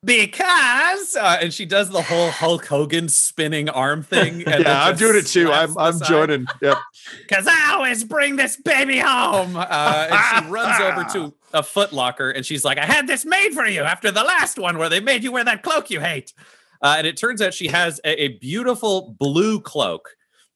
because 0.04 1.16
uh, 1.16 1.38
and 1.40 1.54
she 1.54 1.64
does 1.64 1.90
the 1.90 2.02
whole 2.02 2.30
Hulk 2.30 2.66
Hogan 2.66 3.08
spinning 3.08 3.68
arm 3.68 4.02
thing. 4.02 4.42
And 4.52 4.64
yeah 4.64 4.84
i'm 4.84 4.96
doing 4.96 5.16
it 5.16 5.26
too 5.26 5.50
i'm 5.52 5.76
i'm 5.78 6.00
joining 6.00 6.46
yep 6.60 6.76
Because 7.20 7.46
I 7.46 7.72
always 7.72 8.04
bring 8.04 8.36
this 8.36 8.56
baby 8.56 8.98
home. 8.98 9.56
Uh, 9.56 10.08
and 10.10 10.46
she 10.46 10.50
runs 10.50 10.80
over 10.80 11.04
to 11.12 11.34
a 11.52 11.62
footlocker 11.62 12.34
and 12.34 12.44
she's 12.44 12.64
like, 12.64 12.78
I 12.78 12.86
had 12.86 13.06
this 13.06 13.24
made 13.24 13.52
for 13.52 13.66
you 13.66 13.82
after 13.82 14.10
the 14.10 14.22
last 14.22 14.58
one 14.58 14.78
where 14.78 14.88
they 14.88 15.00
made 15.00 15.22
you 15.22 15.32
wear 15.32 15.44
that 15.44 15.62
cloak 15.62 15.90
you 15.90 16.00
hate. 16.00 16.32
Uh, 16.80 16.96
and 16.98 17.06
it 17.06 17.16
turns 17.16 17.40
out 17.40 17.54
she 17.54 17.68
has 17.68 18.00
a, 18.04 18.24
a 18.24 18.28
beautiful 18.38 19.14
blue 19.18 19.60
cloak 19.60 20.10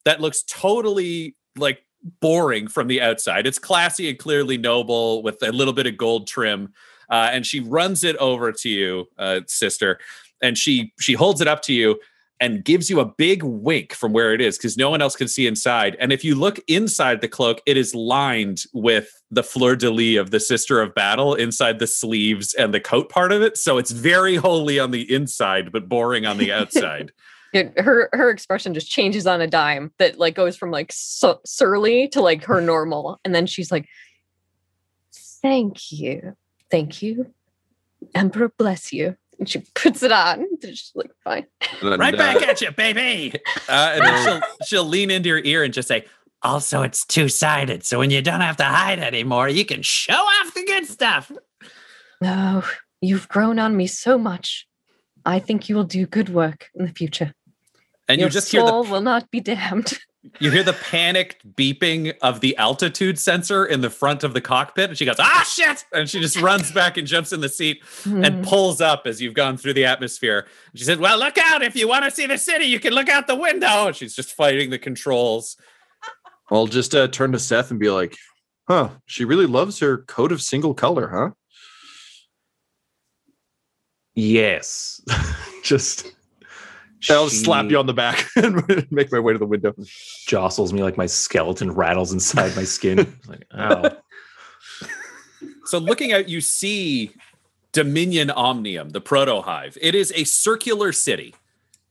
that 0.05 0.21
looks 0.21 0.43
totally 0.43 1.37
like 1.57 1.85
boring 2.21 2.69
from 2.69 2.89
the 2.89 3.01
outside. 3.01 3.47
It's 3.47 3.59
classy 3.59 4.09
and 4.09 4.19
clearly 4.19 4.59
noble 4.59 5.23
with 5.23 5.43
a 5.43 5.53
little 5.53 5.73
bit 5.73 5.87
of 5.87 5.97
gold 5.97 6.27
trim. 6.27 6.73
Uh, 7.11 7.31
and 7.33 7.47
she 7.47 7.61
runs 7.61 8.05
it 8.05 8.17
over 8.17 8.53
to 8.53 8.69
you, 8.69 9.07
uh, 9.19 9.41
sister, 9.47 9.99
and 10.43 10.57
she 10.59 10.93
she 11.01 11.15
holds 11.15 11.41
it 11.41 11.49
up 11.49 11.63
to 11.63 11.73
you 11.73 11.99
and 12.39 12.65
gives 12.67 12.91
you 12.91 13.01
a 13.01 13.05
big 13.07 13.43
wink 13.43 13.95
from 13.95 14.13
where 14.13 14.35
it 14.35 14.43
is 14.43 14.59
because 14.59 14.77
no 14.77 14.91
one 14.91 15.01
else 15.01 15.17
can 15.17 15.27
see 15.27 15.47
inside. 15.47 15.97
And 15.99 16.13
if 16.13 16.23
you 16.23 16.35
look 16.35 16.61
inside 16.69 17.23
the 17.23 17.29
cloak, 17.29 17.63
it 17.65 17.79
is 17.79 17.95
lined 17.95 18.65
with 18.75 19.23
the 19.31 19.43
fleur 19.43 19.75
de 19.75 19.91
lis 19.91 20.19
of 20.19 20.31
the 20.33 20.39
Sister 20.39 20.83
of 20.83 20.95
Battle 20.95 21.35
inside 21.35 21.79
the 21.79 21.87
sleeves 21.87 22.53
and 22.53 22.75
the 22.75 22.81
coat 22.81 23.09
part 23.09 23.33
of 23.33 23.41
it. 23.41 23.57
So 23.57 23.79
it's 23.79 23.91
very 23.91 24.37
holy 24.37 24.79
on 24.79 24.91
the 24.91 25.11
inside, 25.15 25.73
but 25.73 25.89
boring 25.89 26.27
on 26.27 26.37
the 26.37 26.53
outside. 26.53 27.13
It- 27.53 27.79
her 27.79 28.11
her 28.13 28.29
expression 28.29 28.75
just 28.75 28.91
changes 28.91 29.27
on 29.27 29.41
a 29.41 29.47
dime 29.47 29.93
that 29.99 30.19
like 30.19 30.35
goes 30.35 30.57
from 30.59 30.71
like 30.71 30.91
su- 30.93 31.41
surly 31.47 32.07
to 32.09 32.21
like 32.21 32.45
her 32.45 32.61
normal 32.61 33.19
and 33.25 33.35
then 33.35 33.47
she's 33.47 33.71
like 33.73 33.89
thank 35.41 35.91
you 35.93 36.37
thank 36.71 37.03
you 37.03 37.33
emperor 38.15 38.53
bless 38.57 38.93
you. 38.93 39.17
And 39.39 39.49
she 39.49 39.63
puts 39.75 40.03
it 40.03 40.13
on. 40.13 40.47
She's 40.63 40.93
like 40.95 41.11
fine. 41.23 41.47
Right 41.83 42.17
back 42.17 42.43
at 42.43 42.61
you, 42.61 42.71
baby. 42.73 43.35
Uh, 43.69 43.95
and 43.95 44.05
then 44.05 44.25
she'll 44.25 44.67
she'll 44.67 44.85
lean 44.85 45.11
into 45.11 45.29
your 45.29 45.41
ear 45.41 45.65
and 45.65 45.75
just 45.75 45.89
say, 45.89 46.05
"Also, 46.43 46.83
it's 46.83 47.05
two 47.05 47.29
sided, 47.29 47.85
so 47.85 47.99
when 47.99 48.11
you 48.11 48.23
don't 48.23 48.41
have 48.41 48.57
to 48.59 48.65
hide 48.65 49.01
anymore, 49.01 49.49
you 49.49 49.65
can 49.65 49.83
show 49.83 50.15
off 50.15 50.55
the 50.55 50.65
good 50.65 50.87
stuff." 50.87 51.33
no 52.21 52.63
you've 53.01 53.29
grown 53.29 53.59
on 53.59 53.77
me 53.77 53.89
so 53.89 54.17
much. 54.17 54.69
I 55.25 55.41
think 55.41 55.69
you 55.69 55.75
will 55.75 55.85
do 55.85 56.07
good 56.07 56.29
work 56.29 56.71
in 56.77 56.87
the 56.87 56.93
future. 56.93 57.35
And 58.09 58.21
Your 58.21 58.29
you 58.29 58.33
just 58.33 58.53
hear 58.53 58.63
the 58.63 58.69
soul 58.69 58.85
will 58.85 59.01
not 59.01 59.33
be 59.33 59.41
damned 59.41 59.99
You 60.41 60.51
hear 60.51 60.63
the 60.63 60.73
panicked 60.73 61.55
beeping 61.57 62.15
of 62.23 62.41
the 62.41 62.57
altitude 62.57 63.19
sensor 63.19 63.65
in 63.65 63.81
the 63.81 63.91
front 63.91 64.25
of 64.25 64.35
the 64.35 64.41
cockpit, 64.41 64.91
and 64.91 64.99
she 64.99 65.05
goes, 65.05 65.17
"Ah, 65.19 65.45
shit!" 65.49 65.85
And 65.93 66.09
she 66.09 66.21
just 66.21 66.41
runs 66.41 66.73
back 66.73 66.97
and 66.97 67.07
jumps 67.07 67.33
in 67.33 67.41
the 67.41 67.49
seat 67.49 67.83
and 68.05 68.27
Hmm. 68.37 68.43
pulls 68.43 68.81
up 68.81 69.07
as 69.07 69.21
you've 69.21 69.35
gone 69.35 69.57
through 69.57 69.75
the 69.75 69.85
atmosphere. 69.85 70.47
She 70.75 70.85
said, 70.85 70.99
"Well, 71.01 71.19
look 71.19 71.39
out! 71.39 71.63
If 71.63 71.77
you 71.77 71.89
want 71.89 72.05
to 72.05 72.11
see 72.11 72.27
the 72.27 72.39
city, 72.39 72.65
you 72.67 72.81
can 72.81 72.93
look 72.93 73.09
out 73.09 73.27
the 73.27 73.37
window." 73.37 73.87
And 73.89 73.97
she's 73.97 74.15
just 74.17 74.35
fighting 74.35 74.71
the 74.71 74.79
controls. 74.79 75.57
I'll 76.51 76.67
just 76.67 76.95
uh, 76.95 77.09
turn 77.09 77.33
to 77.33 77.39
Seth 77.39 77.71
and 77.71 77.81
be 77.81 77.91
like, 77.91 78.17
huh, 78.69 78.91
she 79.07 79.25
really 79.25 79.47
loves 79.47 79.79
her 79.81 79.99
coat 79.99 80.33
of 80.33 80.41
single 80.43 80.75
color, 80.75 81.09
huh? 81.09 81.31
Yes. 84.15 85.01
just 85.63 86.13
I'll 87.11 87.29
slap 87.29 87.71
you 87.71 87.79
on 87.79 87.87
the 87.87 87.95
back 87.95 88.27
and 88.37 88.91
make 88.91 89.13
my 89.13 89.19
way 89.19 89.33
to 89.33 89.39
the 89.39 89.47
window. 89.47 89.75
Jostles 90.27 90.73
me 90.73 90.83
like 90.83 90.97
my 90.97 91.07
skeleton 91.07 91.73
rattles 91.73 92.13
inside 92.13 92.57
my 92.57 92.65
skin. 92.65 92.99
like, 93.29 93.47
ow. 93.57 93.97
So 95.67 95.79
looking 95.79 96.13
out, 96.13 96.29
you 96.29 96.41
see 96.41 97.11
Dominion 97.73 98.31
Omnium, 98.31 98.91
the 98.91 99.01
proto 99.01 99.43
hive. 99.43 99.77
It 99.81 99.97
is 99.97 100.13
a 100.15 100.23
circular 100.23 100.93
city. 100.93 101.35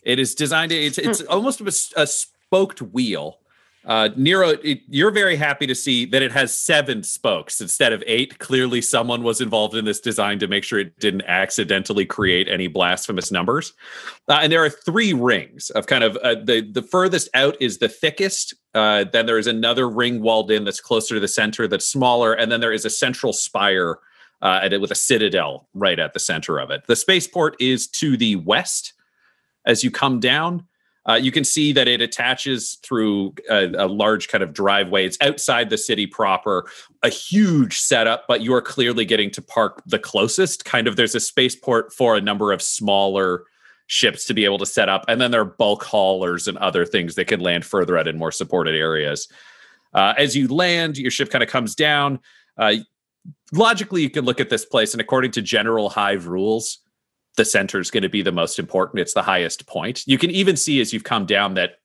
It 0.01 0.17
is 0.17 0.33
designed. 0.33 0.69
To, 0.69 0.77
it's 0.77 0.97
it's 0.97 1.19
hmm. 1.19 1.29
almost 1.29 1.59
a, 1.59 2.01
a 2.01 2.07
spoked 2.07 2.81
wheel. 2.81 3.39
Uh, 3.85 4.09
Nero, 4.15 4.49
it, 4.49 4.81
you're 4.87 5.11
very 5.11 5.35
happy 5.35 5.67
to 5.67 5.75
see 5.75 6.05
that 6.05 6.23
it 6.23 6.31
has 6.31 6.57
seven 6.57 7.03
spokes 7.03 7.61
instead 7.61 7.93
of 7.93 8.03
eight. 8.07 8.39
Clearly, 8.39 8.81
someone 8.81 9.21
was 9.21 9.41
involved 9.41 9.75
in 9.75 9.85
this 9.85 9.99
design 9.99 10.39
to 10.39 10.47
make 10.47 10.63
sure 10.63 10.79
it 10.79 10.97
didn't 10.99 11.23
accidentally 11.23 12.05
create 12.05 12.47
any 12.47 12.67
blasphemous 12.67 13.31
numbers. 13.31 13.73
Uh, 14.27 14.39
and 14.41 14.51
there 14.51 14.63
are 14.63 14.69
three 14.69 15.13
rings 15.13 15.69
of 15.71 15.85
kind 15.85 16.03
of 16.03 16.17
uh, 16.17 16.35
the 16.43 16.61
the 16.71 16.81
furthest 16.81 17.29
out 17.35 17.55
is 17.61 17.77
the 17.77 17.89
thickest. 17.89 18.55
Uh, 18.73 19.05
then 19.13 19.25
there 19.25 19.37
is 19.37 19.47
another 19.47 19.87
ring 19.87 20.21
walled 20.21 20.49
in 20.49 20.63
that's 20.63 20.81
closer 20.81 21.13
to 21.13 21.19
the 21.19 21.27
center 21.27 21.67
that's 21.67 21.85
smaller, 21.85 22.33
and 22.33 22.51
then 22.51 22.61
there 22.61 22.73
is 22.73 22.85
a 22.85 22.89
central 22.89 23.33
spire 23.33 23.99
uh, 24.41 24.67
with 24.79 24.91
a 24.91 24.95
citadel 24.95 25.67
right 25.73 25.99
at 25.99 26.13
the 26.13 26.19
center 26.19 26.59
of 26.59 26.71
it. 26.71 26.85
The 26.87 26.95
spaceport 26.95 27.55
is 27.59 27.87
to 27.87 28.17
the 28.17 28.35
west 28.37 28.93
as 29.65 29.83
you 29.83 29.91
come 29.91 30.19
down. 30.19 30.65
Uh, 31.07 31.13
you 31.13 31.31
can 31.31 31.43
see 31.43 31.71
that 31.71 31.87
it 31.87 32.01
attaches 32.01 32.79
through 32.81 33.33
a, 33.49 33.69
a, 33.77 33.87
large 33.87 34.27
kind 34.27 34.43
of 34.43 34.53
driveway. 34.53 35.05
It's 35.05 35.17
outside 35.21 35.69
the 35.69 35.77
city 35.77 36.07
proper, 36.07 36.67
a 37.03 37.09
huge 37.09 37.77
setup, 37.77 38.25
but 38.27 38.41
you 38.41 38.53
are 38.55 38.61
clearly 38.61 39.05
getting 39.05 39.29
to 39.31 39.41
park 39.41 39.83
the 39.85 39.99
closest. 39.99 40.65
Kind 40.65 40.87
of, 40.87 40.95
there's 40.95 41.13
a 41.13 41.19
spaceport 41.19 41.93
for 41.93 42.15
a 42.15 42.21
number 42.21 42.51
of 42.51 42.61
smaller 42.61 43.43
ships 43.87 44.25
to 44.25 44.33
be 44.33 44.45
able 44.45 44.57
to 44.57 44.65
set 44.65 44.89
up, 44.89 45.05
and 45.07 45.21
then 45.21 45.29
there 45.29 45.41
are 45.41 45.45
bulk 45.45 45.83
haulers 45.83 46.47
and 46.47 46.57
other 46.57 46.85
things 46.85 47.13
that 47.15 47.25
can 47.25 47.39
land 47.39 47.63
further 47.63 47.97
out 47.97 48.07
in 48.07 48.17
more 48.17 48.31
supported 48.31 48.75
areas. 48.75 49.27
Uh, 49.93 50.13
as 50.17 50.35
you 50.35 50.47
land, 50.47 50.97
your 50.97 51.11
ship 51.11 51.29
kind 51.29 51.43
of 51.43 51.49
comes 51.49 51.75
down. 51.75 52.19
Uh, 52.57 52.75
logically, 53.53 54.01
you 54.01 54.09
can 54.09 54.25
look 54.25 54.39
at 54.39 54.49
this 54.49 54.65
place, 54.65 54.93
and 54.93 55.01
according 55.01 55.31
to 55.31 55.41
general 55.41 55.89
hive 55.89 56.25
rules, 56.27 56.79
the 57.37 57.45
center 57.45 57.79
is 57.79 57.91
going 57.91 58.03
to 58.03 58.09
be 58.09 58.21
the 58.21 58.31
most 58.31 58.59
important. 58.59 58.99
It's 58.99 59.13
the 59.13 59.21
highest 59.21 59.67
point. 59.67 60.03
You 60.07 60.17
can 60.17 60.31
even 60.31 60.55
see 60.55 60.79
as 60.81 60.93
you've 60.93 61.03
come 61.03 61.25
down 61.25 61.55
that 61.55 61.79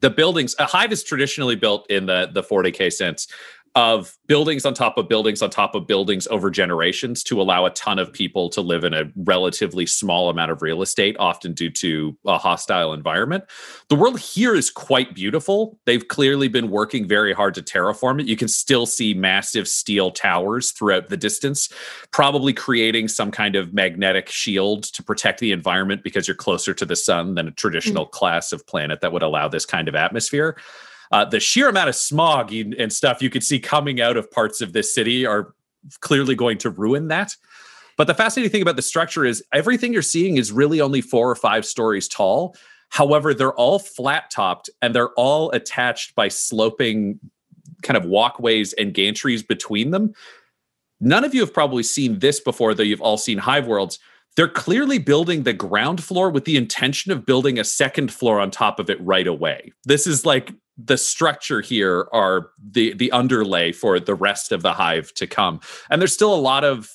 the 0.00 0.10
buildings, 0.10 0.54
a 0.58 0.66
hive 0.66 0.92
is 0.92 1.02
traditionally 1.02 1.56
built 1.56 1.90
in 1.90 2.06
the 2.06 2.30
the 2.32 2.42
40k 2.42 2.92
sense 2.92 3.28
of 3.74 4.16
buildings 4.26 4.64
on 4.64 4.74
top 4.74 4.98
of 4.98 5.08
buildings 5.08 5.42
on 5.42 5.50
top 5.50 5.74
of 5.74 5.86
buildings 5.86 6.26
over 6.28 6.50
generations 6.50 7.22
to 7.24 7.40
allow 7.40 7.64
a 7.64 7.70
ton 7.70 7.98
of 7.98 8.12
people 8.12 8.48
to 8.50 8.60
live 8.60 8.84
in 8.84 8.94
a 8.94 9.04
relatively 9.16 9.86
small 9.86 10.30
amount 10.30 10.50
of 10.50 10.62
real 10.62 10.82
estate, 10.82 11.16
often 11.18 11.52
due 11.52 11.70
to 11.70 12.16
a 12.26 12.38
hostile 12.38 12.92
environment. 12.92 13.44
The 13.88 13.94
world 13.94 14.18
here 14.18 14.54
is 14.54 14.70
quite 14.70 15.14
beautiful. 15.14 15.78
They've 15.86 16.06
clearly 16.06 16.48
been 16.48 16.70
working 16.70 17.06
very 17.06 17.32
hard 17.32 17.54
to 17.54 17.62
terraform 17.62 18.20
it. 18.20 18.26
You 18.26 18.36
can 18.36 18.48
still 18.48 18.86
see 18.86 19.14
massive 19.14 19.68
steel 19.68 20.10
towers 20.10 20.72
throughout 20.72 21.08
the 21.08 21.16
distance, 21.16 21.68
probably 22.10 22.52
creating 22.52 23.08
some 23.08 23.30
kind 23.30 23.56
of 23.56 23.72
magnetic 23.72 24.28
shield 24.28 24.84
to 24.84 25.02
protect 25.02 25.40
the 25.40 25.52
environment 25.52 26.02
because 26.02 26.26
you're 26.26 26.34
closer 26.34 26.74
to 26.74 26.84
the 26.84 26.96
sun 26.96 27.34
than 27.34 27.48
a 27.48 27.52
traditional 27.52 28.04
mm-hmm. 28.04 28.16
class 28.16 28.52
of 28.52 28.66
planet 28.66 29.00
that 29.00 29.12
would 29.12 29.22
allow 29.22 29.48
this 29.48 29.66
kind 29.66 29.88
of 29.88 29.94
atmosphere. 29.94 30.56
Uh, 31.10 31.24
the 31.24 31.40
sheer 31.40 31.68
amount 31.68 31.88
of 31.88 31.94
smog 31.94 32.52
and 32.52 32.92
stuff 32.92 33.22
you 33.22 33.30
could 33.30 33.42
see 33.42 33.58
coming 33.58 34.00
out 34.00 34.16
of 34.16 34.30
parts 34.30 34.60
of 34.60 34.72
this 34.72 34.94
city 34.94 35.24
are 35.24 35.54
clearly 36.00 36.34
going 36.34 36.58
to 36.58 36.70
ruin 36.70 37.08
that. 37.08 37.34
But 37.96 38.06
the 38.06 38.14
fascinating 38.14 38.52
thing 38.52 38.62
about 38.62 38.76
the 38.76 38.82
structure 38.82 39.24
is 39.24 39.42
everything 39.52 39.92
you're 39.92 40.02
seeing 40.02 40.36
is 40.36 40.52
really 40.52 40.80
only 40.80 41.00
four 41.00 41.30
or 41.30 41.34
five 41.34 41.64
stories 41.66 42.08
tall. 42.08 42.54
However, 42.90 43.34
they're 43.34 43.54
all 43.54 43.78
flat 43.78 44.30
topped 44.30 44.70
and 44.80 44.94
they're 44.94 45.10
all 45.10 45.50
attached 45.50 46.14
by 46.14 46.28
sloping 46.28 47.18
kind 47.82 47.96
of 47.96 48.04
walkways 48.04 48.72
and 48.74 48.94
gantries 48.94 49.46
between 49.46 49.90
them. 49.90 50.14
None 51.00 51.24
of 51.24 51.34
you 51.34 51.40
have 51.40 51.54
probably 51.54 51.82
seen 51.82 52.18
this 52.18 52.40
before, 52.40 52.74
though 52.74 52.82
you've 52.82 53.00
all 53.00 53.18
seen 53.18 53.38
Hive 53.38 53.66
Worlds. 53.66 53.98
They're 54.36 54.48
clearly 54.48 54.98
building 54.98 55.42
the 55.42 55.52
ground 55.52 56.02
floor 56.02 56.30
with 56.30 56.44
the 56.44 56.56
intention 56.56 57.10
of 57.12 57.26
building 57.26 57.58
a 57.58 57.64
second 57.64 58.12
floor 58.12 58.40
on 58.40 58.50
top 58.50 58.78
of 58.78 58.88
it 58.88 59.00
right 59.00 59.26
away. 59.26 59.72
This 59.84 60.06
is 60.06 60.24
like 60.24 60.52
the 60.82 60.96
structure 60.96 61.60
here 61.60 62.08
are 62.12 62.50
the 62.70 62.94
the 62.94 63.10
underlay 63.10 63.72
for 63.72 63.98
the 63.98 64.14
rest 64.14 64.52
of 64.52 64.62
the 64.62 64.72
hive 64.72 65.12
to 65.14 65.26
come. 65.26 65.60
And 65.90 66.00
there's 66.00 66.12
still 66.12 66.34
a 66.34 66.36
lot 66.36 66.64
of 66.64 66.90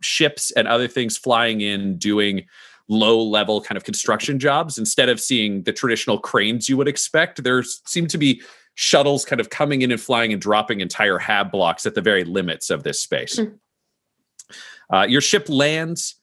ships 0.00 0.50
and 0.52 0.66
other 0.66 0.88
things 0.88 1.16
flying 1.16 1.60
in 1.60 1.98
doing 1.98 2.44
low 2.88 3.22
level 3.22 3.60
kind 3.60 3.76
of 3.76 3.84
construction 3.84 4.38
jobs. 4.40 4.76
Instead 4.76 5.08
of 5.08 5.20
seeing 5.20 5.62
the 5.62 5.72
traditional 5.72 6.18
cranes 6.18 6.68
you 6.68 6.76
would 6.76 6.88
expect 6.88 7.42
there 7.44 7.62
seem 7.62 8.08
to 8.08 8.18
be 8.18 8.42
shuttles 8.74 9.24
kind 9.24 9.40
of 9.40 9.50
coming 9.50 9.82
in 9.82 9.92
and 9.92 10.00
flying 10.00 10.32
and 10.32 10.40
dropping 10.40 10.80
entire 10.80 11.18
hab 11.18 11.52
blocks 11.52 11.86
at 11.86 11.94
the 11.94 12.00
very 12.00 12.24
limits 12.24 12.70
of 12.70 12.82
this 12.82 13.00
space. 13.00 13.38
Mm. 13.38 13.58
uh, 14.92 15.06
your 15.08 15.20
ship 15.20 15.48
lands 15.48 16.16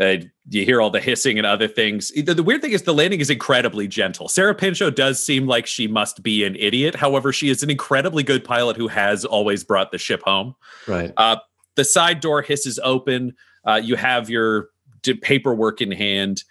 uh, 0.00 0.16
you 0.48 0.64
hear 0.64 0.80
all 0.80 0.90
the 0.90 1.00
hissing 1.00 1.38
and 1.38 1.46
other 1.46 1.68
things. 1.68 2.10
The, 2.10 2.34
the, 2.34 2.42
weird 2.42 2.62
thing 2.62 2.72
is 2.72 2.82
the 2.82 2.94
landing 2.94 3.20
is 3.20 3.28
incredibly 3.28 3.86
gentle. 3.86 4.28
Sarah 4.28 4.54
Pinchot 4.54 4.96
does 4.96 5.24
seem 5.24 5.46
like 5.46 5.66
she 5.66 5.86
must 5.86 6.22
be 6.22 6.44
an 6.44 6.56
idiot. 6.56 6.94
However, 6.94 7.32
she 7.32 7.50
is 7.50 7.62
an 7.62 7.70
incredibly 7.70 8.22
good 8.22 8.42
pilot 8.42 8.76
who 8.76 8.88
has 8.88 9.24
always 9.24 9.64
brought 9.64 9.92
the 9.92 9.98
ship 9.98 10.22
home. 10.22 10.54
Right. 10.86 11.12
Uh, 11.16 11.36
the 11.74 11.84
side 11.84 12.20
door 12.20 12.40
hisses 12.40 12.80
open. 12.82 13.34
Uh, 13.66 13.80
you 13.82 13.96
have 13.96 14.30
your 14.30 14.70
d- 15.02 15.14
paperwork 15.14 15.82
in 15.82 15.92
hand. 15.92 16.44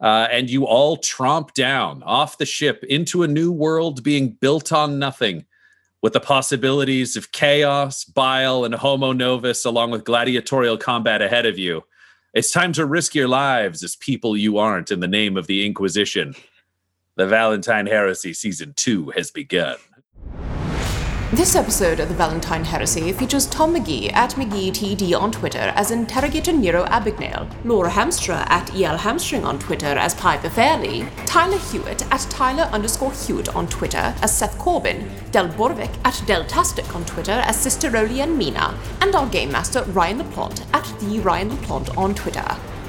Uh, 0.00 0.28
and 0.30 0.50
you 0.50 0.66
all 0.66 0.96
tromp 0.96 1.54
down 1.54 2.02
off 2.02 2.38
the 2.38 2.46
ship 2.46 2.84
into 2.84 3.22
a 3.22 3.28
new 3.28 3.50
world 3.50 4.02
being 4.02 4.30
built 4.30 4.72
on 4.72 4.98
nothing 4.98 5.44
with 6.02 6.12
the 6.12 6.20
possibilities 6.20 7.16
of 7.16 7.32
chaos, 7.32 8.04
bile, 8.04 8.64
and 8.64 8.74
homo 8.74 9.12
novus, 9.12 9.64
along 9.64 9.90
with 9.90 10.04
gladiatorial 10.04 10.76
combat 10.76 11.22
ahead 11.22 11.46
of 11.46 11.58
you. 11.58 11.82
It's 12.34 12.50
time 12.50 12.72
to 12.72 12.84
risk 12.84 13.14
your 13.14 13.28
lives 13.28 13.84
as 13.84 13.94
people 13.94 14.36
you 14.36 14.58
aren't 14.58 14.90
in 14.90 14.98
the 14.98 15.06
name 15.06 15.36
of 15.36 15.46
the 15.46 15.64
Inquisition. 15.64 16.34
The 17.14 17.26
Valentyne 17.26 17.86
Heresy 17.88 18.34
Season 18.34 18.72
2 18.74 19.10
has 19.10 19.30
begun. 19.30 19.76
This 21.34 21.56
episode 21.56 21.98
of 21.98 22.08
the 22.08 22.14
Valentyne 22.14 22.62
Heresy 22.64 23.12
features 23.12 23.46
Tom 23.46 23.74
McGee 23.74 24.12
at 24.12 24.34
McGeeTD 24.34 25.20
on 25.20 25.32
Twitter 25.32 25.72
as 25.74 25.90
Interrogator 25.90 26.52
Nero 26.52 26.84
Abignale, 26.84 27.52
Laura 27.64 27.90
Hamstra 27.90 28.48
at 28.48 28.72
EL 28.72 28.96
Hamstring 28.96 29.44
on 29.44 29.58
Twitter 29.58 29.86
as 29.86 30.14
Piper 30.14 30.48
Fairley, 30.48 31.08
Tyler 31.26 31.58
Hewitt 31.58 32.06
at 32.12 32.20
Tyler 32.30 32.70
underscore 32.70 33.10
Hewitt 33.10 33.48
on 33.56 33.66
Twitter 33.66 34.14
as 34.22 34.38
Seth 34.38 34.56
Corbin, 34.58 35.10
Del 35.32 35.48
Borovic 35.48 35.92
at 36.04 36.14
Deltastic 36.28 36.94
on 36.94 37.04
Twitter 37.04 37.42
as 37.44 37.60
Sister 37.60 37.90
Olian 37.90 38.36
Mina, 38.36 38.78
and 39.00 39.16
our 39.16 39.26
Game 39.26 39.50
Master 39.50 39.82
Ryan 39.86 40.20
LaPlante 40.20 40.64
at 40.72 40.84
The 41.00 41.18
Ryan 41.18 41.50
LaPlante 41.50 41.98
on 41.98 42.14
Twitter. 42.14 42.46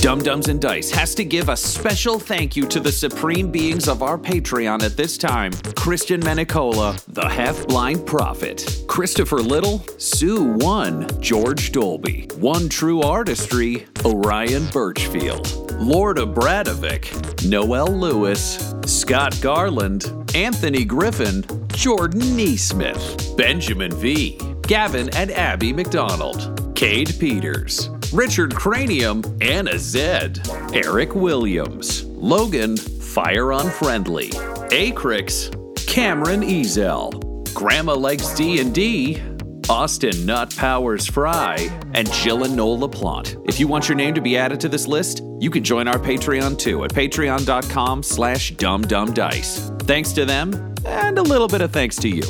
Dumb-Dumbs 0.00 0.48
and 0.48 0.58
Dice 0.58 0.90
has 0.92 1.14
to 1.16 1.24
give 1.24 1.50
a 1.50 1.56
special 1.56 2.18
thank 2.18 2.56
you 2.56 2.66
to 2.68 2.80
the 2.80 2.90
supreme 2.90 3.50
beings 3.50 3.86
of 3.86 4.02
our 4.02 4.16
Patreon 4.16 4.82
at 4.82 4.96
this 4.96 5.18
time. 5.18 5.52
Christian 5.76 6.22
Menicola, 6.22 6.98
the 7.08 7.28
half 7.28 7.66
blind 7.66 8.06
prophet, 8.06 8.82
Christopher 8.88 9.40
Little, 9.40 9.84
Sue 9.98 10.54
One, 10.54 11.06
George 11.20 11.70
Dolby, 11.72 12.30
One 12.36 12.70
True 12.70 13.02
Artistry, 13.02 13.86
Orion 14.02 14.66
Birchfield, 14.68 15.70
Lord 15.72 16.16
Abradovic, 16.16 17.46
Noel 17.46 17.88
Lewis, 17.88 18.72
Scott 18.86 19.38
Garland, 19.42 20.10
Anthony 20.34 20.86
Griffin, 20.86 21.44
Jordan 21.74 22.22
Neesmith, 22.22 23.36
Benjamin 23.36 23.92
V, 23.92 24.40
Gavin 24.62 25.10
and 25.14 25.30
Abby 25.32 25.74
McDonald, 25.74 26.74
Cade 26.74 27.14
Peters, 27.20 27.90
Richard 28.12 28.54
Cranium, 28.54 29.22
Anna 29.40 29.78
Zed, 29.78 30.40
Eric 30.74 31.14
Williams, 31.14 32.04
Logan, 32.04 32.76
Fire 32.76 33.52
Unfriendly, 33.52 34.30
Acrix, 34.70 35.50
Cameron 35.86 36.42
Ezel, 36.42 37.54
Grandma 37.54 37.94
Likes 37.94 38.34
D&D, 38.34 39.22
Austin 39.68 40.26
Nut 40.26 40.52
Powers 40.56 41.06
Fry, 41.06 41.56
and 41.94 42.10
Jill 42.12 42.42
and 42.42 42.56
Noel 42.56 42.78
LaPlante. 42.78 43.40
If 43.48 43.60
you 43.60 43.68
want 43.68 43.88
your 43.88 43.96
name 43.96 44.14
to 44.14 44.20
be 44.20 44.36
added 44.36 44.58
to 44.60 44.68
this 44.68 44.88
list, 44.88 45.22
you 45.38 45.48
can 45.48 45.62
join 45.62 45.86
our 45.86 45.98
Patreon 45.98 46.58
too 46.58 46.82
at 46.84 46.90
patreon.com 46.92 48.02
slash 48.02 48.54
dumbdumbdice. 48.54 49.82
Thanks 49.82 50.10
to 50.12 50.24
them, 50.24 50.74
and 50.84 51.16
a 51.16 51.22
little 51.22 51.46
bit 51.46 51.60
of 51.60 51.72
thanks 51.72 51.94
to 51.98 52.08
you. 52.08 52.24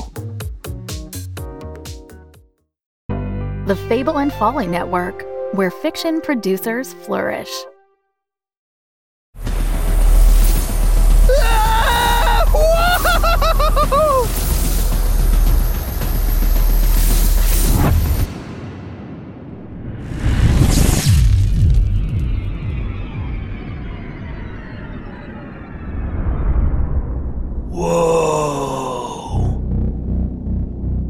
The 3.66 3.76
Fable 3.88 4.18
and 4.18 4.32
Folly 4.32 4.66
Network, 4.66 5.24
where 5.52 5.70
fiction 5.70 6.20
producers 6.20 6.94
flourish. 6.94 7.50
Whoa. 27.72 29.54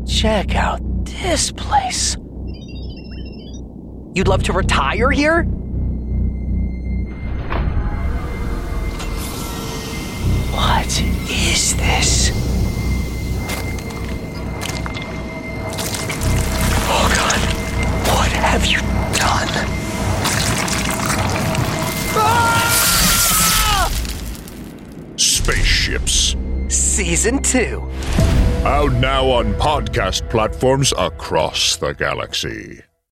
Check 0.06 0.54
out 0.54 0.80
this 1.04 1.50
place. 1.52 2.16
You'd 4.12 4.26
love 4.26 4.42
to 4.44 4.52
retire 4.52 5.10
here? 5.12 5.44
What 10.52 11.00
is 11.30 11.76
this? 11.76 12.32
Oh 16.92 17.06
god, 17.14 17.40
what 18.08 18.32
have 18.32 18.66
you 18.66 18.78
done? 19.16 19.48
Ah! 22.16 23.90
Spaceships. 25.16 26.34
Season 26.68 27.40
2. 27.40 27.80
Out 28.64 28.92
now 28.94 29.30
on 29.30 29.54
podcast 29.54 30.28
platforms 30.28 30.92
across 30.98 31.76
the 31.76 31.92
galaxy. 31.94 32.82